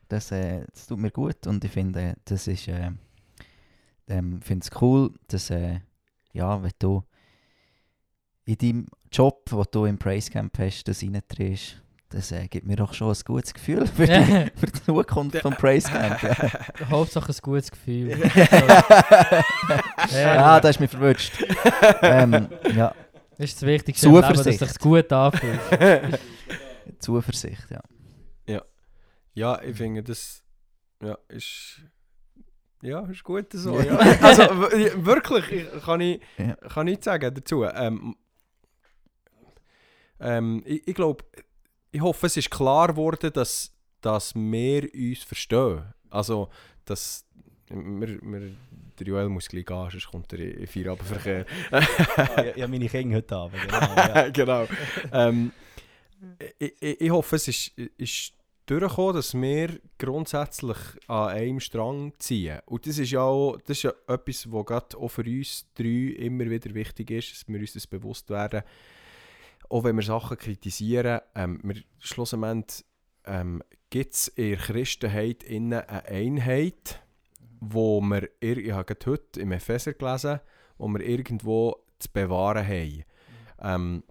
das, 0.07 0.31
äh, 0.31 0.65
das 0.73 0.87
tut 0.87 0.99
mir 0.99 1.11
gut 1.11 1.45
und 1.47 1.63
ich 1.63 1.71
finde, 1.71 2.15
das 2.25 2.47
ist, 2.47 2.67
äh, 2.67 2.91
ähm, 4.07 4.39
es 4.47 4.69
cool, 4.81 5.11
dass, 5.27 5.49
äh, 5.49 5.79
ja, 6.33 6.61
wenn 6.61 6.71
du 6.79 7.03
in 8.45 8.57
deinem 8.57 8.85
Job, 9.11 9.45
den 9.49 9.63
du 9.71 9.85
im 9.85 9.97
Praise 9.97 10.31
Camp 10.31 10.57
hast, 10.57 10.85
das 10.85 11.03
reinträgst, 11.03 11.81
das 12.09 12.31
äh, 12.33 12.47
gibt 12.47 12.65
mir 12.67 12.75
doch 12.75 12.93
schon 12.93 13.09
ein 13.09 13.17
gutes 13.25 13.53
Gefühl 13.53 13.87
für 13.87 14.05
die, 14.05 14.51
für 14.55 14.65
die 14.65 14.83
Zukunft 14.85 15.37
vom 15.37 15.53
Praise 15.53 15.89
Camp. 15.89 16.21
Ja, 16.21 16.35
Hauptsache 16.89 17.31
ein 17.31 17.37
gutes 17.41 17.71
Gefühl. 17.71 18.09
ja 20.11 20.59
da 20.59 20.61
hast 20.61 20.77
du 20.77 20.83
mich 20.83 20.91
verwünscht. 20.91 21.31
ähm, 22.01 22.49
ja, 22.75 22.93
Das 23.37 23.45
ist 23.45 23.61
das 23.61 23.67
Wichtigste 23.67 24.07
Leben, 24.07 24.21
dass 24.21 24.45
es 24.45 24.59
sich 24.59 24.79
gut 24.79 25.11
anfühlt. 25.13 25.59
Zuversicht, 27.01 27.69
ja. 27.69 27.81
Ja, 29.33 29.61
ich 29.61 29.77
finde, 29.77 30.03
das 30.03 30.43
ja, 31.01 31.17
ist. 31.29 31.81
Ja, 32.81 33.01
ist 33.07 33.23
gut 33.23 33.53
so. 33.53 33.79
Ja. 33.79 33.97
Also 34.21 34.43
wirklich, 35.05 35.51
ich, 35.51 35.83
kann 35.83 36.01
ich 36.01 36.21
Ja. 36.37 36.55
kann 36.55 36.85
nichts 36.85 37.05
sagen 37.05 37.33
dazu. 37.33 37.63
Ähm, 37.63 38.15
ähm, 40.19 40.63
ich 40.65 40.87
ich 40.87 40.95
glaube, 40.95 41.23
ich 41.91 42.01
hoffe, 42.01 42.25
es 42.25 42.37
ist 42.37 42.49
klar 42.49 42.87
geworden, 42.89 43.31
dass, 43.33 43.73
dass 44.01 44.33
wir 44.35 44.89
uns 44.93 45.23
verstehen. 45.23 45.93
Also, 46.09 46.49
dass 46.85 47.25
wir, 47.69 48.21
wir, 48.21 48.51
der 48.99 49.07
Joel 49.07 49.29
muss 49.29 49.47
gleich 49.47 49.65
gehen, 49.65 49.89
sonst 49.91 50.07
kommt 50.09 50.33
er 50.33 50.39
in 50.39 50.51
in 50.61 50.67
Feierabendverkehr. 50.67 51.45
Ah, 51.71 52.43
ja, 52.43 52.57
ja, 52.57 52.67
meine 52.67 52.89
Kinder 52.89 53.17
heute 53.17 53.35
Abend. 53.35 53.61
Genau, 53.61 53.95
ja. 53.95 54.29
genau. 54.33 54.67
ähm, 55.13 55.51
ich, 56.59 56.73
ich, 56.79 57.01
ich 57.01 57.09
hoffe, 57.11 57.35
es 57.35 57.47
ist, 57.47 57.77
ist 57.97 58.33
durchgekommen, 58.65 59.15
dass 59.15 59.33
wir 59.33 59.79
grundsätzlich 59.97 60.77
an 61.07 61.29
einem 61.29 61.59
Strang 61.59 62.13
ziehen. 62.19 62.59
Und 62.65 62.85
das 62.85 62.99
ist 62.99 63.11
ja 63.11 63.21
auch 63.21 63.57
das 63.57 63.77
ist 63.77 63.83
ja 63.83 63.93
etwas, 64.07 64.51
was 64.51 64.65
gerade 64.65 64.97
auch 64.97 65.09
für 65.09 65.23
uns 65.23 65.65
drei 65.73 66.15
immer 66.17 66.49
wieder 66.49 66.73
wichtig 66.73 67.11
ist, 67.11 67.31
dass 67.31 67.47
wir 67.47 67.59
uns 67.59 67.73
das 67.73 67.87
bewusst 67.87 68.29
werden. 68.29 68.61
Auch 69.69 69.83
wenn 69.83 69.95
wir 69.95 70.03
Sachen 70.03 70.37
kritisieren, 70.37 71.21
ähm, 71.35 71.59
wir 71.63 71.81
schlussendlich 71.99 72.85
ähm, 73.25 73.63
gibt 73.89 74.13
es 74.13 74.27
in 74.29 74.49
der 74.51 74.57
Christenheit 74.57 75.43
innen 75.43 75.81
eine 75.81 76.05
Einheit, 76.05 77.01
wo 77.59 78.01
wir, 78.01 78.29
ir- 78.41 78.57
ich 78.57 78.71
habe 78.71 78.95
heute 79.05 79.39
im 79.39 79.51
Epheser 79.51 79.93
gelesen, 79.93 80.39
wo 80.77 80.87
wir 80.87 81.01
irgendwo 81.01 81.83
zu 81.99 82.09
bewahren 82.11 82.67
haben. 82.67 83.03
Ähm, 83.61 84.03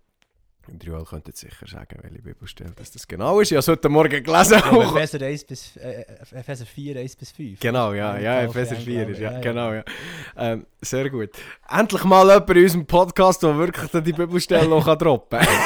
und 0.71 0.83
Joel 0.85 1.05
könnte 1.05 1.33
sicher 1.35 1.67
sagen, 1.67 1.99
welche 2.03 2.23
Bibelstelle 2.23 2.73
das, 2.77 2.91
das 2.91 3.07
genau 3.07 3.41
ist. 3.41 3.51
Ich 3.51 3.57
habe 3.57 3.61
es 3.61 3.69
heute 3.69 3.89
Morgen 3.89 4.23
gelesen. 4.23 4.63
Ja, 4.65 4.83
Epheser, 4.97 5.25
1 5.25 5.45
bis, 5.45 5.77
äh, 5.77 6.05
Epheser 6.33 6.67
4, 6.67 6.97
1 6.97 7.17
bis 7.17 7.31
5. 7.33 7.61
Genau, 7.61 7.93
ja, 7.93 8.17
ja, 8.17 8.41
Ja, 8.41 8.43
Epheser 8.43 8.77
okay, 8.77 8.85
4 8.85 9.05
glaube 9.05 9.13
ist, 9.13 9.19
ja, 9.19 9.31
ja, 9.31 9.33
ja. 9.33 9.41
genau, 9.41 9.73
ja. 9.73 9.85
Ähm, 10.37 10.67
sehr 10.81 11.11
gut. 11.11 11.31
Endlich 11.69 12.05
mal 12.05 12.29
jemand 12.29 12.51
in 12.51 12.63
unserem 12.63 12.87
Podcast, 12.87 13.43
der 13.43 13.57
wirklich 13.57 13.91
dann 13.91 14.05
die 14.05 14.13
Bibelstelle 14.13 14.69
noch 14.69 14.85
kann 14.85 14.99
droppen 14.99 15.41
kann. 15.41 15.49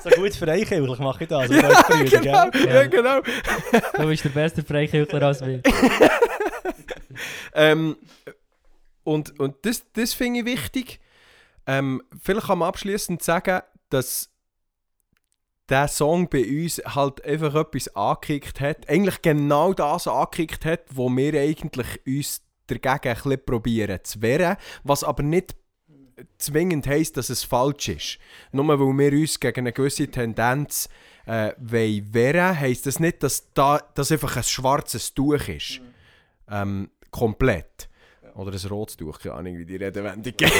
So 0.02 0.08
gut 0.10 0.34
für 0.34 0.48
euch, 0.48 0.70
ich 0.70 0.98
mache 0.98 1.24
ich 1.24 1.28
das. 1.28 1.50
euch 1.50 1.86
Brüdern, 1.86 2.22
genau, 2.22 2.50
gell? 2.50 2.68
ja, 2.68 2.86
genau. 2.86 3.20
Du 3.96 4.06
bist 4.06 4.24
der 4.24 4.30
beste 4.30 4.62
Freikirchler 4.62 5.22
als 5.22 5.44
wir. 5.44 5.60
Ähm, 7.52 7.96
und 9.04 9.38
und 9.38 9.56
das, 9.62 9.84
das 9.92 10.14
finde 10.14 10.40
ich 10.40 10.46
wichtig. 10.46 11.00
Ähm, 11.66 12.02
vielleicht 12.22 12.46
kann 12.46 12.58
man 12.58 12.68
abschließend 12.68 13.22
sagen, 13.22 13.60
dass 13.90 14.30
der 15.68 15.88
Song 15.88 16.28
bei 16.28 16.44
uns 16.44 16.78
halt 16.84 17.24
einfach 17.24 17.54
etwas 17.54 17.94
angekickt 17.94 18.60
hat. 18.60 18.88
Eigentlich 18.88 19.22
genau 19.22 19.72
das 19.72 20.08
angekickt 20.08 20.64
hat, 20.64 20.80
wo 20.90 21.08
wir 21.08 21.40
eigentlich 21.40 22.00
uns 22.06 22.42
dagegen 22.66 22.88
ein 22.88 23.14
bisschen 23.14 23.44
probieren 23.44 24.00
zu 24.02 24.20
wehren. 24.20 24.56
Was 24.82 25.04
aber 25.04 25.22
nicht 25.22 25.54
zwingend 26.38 26.86
heisst, 26.86 27.16
dass 27.16 27.30
es 27.30 27.44
falsch 27.44 27.88
ist. 27.88 28.18
Nur 28.52 28.66
weil 28.68 28.78
wir 28.78 29.18
uns 29.18 29.40
gegen 29.40 29.60
eine 29.60 29.72
gewisse 29.72 30.08
Tendenz 30.08 30.88
äh, 31.26 31.52
wehren, 31.58 32.58
heisst 32.58 32.86
das 32.86 33.00
nicht, 33.00 33.22
dass 33.22 33.52
da, 33.54 33.80
das 33.94 34.12
einfach 34.12 34.36
ein 34.36 34.42
schwarzes 34.42 35.14
Tuch 35.14 35.48
ist. 35.48 35.80
Ähm, 36.48 36.90
komplett. 37.10 37.88
Oder 38.34 38.52
ein 38.52 38.68
rotes 38.68 38.96
Tuch, 38.96 39.18
keine 39.18 39.34
Ahnung, 39.36 39.58
wie 39.58 39.64
die 39.64 39.76
Redewendung 39.76 40.34
geht. 40.36 40.50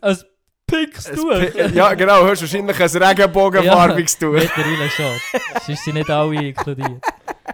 Ein 0.00 0.16
pinkes 0.70 1.06
Ein 1.06 1.16
Tuch. 1.16 1.74
Ja, 1.74 1.94
genau, 1.94 2.24
hörst 2.24 2.42
wahrscheinlich 2.42 2.80
ein 2.80 3.02
regenbogenfarbiges 3.02 4.18
Tuch. 4.18 4.32
Mittlerweile 4.32 4.90
schon. 4.90 5.40
Sonst 5.66 5.84
sind 5.84 5.94
nicht 5.94 6.10
alle 6.10 6.48
inkludiert. 6.48 7.02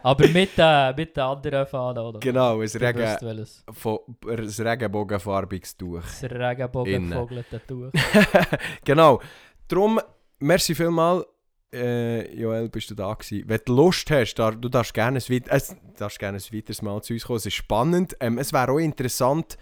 Aber 0.02 0.28
mit, 0.28 0.50
äh, 0.56 0.92
mit 0.94 1.16
den 1.16 1.22
anderen 1.22 1.66
Fahnen, 1.66 1.98
oder? 1.98 2.20
Genau, 2.20 2.60
ein, 2.60 2.68
Regen, 2.68 3.46
von, 3.72 3.98
ein 4.28 4.38
regenbogenfarbiges 4.38 5.76
Tuch. 5.76 6.00
Das 6.00 6.22
Regenbogenvogelte 6.30 7.60
Tuch. 7.66 7.90
genau. 8.84 9.20
Darum, 9.68 10.00
merci 10.38 10.74
vielmal. 10.74 11.24
Äh, 11.72 12.34
Joel, 12.34 12.68
bist 12.68 12.90
du 12.90 12.94
da 12.94 13.12
gewesen. 13.12 13.42
Wenn 13.46 13.60
du 13.64 13.74
Lust 13.74 14.10
hast, 14.10 14.34
da, 14.34 14.50
du 14.50 14.68
darfst 14.68 14.94
gerne, 14.94 15.18
ein, 15.18 15.42
äh, 15.48 15.60
darfst 15.98 16.18
gerne 16.18 16.38
ein 16.38 16.56
weiteres 16.56 16.82
Mal 16.82 17.02
zu 17.02 17.12
uns 17.12 17.24
kommen. 17.24 17.38
Es 17.38 17.46
ist 17.46 17.54
spannend. 17.54 18.16
Ähm, 18.20 18.38
es 18.38 18.52
wäre 18.52 18.70
auch 18.70 18.78
interessant, 18.78 19.58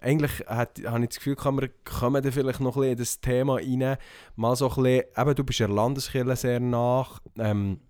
eigentlich 0.00 0.44
hat, 0.46 0.80
habe 0.84 1.02
ich 1.02 1.10
das 1.10 1.18
Gefühl, 1.18 1.36
kann 1.36 1.56
man, 1.56 1.68
kommen 1.84 2.22
da 2.22 2.30
vielleicht 2.30 2.60
noch 2.60 2.76
ein 2.76 2.80
bisschen 2.80 2.92
in 2.92 2.98
das 2.98 3.20
Thema 3.20 3.54
rein. 3.56 3.96
Mal 4.36 4.56
so 4.56 4.68
ein 4.68 4.82
bisschen, 4.82 5.04
eben, 5.16 5.34
du 5.34 5.44
bist 5.44 5.60
der 5.60 5.68
Landeskirche 5.68 6.36
sehr 6.36 6.60
nach. 6.60 7.20
Ähm, 7.38 7.80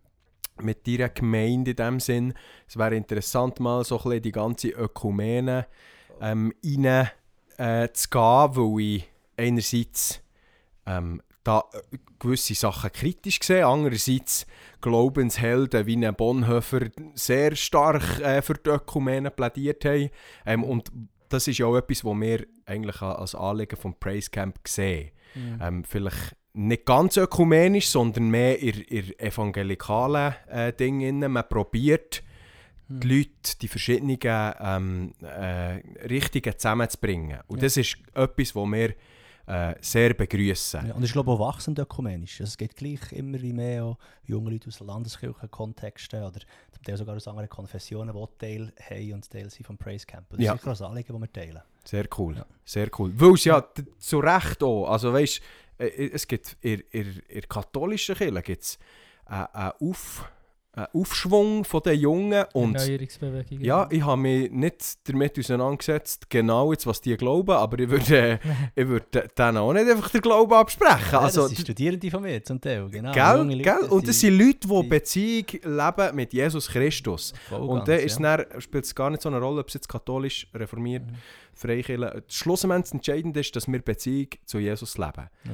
mit 0.62 0.86
deiner 0.86 1.08
Gemeinde 1.08 1.70
in 1.70 1.76
dem 1.76 2.00
Sinn. 2.00 2.34
Es 2.68 2.76
wäre 2.76 2.94
interessant, 2.94 3.61
mal 3.61 3.84
so 3.84 3.96
ein 3.98 4.02
bisschen 4.04 4.22
die 4.22 4.32
ganze 4.32 4.68
Ökumene 4.68 5.66
ähm, 6.20 6.52
rein 6.64 7.11
äh, 7.56 7.88
zu 7.92 8.08
gehen, 8.11 8.56
weil 8.56 8.80
ich 8.80 9.11
einerseits 9.36 10.22
ähm, 10.86 11.22
da 11.44 11.64
äh, 11.72 11.98
gewisse 12.18 12.54
Sachen 12.54 12.92
kritisch 12.92 13.40
sehe, 13.42 13.66
andererseits 13.66 14.46
Glaubenshelden 14.80 15.86
wie 15.86 16.11
Bonhoeffer 16.12 16.88
sehr 17.14 17.56
stark 17.56 18.20
äh, 18.20 18.42
für 18.42 18.54
die 18.54 18.70
Ökumene 18.70 19.30
plädiert 19.30 19.84
haben 19.84 20.11
ähm, 20.46 20.64
und 20.64 20.90
das 21.33 21.49
ist 21.49 21.59
ja 21.59 21.66
auch 21.66 21.76
etwas, 21.76 22.05
was 22.05 22.20
wir 22.20 22.47
eigentlich 22.66 23.01
als 23.01 23.35
Anliegen 23.35 23.76
vom 23.76 23.95
Praise 23.99 24.31
Camp 24.31 24.57
sehen. 24.66 25.11
Mhm. 25.35 25.59
Ähm, 25.62 25.85
vielleicht 25.85 26.37
nicht 26.53 26.85
ganz 26.85 27.16
ökumenisch, 27.16 27.89
sondern 27.89 28.28
mehr 28.31 28.59
in, 28.59 28.81
in 28.83 29.18
evangelikalen 29.18 30.35
äh, 30.49 30.72
Dingen. 30.72 31.20
Man 31.33 31.49
probiert, 31.49 32.22
Mhm. 32.91 33.01
die 33.01 33.09
Leute, 33.18 33.59
die 33.62 33.68
verschiedenen 33.68 34.18
ähm, 34.24 35.14
äh, 35.22 35.81
Richtungen 36.09 36.59
zusammenzubringen. 36.59 37.39
Und 37.47 37.59
Ja. 37.59 37.62
das 37.62 37.76
ist 37.76 37.97
etwas, 38.14 38.57
was 38.57 38.66
wir 38.68 38.95
äh, 39.51 39.74
sehr 39.80 40.14
begrüßen. 40.14 40.86
Ja, 40.88 40.94
und 40.94 41.03
ich 41.03 41.12
glaube 41.12 41.30
auch 41.32 41.40
wachsend 41.40 41.78
ökumenisch. 41.78 42.40
Also 42.40 42.51
es 42.51 42.57
gibt 42.57 42.76
gleich 42.76 43.12
immer 43.12 43.38
mehr 43.38 43.84
auch 43.84 43.98
junge 44.24 44.51
Leute 44.51 44.68
aus 44.68 44.80
Landeskirchenkontexten 44.80 46.22
oder 46.22 46.40
zum 46.72 46.82
Teil 46.84 46.96
sogar 46.96 47.16
aus 47.16 47.26
anderen 47.28 47.48
Konfessionen, 47.48 48.14
die 48.14 48.38
Teil 48.38 48.72
haben 48.88 49.12
und 49.14 49.30
Teil 49.30 49.51
sind 49.51 49.66
vom 49.66 49.76
Praise 49.76 50.07
Camp. 50.07 50.26
Das 50.30 50.40
Ja. 50.40 50.55
ist 50.55 50.62
sicher 50.62 50.84
ein 50.84 50.90
Anliegen, 50.90 51.12
das 51.12 51.20
wir 51.20 51.32
teilen. 51.32 51.62
Sehr 51.84 52.07
cool. 52.18 52.36
Ja. 52.36 52.46
Sehr 52.64 52.88
cool. 52.98 53.12
Weil 53.16 53.34
es 53.34 53.44
ja 53.44 53.64
zu 53.98 54.18
Recht 54.20 54.62
auch, 54.62 54.86
also 54.88 55.12
weißt 55.12 55.40
äh, 55.78 56.11
es 56.12 56.26
gibt 56.26 56.57
in, 56.61 56.80
in, 56.90 57.07
in 57.28 57.40
der 57.40 57.42
katholischen 57.48 58.14
Kirche 58.14 58.42
gibt's 58.42 58.78
einen 59.24 59.46
einen 59.46 59.72
Auf, 59.80 60.30
Aufschwung 60.93 61.64
von 61.64 61.83
den 61.83 61.99
Jungen 61.99 62.45
und 62.55 62.77
Erneuerungsbewegung. 62.77 63.61
ja, 63.61 63.89
ich 63.91 64.03
habe 64.05 64.21
mich 64.21 64.51
nicht 64.53 65.09
damit 65.09 65.39
auseinandergesetzt, 65.39 66.31
genau 66.31 66.73
jetzt, 66.73 66.87
was 66.87 67.01
die 67.01 67.16
glauben, 67.16 67.51
aber 67.51 67.79
ich 67.81 67.89
würde, 67.91 68.16
äh, 68.16 68.39
ich 68.77 68.87
würde 68.87 69.29
denen 69.37 69.57
auch 69.57 69.73
nicht 69.73 69.89
einfach 69.91 70.11
den 70.11 70.21
Glauben 70.21 70.53
absprechen. 70.53 71.09
Ja, 71.12 71.21
also, 71.21 71.43
das 71.43 71.51
sind 71.51 71.61
Studierende 71.62 72.11
von 72.11 72.23
mir 72.23 72.43
zum 72.45 72.61
Teil, 72.61 72.89
genau. 72.89 73.12
Gell, 73.12 73.43
Leute, 73.49 73.62
gell? 73.62 73.89
Und 73.91 74.07
das 74.07 74.21
sind 74.21 74.39
Leute, 74.39 74.68
die 74.68 74.83
die- 74.83 74.89
Beziehung 74.89 75.47
leben 75.64 76.14
mit 76.16 76.33
Jesus 76.33 76.68
Christus. 76.68 77.33
voll 77.49 77.61
Und 77.62 77.89
dann 77.89 77.99
ist 77.99 78.21
ja. 78.21 78.37
dann, 78.37 78.61
spielt 78.61 78.85
es 78.85 78.95
gar 78.95 79.11
nicht 79.11 79.23
so 79.23 79.29
eine 79.29 79.41
Rolle, 79.41 79.61
ob 79.62 79.68
es 79.68 79.75
jetzt 79.75 79.89
katholisch, 79.89 80.47
reformiert, 80.55 81.05
Mhm. 81.07 81.14
Freikirche. 81.55 82.23
Schlussendlich 82.29 82.93
entscheidend 82.95 83.37
ist, 83.37 83.55
dass 83.55 83.66
wir 83.71 83.81
Beziehung 83.83 84.29
zu 84.47 84.59
Jesus 84.61 84.97
leben. 84.97 85.29
Ja. 85.45 85.51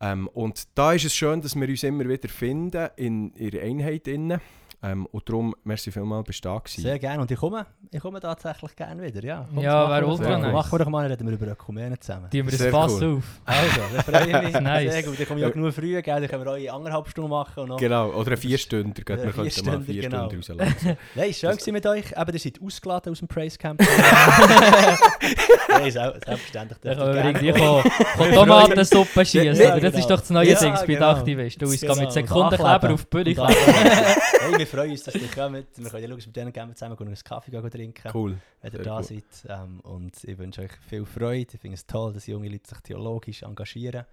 Ähm, 0.00 0.28
und 0.28 0.64
da 0.74 0.92
ist 0.92 1.04
es 1.04 1.14
schön, 1.14 1.40
dass 1.40 1.54
wir 1.54 1.68
uns 1.68 1.82
immer 1.82 2.08
wieder 2.08 2.28
finden 2.28 2.88
in 2.96 3.34
ihrer 3.36 3.62
Einheit. 3.62 4.08
Innen. 4.08 4.40
Ähm, 4.86 5.06
und 5.06 5.26
darum, 5.26 5.54
merci 5.64 5.90
vielmals, 5.90 6.26
bist 6.26 6.44
du 6.44 6.48
da 6.50 6.58
gewesen. 6.58 6.82
Sehr 6.82 6.98
gerne. 6.98 7.22
Und 7.22 7.30
ich 7.30 7.38
komme, 7.38 7.64
ich 7.90 8.00
komme 8.00 8.20
tatsächlich 8.20 8.76
gerne 8.76 9.02
wieder. 9.02 9.22
Ja, 9.24 9.46
Ja, 9.56 9.88
das 9.88 9.88
machen 9.88 9.90
wäre 9.90 10.00
wir 10.02 10.08
ultra 10.08 10.24
doch 10.24 10.30
mal. 10.30 10.40
nice. 10.42 10.52
Machen 10.52 10.72
wir 10.72 10.78
doch 10.84 10.88
mal, 10.90 11.06
reden 11.06 11.26
wir 11.26 11.32
über 11.34 11.46
Ökumene 11.52 11.98
zusammen. 11.98 12.28
Die 12.30 12.44
wir 12.44 12.50
das 12.50 12.60
Sehr 12.60 12.70
Fass 12.70 13.00
cool. 13.00 13.16
auf. 13.16 13.24
Also, 13.46 13.80
dann 13.94 14.04
freue 14.04 14.26
ich 14.26 14.52
mich. 14.52 14.60
Nice. 14.60 14.92
Sehr 14.92 15.02
gut. 15.04 15.18
Dann 15.20 15.26
komme 15.26 15.40
ich 15.40 15.46
auch 15.46 15.52
genug 15.52 15.72
früh, 15.72 16.02
gell? 16.02 16.20
dann 16.20 16.28
können 16.28 16.44
wir 16.44 16.52
auch 16.52 16.56
in 16.56 16.68
anderthalb 16.68 17.08
Stunden 17.08 17.30
machen. 17.30 17.60
Und 17.62 17.68
noch. 17.70 17.76
Genau, 17.78 18.10
oder 18.10 18.32
ein 18.32 18.36
Vierstünder. 18.36 18.94
Wir 18.96 19.04
könnten 19.04 19.24
mal 19.26 19.32
Vierstünder, 19.32 19.80
vier 19.80 20.02
genau. 20.02 20.28
Stunden 20.28 20.36
rauslassen. 20.60 20.96
Nein, 21.14 21.32
schön 21.32 21.50
gewesen 21.52 21.72
mit 21.72 21.86
euch. 21.86 22.04
Eben, 22.12 22.32
ihr 22.34 22.38
seid 22.40 22.60
ausgeladen 22.62 23.12
aus 23.12 23.18
dem 23.20 23.28
Praise 23.28 23.56
Camp. 23.56 23.80
Nein, 25.68 25.90
sel- 25.90 26.20
selbstverständlich. 26.26 26.78
Da 26.82 26.94
können 26.94 27.14
wir 27.14 27.42
ihr 27.42 27.56
irgendwie 27.56 28.34
Tomatensuppe 28.34 29.24
schießen. 29.24 29.80
Das 29.80 29.94
ist 29.94 30.10
doch 30.10 30.20
das 30.20 30.30
neue 30.30 30.50
Ja, 30.52 30.58
Ding 30.60 30.74
bei 30.74 30.86
genau. 30.86 31.00
Dachtivist. 31.14 31.62
Du, 31.62 31.66
Genau. 31.66 31.80
geht 31.80 31.96
mit 31.96 32.06
Und 32.06 32.12
Sekundenkleber 32.12 32.90
auf 32.92 33.04
die 33.04 33.10
Bühne 33.24 34.66
Freuen 34.74 34.90
uns, 34.90 35.02
dass 35.04 35.14
ihr 35.14 35.28
kommt. 35.28 35.54
Wir 35.76 35.90
können 35.90 36.02
ja 36.02 36.08
schauen, 36.08 36.16
dass 36.16 36.26
wir 36.26 36.32
denen 36.32 36.52
gerne 36.52 36.74
zusammen 36.74 36.98
einen 36.98 37.14
Kaffee 37.14 37.70
trinken, 37.70 38.10
Cool. 38.14 38.38
wenn 38.60 38.72
ihr 38.72 38.76
sehr 38.76 38.84
da 38.84 38.96
gut. 38.98 39.06
seid. 39.06 39.24
Ähm, 39.48 39.80
und 39.80 40.24
ich 40.24 40.38
wünsche 40.38 40.62
euch 40.62 40.72
viel 40.88 41.04
Freude. 41.06 41.46
Ich 41.54 41.60
finde 41.60 41.74
es 41.74 41.86
toll, 41.86 42.12
dass 42.12 42.26
junge 42.26 42.48
Leute 42.48 42.68
sich 42.68 42.80
theologisch 42.80 43.42
engagieren 43.42 44.04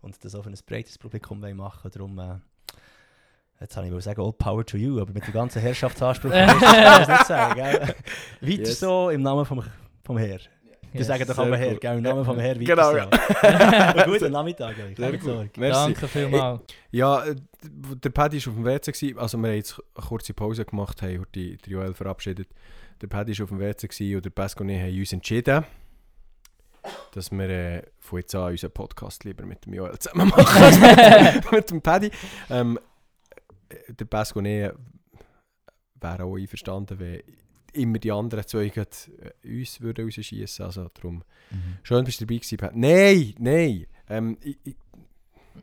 und 0.00 0.22
das 0.24 0.34
auch 0.34 0.42
für 0.42 0.50
ein 0.50 0.58
breites 0.66 0.98
Publikum 0.98 1.40
machen 1.40 1.90
Darum, 1.90 2.18
äh, 2.18 2.36
jetzt 3.60 3.76
habe 3.76 3.86
ich 3.86 3.92
wohl 3.92 4.00
sagen, 4.00 4.20
all 4.20 4.32
power 4.32 4.64
to 4.64 4.76
you, 4.76 5.00
aber 5.00 5.12
mit 5.12 5.26
dem 5.26 5.32
ganzen 5.32 5.60
Herrschaftsanspruch 5.60 6.30
kann 6.32 6.56
ich 6.56 6.62
das 6.62 7.08
nicht 7.08 7.26
sagen. 7.26 7.54
Gell? 7.54 7.80
Weiter 8.40 8.62
Yes. 8.68 8.80
so 8.80 9.10
im 9.10 9.22
Namen 9.22 9.44
vom, 9.44 9.62
vom 10.04 10.18
Herr. 10.18 10.38
Die 10.92 10.98
Yes. 10.98 11.06
sagen 11.06 11.24
doch 11.26 11.38
aber 11.38 11.56
Herr, 11.56 11.74
gell? 11.76 11.96
im 11.98 12.02
Namen 12.02 12.24
vom 12.24 12.38
Herr 12.38 12.56
weiter 12.58 12.64
Genau, 12.64 12.96
ja. 12.96 14.04
Guten 14.04 14.32
Nachmittag 14.32 14.76
euch. 14.78 14.96
Sehr 14.96 15.18
gut. 15.18 15.48
Danke 15.56 16.08
vielmals. 16.08 16.60
Ja, 16.90 17.24
äh, 17.24 17.36
der 17.62 18.10
Paddy 18.10 18.44
war 18.46 18.52
auf 18.52 18.56
dem 18.56 18.64
WC, 18.64 18.92
gewesen. 18.92 19.18
also 19.18 19.38
wir 19.38 19.48
haben 19.48 19.56
jetzt 19.56 19.80
eine 19.94 20.06
kurze 20.06 20.32
Pause 20.34 20.64
gemacht, 20.64 21.02
haben 21.02 21.26
die, 21.34 21.56
die 21.58 21.70
Joel 21.70 21.92
verabschiedet. 21.92 22.48
Der 23.02 23.06
Paddy 23.06 23.38
war 23.38 23.44
auf 23.44 23.50
dem 23.50 23.60
WC 23.60 23.86
gewesen 23.86 24.16
und 24.16 24.24
der 24.24 24.30
Pasco 24.30 24.62
und 24.62 24.70
ich 24.70 24.80
haben 24.80 24.98
uns 24.98 25.12
entschieden, 25.12 25.64
dass 27.12 27.30
wir 27.30 27.48
äh, 27.48 27.82
von 27.98 28.20
jetzt 28.20 28.34
an 28.34 28.50
unseren 28.50 28.70
Podcast 28.72 29.24
lieber 29.24 29.44
mit 29.44 29.66
dem 29.66 29.74
Joel 29.74 29.98
zusammen 29.98 30.28
machen 30.28 30.62
als 30.62 30.78
mit, 30.80 31.52
mit 31.52 31.70
dem 31.70 31.82
Paddy. 31.82 32.10
Ähm, 32.48 32.78
äh, 33.68 33.92
der 33.92 34.04
Pasco 34.06 34.38
und 34.38 34.46
ich 34.46 34.70
wären 36.00 36.22
auch 36.22 36.36
einverstanden, 36.36 36.98
wenn 36.98 37.22
immer 37.72 37.98
die 37.98 38.12
anderen 38.12 38.46
zwei 38.46 38.66
äh, 38.66 39.60
uns 39.60 39.80
würden 39.80 40.04
rausschießen. 40.06 40.64
Also 40.64 40.88
darum, 40.94 41.22
Mhm. 41.50 41.78
schön, 41.82 42.04
dass 42.04 42.16
du 42.18 42.26
dabei 42.26 42.38
gewesen. 42.38 42.58
Nein, 42.74 43.34
nein. 43.38 43.86
Ähm, 44.10 44.36
ich, 44.42 44.58
ich, 44.64 44.76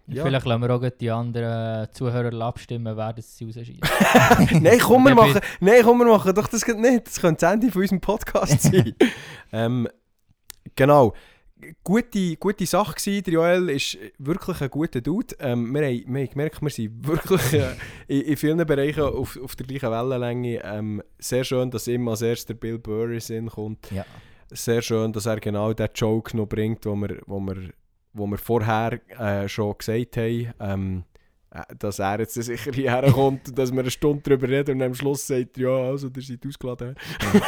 Ja. 0.08 0.24
Vielleicht 0.24 0.45
lassen 0.45 0.62
wir 0.62 0.70
auch 0.76 0.89
die 0.89 1.10
anderen 1.12 1.91
Zuhörer 1.93 2.41
abstimmen, 2.45 2.97
wer 2.97 3.14
das 3.14 3.38
sie 3.38 3.45
rausschieben. 3.45 3.80
Nein, 4.64 4.80
komm, 4.80 5.03
wir 5.03 5.16
machen, 5.16 5.39
nein, 5.60 5.82
komm, 5.84 5.99
wir 5.99 6.06
machen 6.08 6.34
doch 6.36 6.47
das 6.47 6.66
geht 6.66 6.78
nicht. 6.80 7.08
Das 7.08 7.20
könnte 7.22 7.41
das 7.41 7.53
Ende 7.53 7.72
von 7.72 7.82
unserem 7.82 8.01
Podcast 8.01 8.62
sein. 8.64 8.93
ähm, 9.51 9.88
genau. 10.76 11.14
Gute, 11.84 12.36
gute 12.36 12.66
Sache 12.66 12.95
gewesen. 12.95 13.24
Der 13.24 13.34
Joel 13.34 13.70
ist 13.70 13.97
wirklich 14.18 14.60
ein 14.62 14.70
guter 14.70 14.99
Dude. 14.99 15.36
Ähm, 15.39 15.74
wir, 15.74 15.86
haben, 15.86 16.14
wir 16.14 16.22
haben 16.22 16.30
gemerkt, 16.30 16.62
wir 16.62 16.70
sind 16.70 17.08
wirklich 17.08 17.53
äh, 17.53 17.76
in, 18.08 18.22
in 18.22 18.38
vielen 18.38 18.68
Bereichen 18.68 19.03
auf, 19.03 19.39
auf 19.41 19.56
der 19.56 19.66
gleichen 19.66 19.89
Wellenlänge. 19.89 20.62
Ähm, 20.64 21.01
sehr 21.18 21.45
schön, 21.45 21.72
dass 21.72 21.88
ihm 21.88 22.08
als 22.10 22.22
erstes 22.22 22.47
der 22.47 22.53
Bill 22.56 22.78
Burr 22.78 23.06
in 23.06 23.12
den 23.12 23.20
Sinn 23.22 23.49
kommt. 23.49 23.89
Ja. 23.91 24.06
Sehr 24.51 24.82
schön, 24.82 25.14
dass 25.14 25.28
er 25.28 25.39
genau 25.39 25.72
den 25.74 25.88
Joke 25.95 26.36
noch 26.36 26.45
bringt, 26.45 26.86
wo 26.86 26.95
wir, 26.95 27.22
wo 27.26 27.39
wir, 27.39 27.72
wo 28.14 28.28
wir 28.28 28.38
vorher 28.38 28.99
äh, 29.18 29.47
schon 29.47 29.78
gesagt 29.78 30.18
haben. 30.18 30.53
Ähm, 30.60 31.03
äh, 31.51 31.64
dass 31.80 31.99
er 31.99 32.20
jetzt 32.20 32.34
sicher 32.34 32.72
hierher 32.74 33.12
kommt, 33.14 33.58
dass 33.58 33.72
wir 33.72 33.80
eine 33.80 33.91
Stunde 33.91 34.22
darüber 34.24 34.49
reden 34.49 34.76
und 34.76 34.82
am 34.82 34.93
Schluss 34.93 35.26
sagt, 35.26 35.58
ja, 35.58 35.70
also, 35.70 36.10
ihr 36.14 36.22
seid 36.22 36.45
ausgeladen. 36.45 36.95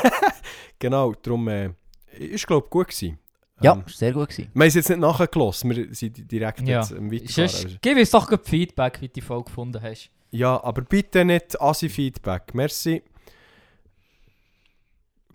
genau, 0.80 1.14
darum 1.14 1.48
äh, 1.50 1.72
ist, 2.18 2.48
glaube 2.48 2.66
ich, 2.66 2.70
gut 2.70 2.88
gewesen. 2.88 3.20
Ja, 3.62 3.74
Ähm, 3.74 3.84
sehr 3.88 4.14
gut 4.14 4.30
gewesen. 4.30 4.50
wir 4.54 4.62
haben 4.62 4.68
es 4.68 4.76
jetzt 4.76 4.90
nicht 4.90 5.00
nachgelassen, 5.00 5.70
wir 5.76 5.94
sind 5.96 6.32
direkt 6.32 6.62
Ja. 6.62 6.80
jetzt 6.82 6.94
am 6.94 7.12
Weiterfahren. 7.12 7.78
Gib 7.82 7.98
uns 7.98 8.12
doch 8.12 8.32
Feedback, 8.44 9.02
wie 9.02 9.08
du 9.08 9.14
die 9.16 9.22
Folge 9.22 9.46
gefunden 9.46 9.82
hast. 9.82 10.12
Ja, 10.30 10.62
aber 10.64 10.82
bitte 10.84 11.26
nicht 11.26 11.60
Assi-Feedback. 11.60 12.54
Merci. 12.54 13.02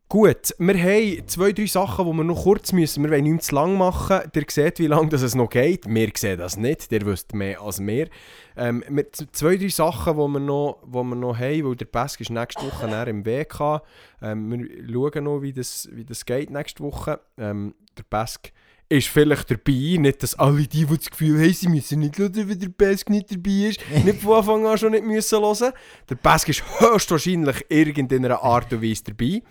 Gut, 0.09 0.55
wir 0.59 0.75
haben 0.75 1.27
zwei, 1.27 1.53
drei 1.53 1.65
Sachen, 1.65 2.05
die 2.07 2.13
wir 2.13 2.25
noch 2.25 2.43
kurz 2.43 2.73
müssen. 2.73 3.03
Wir 3.03 3.11
wollen 3.13 3.25
nicht 3.25 3.45
zu 3.45 3.55
lang 3.55 3.79
machen. 3.79 4.21
Ihr 4.35 4.45
seht, 4.51 4.79
wie 4.79 4.87
lange 4.87 5.09
das 5.09 5.23
es 5.23 5.35
noch 5.35 5.49
geht. 5.49 5.87
Wir 5.89 6.11
sehen 6.15 6.39
das 6.39 6.59
nicht. 6.59 6.93
Ihr 6.93 7.07
wisst 7.07 7.33
mehr 7.35 7.63
als 7.63 7.81
wir. 7.81 8.09
Ähm, 8.55 8.85
wir 8.91 9.11
zwei, 9.11 9.57
drei 9.57 9.69
Sachen, 9.69 10.13
die 10.13 10.19
wir 10.35 10.39
noch, 10.41 10.83
die 10.87 10.93
wir 10.93 11.15
noch 11.17 11.39
haben, 11.39 11.65
weil 11.65 11.77
der 11.77 11.87
Pesk 11.87 12.21
ist 12.21 12.29
nächste 12.29 12.61
Woche 12.63 12.87
näher 12.89 13.07
im 13.09 13.25
WK. 13.25 13.81
Ähm, 14.21 14.51
wir 14.51 14.93
schauen 14.93 15.25
noch, 15.25 15.41
wie 15.41 15.55
das, 15.55 15.89
wie 15.91 16.05
das 16.05 16.27
geht 16.27 16.51
nächste 16.51 16.85
Woche. 16.85 17.19
Ähm, 17.39 17.75
der 17.99 18.05
Pesk 18.05 18.53
ist 18.89 19.09
vielleicht 19.09 19.51
dabei. 19.51 19.97
Nicht, 19.99 20.23
dass 20.23 20.39
alle 20.39 20.67
die, 20.67 20.85
die 20.85 20.97
das 20.97 21.11
Gefühl 21.11 21.41
haben, 21.41 21.53
sie 21.53 21.69
müssen 21.69 22.01
nicht 22.01 22.19
hören, 22.19 22.49
wenn 22.49 22.59
der 22.59 22.69
Pesk 22.69 23.11
nicht 23.11 23.31
dabei 23.31 23.69
ist, 23.69 23.81
nicht 24.05 24.21
von 24.21 24.37
Anfang 24.37 24.67
an 24.67 24.79
schon 24.79 24.93
nicht 24.93 25.05
müssen 25.05 25.41
hören. 25.41 25.73
Der 26.09 26.15
Pesk 26.15 26.49
ist 26.51 26.63
höchstwahrscheinlich 26.81 27.67
irgendeiner 27.69 28.43
Art 28.43 28.73
und 28.73 28.83
Weise 28.83 29.05
dabei. 29.05 29.43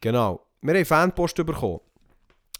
Genau. 0.00 0.46
Wir 0.60 0.74
haben 0.74 0.84
Fanpost 0.84 1.36
bekommen. 1.36 1.80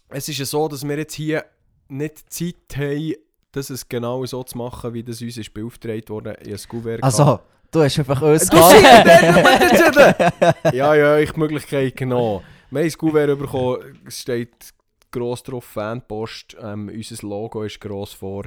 Es 0.09 0.27
ist 0.27 0.39
ja 0.39 0.45
so, 0.45 0.67
dass 0.67 0.83
wir 0.83 0.97
jetzt 0.97 1.13
hier 1.13 1.45
nicht 1.87 2.31
Zeit 2.31 2.55
haben, 2.75 3.13
das 3.51 3.69
es 3.69 3.87
genau 3.87 4.25
so 4.25 4.43
zu 4.43 4.57
machen, 4.57 4.93
wie 4.93 5.03
das 5.03 5.21
uns 5.21 5.37
ist 5.37 5.53
beauftragt 5.53 6.09
wurde. 6.09 6.37
Ein 6.39 6.57
Kuvert 6.67 7.01
gehabt. 7.01 7.03
Also, 7.03 7.39
du 7.71 7.81
hast 7.81 7.99
einfach 7.99 8.21
uns 8.21 8.49
Ja, 10.73 10.95
ja, 10.95 11.17
ich 11.19 11.31
die 11.31 11.39
Möglichkeit 11.39 11.95
genommen. 11.95 12.43
Wir 12.71 12.81
haben 12.81 12.87
ein 12.87 12.97
Kuvert 12.97 13.39
bekommen, 13.39 13.99
es 14.07 14.21
steht 14.21 14.73
gross 15.13 15.43
drauf 15.43 15.63
Fanpost. 15.63 16.57
Ähm, 16.59 16.89
unser 16.93 17.25
Logo 17.25 17.63
ist 17.63 17.79
gross 17.79 18.11
vor, 18.11 18.43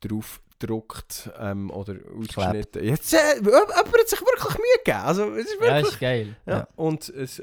drauf 0.00 0.40
gedruckt 0.60 1.30
ähm, 1.38 1.70
oder 1.70 1.96
ausgeschnitten. 2.16 2.84
Jetzt, 2.84 3.12
äh, 3.14 3.36
jemand 3.36 3.74
hat 3.74 4.08
sich 4.08 4.20
wirklich 4.20 4.58
Mühe 4.58 4.84
gegeben. 4.84 5.00
Also, 5.00 5.32
es 5.32 5.46
ist 5.46 5.54
Ja, 5.54 5.60
wirklich... 5.60 5.92
ist 5.94 6.00
geil. 6.00 6.36
Ja. 6.46 6.52
Ja. 6.52 6.68
Und 6.76 7.08
es, 7.08 7.42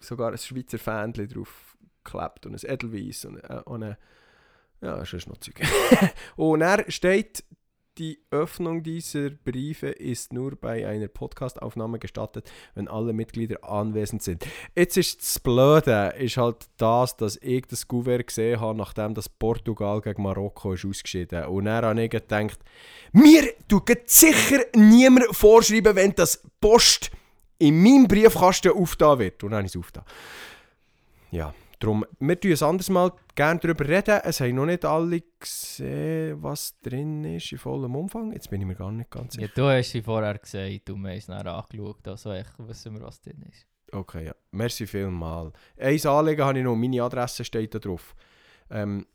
sogar 0.00 0.32
ein 0.32 0.38
Schweizer 0.38 0.78
Fähnchen 0.78 1.28
drauf 1.28 1.76
geklebt 2.04 2.46
und 2.46 2.54
ein 2.54 2.70
Edelweiss 2.70 3.24
und, 3.24 3.38
äh, 3.38 3.60
und 3.64 3.82
ein, 3.84 3.96
ja, 4.80 4.96
das 4.96 5.12
ist 5.12 5.28
noch 5.28 5.38
Zeug. 5.38 5.60
und 6.36 6.60
er 6.60 6.90
steht, 6.90 7.44
die 7.98 8.20
Öffnung 8.30 8.82
dieser 8.82 9.30
Briefe 9.30 9.88
ist 9.88 10.32
nur 10.32 10.54
bei 10.56 10.86
einer 10.86 11.08
Podcastaufnahme 11.08 11.98
gestattet, 11.98 12.50
wenn 12.74 12.88
alle 12.88 13.12
Mitglieder 13.12 13.64
anwesend 13.64 14.22
sind. 14.22 14.46
Jetzt 14.76 14.96
ist 14.96 15.20
das 15.20 15.38
Blöde, 15.40 16.14
ist 16.18 16.36
halt 16.36 16.68
das, 16.76 17.16
dass 17.16 17.36
ich 17.42 17.66
das 17.66 17.88
Gouverneur 17.88 18.22
gesehen 18.22 18.60
habe, 18.60 18.78
nachdem 18.78 19.14
das 19.14 19.28
Portugal 19.28 20.00
gegen 20.00 20.22
Marokko 20.22 20.74
ist 20.74 20.84
ausgeschieden. 20.84 21.46
Und 21.46 21.64
dann 21.64 21.84
habe 21.84 22.02
ich 22.02 22.10
gedacht, 22.10 22.58
mir 23.12 23.52
tut 23.68 23.90
sicher 24.06 24.60
niemand 24.74 25.34
vorschreiben, 25.34 25.96
wenn 25.96 26.14
das 26.14 26.42
Post 26.60 27.10
in 27.58 27.82
meinem 27.82 28.06
Briefkasten 28.06 28.72
aufgetan 28.72 29.18
wird. 29.18 29.42
Und 29.42 29.50
dann 29.50 29.64
ich 29.64 29.72
es 29.72 29.76
aufgetan. 29.76 30.04
Ja, 31.30 31.52
Darum, 31.80 32.04
wir 32.18 32.40
tun 32.40 32.50
ein 32.52 32.62
anderes 32.62 32.88
Mal 32.90 33.12
gerne 33.36 33.60
darüber 33.60 33.86
reden. 33.88 34.20
Es 34.24 34.40
haben 34.40 34.54
noch 34.56 34.66
nicht 34.66 34.84
alle 34.84 35.22
gesehen, 35.38 36.42
was 36.42 36.78
drin 36.80 37.22
ist 37.24 37.52
in 37.52 37.58
vollem 37.58 37.94
Umfang. 37.94 38.32
Jetzt 38.32 38.50
bin 38.50 38.60
ich 38.60 38.66
mir 38.66 38.74
gar 38.74 38.90
nicht 38.90 39.10
ganz 39.10 39.36
Ja, 39.36 39.42
sicher. 39.42 39.52
du 39.54 39.62
hast 39.68 39.90
sie 39.90 40.02
vorher 40.02 40.36
gesagt, 40.38 40.88
du 40.88 40.96
hast 41.06 41.16
es 41.18 41.26
dann 41.26 41.46
angeschaut, 41.46 42.08
also 42.08 42.32
echt 42.32 42.52
wissen 42.58 42.94
wir, 42.94 43.02
was 43.02 43.20
drin 43.20 43.44
ist. 43.48 43.64
Okay, 43.92 44.26
ja. 44.26 44.34
Merci 44.50 44.86
vielmal. 44.86 45.52
Eins 45.78 46.04
Anliegen 46.04 46.42
habe 46.44 46.58
ich 46.58 46.64
noch, 46.64 46.74
meine 46.76 47.02
Adresse 47.02 47.44
steht 47.44 47.74
da 47.74 47.78
drauf. 47.78 48.14
Ähm, 48.70 49.06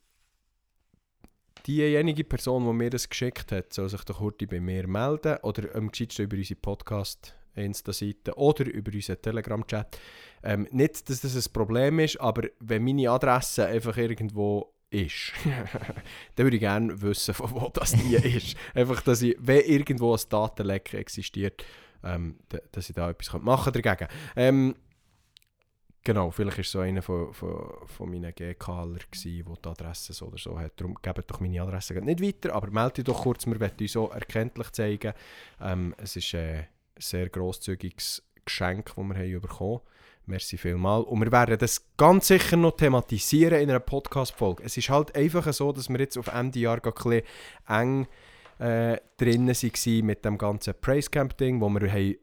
diejenige 1.67 2.23
Person, 2.23 2.65
die 2.65 2.73
mir 2.73 2.89
das 2.89 3.07
geschickt 3.09 3.51
hat, 3.51 3.73
soll 3.73 3.89
sich 3.89 4.03
doch 4.05 4.19
heute 4.19 4.47
bei 4.47 4.59
mir 4.59 4.87
melden 4.87 5.37
oder 5.43 5.75
am 5.75 5.89
gescheitsten 5.91 6.25
über 6.25 6.37
unsere 6.37 6.59
Podcast 6.59 7.35
Insta-Seite 7.55 8.35
oder 8.37 8.65
über 8.65 8.91
unseren 8.93 9.21
Telegram-Chat. 9.21 9.97
Ähm, 10.43 10.67
nicht, 10.71 11.09
dass 11.09 11.21
das 11.21 11.35
ein 11.35 11.53
Problem 11.53 11.99
ist, 11.99 12.19
aber 12.19 12.47
wenn 12.59 12.83
meine 12.83 13.09
Adresse 13.09 13.65
einfach 13.65 13.95
irgendwo 13.97 14.73
ist, 14.89 15.31
dann 16.35 16.45
würde 16.45 16.57
ich 16.57 16.61
gerne 16.61 17.01
wissen, 17.01 17.33
von 17.33 17.51
wo 17.51 17.69
das 17.69 17.93
die 17.93 18.15
ist. 18.37 18.55
Einfach, 18.73 19.01
dass 19.01 19.21
ich, 19.21 19.35
wenn 19.39 19.61
irgendwo 19.61 20.13
ein 20.13 20.21
Datenleck 20.29 20.93
existiert, 20.93 21.63
ähm, 22.03 22.37
da- 22.49 22.59
dass 22.71 22.89
ich 22.89 22.95
da 22.95 23.09
etwas 23.09 23.41
machen 23.41 23.71
könnte 23.73 23.81
dagegen. 23.81 24.11
Ähm, 24.35 24.75
genau, 26.03 26.29
vielleicht 26.31 26.57
war 26.57 26.63
so 26.65 26.79
einer 26.81 27.01
von, 27.01 27.33
von, 27.33 27.87
von 27.87 28.09
meinen 28.11 28.33
GKler, 28.35 28.99
der 28.99 29.33
die 29.33 29.43
Adresse 29.69 30.13
so 30.13 30.27
oder 30.27 30.37
so 30.37 30.59
hat. 30.59 30.73
Darum 30.79 30.95
gebt 31.01 31.31
doch 31.31 31.39
meine 31.39 31.61
Adresse 31.61 31.93
nicht 32.01 32.21
weiter, 32.21 32.53
aber 32.53 32.69
melde 32.69 32.95
dich 32.95 33.05
doch 33.05 33.23
kurz, 33.23 33.45
wir 33.47 33.59
wollen 33.59 33.71
uns 33.79 33.91
so 33.91 34.09
erkenntlich 34.09 34.69
zeigen. 34.71 35.13
Ähm, 35.61 35.95
es 35.97 36.15
ist 36.17 36.33
äh, 36.33 36.65
sehr 36.97 37.29
grosszügiges 37.29 38.23
Geschenk, 38.45 38.93
das 38.95 38.97
wir 38.97 39.15
haben 39.15 39.41
bekommen 39.41 39.81
Merci 40.25 40.57
vielmals. 40.57 41.05
Und 41.05 41.19
wir 41.21 41.31
werden 41.33 41.57
das 41.57 41.85
ganz 41.97 42.27
sicher 42.27 42.55
noch 42.55 42.77
thematisieren 42.77 43.59
in 43.59 43.69
einer 43.69 43.81
Podcast-Folge. 43.81 44.63
Es 44.63 44.77
ist 44.77 44.89
halt 44.89 45.13
einfach 45.17 45.51
so, 45.51 45.73
dass 45.73 45.89
wir 45.89 45.99
jetzt 45.99 46.17
auf 46.17 46.27
gerade 46.27 47.23
ein 47.65 48.07
eng 48.07 48.07
äh, 48.59 48.97
drinnen 49.17 49.49
waren 49.49 50.05
mit 50.05 50.23
dem 50.23 50.37
ganzen 50.37 50.75
Praise 50.79 51.09
Camp-Ding, 51.09 51.59
wo 51.59 51.67
wir 51.69 51.91
haben 51.91 52.15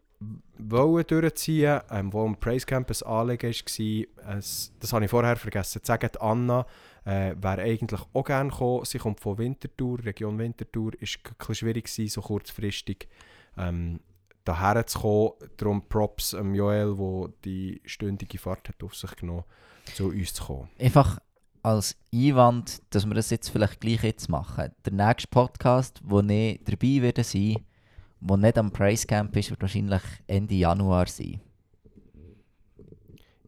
wollen 0.58 1.06
durchziehen, 1.06 1.80
ähm, 1.90 2.12
wo 2.12 2.24
im 2.24 2.36
Praise 2.36 2.66
Camp 2.66 2.90
ein 2.90 3.06
Anliegen 3.06 3.52
war. 3.52 4.36
Es, 4.36 4.72
das 4.78 4.92
habe 4.92 5.04
ich 5.04 5.10
vorher 5.10 5.36
vergessen 5.36 5.82
zu 5.82 5.86
sagen. 5.86 6.10
Anna 6.20 6.66
äh, 7.04 7.34
wäre 7.40 7.62
eigentlich 7.62 8.00
auch 8.12 8.24
gerne 8.24 8.50
gekommen. 8.50 8.84
Sie 8.84 8.98
kommt 8.98 9.20
von 9.20 9.38
Winterthur, 9.38 10.04
Region 10.04 10.38
Winterthur. 10.38 10.92
Ein 10.92 10.98
bisschen 10.98 11.54
schwierig 11.54 11.84
gewesen, 11.84 12.08
so 12.08 12.20
kurzfristig 12.20 13.08
ähm, 13.56 14.00
daher 14.44 14.86
zu 14.86 15.00
kommen. 15.00 15.32
Darum 15.56 15.88
Props 15.88 16.34
am 16.34 16.54
Joel, 16.54 16.96
der 16.96 17.32
die 17.44 17.80
stündige 17.84 18.38
Fahrt 18.38 18.68
hat 18.68 18.82
auf 18.82 18.94
sich 18.94 19.14
genommen 19.16 19.44
zu 19.94 20.08
uns 20.08 20.34
zu 20.34 20.44
kommen. 20.44 20.68
Einfach 20.78 21.18
als 21.62 21.96
Einwand, 22.14 22.82
dass 22.90 23.06
wir 23.06 23.14
das 23.14 23.30
jetzt 23.30 23.50
vielleicht 23.50 23.80
gleich 23.80 24.02
jetzt 24.02 24.28
machen. 24.28 24.70
Der 24.84 24.92
nächste 24.92 25.28
Podcast, 25.28 26.00
wo 26.04 26.20
ich 26.20 26.60
dabei 26.64 27.02
werde 27.02 27.24
sein, 27.24 27.56
wo 28.20 28.36
nicht 28.36 28.58
am 28.58 28.70
Price 28.70 29.06
Camp 29.06 29.36
ist, 29.36 29.50
wird 29.50 29.60
wahrscheinlich 29.60 30.02
Ende 30.26 30.54
Januar 30.54 31.06
sein. 31.06 31.40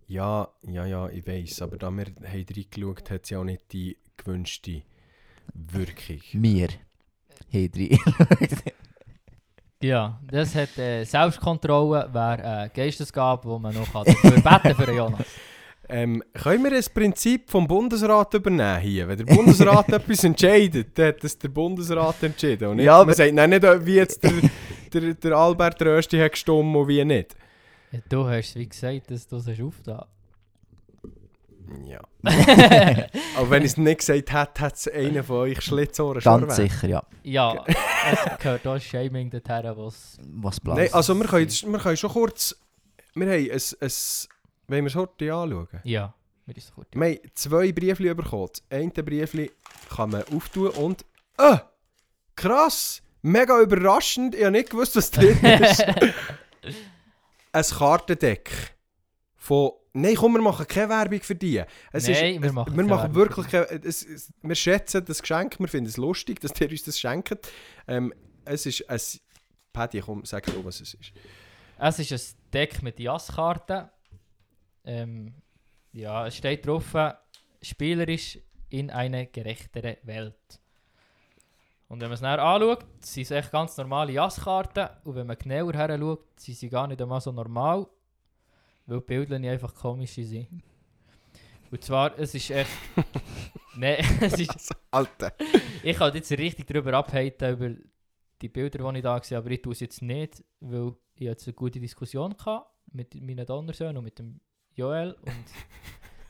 Ja, 0.09 0.49
ja, 0.63 0.85
ja, 0.85 1.09
ich 1.09 1.27
weiß. 1.27 1.63
Aber 1.63 1.79
da 1.79 1.91
wir 1.91 2.05
haben 2.05 2.17
reingeschaut, 2.27 3.11
hat 3.11 3.27
sie 3.27 3.37
auch 3.37 3.45
nicht 3.45 3.73
die 3.73 3.97
gewünschte 4.17 4.83
Wirkung. 5.55 6.21
Wir 6.33 6.69
haben 7.53 7.73
drei. 7.73 8.73
Ja, 9.83 10.19
das 10.31 10.55
hat 10.55 10.79
äh, 10.79 11.05
Selbstkontrolle, 11.05 12.09
wäre 12.13 12.45
eine 12.45 12.71
Geistesgabe, 12.71 13.49
wo 13.49 13.59
man 13.59 13.75
noch 13.75 13.89
dafür 14.05 14.31
beten 14.41 14.75
für 14.75 14.93
Jonas. 14.93 15.27
Ähm, 15.89 16.23
können 16.33 16.63
wir 16.65 16.71
das 16.71 16.89
Prinzip 16.89 17.51
vom 17.51 17.67
Bundesrat 17.67 18.33
übernehmen 18.33 18.79
hier? 18.81 19.09
Wenn 19.09 19.19
der 19.19 19.25
Bundesrat 19.27 19.89
etwas 19.93 20.25
entscheidet, 20.25 20.97
dann 20.97 21.09
hat 21.09 21.23
das 21.25 21.37
der 21.37 21.49
Bundesrat 21.49 22.23
entschieden. 22.23 22.69
Und 22.69 22.77
nicht, 22.77 22.87
Ja, 22.87 22.93
man 22.93 23.01
aber- 23.03 23.15
sagt 23.15 23.37
dann 23.37 23.51
nicht, 23.51 23.63
wie 23.63 23.95
jetzt 23.97 24.23
der, 24.23 24.33
der, 24.95 25.15
der 25.15 25.33
Albert 25.33 25.83
Rösti 25.83 26.17
hat 26.19 26.33
gestimmt 26.33 26.75
und 26.77 26.89
wie 26.89 27.05
nicht. 27.05 27.35
Ja, 27.91 27.99
du 28.09 28.27
hast 28.27 28.55
wie 28.55 28.67
gesagt, 28.69 29.11
dass 29.11 29.27
du 29.27 29.37
es 29.37 29.49
aufgetan 29.49 30.05
Ja. 31.87 32.01
Aber 33.37 33.51
wenn 33.51 33.63
ich 33.63 33.73
es 33.73 33.77
nicht 33.77 33.99
gesagt 33.99 34.33
hätte, 34.33 34.61
hat 34.63 34.75
es 34.75 34.89
einer 34.89 35.23
von 35.25 35.37
euch 35.39 35.61
Schlitzohren 35.63 36.21
schon 36.21 36.41
Ganz 36.47 36.59
erwähnt. 36.59 36.73
sicher, 36.73 36.89
ja. 36.89 37.03
Ja, 37.23 37.65
es 37.67 38.39
gehört 38.39 38.67
auch 38.67 38.79
Shaming 38.81 39.31
dorthin, 39.31 39.73
was... 39.77 40.19
Was 40.35 40.61
bleibt. 40.61 40.79
Nein, 40.79 40.93
also 40.93 41.15
wir 41.15 41.27
können, 41.27 41.43
jetzt- 41.43 41.67
wir 41.71 41.79
können 41.79 41.97
schon 41.97 42.11
kurz... 42.11 42.57
Wir 43.15 43.27
haben 43.27 43.33
ein... 43.51 43.51
ein 43.51 43.91
wollen 44.69 44.85
wir 44.85 44.87
es 44.87 44.95
heute 44.95 45.35
anschauen? 45.35 45.69
Ja, 45.85 46.15
mir 46.47 46.57
ist 46.57 46.75
gut. 46.75 46.87
Wir 46.93 47.07
haben 47.07 47.19
zwei 47.35 47.73
Briefli 47.73 48.15
bekommen. 48.15 48.49
Das 48.53 48.63
eine 48.71 48.91
Briefli 48.91 49.51
kann 49.95 50.11
man 50.11 50.23
auftun 50.35 50.69
und... 50.71 51.05
Ah! 51.37 51.61
Krass! 52.37 53.03
Mega 53.23 53.61
überraschend. 53.61 54.35
Ich 54.35 54.43
habe 54.43 54.53
nicht 54.53 54.71
gewusst, 54.71 54.97
was 54.97 55.11
drin 55.11 55.39
ist. 55.45 55.85
ein 57.53 57.65
Kartendeck 57.79 58.51
von... 59.37 59.73
Nein, 59.95 60.15
komm, 60.15 60.35
wir 60.35 60.43
machen 60.43 60.67
keine 60.67 60.89
Werbung 60.89 61.21
für 61.21 61.35
die. 61.35 61.63
Es 61.93 62.09
Nein, 62.09 62.37
ist, 62.37 62.43
wir 62.43 62.53
machen 62.53 62.77
wir 62.77 62.85
machen 62.85 63.15
wirklich 63.15 63.47
keine, 63.49 63.67
es, 63.85 64.03
es, 64.03 64.33
Wir 64.41 64.55
schätzen 64.55 65.05
das 65.05 65.21
Geschenk, 65.21 65.59
wir 65.61 65.69
finden 65.69 65.89
es 65.89 65.99
lustig, 65.99 66.41
dass 66.41 66.59
ihr 66.61 66.71
uns 66.71 66.83
das 66.85 66.99
schenkt. 66.99 67.51
Ähm, 67.87 68.13
es 68.45 68.67
ist 68.67 68.89
ein... 68.89 69.01
Paddy, 69.73 70.01
komm, 70.01 70.25
sag 70.25 70.45
du, 70.47 70.65
was 70.65 70.81
es 70.81 70.95
ist. 70.95 71.13
Es 71.79 71.99
ist 71.99 72.37
ein 72.37 72.51
Deck 72.53 72.83
mit 72.83 73.01
Jasskarten. 73.01 73.89
Ähm, 74.85 75.35
ja, 75.93 76.27
es 76.27 76.37
steht 76.37 76.67
drauf, 76.67 76.95
spielerisch 77.61 78.39
in 78.69 78.91
eine 78.91 79.27
gerechtere 79.27 79.99
Welt. 80.05 80.61
Und 81.89 82.01
wenn 82.01 82.09
man 82.09 82.15
es 82.15 82.21
dann 82.21 82.41
anschaut, 82.41 82.87
sind 83.01 83.25
es 83.25 83.31
echt 83.31 83.51
ganz 83.53 83.77
normale 83.77 84.13
Jasskarten. 84.13 84.89
Und 85.05 85.15
wenn 85.15 85.27
man 85.27 85.37
genauer 85.37 85.75
her 85.75 85.99
schaut, 85.99 86.41
sind 86.41 86.57
sie 86.57 86.71
gar 86.71 86.87
nicht 86.87 87.03
einmal 87.03 87.21
so 87.21 87.33
normal. 87.33 87.87
Weil 88.87 88.99
die 88.99 89.05
Bilder 89.05 89.39
nicht 89.39 89.51
einfach 89.51 89.75
komische 89.75 90.25
sind. 90.25 90.49
Und 91.71 91.83
zwar, 91.83 92.19
es 92.19 92.35
ist 92.35 92.51
echt... 92.51 92.71
Nein, 93.77 94.05
es 94.21 94.39
ist... 94.39 94.75
Alter. 94.91 95.33
Ich 95.83 95.97
kann 95.97 96.15
jetzt 96.15 96.31
richtig 96.33 96.67
darüber 96.67 96.95
abhalten, 96.95 97.53
über 97.53 97.71
die 98.43 98.49
Bilder, 98.49 98.93
die 98.93 98.99
ich 98.99 99.03
da 99.03 99.15
habe, 99.15 99.37
aber 99.37 99.51
ich 99.51 99.63
tue 99.63 99.73
es 99.73 99.81
jetzt 99.81 100.03
nicht, 100.03 100.45
weil 100.61 100.93
ich 101.15 101.23
jetzt 101.23 101.47
eine 101.47 101.55
gute 101.55 101.81
Diskussion 101.81 102.35
hatte 102.45 102.67
mit 102.93 103.15
meinen 103.15 103.47
Donnersöhnen 103.47 103.97
und 103.97 104.05
mit 104.05 104.19
dem 104.19 104.41
Joel 104.75 105.17
und 105.23 105.45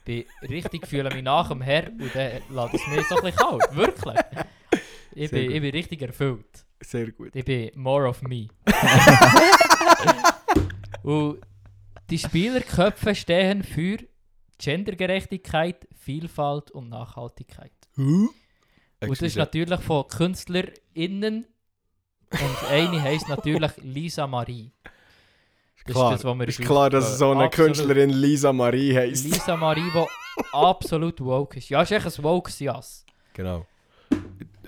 bin 0.05 0.25
richtig 0.43 0.87
fühle 0.87 1.09
mich 1.09 1.23
nach 1.23 1.49
dem 1.49 1.61
Herr 1.61 1.87
und 1.87 2.13
dann 2.13 2.41
lässt 2.49 2.73
es 2.73 2.87
mich 2.87 3.07
so 3.07 3.15
ein 3.15 3.23
bisschen 3.23 3.35
kalt, 3.35 3.75
wirklich. 3.75 4.19
Ich 5.15 5.31
bin, 5.31 5.51
ich 5.51 5.61
bin 5.61 5.71
richtig 5.71 6.01
erfüllt. 6.01 6.65
Sehr 6.81 7.11
gut. 7.11 7.35
Ich 7.35 7.45
bin 7.45 7.71
more 7.75 8.07
of 8.07 8.21
me. 8.23 8.47
und 11.03 11.39
die 12.09 12.17
Spielerköpfe 12.17 13.15
stehen 13.15 13.63
für 13.63 13.97
Gendergerechtigkeit, 14.57 15.87
Vielfalt 15.95 16.71
und 16.71 16.89
Nachhaltigkeit. 16.89 17.71
Und 17.97 18.29
das 18.99 19.21
ist 19.21 19.35
natürlich 19.35 19.79
von 19.81 20.07
KünstlerInnen. 20.07 21.45
Und 22.31 22.71
eine 22.71 23.01
heisst 23.01 23.29
natürlich 23.29 23.71
Lisa 23.83 24.25
Marie. 24.25 24.71
Das 25.85 25.95
klar, 25.95 26.13
ist 26.13 26.23
das, 26.23 26.25
was 26.25 26.39
wir 26.39 26.47
ist 26.47 26.61
klar, 26.61 26.89
dass 26.89 27.17
so 27.17 27.31
eine 27.31 27.45
Absolut. 27.45 27.75
Künstlerin 27.75 28.09
Lisa 28.09 28.53
Marie 28.53 28.95
heisst. 28.95 29.25
Lisa 29.25 29.57
Marie, 29.57 29.83
die 29.93 30.05
absolut 30.53 31.19
woke 31.19 31.57
ist. 31.57 31.69
Ja, 31.69 31.81
ist 31.81 31.91
echt 31.91 32.05
ein 32.05 32.23
woke 32.23 32.51
Jas. 32.57 33.05
Genau. 33.33 33.65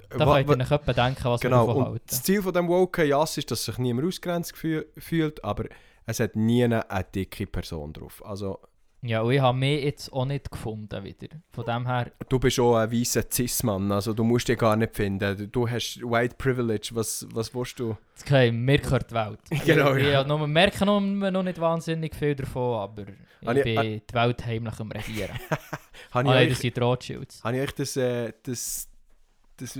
Da 0.10 0.44
könnt 0.44 0.62
ihr 0.62 0.72
euch 0.72 0.96
denken, 0.96 1.24
was 1.26 1.42
genau. 1.42 1.64
wir 1.64 1.68
davon 1.68 1.86
halten. 1.86 2.06
das 2.08 2.24
Ziel 2.24 2.42
von 2.42 2.54
dem 2.54 2.68
Woke 2.68 3.04
Jass 3.04 3.38
ist, 3.38 3.52
dass 3.52 3.66
sich 3.66 3.78
niemand 3.78 4.08
ausgrenzt 4.08 4.54
fühlt, 4.56 5.44
aber 5.44 5.66
es 6.06 6.20
hat 6.20 6.36
nie 6.36 6.64
eine, 6.64 6.90
eine 6.90 7.04
dicke 7.04 7.46
Person 7.48 7.94
drauf. 7.94 8.24
Also, 8.26 8.60
Ja, 9.02 9.22
und 9.22 9.34
ich 9.34 9.40
habe 9.42 9.58
mich 9.58 9.84
jetzt 9.84 10.12
auch 10.12 10.26
nicht 10.26 10.50
gefunden 10.50 11.04
wieder. 11.04 11.28
Von 11.52 11.66
dem 11.66 11.86
her, 11.86 12.12
du 12.30 12.40
bist 12.40 12.60
auch 12.60 12.76
ein 12.78 12.92
weißer 12.92 13.24
Cis-Mann, 13.32 13.92
also 13.92 14.14
du 14.14 14.24
musst 14.24 14.48
dich 14.48 14.58
gar 14.58 14.76
nicht 14.76 14.96
finden. 14.96 15.52
Du- 15.52 15.68
hast 15.70 16.02
White 16.02 16.36
Privilege, 16.38 16.90
was, 16.94 17.28
was 17.32 17.54
willst 17.54 17.80
du? 17.80 17.96
okay, 18.22 18.52
mir 18.52 18.80
gehört 18.80 19.12
die 19.12 19.16
Welt. 19.16 19.40
Genau, 19.66 19.94
ich, 19.96 20.08
ja. 20.08 20.22
ich 20.22 20.28
nur, 20.28 20.48
merke 20.48 20.86
noch, 20.86 21.00
noch 21.02 21.44
nicht 21.44 21.60
wahnsinnig 21.60 22.16
viel 22.16 22.34
davon, 22.36 22.80
aber 22.80 23.04
ich 23.42 23.48
ich- 23.58 23.64
bin 23.64 24.02
die 24.10 24.14
Welt 24.14 24.46
heimlich 24.46 24.80
am 24.80 24.92
Regieren. 24.92 25.40
Ich, 26.16 26.50
das 26.50 26.60
sind 26.60 26.80
Rothschilds. 26.82 27.44
habe 27.44 27.58
ich 27.58 27.64
euch 27.64 27.72
das, 27.76 27.98
äh, 27.98 28.32
das, 28.44 28.88
das 29.58 29.80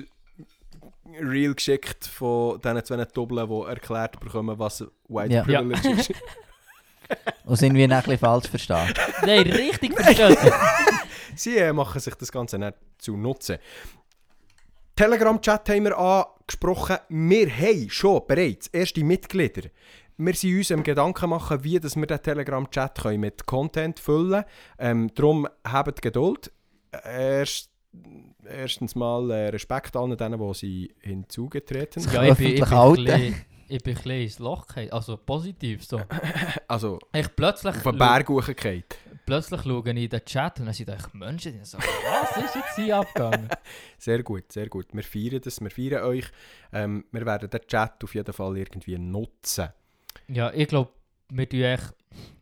Reel 1.14 1.54
geschickt 1.54 2.06
von 2.08 2.60
diesen 2.62 2.86
zwei 2.86 3.06
Doppeln, 3.06 3.48
die 3.48 3.70
erklärt 3.70 4.20
bekommen, 4.20 4.58
was 4.58 4.84
White 5.08 5.34
Ja. 5.34 5.46
Ja. 5.48 5.62
Privilege 5.62 5.90
ist? 5.90 6.14
Und 7.46 7.58
sind 7.58 7.76
wir 7.76 7.84
ein 7.90 8.02
bisschen 8.02 8.18
falsch 8.18 8.48
verstanden? 8.48 8.94
Nein, 9.22 9.44
richtig 9.44 9.94
verstanden. 9.94 10.52
Sie 11.36 11.58
äh, 11.58 11.74
machen 11.74 12.00
sich 12.00 12.16
das 12.16 12.32
Ganze 12.32 12.58
nicht 12.58 12.76
zu 12.98 13.16
nutzen. 13.18 13.58
Telegram-Chat 14.96 15.70
haben 15.70 15.84
wir 15.84 15.98
angesprochen. 15.98 16.98
Wir 17.10 17.50
haben 17.50 17.90
schon 17.90 18.22
bereits 18.28 18.68
erste 18.68 19.04
Mitglieder. 19.04 19.70
wir 20.18 20.34
sind 20.34 20.58
uns 20.58 20.72
am 20.72 20.84
Gedanken 20.84 21.30
machen, 21.30 21.64
wie 21.64 21.80
dass 21.80 21.96
wir 21.96 22.08
den 22.08 22.22
Telegram-Chat 22.22 23.02
können 23.02 23.20
mit 23.20 23.46
Content 23.46 24.00
füllen 24.00 24.44
können. 24.44 24.46
Ähm, 24.80 25.12
darum 25.14 25.48
habt 25.68 26.02
Geduld. 26.02 26.52
Erst, 27.04 27.70
erstens 28.46 28.96
mal 28.96 29.30
äh, 29.32 29.48
Respekt 29.50 29.96
an 29.96 30.16
denen, 30.16 30.40
die 30.40 30.54
sie 30.54 30.96
hinzugetreten 31.02 32.02
sind. 32.02 32.14
Ja, 32.14 32.24
ich 32.24 32.38
bin, 32.38 32.48
ich, 32.48 32.60
bin 32.62 32.70
bisschen- 32.96 33.46
ich 33.68 33.82
bin 33.84 33.94
ein 33.98 34.04
bisschen 34.04 34.22
ins 34.22 34.40
Loch 34.40 34.68
gefallen. 34.68 34.92
Also 34.92 35.18
positiv 35.18 35.84
so. 35.84 36.00
Also, 36.68 37.00
Ich 37.14 37.36
plötzlich, 37.36 37.76
auf 37.76 37.98
Berg 37.98 38.30
hochgefallen. 38.30 38.84
plötzlich 39.26 39.62
schaue 39.62 39.80
ich 39.80 39.86
in 39.96 40.10
den 40.10 40.26
Chat 40.26 40.60
und 40.60 40.66
dann 40.68 40.74
sind 40.74 40.90
echt 40.90 41.14
Menschen, 41.14 41.54
die 41.60 41.66
so, 41.66 41.78
was 41.80 42.44
ist 42.46 42.56
jetzt 42.56 42.76
hier 42.76 42.98
abgegangen? 42.98 43.48
Sehr 43.98 44.22
gut, 44.24 44.52
sehr 44.52 44.68
gut. 44.70 44.88
Wir 44.94 45.04
feiern 45.04 45.42
das, 45.42 45.60
wir 45.62 45.72
feiern 45.72 46.04
euch. 46.04 46.26
Ähm, 46.72 47.06
wir 47.12 47.26
werden 47.26 47.50
den 47.50 47.62
Chat 47.68 48.04
auf 48.04 48.14
jeden 48.14 48.34
Fall 48.34 48.58
irgendwie 48.58 48.98
nutzen. 49.00 49.70
Ja, 50.28 50.52
ich 50.54 50.68
glaube, 50.68 50.92
wir 51.30 51.50
tun 51.50 51.62
echt 51.64 51.94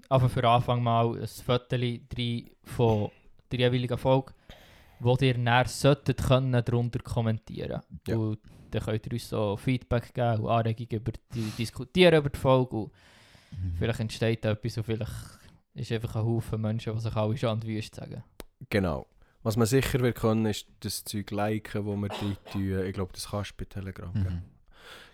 einfach 0.10 0.30
für 0.30 0.48
Anfang 0.48 0.84
mal 0.84 1.16
ein 1.18 1.28
Foto 1.28 1.76
rein 1.76 2.50
von 2.66 3.10
der 3.52 3.60
jeweiligen 3.60 3.98
Folge, 3.98 4.34
wo 5.04 5.18
ihr 5.22 5.38
näher 5.38 5.68
solltet 5.68 6.24
können 6.24 6.64
darunter 6.64 7.00
kommentieren. 7.00 7.82
Ja. 8.08 8.16
Und 8.18 8.40
dann 8.72 8.82
könnt 8.84 9.06
ihr 9.06 9.14
uns 9.14 9.30
so 9.30 9.56
Feedback 9.58 10.14
geben 10.14 10.44
und 10.44 10.50
Anregungen 10.50 11.02
über 11.02 11.12
die, 11.34 11.52
diskutieren 11.58 12.16
über 12.20 12.30
die 12.30 12.40
Folge. 12.40 12.76
Und 12.78 12.92
Mhm. 13.52 13.76
vielleicht 13.78 14.00
entsteht 14.00 14.46
etwas 14.46 14.78
und 14.78 14.84
vielleicht 14.84 15.12
ist 15.76 15.92
einfach 15.92 16.16
ein 16.16 16.24
Haufen 16.26 16.60
Menschen, 16.60 16.94
die 16.96 17.00
sich 17.00 17.16
alle 17.16 17.38
schon 17.38 17.50
an 17.50 17.60
die 17.60 17.68
Wüste 17.68 17.98
sagen. 18.02 18.24
Genau. 18.70 19.06
Was 19.44 19.58
man 19.58 19.68
sicher 19.68 20.00
wird 20.00 20.18
können, 20.18 20.48
ist 20.48 20.66
das 20.80 21.04
Zeug 21.04 21.30
liken, 21.30 21.86
das 21.86 21.96
wir 21.98 22.08
drin 22.10 22.38
tun. 22.52 22.86
Ich 22.88 22.94
glaube, 22.94 23.12
das 23.14 23.30
kannst 23.30 23.52
du 23.52 23.56
bei 23.58 23.66
Telegram. 23.66 24.12
gell? 24.14 24.24
Mhm. 24.24 24.42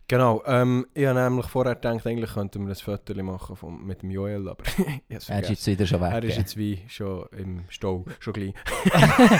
Genau. 0.10 0.42
Ähm, 0.48 0.88
ich 0.96 1.06
habe 1.06 1.20
nämlich 1.22 1.46
vorher 1.46 1.76
gedacht, 1.76 2.06
eigentlich 2.08 2.34
könnten 2.34 2.66
wir 2.66 2.74
ein 2.74 2.76
Foto 2.76 3.14
machen 3.24 3.56
vom, 3.56 3.86
mit 3.86 4.02
dem 4.02 4.10
Joel, 4.10 4.50
aber 4.50 4.64
Er 5.08 5.18
ist 5.18 5.30
jetzt 5.30 5.68
wieder 5.68 5.86
schon 5.86 6.02
weg. 6.02 6.12
Er 6.12 6.24
ist 6.24 6.38
jetzt 6.38 6.58
wie 6.58 6.84
schon 6.88 7.28
im 7.38 7.64
Stau, 7.70 8.06
schon 8.20 8.34
gleich. 8.34 8.54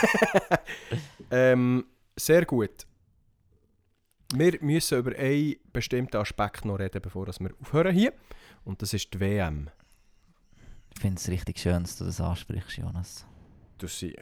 ähm, 1.32 1.86
sehr 2.16 2.46
gut. 2.46 2.86
Wir 4.32 4.60
müssen 4.62 5.00
über 5.00 5.18
einen 5.18 5.56
bestimmten 5.74 6.18
Aspekt 6.18 6.66
noch 6.66 6.78
reden, 6.78 7.02
bevor 7.02 7.26
wir 7.26 7.52
aufhören 7.60 7.96
hier. 7.96 8.14
Und 8.64 8.84
das 8.84 8.94
ist 8.94 9.12
die 9.12 9.20
WM. 9.20 9.72
Ich 10.94 11.02
finde 11.02 11.18
es 11.18 11.28
richtig 11.30 11.58
schön, 11.58 11.82
dass 11.82 11.98
du 11.98 12.06
das 12.06 12.22
ansprichst, 12.22 12.78
Jonas. 12.78 13.26
Das 13.80 13.98
sehe 13.98 14.14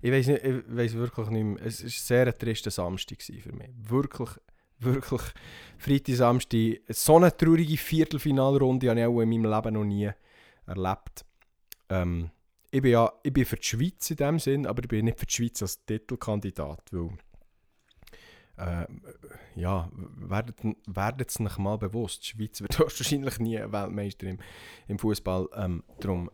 ich. 0.00 0.12
Weiß 0.12 0.26
nicht, 0.26 0.44
ich 0.44 0.62
weiß 0.66 0.94
wirklich 0.94 1.28
nicht 1.30 1.44
mehr. 1.44 1.66
Es 1.66 1.80
war 1.80 1.86
ein 1.86 1.90
sehr 1.90 2.38
trister 2.38 2.70
Samstag 2.70 3.22
für 3.22 3.52
mich. 3.52 3.70
Wirklich, 3.88 4.30
wirklich. 4.78 5.22
Freitag, 5.78 6.14
Samstag. 6.14 6.80
So 6.88 7.16
eine 7.16 7.36
traurige 7.36 7.76
Viertelfinalrunde 7.76 8.90
habe 8.90 9.00
ich 9.00 9.06
auch 9.06 9.20
in 9.20 9.28
meinem 9.28 9.44
Leben 9.44 9.74
noch 9.74 9.84
nie 9.84 10.10
erlebt. 10.66 11.24
Ähm, 11.88 12.30
ich 12.70 12.82
bin 12.82 12.92
ja 12.92 13.12
ich 13.22 13.32
bin 13.32 13.44
für 13.44 13.56
die 13.56 13.64
Schweiz 13.64 14.10
in 14.10 14.16
dem 14.16 14.38
Sinn, 14.38 14.66
aber 14.66 14.82
ich 14.82 14.88
bin 14.88 15.04
nicht 15.04 15.18
für 15.18 15.26
die 15.26 15.34
Schweiz 15.34 15.60
als 15.62 15.84
Titelkandidat, 15.84 16.92
weil 16.92 17.10
äh, 18.60 18.86
ja, 19.56 19.90
werdet 20.16 21.30
es 21.30 21.40
euch 21.40 21.58
mal 21.58 21.78
bewusst, 21.78 22.22
die 22.22 22.28
Schweiz 22.28 22.60
wird 22.60 22.78
wahrscheinlich 22.78 23.38
nie 23.38 23.58
Weltmeister 23.58 24.26
im, 24.26 24.38
im 24.86 24.98
Fußball. 24.98 25.48
Ähm, 25.54 25.82
darum 25.98 26.30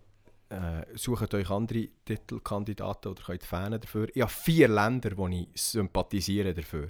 äh, 0.48 0.84
sucht 0.94 1.34
euch 1.34 1.50
andere 1.50 1.88
Titelkandidaten 2.04 3.12
oder 3.12 3.22
könnt 3.22 3.44
Fans 3.44 3.80
dafür. 3.80 4.08
Ich 4.14 4.22
habe 4.22 4.30
vier 4.30 4.68
Länder, 4.68 5.16
wo 5.16 5.28
ich 5.28 5.48
sympathisiere 5.54 6.54
dafür. 6.54 6.88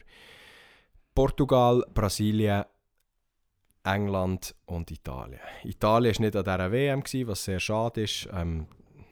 Portugal, 1.14 1.84
Brasilien, 1.94 2.64
England 3.84 4.54
und 4.66 4.90
Italien. 4.90 5.40
Italien 5.64 6.14
war 6.14 6.20
nicht 6.20 6.36
an 6.36 6.44
dieser 6.44 6.72
WM, 6.72 7.02
was 7.28 7.44
sehr 7.44 7.60
schade 7.60 8.02
ist. 8.02 8.28
Ähm, 8.32 8.66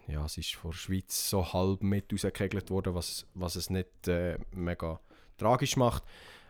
ja, 0.08 0.24
es 0.24 0.36
ist 0.36 0.54
von 0.54 0.72
der 0.72 0.76
Schweiz 0.76 1.30
so 1.30 1.52
halb 1.52 1.82
mit 1.82 2.12
rausgekegelt 2.12 2.70
worden, 2.70 2.94
was, 2.94 3.26
was 3.34 3.56
es 3.56 3.70
nicht 3.70 4.08
äh, 4.08 4.38
mega 4.50 5.00
tragisch 5.38 5.76
macht. 5.76 6.02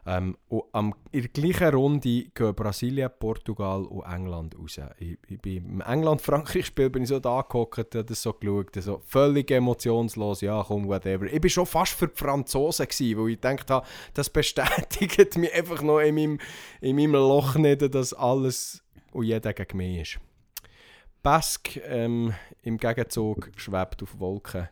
Ähm, 0.07 0.37
und 0.49 0.65
am, 0.73 0.95
in 1.13 1.23
der 1.23 1.31
gleichen 1.31 1.75
Runde 1.75 2.25
gehen 2.35 2.55
Brasilien, 2.55 3.11
Portugal 3.19 3.85
und 3.85 4.05
England 4.05 4.55
raus. 4.59 4.79
Ich, 4.99 5.17
ich 5.29 5.41
bin, 5.41 5.65
Im 5.65 5.81
England-Frankreich-Spiel 5.81 6.91
bin 6.91 7.05
ich 7.05 7.09
so 7.09 7.19
da 7.21 7.41
gehockt, 7.41 7.79
habe 7.79 8.05
das 8.05 8.21
so 8.21 8.35
geschaut, 8.35 8.75
so 8.77 9.01
völlig 9.07 9.51
emotionslos, 9.51 10.43
ja 10.43 10.63
komm, 10.67 10.89
whatever. 10.89 11.25
Ich 11.25 11.43
war 11.43 11.51
schon 11.51 11.67
fast 11.67 11.93
für 11.93 12.09
die 12.09 12.17
Franzosen, 12.17 12.87
gewesen, 12.87 13.19
weil 13.19 13.29
ich 13.31 13.41
gedacht 13.41 13.71
habe, 13.71 13.87
das 14.13 14.29
bestätigt 14.29 15.37
mich 15.39 15.55
einfach 15.55 15.81
noch 15.81 16.01
in 16.01 16.15
meinem, 16.15 16.39
in 16.83 16.97
meinem 16.97 17.13
Loch 17.13 17.55
nicht, 17.55 17.95
dass 17.95 18.13
alles 18.13 18.83
und 19.13 19.25
jeder 19.25 19.55
gegen 19.55 19.79
mich 19.79 20.01
ist. 20.01 20.21
Bask 21.23 21.79
ähm, 21.87 22.35
im 22.61 22.77
Gegenzug 22.77 23.51
schwebt 23.57 24.03
auf 24.03 24.19
Wolken. 24.19 24.69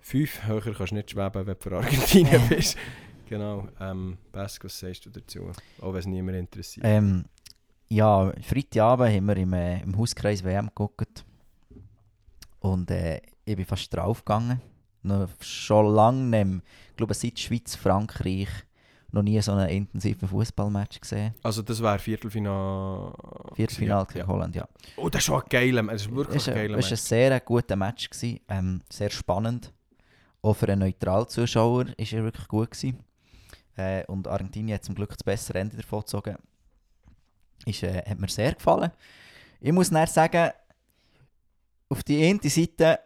Fünf, 0.00 0.46
höher 0.46 0.60
kannst 0.62 0.92
du 0.92 0.94
nicht 0.94 1.10
schweben, 1.10 1.46
wenn 1.46 1.54
du 1.54 1.60
für 1.60 1.76
Argentinien 1.76 2.42
bist. 2.48 2.78
Genau. 3.28 3.68
Ähm, 3.80 4.18
Bask, 4.32 4.64
was 4.64 4.78
sagst 4.78 5.06
du 5.06 5.10
dazu? 5.10 5.50
Auch 5.80 5.92
wenn 5.92 6.00
es 6.00 6.06
niemand 6.06 6.36
interessiert. 6.36 6.84
Ähm, 6.86 7.24
ja, 7.88 8.32
Freitagabend 8.42 9.14
haben 9.14 9.26
wir 9.26 9.36
im, 9.36 9.52
äh, 9.52 9.82
im 9.82 9.96
Hauskreis 9.96 10.42
WM 10.44 10.66
geguckt. 10.66 11.24
Und 12.60 12.90
äh, 12.90 13.20
ich 13.44 13.56
bin 13.56 13.64
fast 13.64 13.92
draufgegangen. 13.92 14.60
Noch 15.02 15.28
schon 15.40 15.94
lange 15.94 16.44
nicht. 16.44 16.62
Ich 16.90 16.96
glaube, 16.96 17.14
seit 17.14 17.38
Schweiz-Frankreich 17.38 18.48
noch 19.14 19.22
nie 19.22 19.40
so 19.40 19.52
einen 19.52 19.68
intensiven 19.68 20.28
Fußballmatch 20.28 21.00
gesehen. 21.00 21.34
Also 21.42 21.62
das 21.62 21.80
wäre 21.80 21.98
Viertelfinal... 21.98 23.14
Viertelfinale 23.54 24.00
ja, 24.00 24.04
gegen 24.04 24.18
ja. 24.18 24.26
Holland, 24.26 24.56
ja. 24.56 24.68
Oh, 24.96 25.08
das 25.08 25.20
ist 25.20 25.26
schon 25.26 25.40
ein 25.40 25.48
geiler, 25.48 25.92
es 25.92 26.02
ist 26.02 26.14
wirklich 26.14 26.36
Es 26.36 26.48
ein 26.48 26.54
geiler 26.54 26.74
ein, 26.74 26.80
es 26.80 26.86
war 26.86 26.92
ein 26.92 26.96
sehr 26.96 27.40
guter 27.40 27.76
Match. 27.76 28.10
Gewesen, 28.10 28.40
ähm, 28.48 28.80
sehr 28.90 29.10
spannend. 29.10 29.72
Auch 30.42 30.54
für 30.54 30.68
einen 30.68 30.80
neutralen 30.80 31.28
Zuschauer 31.28 31.86
war 31.86 31.94
er 31.96 32.24
wirklich 32.24 32.48
gut. 32.48 32.70
Gewesen. 32.72 32.98
Äh, 33.76 34.04
und 34.06 34.28
Argentinien 34.28 34.74
hat 34.76 34.84
zum 34.84 34.94
Glück 34.94 35.10
das 35.10 35.24
bessere 35.24 35.58
Ende 35.58 35.76
davon 35.76 36.00
gezogen. 36.00 36.36
Ist, 37.66 37.82
äh, 37.82 38.02
hat 38.08 38.18
mir 38.18 38.28
sehr 38.28 38.52
gefallen. 38.54 38.90
Ich 39.60 39.72
muss 39.72 39.90
dann 39.90 40.06
sagen, 40.06 40.50
auf 41.88 42.02
die 42.02 42.24
eine 42.24 42.40
Seite 42.50 42.98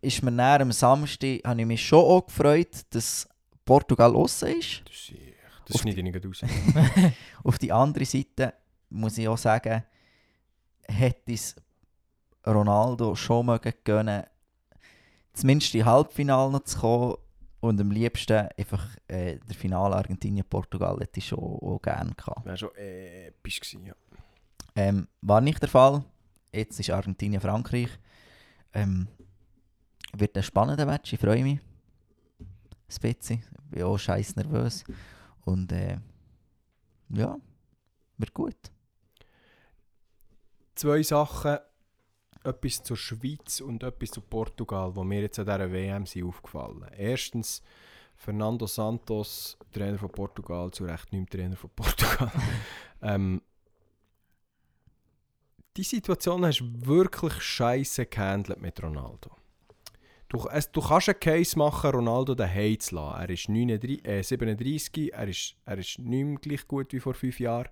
ist 0.00 0.22
mir 0.22 0.32
dann 0.32 0.62
am 0.62 0.72
Samstag 0.72 1.40
habe 1.44 1.60
ich 1.60 1.66
mich 1.66 1.86
schon 1.86 2.04
auch 2.04 2.26
gefreut, 2.26 2.84
dass 2.90 3.28
Portugal 3.64 4.14
aussen 4.14 4.48
ist. 4.58 4.82
Das, 4.86 4.94
ist- 4.96 5.12
das 5.66 5.80
schneide 5.80 6.00
ich 6.00 6.04
nicht 6.04 6.24
raus. 6.26 6.42
Auf 7.44 7.58
die 7.58 7.70
andere 7.72 8.04
Seite 8.04 8.54
muss 8.88 9.18
ich 9.18 9.28
auch 9.28 9.38
sagen, 9.38 9.84
hätte 10.88 11.32
es 11.32 11.54
Ronaldo 12.46 13.14
schon 13.14 13.46
mögen 13.46 13.72
gönnen, 13.84 14.24
zumindest 15.34 15.74
in 15.74 15.84
Halbfinale 15.84 16.50
noch 16.50 16.64
zu 16.64 16.78
kommen 16.78 17.14
und 17.60 17.80
am 17.80 17.90
liebsten 17.90 18.48
einfach 18.56 18.86
äh, 19.06 19.38
der 19.38 19.54
Finale 19.54 19.96
Argentinien-Portugal 19.96 20.98
hätte 21.00 21.18
ich 21.18 21.28
schon 21.28 21.38
auch 21.38 21.80
gerne 21.82 22.12
gehabt. 22.14 22.44
Wäre 22.44 22.56
schon 22.56 22.74
episch 22.74 23.60
gewesen, 23.60 23.86
ja. 23.86 23.94
Ähm, 24.74 25.08
war 25.20 25.40
nicht 25.40 25.60
der 25.60 25.68
Fall. 25.68 26.04
Jetzt 26.52 26.80
ist 26.80 26.90
Argentinien-Frankreich. 26.90 27.90
Ähm, 28.72 29.08
wird 30.14 30.36
ein 30.36 30.42
spannender 30.42 30.86
Match, 30.86 31.12
ich 31.12 31.20
freue 31.20 31.42
mich. 31.42 31.60
Ein 32.38 33.00
bisschen. 33.00 33.42
Ich 33.64 33.70
bin 33.70 33.82
auch 33.82 33.98
scheiß 33.98 34.36
nervös. 34.36 34.84
Und 35.42 35.70
äh, 35.72 35.98
ja, 37.10 37.36
wird 38.16 38.34
gut. 38.34 38.56
Zwei 40.74 41.02
Sachen. 41.02 41.58
Etwas 42.42 42.82
zur 42.82 42.96
Schweiz 42.96 43.60
und 43.60 43.82
etwas 43.82 44.12
zu 44.12 44.20
Portugal, 44.20 44.94
wo 44.94 45.04
mir 45.04 45.22
jetzt 45.22 45.38
an 45.38 45.46
dieser 45.46 45.70
WM 45.70 46.06
sind 46.06 46.24
aufgefallen. 46.24 46.86
Erstens, 46.96 47.62
Fernando 48.14 48.66
Santos, 48.66 49.58
Trainer 49.72 49.98
von 49.98 50.10
Portugal, 50.10 50.70
zu 50.70 50.84
Recht 50.84 51.12
nicht 51.12 51.30
Trainer 51.30 51.56
von 51.56 51.70
Portugal. 51.70 52.30
ähm, 53.02 53.40
die 55.76 55.82
Situation 55.82 56.44
hast 56.44 56.60
du 56.60 56.86
wirklich 56.86 57.40
scheiße 57.40 58.06
gehandelt 58.06 58.60
mit 58.60 58.82
Ronaldo. 58.82 59.30
Du, 60.28 60.46
es, 60.48 60.70
du 60.70 60.80
kannst 60.80 61.08
einen 61.08 61.18
Case 61.18 61.58
machen, 61.58 61.90
Ronaldo 61.90 62.34
daheim 62.34 62.78
zu 62.78 62.94
lassen. 62.94 63.20
Er 63.20 63.30
ist 63.30 63.48
39, 63.48 64.06
äh, 64.06 64.22
37, 64.22 65.12
er 65.12 65.28
ist, 65.28 65.56
er 65.64 65.78
ist 65.78 65.98
nicht 65.98 66.24
mehr 66.24 66.38
gleich 66.38 66.68
gut 66.68 66.92
wie 66.92 67.00
vor 67.00 67.14
fünf 67.14 67.40
Jahren. 67.40 67.68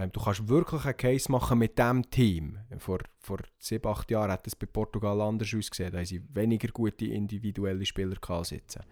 Ähm, 0.00 0.10
du 0.12 0.20
kannst 0.20 0.48
wirklich 0.48 0.84
einen 0.84 0.96
Case 0.96 1.30
machen 1.30 1.58
mit 1.58 1.78
diesem 1.78 2.10
Team. 2.10 2.58
Vor, 2.78 3.00
vor 3.18 3.38
7, 3.58 3.86
8 3.86 4.10
Jahren 4.10 4.32
hat 4.32 4.46
es 4.46 4.56
bei 4.56 4.66
Portugal 4.66 5.20
anders 5.20 5.54
ausgesehen. 5.54 5.92
Da 5.92 5.98
haben 5.98 6.06
sie 6.06 6.22
weniger 6.34 6.68
gute 6.68 7.06
individuelle 7.06 7.84
Spieler 7.84 8.16
sitzen. 8.44 8.82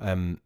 Ähm, 0.00 0.40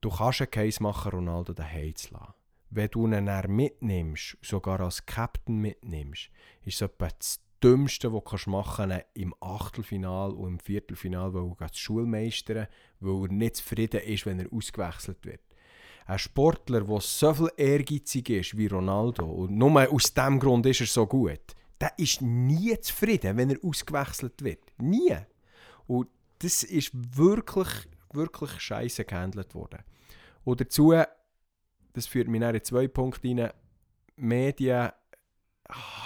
du 0.00 0.08
kannst 0.10 0.40
einen 0.40 0.50
Case 0.50 0.82
machen, 0.82 1.10
Ronaldo 1.10 1.52
daheim 1.52 1.94
zu 1.94 2.14
lassen. 2.14 2.34
Wenn 2.70 2.90
du 2.90 3.06
ihn 3.06 3.26
dann 3.26 3.54
mitnimmst, 3.54 4.38
sogar 4.42 4.80
als 4.80 5.04
Captain 5.04 5.58
mitnimmst, 5.58 6.30
ist 6.64 6.76
es 6.76 6.82
etwa 6.82 7.08
das 7.08 7.40
Dümmste, 7.62 8.12
was 8.12 8.44
du 8.44 8.50
machen 8.50 8.90
kannst, 8.90 9.06
im 9.14 9.34
Achtelfinal 9.40 10.32
und 10.32 10.48
im 10.48 10.58
Viertelfinal, 10.58 11.32
weil 11.34 11.50
er 11.50 11.68
das 11.68 11.78
Schulmeistern, 11.78 12.66
weil 13.00 13.22
er 13.22 13.32
nicht 13.32 13.56
zufrieden 13.56 14.00
ist, 14.00 14.26
wenn 14.26 14.40
er 14.40 14.52
ausgewechselt 14.52 15.24
wird. 15.24 15.40
Ein 16.06 16.18
Sportler, 16.18 16.82
der 16.82 17.00
so 17.00 17.32
viel 17.34 17.50
ehrgeizig 17.56 18.30
ist 18.30 18.56
wie 18.56 18.66
Ronaldo 18.66 19.24
und 19.24 19.52
nur 19.56 19.90
aus 19.90 20.12
diesem 20.12 20.38
Grund 20.38 20.66
ist 20.66 20.80
er 20.80 20.86
so 20.86 21.06
gut, 21.06 21.40
der 21.80 21.92
ist 21.98 22.20
nie 22.22 22.78
zufrieden, 22.80 23.36
wenn 23.36 23.50
er 23.50 23.64
ausgewechselt 23.64 24.42
wird. 24.42 24.60
Nie. 24.78 25.16
Und 25.86 26.08
das 26.38 26.62
ist 26.62 26.90
wirklich, 27.16 27.68
wirklich 28.12 28.50
scheiße 28.60 29.04
gehandelt 29.04 29.54
worden. 29.54 29.80
Und 30.44 30.60
dazu, 30.60 30.94
das 31.92 32.06
führt 32.06 32.28
mich 32.28 32.42
in 32.42 32.64
zwei 32.64 32.88
Punkte 32.88 33.28
rein, 33.28 33.50
Medien 34.16 34.90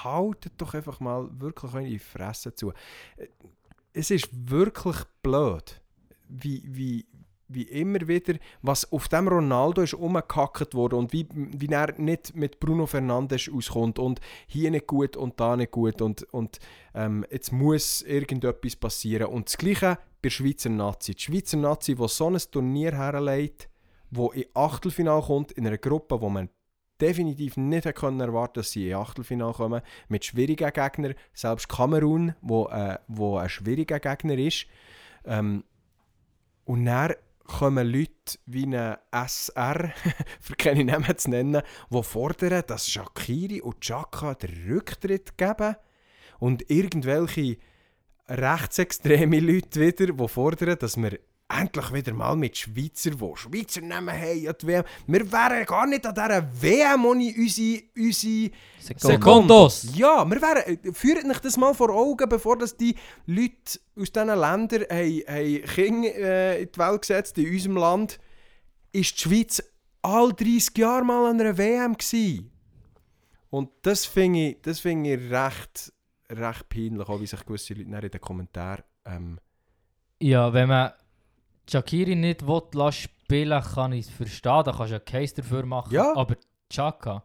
haltet 0.05 0.53
doch 0.57 0.75
einfach 0.75 1.01
mal 1.01 1.29
wirklich 1.41 1.73
die 1.89 1.99
Fresse 1.99 2.55
zu. 2.55 2.73
Es 3.93 4.11
ist 4.11 4.29
wirklich 4.33 4.97
blöd, 5.23 5.81
wie, 6.29 6.63
wie, 6.65 7.07
wie 7.49 7.63
immer 7.63 8.07
wieder, 8.07 8.35
was 8.63 8.91
auf 8.93 9.09
dem 9.09 9.29
Ronaldo 9.29 9.83
ist 9.83 9.95
umgekackt 9.95 10.75
wurde 10.75 10.97
und 10.97 11.13
wie, 11.13 11.27
wie 11.33 11.69
er 11.69 11.99
nicht 11.99 12.37
mit 12.37 12.61
Bruno 12.61 12.87
Fernandes 12.87 13.51
auskommt 13.53 13.99
und 13.99 14.21
hier 14.47 14.71
nicht 14.71 14.87
gut 14.87 15.17
und 15.17 15.41
da 15.41 15.57
nicht 15.57 15.71
gut 15.73 16.03
und, 16.03 16.23
und 16.33 16.59
ähm, 16.95 17.25
jetzt 17.31 17.53
muss 17.53 18.03
irgendetwas 18.03 18.77
passieren. 18.77 19.29
Und 19.29 19.49
das 19.49 19.57
Gleiche 19.57 19.97
bei 20.21 20.29
der 20.29 20.31
Schweizer 20.31 20.71
Nazi. 20.71 21.15
Die 21.15 21.23
Schweizer 21.23 21.57
Nazi, 21.57 21.95
die 21.95 22.09
so 22.09 22.29
ein 22.29 22.39
Turnier 22.51 22.93
herlegt, 22.93 23.69
wo 24.11 24.31
in 24.31 24.47
Achtelfinale 24.55 25.23
kommt, 25.23 25.53
in 25.53 25.67
einer 25.67 25.79
Gruppe, 25.79 26.21
wo 26.21 26.29
man 26.29 26.49
definitiv 27.01 27.57
nicht 27.57 27.87
erwarten 27.87 28.21
erwarten 28.21 28.55
dass 28.55 28.73
sie 28.73 28.91
in 28.91 28.97
Achtelfinale 28.97 29.53
kommen, 29.53 29.83
mit 30.09 30.25
schwierigen 30.25 30.73
Gegnern, 30.73 31.15
selbst 31.33 31.69
Kamerun, 31.69 32.35
wo, 32.41 32.67
äh, 32.69 32.99
wo 33.07 33.37
ein 33.37 33.49
schwieriger 33.49 34.01
Gegner 34.01 34.37
ist. 34.37 34.67
Ähm, 35.25 35.65
und 36.65 36.85
dann 36.85 37.15
kommen 37.49 37.91
Leute 37.91 38.39
wie 38.47 38.67
ein 38.67 38.97
SR, 39.11 39.93
für 40.41 40.55
keine 40.55 40.85
Namen 40.85 41.19
zu 41.19 41.31
nennen, 41.31 41.63
die 41.91 42.03
fordern, 42.03 42.63
dass 42.67 42.89
Shakiri 42.89 43.61
und 43.61 43.81
Chaka 43.81 44.35
den 44.35 44.71
Rücktritt 44.71 45.37
geben 45.37 45.75
und 46.39 46.71
irgendwelche 46.71 47.57
rechtsextreme 48.29 49.41
Leute 49.41 49.81
wieder, 49.81 50.13
die 50.13 50.29
fordern, 50.29 50.79
dass 50.79 50.97
wir 50.97 51.19
endlich 51.49 51.93
wieder 51.93 52.13
mal 52.13 52.37
mit 52.37 52.57
Schweizer, 52.57 53.11
die 53.11 53.37
Schweizer 53.37 53.81
Namen 53.81 54.15
haben 54.15 54.49
an 54.49 54.55
die 54.61 54.67
WM. 54.67 54.85
Wir 55.07 55.33
wären 55.33 55.65
gar 55.65 55.87
nicht 55.87 56.05
an 56.07 56.15
dieser 56.15 56.63
WM 56.63 57.05
ohne 57.07 57.35
unsere, 57.37 57.83
unsere 57.97 58.51
Sekundos. 58.79 59.89
Ja, 59.95 60.29
wir 60.29 60.43
wären, 60.43 60.79
äh, 60.85 60.93
führt 60.93 61.25
euch 61.25 61.39
das 61.41 61.57
mal 61.57 61.75
vor 61.75 61.91
Augen, 61.91 62.29
bevor 62.29 62.59
das 62.59 62.77
die 62.77 62.95
Leute 63.27 63.81
aus 63.97 64.13
diesen 64.13 64.29
Ländern 64.29 64.85
haben, 64.91 65.23
haben 65.27 65.63
Kinder 65.63 66.15
äh, 66.15 66.63
in 66.63 66.69
die 66.71 66.79
Welt 66.79 67.01
gesetzt, 67.01 67.39
in 67.39 67.51
unserem 67.51 67.77
Land, 67.77 68.19
ist 68.93 69.15
die 69.15 69.23
Schweiz 69.23 69.63
all 70.03 70.33
30 70.33 70.77
Jahre 70.77 71.05
mal 71.05 71.31
an 71.31 71.41
einer 71.41 71.57
WM 71.57 71.97
gewesen. 71.97 72.51
Und 73.51 73.71
das 73.83 74.05
finde 74.05 74.51
ich, 74.51 74.63
das 74.63 74.81
find 74.81 75.07
ich 75.07 75.19
recht, 75.31 75.93
recht 76.31 76.69
peinlich, 76.69 77.09
auch 77.09 77.21
wie 77.21 77.27
sich 77.27 77.45
gewisse 77.47 77.73
Leute 77.73 78.07
in 78.07 78.11
den 78.11 78.21
Kommentaren 78.21 78.85
ähm, 79.07 79.41
Ja, 80.21 80.53
wenn 80.53 80.69
man 80.69 80.93
Shakiri 81.71 82.15
nicht 82.15 82.47
will, 82.47 82.63
spielen 82.93 83.63
kann 83.63 83.93
ich 83.93 84.07
es 84.07 84.11
verstehen. 84.11 84.63
Da 84.65 84.73
kannst 84.73 84.91
du 84.93 84.97
einen 84.97 85.05
Case 85.05 85.35
dafür 85.35 85.67
machen. 85.67 85.93
Ja. 85.95 86.15
Aber 86.17 86.37
Chaka 86.71 87.23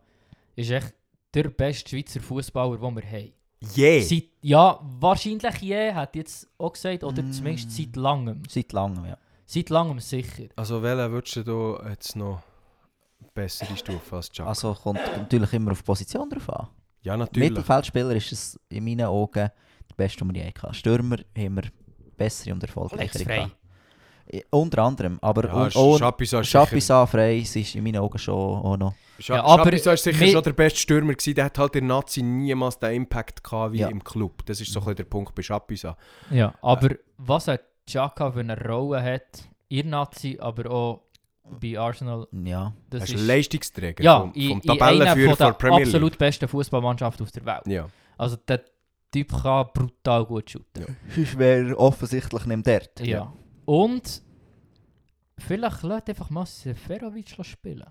ist 0.55 0.69
echt 0.71 0.93
der 1.33 1.49
beste 1.49 1.89
Schweizer 1.89 2.19
Fußballer, 2.21 2.77
den 2.77 2.95
wir 2.95 3.03
haben. 3.03 3.33
Je! 3.73 4.01
Seit, 4.01 4.25
ja, 4.41 4.79
wahrscheinlich 4.99 5.57
je, 5.61 5.93
hat 5.93 6.15
jetzt 6.15 6.47
auch 6.57 6.73
gesagt, 6.73 7.03
oder 7.03 7.23
Mm. 7.23 7.31
zumindest 7.31 7.71
seit 7.71 7.95
langem. 7.95 8.41
Seit 8.49 8.73
langem, 8.73 9.05
ja. 9.05 9.17
Seit 9.45 9.69
langem 9.69 9.99
sicher. 9.99 10.49
Also 10.55 10.81
welchen 10.83 11.11
würdest 11.11 11.35
du 11.47 11.79
jetzt 11.89 12.15
noch 12.15 12.41
bessere 13.33 13.75
Stufe 13.77 14.15
als 14.17 14.29
Chuck? 14.31 14.45
Also 14.47 14.73
kommt 14.73 14.99
natürlich 15.17 15.53
immer 15.53 15.71
auf 15.71 15.79
die 15.79 15.85
Position 15.85 16.29
drauf 16.29 16.49
an. 16.49 16.67
ja, 17.01 17.15
natürlich. 17.17 17.49
Mittelfeldspieler 17.49 18.15
ist 18.15 18.31
es 18.31 18.59
in 18.69 18.83
meinen 18.83 19.05
Augen 19.05 19.49
der 19.89 19.95
beste, 19.95 20.19
den 20.25 20.33
wir 20.35 20.43
je 20.43 20.49
hatten. 20.51 20.73
Stürmer 20.73 21.17
haben 21.37 21.55
wir 21.55 21.63
bessere 22.17 22.53
und 22.53 22.63
erfolgreichere. 22.63 23.33
Ja, 23.35 23.49
Unter 24.49 24.83
anderem, 24.83 25.19
aber 25.21 25.69
Ja, 25.73 26.43
Schapisa 26.43 27.05
frei 27.05 27.37
ist 27.37 27.55
in 27.75 27.83
meinen 27.83 27.97
Augen 27.97 28.17
schon 28.17 28.33
auch 28.35 28.77
noch. 28.77 28.93
Scha 29.19 29.35
Ja, 29.35 29.43
aber 29.43 29.65
Schapisa 29.65 29.93
ist 29.93 30.03
sicher 30.03 30.27
schon 30.27 30.43
der 30.43 30.53
beste 30.53 30.79
Stürmer 30.79 31.13
gewesen. 31.13 31.35
Der 31.35 31.45
hat 31.45 31.57
halt 31.59 31.75
in 31.75 31.87
Nazi 31.87 32.23
niemals 32.23 32.79
den 32.79 32.93
Impact 32.95 33.43
gehabt 33.43 33.73
wie 33.73 33.79
Ja. 33.79 33.89
im 33.89 34.03
Club. 34.03 34.45
Das 34.45 34.59
ist 34.61 34.71
so 34.71 34.79
ein 34.79 34.83
bisschen 34.85 34.95
der 34.97 35.03
Punkt 35.03 35.35
bei 35.35 35.41
Schapisa. 35.43 35.95
Ja, 36.31 36.53
aber 36.61 36.95
was 37.17 37.49
ein 37.49 37.59
Chaka 37.85 38.31
für 38.31 38.39
eine 38.39 38.59
Rolle 38.59 39.03
hat, 39.03 39.43
ihr 39.69 39.83
Nazi, 39.85 40.37
aber 40.39 40.71
auch 40.71 41.01
bei 41.59 41.77
Arsenal, 41.77 42.25
Ja, 42.31 42.73
das 42.89 43.09
Er 43.09 43.15
ist 43.15 43.27
Leistungsträger 43.27 44.03
ja, 44.03 44.19
vom, 44.21 44.33
vom 44.33 44.61
Tabellenführer 44.61 45.29
von 45.35 45.37
der 45.37 45.47
der 45.47 45.53
Premier 45.53 45.77
League. 45.79 45.87
absolut 45.87 46.17
besten 46.17 46.47
Fußballmannschaft 46.47 47.21
auf 47.21 47.31
der 47.31 47.45
Welt. 47.45 47.67
Ja. 47.67 47.89
Also 48.17 48.37
der 48.47 48.61
Typ 49.11 49.31
kann 49.43 49.67
brutal 49.73 50.25
gut 50.25 50.49
shooten. 50.49 50.97
sonst 51.13 51.37
wäre 51.37 51.77
offensichtlich 51.77 52.45
nicht 52.45 52.65
dort. 52.67 52.99
Ja. 53.01 53.05
Ja. 53.05 53.33
Und 53.65 54.21
vielleicht 55.37 55.83
lässt 55.83 56.09
einfach 56.09 56.29
mal 56.29 56.45
Seferovic 56.45 57.35
spielen. 57.45 57.85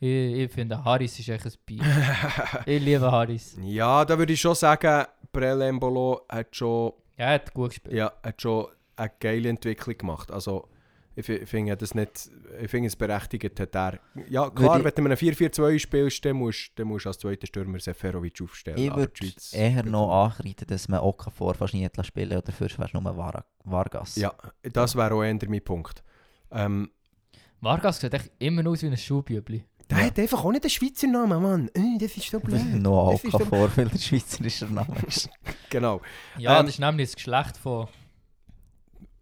Ich, 0.00 0.10
ich 0.10 0.52
finde, 0.52 0.84
Harris 0.84 1.18
ist 1.18 1.28
echt 1.28 1.46
ein 1.46 1.52
Bier. 1.64 1.82
ich 2.66 2.82
liebe 2.82 3.10
Harris. 3.10 3.56
ja, 3.62 4.04
da 4.04 4.18
würde 4.18 4.32
ich 4.32 4.40
schon 4.40 4.54
sagen, 4.54 5.06
Prelembolo 5.32 6.22
hat 6.28 6.54
schon, 6.54 6.92
Er 7.16 7.30
hat 7.34 7.54
gut 7.54 7.70
gespielt. 7.70 7.94
ja, 7.94 8.12
hat 8.22 8.42
schon 8.42 8.66
eine 8.96 9.12
geile 9.18 9.48
Entwicklung 9.48 9.96
gemacht. 9.96 10.30
Also 10.30 10.68
ich 11.16 11.24
fi- 11.26 11.46
finde 11.46 11.76
das 11.76 11.94
nicht, 11.94 12.30
ich 12.60 12.70
finde 12.70 12.88
es 12.88 12.96
berechtigt 12.96 13.58
hat 13.60 13.74
er. 13.74 13.98
Ja 14.28 14.50
klar, 14.50 14.78
ich- 14.78 14.84
wenn 14.84 14.92
du 14.94 15.04
einem 15.04 15.16
4-4-2 15.16 15.78
spielst, 15.78 16.24
dann 16.24 16.36
musst, 16.36 16.72
dann 16.76 16.88
musst 16.88 17.04
du 17.04 17.08
als 17.10 17.18
zweiter 17.18 17.46
Stürmer 17.46 17.78
Seferovic 17.78 18.40
aufstellen. 18.42 18.78
Ich 18.78 18.94
würde 18.94 19.12
eher 19.52 19.82
noch 19.84 20.24
ankreiden, 20.24 20.66
dass 20.66 20.88
man 20.88 21.00
Okafor 21.00 21.54
fast 21.54 21.74
nie 21.74 21.84
hat 21.84 22.04
spielen 22.06 22.30
oder 22.32 22.42
dafür 22.42 22.68
wärst 22.76 22.94
du 22.94 23.00
nur 23.00 23.16
Var 23.16 23.44
Vargas. 23.64 24.16
Ja, 24.16 24.32
das 24.62 24.96
wäre 24.96 25.14
auch 25.14 25.22
eher 25.22 25.38
mein 25.48 25.62
Punkt. 25.62 26.02
Ähm, 26.50 26.90
Vargas 27.60 28.00
sieht 28.00 28.12
echt 28.14 28.30
immer 28.38 28.68
aus 28.68 28.82
wie 28.82 28.86
ein 28.88 28.96
Schuhbübli. 28.96 29.64
der 29.90 29.98
Ja. 29.98 30.04
hat 30.06 30.18
einfach 30.18 30.44
auch 30.44 30.50
nicht 30.50 30.64
einen 30.64 30.70
Schweizer 30.70 31.06
Namen, 31.06 31.42
Mann. 31.42 31.68
Äh, 31.74 31.98
Das 31.98 32.16
ist 32.16 32.30
so 32.30 32.40
blöd. 32.40 32.60
noch 32.74 33.14
Okafor, 33.22 33.70
weil 33.76 33.88
der 33.88 33.98
schweizerischer 33.98 34.66
Name 34.68 34.96
ist. 35.06 35.28
genau, 35.70 36.00
Ja, 36.38 36.58
Ähm, 36.60 36.66
das 36.66 36.74
ist 36.74 36.80
nämlich 36.80 37.08
das 37.08 37.16
Geschlecht 37.16 37.56
von 37.58 37.88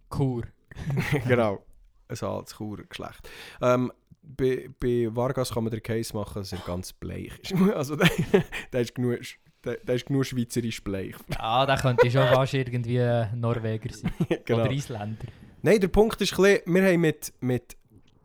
Kur. 0.09 0.43
genau. 1.27 1.63
Ein 2.21 2.29
altes 2.29 2.57
Churer 2.57 2.85
Geschlecht. 2.85 3.29
Ähm, 3.61 3.93
bei, 4.23 4.69
bei 4.79 5.09
Vargas 5.11 5.53
kann 5.53 5.65
man 5.65 5.71
den 5.71 5.83
Case 5.83 6.15
machen, 6.15 6.43
dass 6.43 6.53
er 6.53 6.59
ganz 6.59 6.93
bleich 6.93 7.33
ist. 7.43 7.55
Also 7.75 7.97
der, 7.97 8.09
der, 8.73 8.81
ist 8.81 8.95
genug, 8.95 9.19
der, 9.65 9.77
der 9.79 9.95
ist 9.95 10.07
genug 10.07 10.25
schweizerisch 10.25 10.83
bleich. 10.83 11.15
Ah, 11.39 11.67
der 11.67 11.77
könnte 11.77 12.11
schon 12.11 12.27
fast 12.29 12.55
irgendwie 12.55 12.99
Norweger 13.35 13.93
sein. 13.93 14.13
genau. 14.45 14.61
Oder 14.63 14.71
Isländer. 14.71 15.27
Nein, 15.63 15.81
der 15.81 15.89
Punkt 15.89 16.21
ist 16.21 16.33
ein 16.33 16.43
bisschen, 16.43 16.75
wir 16.75 16.85
haben 16.85 17.01
mit, 17.01 17.33
mit 17.41 17.77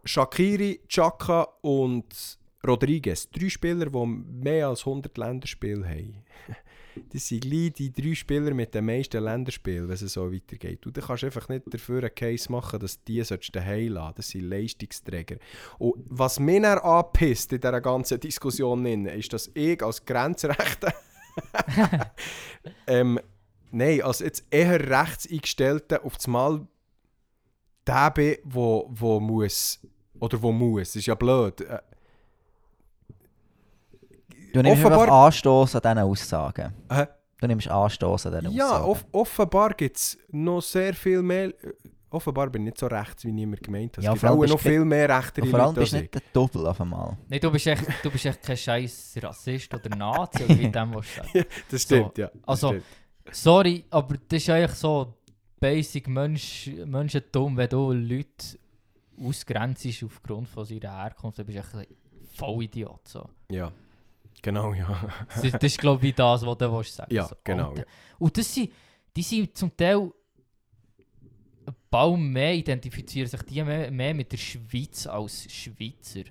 Shakiri, 0.04 0.82
Chaka 0.88 1.48
und 1.62 2.38
Rodriguez 2.66 3.30
drei 3.30 3.50
Spieler, 3.50 3.86
die 3.88 4.06
mehr 4.06 4.70
als 4.70 4.86
100 4.86 5.18
Länderspiele 5.18 5.88
haben. 5.88 6.24
Das 7.12 7.28
sind 7.28 7.44
die 7.46 7.92
drei 7.92 8.16
Spieler 8.16 8.54
mit 8.54 8.74
den 8.74 8.86
meisten 8.86 9.24
Länderspielen, 9.24 9.88
wenn 9.88 9.96
es 9.96 10.02
so 10.02 10.32
weitergeht. 10.32 10.86
Und 10.86 10.96
du 10.98 11.02
kannst 11.02 11.24
einfach 11.24 11.50
nicht 11.50 11.64
dafür 11.72 12.00
einen 12.00 12.16
Case 12.16 12.52
machen, 12.52 12.80
dass 12.80 13.04
die 13.04 13.24
daheim 13.52 13.94
lassen. 13.94 14.14
Das 14.18 14.30
sind 14.30 14.50
Leistungsträger. 14.50 15.38
Und 15.78 16.04
was 16.08 16.40
mich 16.40 16.62
dann 16.62 16.80
anpisst 16.80 17.54
in 17.54 17.62
dieser 17.62 17.82
ganzen 17.82 18.20
Diskussion, 18.20 18.86
ist, 18.86 19.34
dass 19.34 19.52
ich 19.54 19.82
als 19.84 20.06
Grenzrechter 20.06 20.94
ähm, 22.88 23.20
nein, 23.72 24.02
als 24.02 24.20
jetzt 24.20 24.46
eher 24.50 24.80
rechts 24.90 25.30
eingestellter 25.30 26.04
auf 26.04 26.18
das 26.18 26.28
Mal 26.28 26.68
der 27.86 28.12
bin, 28.12 28.38
wo, 28.44 28.90
wo 28.90 29.20
muss, 29.20 29.80
oder 30.20 30.42
wo 30.42 30.52
muss, 30.52 30.90
das 30.90 30.98
ist 30.98 31.06
ja 31.06 31.16
blöd. 31.16 31.66
Du 34.58 34.64
nimmst 34.64 34.84
Offenbar- 34.86 35.26
Anstoß 35.26 35.76
an 35.76 35.82
diesen 35.84 35.98
Aussagen. 36.00 36.74
Du 37.40 37.46
nimmst 37.48 37.68
Anstoß 37.68 38.26
an 38.26 38.40
diesen 38.42 38.56
ja, 38.56 38.66
Aussagen. 38.66 38.86
off 38.86 39.06
offenbar 39.12 39.74
gibt 39.76 39.98
es 39.98 40.18
noch 40.30 40.62
sehr 40.62 40.94
viel 40.96 41.22
mehr, 41.22 41.54
offenbar 42.10 42.50
bin 42.50 42.64
ich 42.64 42.66
nicht 42.72 42.80
so 42.80 42.88
rechts, 42.88 43.24
wie 43.26 43.32
niemand 43.32 43.62
gemeint 43.62 43.96
hat. 43.98 44.04
Ja, 44.04 44.14
es 44.14 44.20
gibt 44.22 44.32
auch 44.32 44.38
noch 44.38 44.48
du- 44.48 44.58
viel 44.58 44.84
mehr 44.84 45.08
rechtere 45.16 45.46
Und 45.46 45.52
vor 45.52 45.60
allem 45.60 45.76
bist 45.76 45.92
du 45.94 45.98
ich. 45.98 46.02
nicht 46.02 46.14
der 46.16 46.22
Doppel 46.34 46.66
auf 46.66 46.82
einmal. 46.82 47.16
Nee, 47.30 47.40
du 47.40 47.52
bist 47.52 47.68
echt, 47.68 47.84
du 48.04 48.10
bist 48.10 48.26
echt 48.26 48.42
kein 48.42 48.58
scheiß 48.58 49.18
Rassist 49.22 49.72
oder 49.76 49.96
Nazi 49.96 50.44
oder 50.46 50.58
wie 50.58 50.70
dem 50.70 50.96
was 50.96 51.16
sagen. 51.16 51.46
Das 51.70 51.82
stimmt, 51.84 52.18
ja. 52.18 52.28
Das 52.34 52.42
Also- 52.48 52.68
stimmt. 52.70 52.86
Sorry, 53.32 53.86
aber 53.92 54.16
das 54.30 54.42
ist 54.42 54.50
eigentlich 54.50 54.72
so 54.72 55.14
basic 55.60 56.08
Mensch, 56.08 56.72
Menschentum, 56.86 57.56
wenn 57.58 57.70
du 57.70 57.92
Leute 57.92 58.58
ausgrenzt 59.24 59.86
aufgrund 60.04 60.48
von 60.50 60.66
ihrer 60.68 61.04
Herkunft, 61.04 61.38
dann 61.40 61.46
bist 61.46 61.58
du 61.58 61.62
echt 61.62 61.76
ein 61.76 61.96
voll 62.34 62.64
Idiot. 62.64 63.08
So. 63.08 63.28
Ja, 63.52 63.72
genau, 64.42 64.74
ja. 64.74 65.10
Das, 65.34 65.44
ist- 65.44 65.54
das 65.56 65.64
ist 65.64 65.78
glaube 65.80 66.08
ich 66.08 66.16
das, 66.16 66.46
was 66.46 66.58
du 66.58 66.72
willst 66.72 66.96
sagen 66.96 67.14
Ja, 67.14 67.26
so. 67.28 67.36
genau, 67.44 67.70
Und, 67.72 67.78
ja. 67.80 67.84
und 68.20 68.38
das 68.38 68.54
sind, 68.54 68.72
die 69.16 69.24
sind 69.24 69.58
zum 69.58 69.76
Teil 69.76 70.12
Baum 71.90 72.32
mehr 72.32 72.54
identifizieren 72.54 73.30
sich 73.30 73.42
die 73.44 73.64
mehr, 73.64 73.90
mehr 73.92 74.14
mit 74.14 74.32
der 74.32 74.38
Schweiz 74.38 75.08
als 75.08 75.52
Schweizer. 75.52 76.24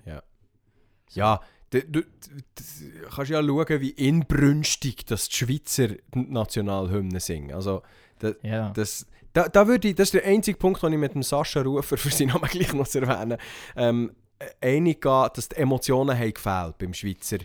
Ja, 1.13 1.39
du, 1.69 1.81
du, 1.83 2.01
du 2.01 3.07
kannst 3.13 3.31
ja 3.31 3.43
schauen, 3.43 3.81
wie 3.81 3.89
inbrünstig 3.91 5.05
das 5.05 5.29
die 5.29 5.35
Schweizer 5.35 5.89
Nationalhymne 6.13 7.19
singen. 7.19 7.53
Also, 7.55 7.81
Ja. 8.43 8.69
das, 8.71 9.05
da, 9.33 9.47
da 9.49 9.67
würde 9.67 9.89
ich, 9.89 9.95
das 9.95 10.07
ist 10.07 10.13
der 10.15 10.25
einzige 10.25 10.57
Punkt, 10.57 10.81
den 10.83 10.93
ich 10.93 10.99
mit 10.99 11.13
dem 11.13 11.23
Sascha 11.23 11.61
Rufer, 11.61 11.97
für 11.97 12.09
seinen 12.09 12.29
Namen 12.29 12.49
gleich 12.49 12.73
noch 12.73 12.87
zu 12.87 12.99
erwähnen, 13.01 13.37
ähm, 13.75 14.11
einig 14.61 15.01
gehe, 15.01 15.29
dass 15.33 15.49
die 15.49 15.55
Emotionen 15.55 16.17
haben 16.17 16.33
gefehlt 16.33 16.77
beim 16.77 16.93
Schweizer 16.93 17.37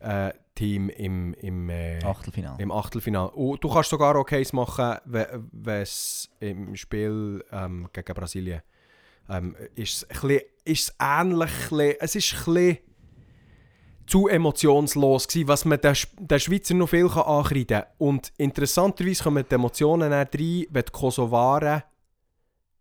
äh, 0.00 0.32
Team 0.54 0.88
im, 0.90 1.32
im, 1.34 1.70
äh, 1.70 2.02
Achtelfinale. 2.04 2.62
im 2.62 2.70
Achtelfinale. 2.72 3.30
Und 3.30 3.62
du 3.64 3.70
kannst 3.72 3.90
sogar 3.90 4.16
auch 4.16 4.24
Case 4.24 4.54
machen, 4.54 4.96
we- 5.06 5.42
wenn 5.52 5.82
es 5.82 6.28
im 6.40 6.76
Spiel 6.76 7.42
ähm, 7.52 7.88
gegen 7.92 8.14
Brasilien 8.14 8.60
ähm, 9.28 9.56
ist 9.76 10.06
es 10.66 10.94
ähnlich, 11.00 11.50
es 12.00 12.14
ist 12.16 12.48
ein 12.48 12.78
zu 14.06 14.26
emotionslos 14.26 15.28
gewesen, 15.28 15.48
was 15.48 15.64
man 15.64 15.80
den, 15.80 15.94
Sch- 15.94 16.08
den 16.18 16.40
Schweizer 16.40 16.74
noch 16.74 16.88
viel 16.88 17.08
kann 17.08 17.22
ankreiden 17.22 17.82
kann. 17.82 17.84
Und 17.98 18.32
interessanterweise 18.38 19.22
kommen 19.22 19.44
die 19.48 19.54
Emotionen 19.54 20.10
dann 20.10 20.12
rein, 20.12 20.66
wenn 20.70 20.84
die 20.84 20.92
Kosovaren 20.92 21.82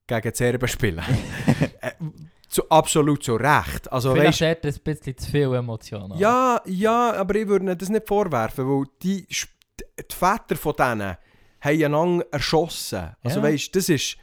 gegen 0.07 0.31
die 0.31 0.35
Serben 0.35 0.67
spielen. 0.67 1.03
zu, 2.49 2.69
absolut 2.69 3.23
zu 3.23 3.35
Recht. 3.35 3.91
Also, 3.91 4.13
Vielleicht 4.13 4.41
weisst, 4.41 4.41
hat 4.41 4.65
er 4.65 4.73
ein 4.73 4.81
bisschen 4.83 5.17
zu 5.17 5.31
viel 5.31 5.53
Emotionen. 5.53 6.17
ja, 6.17 6.61
ja, 6.65 7.13
aber 7.13 7.35
ich 7.35 7.47
würde 7.47 7.75
das 7.75 7.89
nicht 7.89 8.07
vorwerfen, 8.07 8.67
weil 8.67 8.85
die, 9.03 9.25
die 9.27 10.15
Väter 10.15 10.55
von 10.55 10.73
denen 10.77 11.17
haben 11.61 11.83
einander 11.83 12.25
erschossen. 12.31 13.11
Also 13.23 13.39
Ja. 13.39 13.43
weißt, 13.45 13.75
das 13.75 13.89
ist... 13.89 14.17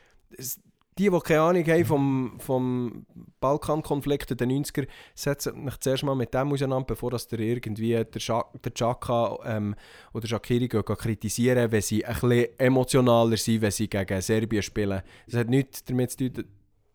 Die, 0.99 1.11
die 1.11 1.21
keine 1.21 1.43
Ahnung 1.43 1.63
haben 1.67 1.85
vom, 1.85 2.41
vom 2.41 3.07
Balkankonflikt 3.39 4.31
in 4.31 4.37
den 4.39 4.65
90er, 4.65 4.87
setzen 5.15 5.63
mich 5.63 5.77
zuerst 5.77 6.05
mal 6.05 6.15
mit 6.15 6.33
dem 6.33 6.51
auseinander, 6.51 6.87
bevor 6.87 7.11
dass 7.11 7.29
der 7.29 7.39
irgendwie 7.41 8.03
der, 8.03 8.19
Scha 8.19 8.47
der 8.65 8.73
Chaka 8.73 9.39
ähm, 9.45 9.75
oder 10.15 10.27
Shakiri 10.27 10.69
kritisieren, 10.69 11.71
wenn 11.71 11.83
sie 11.83 12.03
ein 12.03 12.15
bisschen 12.15 12.59
emotionaler 12.59 13.37
sind, 13.37 13.61
wenn 13.61 13.71
sie 13.73 13.91
gegen 13.91 14.23
Serbien 14.23 14.63
spielen. 14.63 15.03
Das 15.27 15.41
hat 15.41 15.51
nichts 15.51 15.85
damit 15.85 16.13
zu 16.13 16.33
tun, 16.33 16.47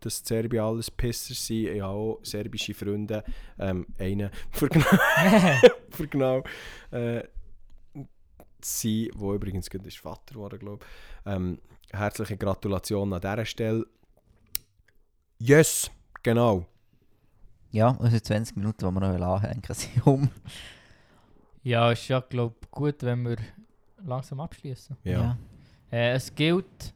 dass 0.04 0.22
die 0.22 0.28
Serbier 0.28 0.64
alles 0.64 0.90
Pisser 0.90 1.34
sind. 1.34 1.68
Ich 1.68 1.80
habe 1.80 1.92
auch 1.92 2.20
serbische 2.22 2.74
Freunde. 2.74 3.24
Ähm, 3.58 3.86
einen 3.98 4.30
für 4.50 4.68
genau, 4.68 4.86
für 5.90 6.06
genau 6.08 6.44
äh, 6.90 7.22
sie, 8.64 9.10
wo 9.14 9.34
übrigens 9.34 9.68
gerade 9.70 9.88
ist 9.88 9.98
Vater 9.98 10.34
geworden, 10.34 10.58
glaube 10.58 10.84
ich. 10.84 11.32
Ähm, 11.32 11.58
herzliche 11.90 12.36
Gratulation 12.36 13.12
an 13.12 13.20
dieser 13.20 13.44
Stelle. 13.44 13.86
Yes, 15.38 15.90
genau. 16.22 16.66
Ja, 17.70 17.88
unsere 17.88 18.22
20 18.22 18.56
Minuten, 18.56 18.78
die 18.78 18.84
wir 18.84 19.18
noch 19.18 19.36
anhängen, 19.36 19.62
sind 19.70 20.06
um. 20.06 20.30
ja, 21.62 21.90
ist 21.90 22.08
ja, 22.08 22.20
glaube 22.20 22.54
ich, 22.60 22.70
gut, 22.70 23.02
wenn 23.02 23.22
wir 23.24 23.36
langsam 24.04 24.40
abschließen. 24.40 24.96
Ja. 25.04 25.36
Äh, 25.90 26.12
es 26.12 26.34
gilt, 26.34 26.94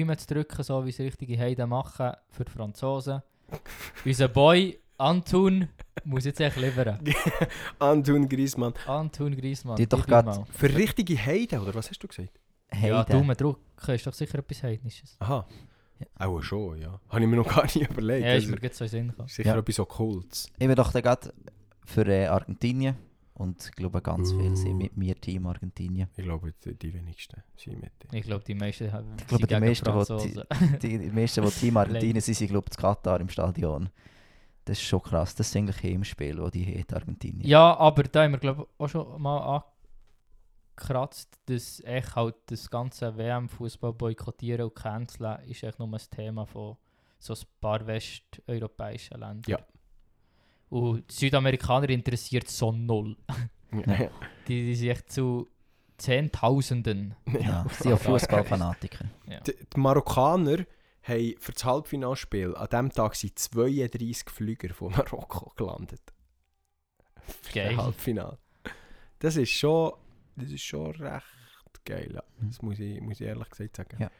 Daumen 0.00 0.18
zu 0.18 0.26
drücken, 0.26 0.62
so 0.62 0.84
wie 0.84 0.90
es 0.90 0.98
richtige 0.98 1.38
Heiden 1.38 1.68
machen 1.68 2.12
für 2.30 2.44
die 2.44 2.50
Franzosen. 2.50 3.22
Unser 4.04 4.28
Boy 4.28 4.78
Antun 4.96 5.68
muss 6.04 6.24
jetzt 6.24 6.40
echt 6.40 6.56
liefern. 6.56 6.98
Anton 7.78 8.28
Griezmann. 8.28 8.74
Antun 8.86 9.36
Griezmann. 9.36 9.76
Die 9.76 9.88
doch 9.88 10.06
mal. 10.06 10.44
Für 10.52 10.72
richtige 10.74 11.16
Heide, 11.18 11.60
oder 11.60 11.74
was 11.74 11.90
hast 11.90 11.98
du 12.02 12.08
gesagt? 12.08 12.40
Ja, 12.72 12.98
Heide. 12.98 13.12
Daumen 13.12 13.36
drücken 13.36 13.94
ist 13.94 14.06
doch 14.06 14.14
sicher 14.14 14.38
etwas 14.38 14.62
Heidnisches. 14.62 15.16
Aha. 15.18 15.46
Auch 16.18 16.40
schon, 16.42 16.80
ja. 16.80 17.00
Habe 17.08 17.22
ich 17.22 17.26
mir 17.28 17.36
noch 17.36 17.48
gar 17.54 17.64
nicht 17.64 17.76
überlegt. 17.76 18.24
Ja, 18.26 18.34
ist 18.34 18.44
das 18.48 18.54
mir 18.54 18.62
jetzt 18.62 18.78
so 18.78 18.84
in 18.84 18.90
den 18.90 18.98
Sinn 19.00 19.08
gekommen. 19.08 19.28
sicher 19.28 19.48
Ja. 19.50 19.58
etwas 19.58 19.78
Okkultes. 19.78 20.46
Ich 20.58 20.66
bin 20.66 20.74
doch 20.76 20.92
gerade 20.92 21.32
für 21.84 22.06
äh, 22.06 22.26
Argentinien. 22.26 22.96
Und 23.36 23.64
ich 23.64 23.72
glaube, 23.72 24.00
ganz 24.00 24.30
viele 24.30 24.56
sind 24.56 24.74
Uh. 24.74 24.76
mit 24.76 24.96
mir 24.96 25.20
Team 25.20 25.46
Argentinien. 25.46 26.08
Ich 26.16 26.22
glaube, 26.24 26.54
die, 26.64 26.94
wenigsten 26.94 27.42
sind 27.56 27.80
mit. 27.80 27.92
Ich 28.12 28.22
glaube, 28.22 28.44
die 28.44 28.54
meisten 28.54 28.92
haben 28.92 29.16
Ich 29.18 29.26
glaube, 29.26 29.46
die 29.46 29.60
meisten, 29.60 30.18
die-. 30.18 30.78
Die, 30.78 30.98
die 30.98 31.10
meisten, 31.10 31.44
die 31.44 31.50
Team 31.50 31.76
Argentinien 31.76 32.20
sind, 32.20 32.34
sind 32.36 32.48
glaube 32.48 32.66
ich, 32.70 32.76
Katar 32.76 33.20
im 33.20 33.28
Stadion. 33.28 33.90
Das 34.64 34.78
ist 34.78 34.84
schon 34.84 35.02
krass. 35.02 35.34
Das 35.34 35.48
ist 35.48 35.56
eigentlich 35.56 35.82
Heimspiel, 35.82 36.40
wo 36.40 36.48
die 36.48 36.78
hat, 36.78 36.94
Argentinien. 36.94 37.46
Ja, 37.46 37.76
aber 37.76 38.04
da 38.04 38.22
haben 38.22 38.32
wir 38.32 38.38
glaube 38.38 38.62
ich 38.62 38.80
auch 38.80 38.88
schon 38.88 39.20
mal 39.20 39.62
angekratzt, 40.76 41.38
dass 41.46 41.80
echt 41.80 42.14
halt 42.14 42.36
das 42.46 42.70
ganze 42.70 43.16
WM-Fußball 43.16 43.92
boykottieren 43.92 44.66
und 44.66 44.74
canceln 44.74 45.40
ist 45.46 45.62
echt 45.64 45.78
nur 45.78 45.88
ein 45.88 46.00
Thema 46.10 46.46
von 46.46 46.76
so 47.18 47.34
ein 47.34 47.40
paar 47.60 47.86
westeuropäischen 47.86 49.18
Ländern. 49.18 49.42
Ja. 49.46 49.58
Und 50.68 51.10
die 51.10 51.14
Südamerikaner 51.14 51.88
interessiert 51.90 52.48
so 52.48 52.72
null. 52.72 53.16
Ja. 53.72 54.10
Die, 54.46 54.66
die 54.66 54.74
sind 54.74 54.90
echt 54.90 55.10
zu 55.10 55.48
Zehntausenden. 55.96 57.14
Ja, 57.40 57.64
sie 57.70 57.84
sind 57.84 57.92
auch 57.94 57.98
Fußballfanatiker. 57.98 59.06
Die, 59.46 59.54
die 59.74 59.80
Marokkaner 59.80 60.66
haben 61.02 61.34
für 61.38 61.52
das 61.52 61.64
Halbfinalspiel 61.64 62.54
an 62.56 62.68
diesem 62.70 62.92
Tag 62.92 63.14
sind 63.14 63.38
32 63.38 64.28
Flüger 64.28 64.74
von 64.74 64.92
Marokko 64.96 65.52
gelandet. 65.56 66.02
Für 67.40 67.52
Geil. 67.54 67.74
das 67.74 67.84
Halbfinale. 67.84 68.38
Das 69.18 69.36
ist 69.36 69.50
schon, 69.50 69.94
das 70.36 70.50
ist 70.50 70.62
schon 70.62 70.90
recht 70.96 71.24
geil. 71.84 72.10
Ja. 72.14 72.22
Das 72.40 72.62
muss 72.62 72.78
ich, 72.78 73.00
muss 73.00 73.20
ich 73.20 73.26
ehrlich 73.26 73.48
gesagt 73.50 73.76
sagen. 73.76 73.96
Ja. 74.00 74.10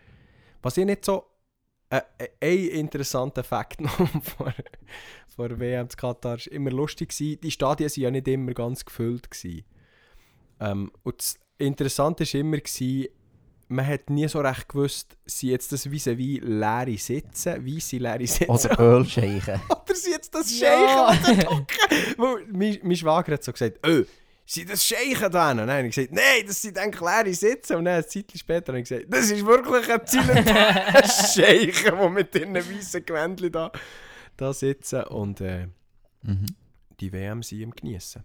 Was 0.62 0.76
ich 0.76 0.84
nicht 0.86 1.04
so. 1.04 1.26
Äh, 1.90 2.00
äh, 2.18 2.28
ein 2.40 2.80
interessanter 2.80 3.44
Fakt 3.44 3.80
noch 3.82 3.96
vor, 4.22 4.54
vor 5.28 5.48
der 5.48 5.58
WM 5.58 5.88
zu 5.88 5.96
Katar 5.96 6.38
war 6.38 6.52
immer 6.52 6.70
lustig. 6.70 7.10
Gewesen. 7.10 7.40
Die 7.40 7.50
Stadien 7.50 7.90
waren 7.90 8.02
ja 8.02 8.10
nicht 8.10 8.28
immer 8.28 8.52
ganz 8.52 8.84
gefüllt. 8.84 9.30
Gewesen. 9.30 9.64
Ähm, 10.60 10.90
und 11.02 11.18
das 11.18 11.38
Interessante 11.58 12.24
war 12.24 12.40
immer, 12.40 12.56
gewesen, 12.58 13.08
man 13.68 13.86
hat 13.86 14.10
nie 14.10 14.28
so 14.28 14.40
recht 14.40 14.68
gewusst, 14.68 15.16
sind 15.24 15.50
jetzt 15.50 15.72
das 15.72 15.86
vis-à-vis 15.86 16.40
leere 16.42 16.96
Sitze, 16.98 17.64
weisse 17.64 17.96
leere 17.96 18.26
Sitze 18.26 18.48
Oder 18.48 18.78
Ölscheichen. 18.78 19.60
oder 19.68 19.94
sind 19.94 20.12
jetzt 20.12 20.34
das 20.34 20.60
Ja. 20.60 21.14
Scheichen, 21.14 21.48
hocken? 21.48 21.66
Weil 22.16 22.46
mein, 22.52 22.78
mein 22.82 22.96
Schwager 22.96 23.32
hat 23.32 23.44
so 23.44 23.52
gesagt, 23.52 23.78
oh, 23.86 24.02
sind 24.46 24.70
das 24.70 24.84
Scheichen 24.84 25.30
da? 25.30 25.50
Und 25.52 25.56
dann 25.58 25.70
habe 25.70 25.86
ich 25.86 25.94
gesagt, 25.94 26.12
nein, 26.12 26.44
das 26.46 26.60
sind 26.60 26.78
eigentlich 26.78 27.00
leere 27.00 27.34
Sitze. 27.34 27.76
Und 27.78 27.86
dann 27.86 27.96
ein 28.02 28.08
Zeitchen 28.08 28.38
später 28.38 28.72
habe 28.72 28.80
ich 28.80 28.88
gesagt, 28.88 29.06
das 29.08 29.30
ist 29.30 29.44
wirklich 29.46 29.90
ein 29.90 30.06
zielender 30.06 31.02
Scheichen, 31.34 31.98
die 31.98 32.08
mit 32.10 32.34
ihren 32.34 32.54
weißen 32.54 33.04
Gewändchen 33.06 33.52
da, 33.52 33.72
da 34.36 34.52
sitzen 34.52 35.04
und 35.04 35.40
äh, 35.40 35.68
Mhm. 36.26 36.46
die 37.00 37.12
WM 37.12 37.42
sind 37.42 37.60
im 37.60 37.70
Geniessen. 37.70 38.24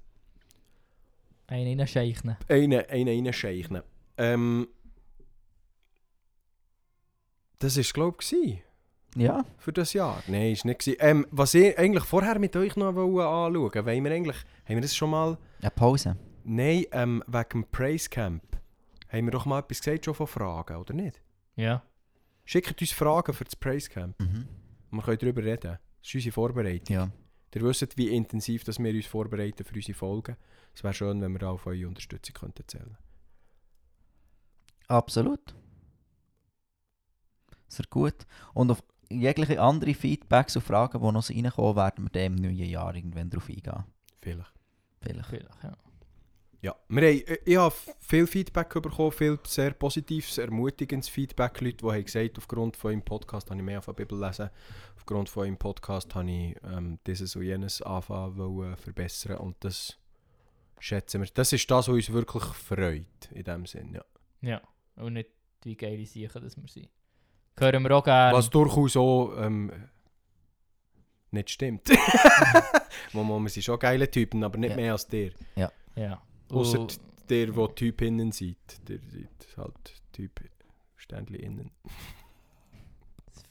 Einen 1.48 1.80
reinscheichnen. 1.80 2.38
Einen, 2.48 2.86
einen 2.90 3.26
reinscheichen. 3.26 3.82
Ähm, 4.18 4.68
das 7.60 7.76
war, 7.76 7.84
glaube 7.84 8.18
ich, 8.22 8.62
Ja, 9.15 9.44
für 9.57 9.73
das 9.73 9.94
Jahr. 9.94 10.22
Nein, 10.27 10.52
ist 10.52 10.65
nicht. 10.65 10.98
Ähm, 10.99 11.26
was 11.31 11.53
ich 11.53 11.77
eigentlich 11.77 12.03
vorher 12.03 12.38
mit 12.40 12.56
euch 12.56 12.76
noch 12.76 12.94
wollte 12.95 13.27
anschauen 13.27 13.86
wollen, 13.86 14.03
wir 14.03 14.11
eigentlich, 14.11 14.38
haben 14.65 14.76
wir 14.76 14.81
das 14.81 14.95
schon 14.95 15.10
mal... 15.10 15.38
eine 15.61 15.72
Pause. 15.72 16.15
Nein, 16.44 16.86
ähm, 16.91 17.23
wegen 17.27 17.49
dem 17.49 17.65
Praise 17.72 18.10
Camp. 18.10 18.44
Haben 19.10 19.26
wir 19.26 19.31
doch 19.31 19.45
mal 19.45 19.60
etwas 19.60 19.80
gesagt 19.80 20.06
schon 20.06 20.14
von 20.14 20.27
Fragen, 20.27 20.77
oder 20.77 20.94
nicht? 20.94 21.22
Ja. 21.56 21.84
Schickt 22.45 22.80
uns 22.80 22.91
Fragen 22.91 23.34
für 23.34 23.44
das 23.44 23.56
Praise 23.56 23.90
Camp. 23.90 24.19
Mhm. 24.19 24.48
Wir 24.91 25.02
können 25.02 25.18
darüber 25.18 25.44
reden. 25.44 25.77
Das 26.02 26.10
ist 26.10 26.15
unsere 26.15 26.34
Vorbereitung. 26.34 26.95
Ja. 26.95 27.11
Ihr 27.53 27.61
wisst, 27.61 27.98
wie 27.98 28.10
intensiv 28.15 28.64
dass 28.64 28.80
wir 28.80 28.94
uns 28.94 29.07
vorbereiten 29.07 29.64
für 29.64 29.76
unsere 29.76 29.98
Folgen. 29.98 30.36
Es 30.73 30.84
wäre 30.84 30.94
schön, 30.94 31.22
wenn 31.22 31.31
wir 31.31 31.40
da 31.40 31.49
auf 31.49 31.65
eure 31.65 31.88
Unterstützung 31.88 32.36
könnten 32.36 32.64
zählen 32.68 32.98
Absolut. 34.88 35.56
Sehr 37.68 37.86
gut. 37.90 38.26
Und 38.53 38.72
auf 38.72 38.84
jegliche 39.10 39.61
andere 39.61 39.94
Feedbacks 39.94 40.56
und 40.56 40.61
Fragen, 40.61 41.02
die 41.02 41.11
noch 41.11 41.23
so 41.23 41.34
reinkommen, 41.34 41.76
werden 41.76 42.10
wir 42.14 42.26
im 42.26 42.36
neuen 42.36 42.69
Jahr 42.69 42.95
irgendwann 42.95 43.30
drauf 43.30 43.49
eingehen. 43.49 43.84
Vielleicht. 44.22 44.53
Vielleicht. 45.02 45.30
Vielleicht, 45.30 45.64
ja. 45.64 45.77
Ja, 46.61 46.76
wir 46.90 47.02
haben, 47.07 47.22
äh, 47.26 47.40
ich 47.45 47.56
habe 47.56 47.73
viel 47.99 48.27
Feedback 48.27 48.69
bekommen, 48.69 49.14
viel 49.14 49.40
sehr 49.45 49.72
positives, 49.72 50.38
ermutigendes 50.38 51.07
Feedback. 51.07 51.61
Leute, 51.61 51.77
die 51.77 51.86
haben 51.86 52.03
gesagt, 52.03 52.38
aufgrund 52.38 52.76
von 52.76 52.90
eurem 52.90 53.02
Podcast 53.02 53.49
habe 53.49 53.60
ich 53.61 53.65
mehr 53.65 53.81
von 53.81 53.95
der 53.95 54.03
Bibel 54.03 54.19
lesen. 54.19 54.49
Aufgrund 54.98 55.30
von 55.30 55.44
eurem 55.44 55.57
Podcast 55.57 56.14
habe 56.15 56.30
ich 56.30 56.56
ähm, 56.64 56.99
dieses 57.07 57.38
und 57.38 57.44
jenes 57.44 57.81
anfangen 57.81 58.36
wollen 58.36 58.76
verbessern. 58.76 59.38
Und 59.38 59.56
das 59.61 59.98
schätzen 60.80 61.22
wir. 61.22 61.30
Das 61.34 61.53
ist 61.53 61.72
das, 61.72 61.88
was 61.88 61.95
uns 61.95 62.11
wirklich 62.11 62.44
freut, 62.44 63.31
in 63.31 63.44
dem 63.44 63.65
Sinn. 63.65 63.94
Ja. 63.94 64.03
Ja. 64.41 64.61
Und 64.98 65.14
nicht 65.14 65.30
wie 65.64 65.77
geile 65.77 66.06
Sachen, 66.06 66.44
dass 66.44 66.57
wir 66.57 66.68
sind. 66.68 66.90
Hören 67.60 67.84
wir 67.84 67.91
auch 67.98 68.03
gerne. 68.03 68.36
Was 68.38 68.49
durchaus 68.49 68.95
auch 68.98 69.34
ähm, 69.38 69.72
nicht 71.31 71.49
stimmt. 71.52 71.90
Mama, 73.14 73.38
wir 73.40 73.49
sind 73.49 73.64
schon 73.64 73.80
geile 73.80 74.10
Typen, 74.10 74.44
aber 74.44 74.57
nicht 74.57 74.72
Ja. 74.72 74.76
mehr 74.76 74.91
als 74.94 75.07
der. 75.07 75.31
Ja. 75.95 76.22
Außer 76.49 76.80
Und- 76.80 76.99
der, 77.30 77.48
der 77.48 77.76
Typ 77.76 78.02
innen 78.02 78.31
sieht. 78.31 78.57
Der 78.88 78.98
sieht 79.07 79.30
halt 79.57 80.02
Typ 80.11 80.41
Ständchen 80.95 81.36
innen. 81.36 81.72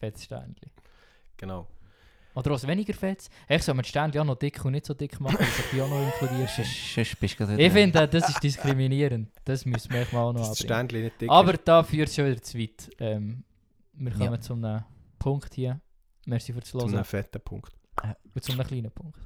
fettes 0.01 0.25
Sternchen. 0.25 0.71
Genau. 1.37 1.67
Oder 2.35 2.51
was 2.53 2.67
weniger 2.67 2.95
fett? 2.95 3.29
Echt 3.49 3.65
soll 3.65 3.75
man 3.75 3.83
die 3.83 3.89
Sternchen 3.89 4.21
auch 4.21 4.25
noch 4.25 4.37
dick 4.37 4.65
und 4.65 4.73
nicht 4.73 4.87
so 4.87 4.95
dick 4.95 5.19
machen, 5.21 5.39
dass 5.39 5.57
du 5.57 5.63
die 5.77 5.83
auch 5.83 5.89
noch 5.89 6.01
inkludierst. 6.01 6.59
Ich 6.61 7.73
finde, 7.73 8.07
das 8.09 8.29
ist 8.29 8.41
diskriminierend. 8.43 9.31
Das 9.45 9.65
müssen 9.65 9.93
wir 9.93 10.03
auch 10.19 10.33
noch 10.33 10.41
Das 10.41 10.51
das. 10.51 10.59
Ständchen 10.61 11.03
nicht 11.03 11.21
dick. 11.21 11.31
Aber 11.31 11.53
da 11.55 11.83
führt 11.83 12.09
es 12.09 12.15
schon 12.15 12.27
wieder 12.27 12.41
zu 12.43 12.59
weit. 12.59 12.91
Ähm, 13.01 13.43
wir 13.99 14.13
Ja. 14.13 14.19
kommen 14.27 14.41
zu 14.43 14.53
einem 14.55 14.85
Punkt 15.19 15.55
hier. 15.55 15.81
Merci 16.27 16.53
fürs 16.53 16.67
zu 16.67 16.79
einem 16.81 16.93
Hören. 16.95 17.05
fetten 17.05 17.41
Punkt. 17.41 17.73
Und 18.35 18.45
zu 18.45 18.53
einem 18.53 18.67
kleinen 18.67 18.91
Punkt. 18.91 19.19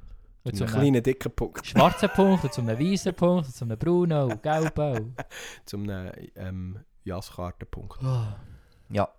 Und 0.45 0.51
Zu 0.57 0.57
zu 0.57 0.63
einem 0.65 0.73
kleinen, 0.81 1.03
dicken 1.03 1.31
Punkt. 1.31 1.65
schwarzen 1.65 2.09
Punkt, 2.15 2.43
und 2.43 2.53
zu 2.53 2.61
einem 2.61 2.77
weißen 2.79 3.13
Punkt, 3.13 3.45
und 3.47 3.55
zu 3.55 3.63
einem 3.65 3.77
braunen 3.77 4.23
und 4.31 4.43
gelben. 4.43 5.15
Zu 5.65 5.77
einem 5.77 6.11
ähm, 6.35 6.79
Jasskartenpunkt. 7.03 8.01
Ja, 8.89 9.09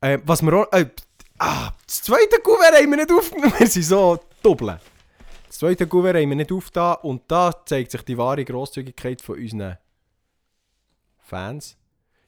Äh, 0.00 0.18
was 0.24 0.42
wir 0.42 0.52
auch... 0.54 0.72
Äh, 0.72 0.90
ah, 1.38 1.72
das 1.86 2.02
zweite 2.02 2.40
Kuvert 2.42 2.74
haben 2.74 2.90
wir 2.90 2.96
nicht 2.96 3.12
aufgenommen. 3.12 3.52
Wir 3.58 3.66
sind 3.66 3.82
so 3.84 4.18
doppeln. 4.42 4.78
Das 5.46 5.58
zweite 5.58 5.86
Kuvert 5.86 6.16
haben 6.16 6.28
wir 6.30 6.36
nicht 6.36 6.50
aufgetan. 6.52 6.96
Und 7.02 7.22
da 7.30 7.52
zeigt 7.66 7.90
sich 7.90 8.02
die 8.02 8.16
wahre 8.16 8.44
Grosszügigkeit 8.44 9.20
von 9.20 9.38
unseren 9.38 9.76
Fans. 11.18 11.76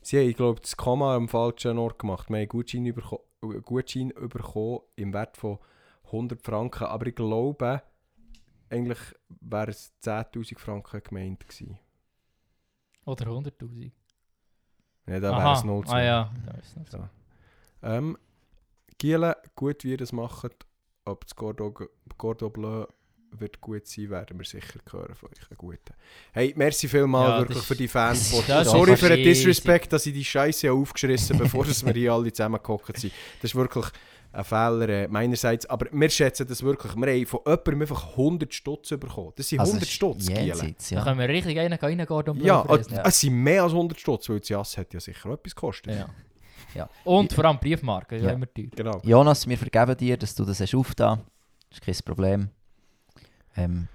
Sie 0.04 0.18
haben, 0.18 0.28
ich 0.28 0.36
glaube, 0.36 0.60
das 0.60 0.76
Komma 0.76 1.16
am 1.16 1.28
falschen 1.28 1.78
Ort 1.78 1.98
gemacht. 1.98 2.28
Wir 2.28 2.40
haben 2.40 2.48
Gutschein, 2.48 2.84
überko 2.84 3.26
einen 3.40 3.62
Gutschein 3.62 4.08
bekommen 4.08 4.80
im 4.96 5.14
Wert 5.14 5.38
von 5.38 5.58
100 6.06 6.42
Franken. 6.42 6.84
Aber 6.84 7.06
ich 7.06 7.14
glaube, 7.14 7.82
eigentlich 8.68 8.98
wäre 9.40 9.70
es 9.70 9.94
10'000 10.02 10.58
Franken 10.58 11.02
gemeint 11.02 11.48
gewesen. 11.48 11.78
Oder 13.06 13.26
100'000. 13.26 13.92
Ja, 15.06 15.20
da 15.20 15.38
wäre 15.38 15.52
es 15.54 15.64
0 15.64 15.86
zu 15.86 15.92
Ah 15.92 16.02
ja, 16.02 16.34
da 16.44 16.52
ist 16.52 16.76
es 16.76 16.90
So. 16.90 17.08
Ähm, 17.82 18.18
Giele, 18.98 19.36
gut 19.54 19.84
wie 19.84 19.92
ihr 19.92 19.96
das 19.96 20.12
macht, 20.12 20.66
ob 21.06 21.24
das 21.24 21.34
Cordon, 21.34 21.74
Cordon 22.18 22.52
Bleu 22.52 22.86
wird 23.40 23.60
gut 23.60 23.86
sein, 23.86 24.10
werden 24.10 24.38
wir 24.38 24.44
sicher 24.44 24.78
hören 24.90 25.14
von 25.14 25.28
euch. 25.30 25.50
Einen 25.50 25.56
guten. 25.58 25.94
Hey, 26.32 26.52
merci 26.56 26.88
vielmals 26.88 27.28
Ja, 27.30 27.38
wirklich 27.40 27.64
für 27.64 27.76
die 27.76 27.88
Fans. 27.88 28.30
das 28.30 28.38
ist 28.40 28.48
das 28.48 28.70
Sorry 28.70 28.96
für 28.96 29.08
den. 29.08 29.22
Disrespect, 29.24 29.92
dass 29.92 30.06
ich 30.06 30.12
die 30.14 30.24
Scheiße 30.24 30.70
aufgeschrissen 30.72 31.34
habe, 31.36 31.44
bevor 31.44 31.64
dass 31.64 31.84
wir 31.84 31.92
hier 31.92 32.12
alle 32.12 32.32
zusammengehockt 32.32 32.98
sind. 32.98 33.12
Das 33.40 33.50
ist 33.50 33.54
wirklich 33.54 33.86
ein 34.32 34.44
Fehler 34.44 34.88
äh, 34.88 35.08
meinerseits. 35.08 35.64
Aber 35.66 35.86
wir 35.92 36.10
schätzen 36.10 36.46
das 36.46 36.62
wirklich. 36.62 36.94
Wir 36.96 37.06
haben 37.06 37.26
von 37.26 37.40
jemandem 37.46 37.82
einfach 37.82 38.08
100 38.10 38.52
Stutz 38.52 38.88
bekommen. 38.90 39.32
Das 39.36 39.48
sind 39.48 39.60
also 39.60 39.72
100 39.72 39.82
es 39.82 39.88
ist 39.88 39.94
Stutz, 39.94 40.28
jenseits, 40.28 40.88
Da 40.88 40.96
ja. 40.96 41.04
können 41.04 41.18
wir 41.20 41.28
richtig 41.28 41.56
reingehen 41.56 42.06
und 42.08 42.42
Ja, 42.42 42.66
es 43.04 43.20
sind 43.20 43.34
mehr 43.34 43.62
als 43.62 43.72
100 43.72 43.98
Stutz, 44.00 44.28
weil 44.28 44.40
das 44.40 44.48
Jass 44.48 44.76
hat 44.76 44.92
ja 44.92 45.00
sicher 45.00 45.30
auch 45.30 45.34
etwas 45.34 45.54
gekostet. 45.54 45.94
ja. 45.94 46.08
Ja. 46.74 46.88
Und 47.04 47.32
vor 47.32 47.44
allem 47.44 47.60
Briefmarken, 47.60 48.18
das 48.18 48.22
ist 48.22 48.24
Ja. 48.24 48.30
ja 48.30 48.34
immer 48.34 48.52
teuer. 48.52 48.66
Genau. 48.74 49.00
Jonas, 49.04 49.46
wir 49.46 49.56
vergeben 49.56 49.96
dir, 49.96 50.16
dass 50.16 50.34
du 50.34 50.44
das 50.44 50.58
hast 50.58 50.74
aufgetan. 50.74 51.20
Das 51.70 51.78
ist 51.78 51.84
kein 51.84 51.94
Problem. 52.04 52.48
Ähm, 53.56 53.88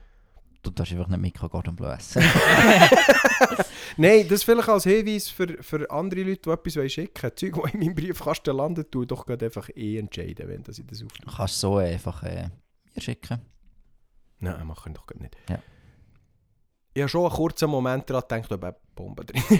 du 0.64 0.72
darfst 0.72 0.92
einfach 0.94 1.08
nicht 1.08 1.20
mit 1.22 1.52
Gordon 1.52 1.76
Bleu 1.76 1.92
essen. 1.92 2.24
Nein, 3.98 4.28
das 4.30 4.44
vielleicht 4.44 4.70
als 4.70 4.84
Hinweis 4.86 5.30
für, 5.30 5.62
für 5.62 5.90
andere 5.92 6.24
Leute, 6.24 6.42
die 6.42 6.50
etwas 6.50 6.76
wollen 6.78 6.90
schicken 6.90 7.24
wollen. 7.24 7.36
Zeug, 7.36 7.54
die 7.54 7.74
in 7.74 7.80
meinem 7.80 7.96
Briefkasten 7.96 8.56
landen, 8.56 8.86
tu 8.90 9.06
doch 9.06 9.26
gerade 9.26 9.46
einfach 9.46 9.70
eh 9.76 9.98
entscheiden, 9.98 10.48
wenn 10.48 10.64
das 10.64 10.80
ich 10.80 10.86
das 10.88 11.04
aufnehme. 11.04 11.32
kannst 11.36 11.56
du 11.56 11.68
so 11.68 11.78
einfach 11.78 12.24
äh, 12.24 12.50
mir 12.96 13.02
schicken. 13.02 13.42
Nein, 14.40 14.66
machen 14.68 14.94
wir 14.94 14.98
doch 14.98 15.06
gerade 15.08 15.22
nicht. 15.24 15.36
Ja. 15.50 15.60
Ich 16.94 17.02
habe 17.02 17.10
schon 17.10 17.26
einen 17.26 17.34
kurzen 17.34 17.70
Moment 17.70 18.10
daran 18.10 18.24
gedacht, 18.28 18.52
ob 18.52 18.64
eine 18.64 18.76
Bombe 18.96 19.26
drin 19.26 19.44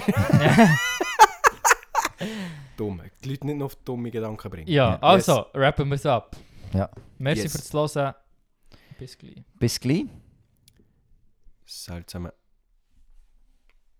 Dumm. 2.76 3.00
Die 3.24 3.28
Leute 3.30 3.46
nicht 3.46 3.56
noch 3.58 3.66
auf 3.66 3.76
dumme 3.76 4.10
Gedanken 4.10 4.50
bringen. 4.50 4.68
Ja, 4.68 4.98
also, 5.00 5.46
rappen 5.54 5.88
wir 5.88 5.94
es 5.94 6.06
ab. 6.06 6.36
Ja. 6.72 6.88
Merci 7.18 7.42
Yes. 7.42 7.52
fürs 7.70 7.94
Hören. 7.94 8.14
Bis 9.00 9.16
gleich. 9.16 9.42
Bis 9.58 9.80
gleich. 9.80 10.04
Salz. 11.64 12.14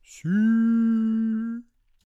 Tschüss. 0.03 1.70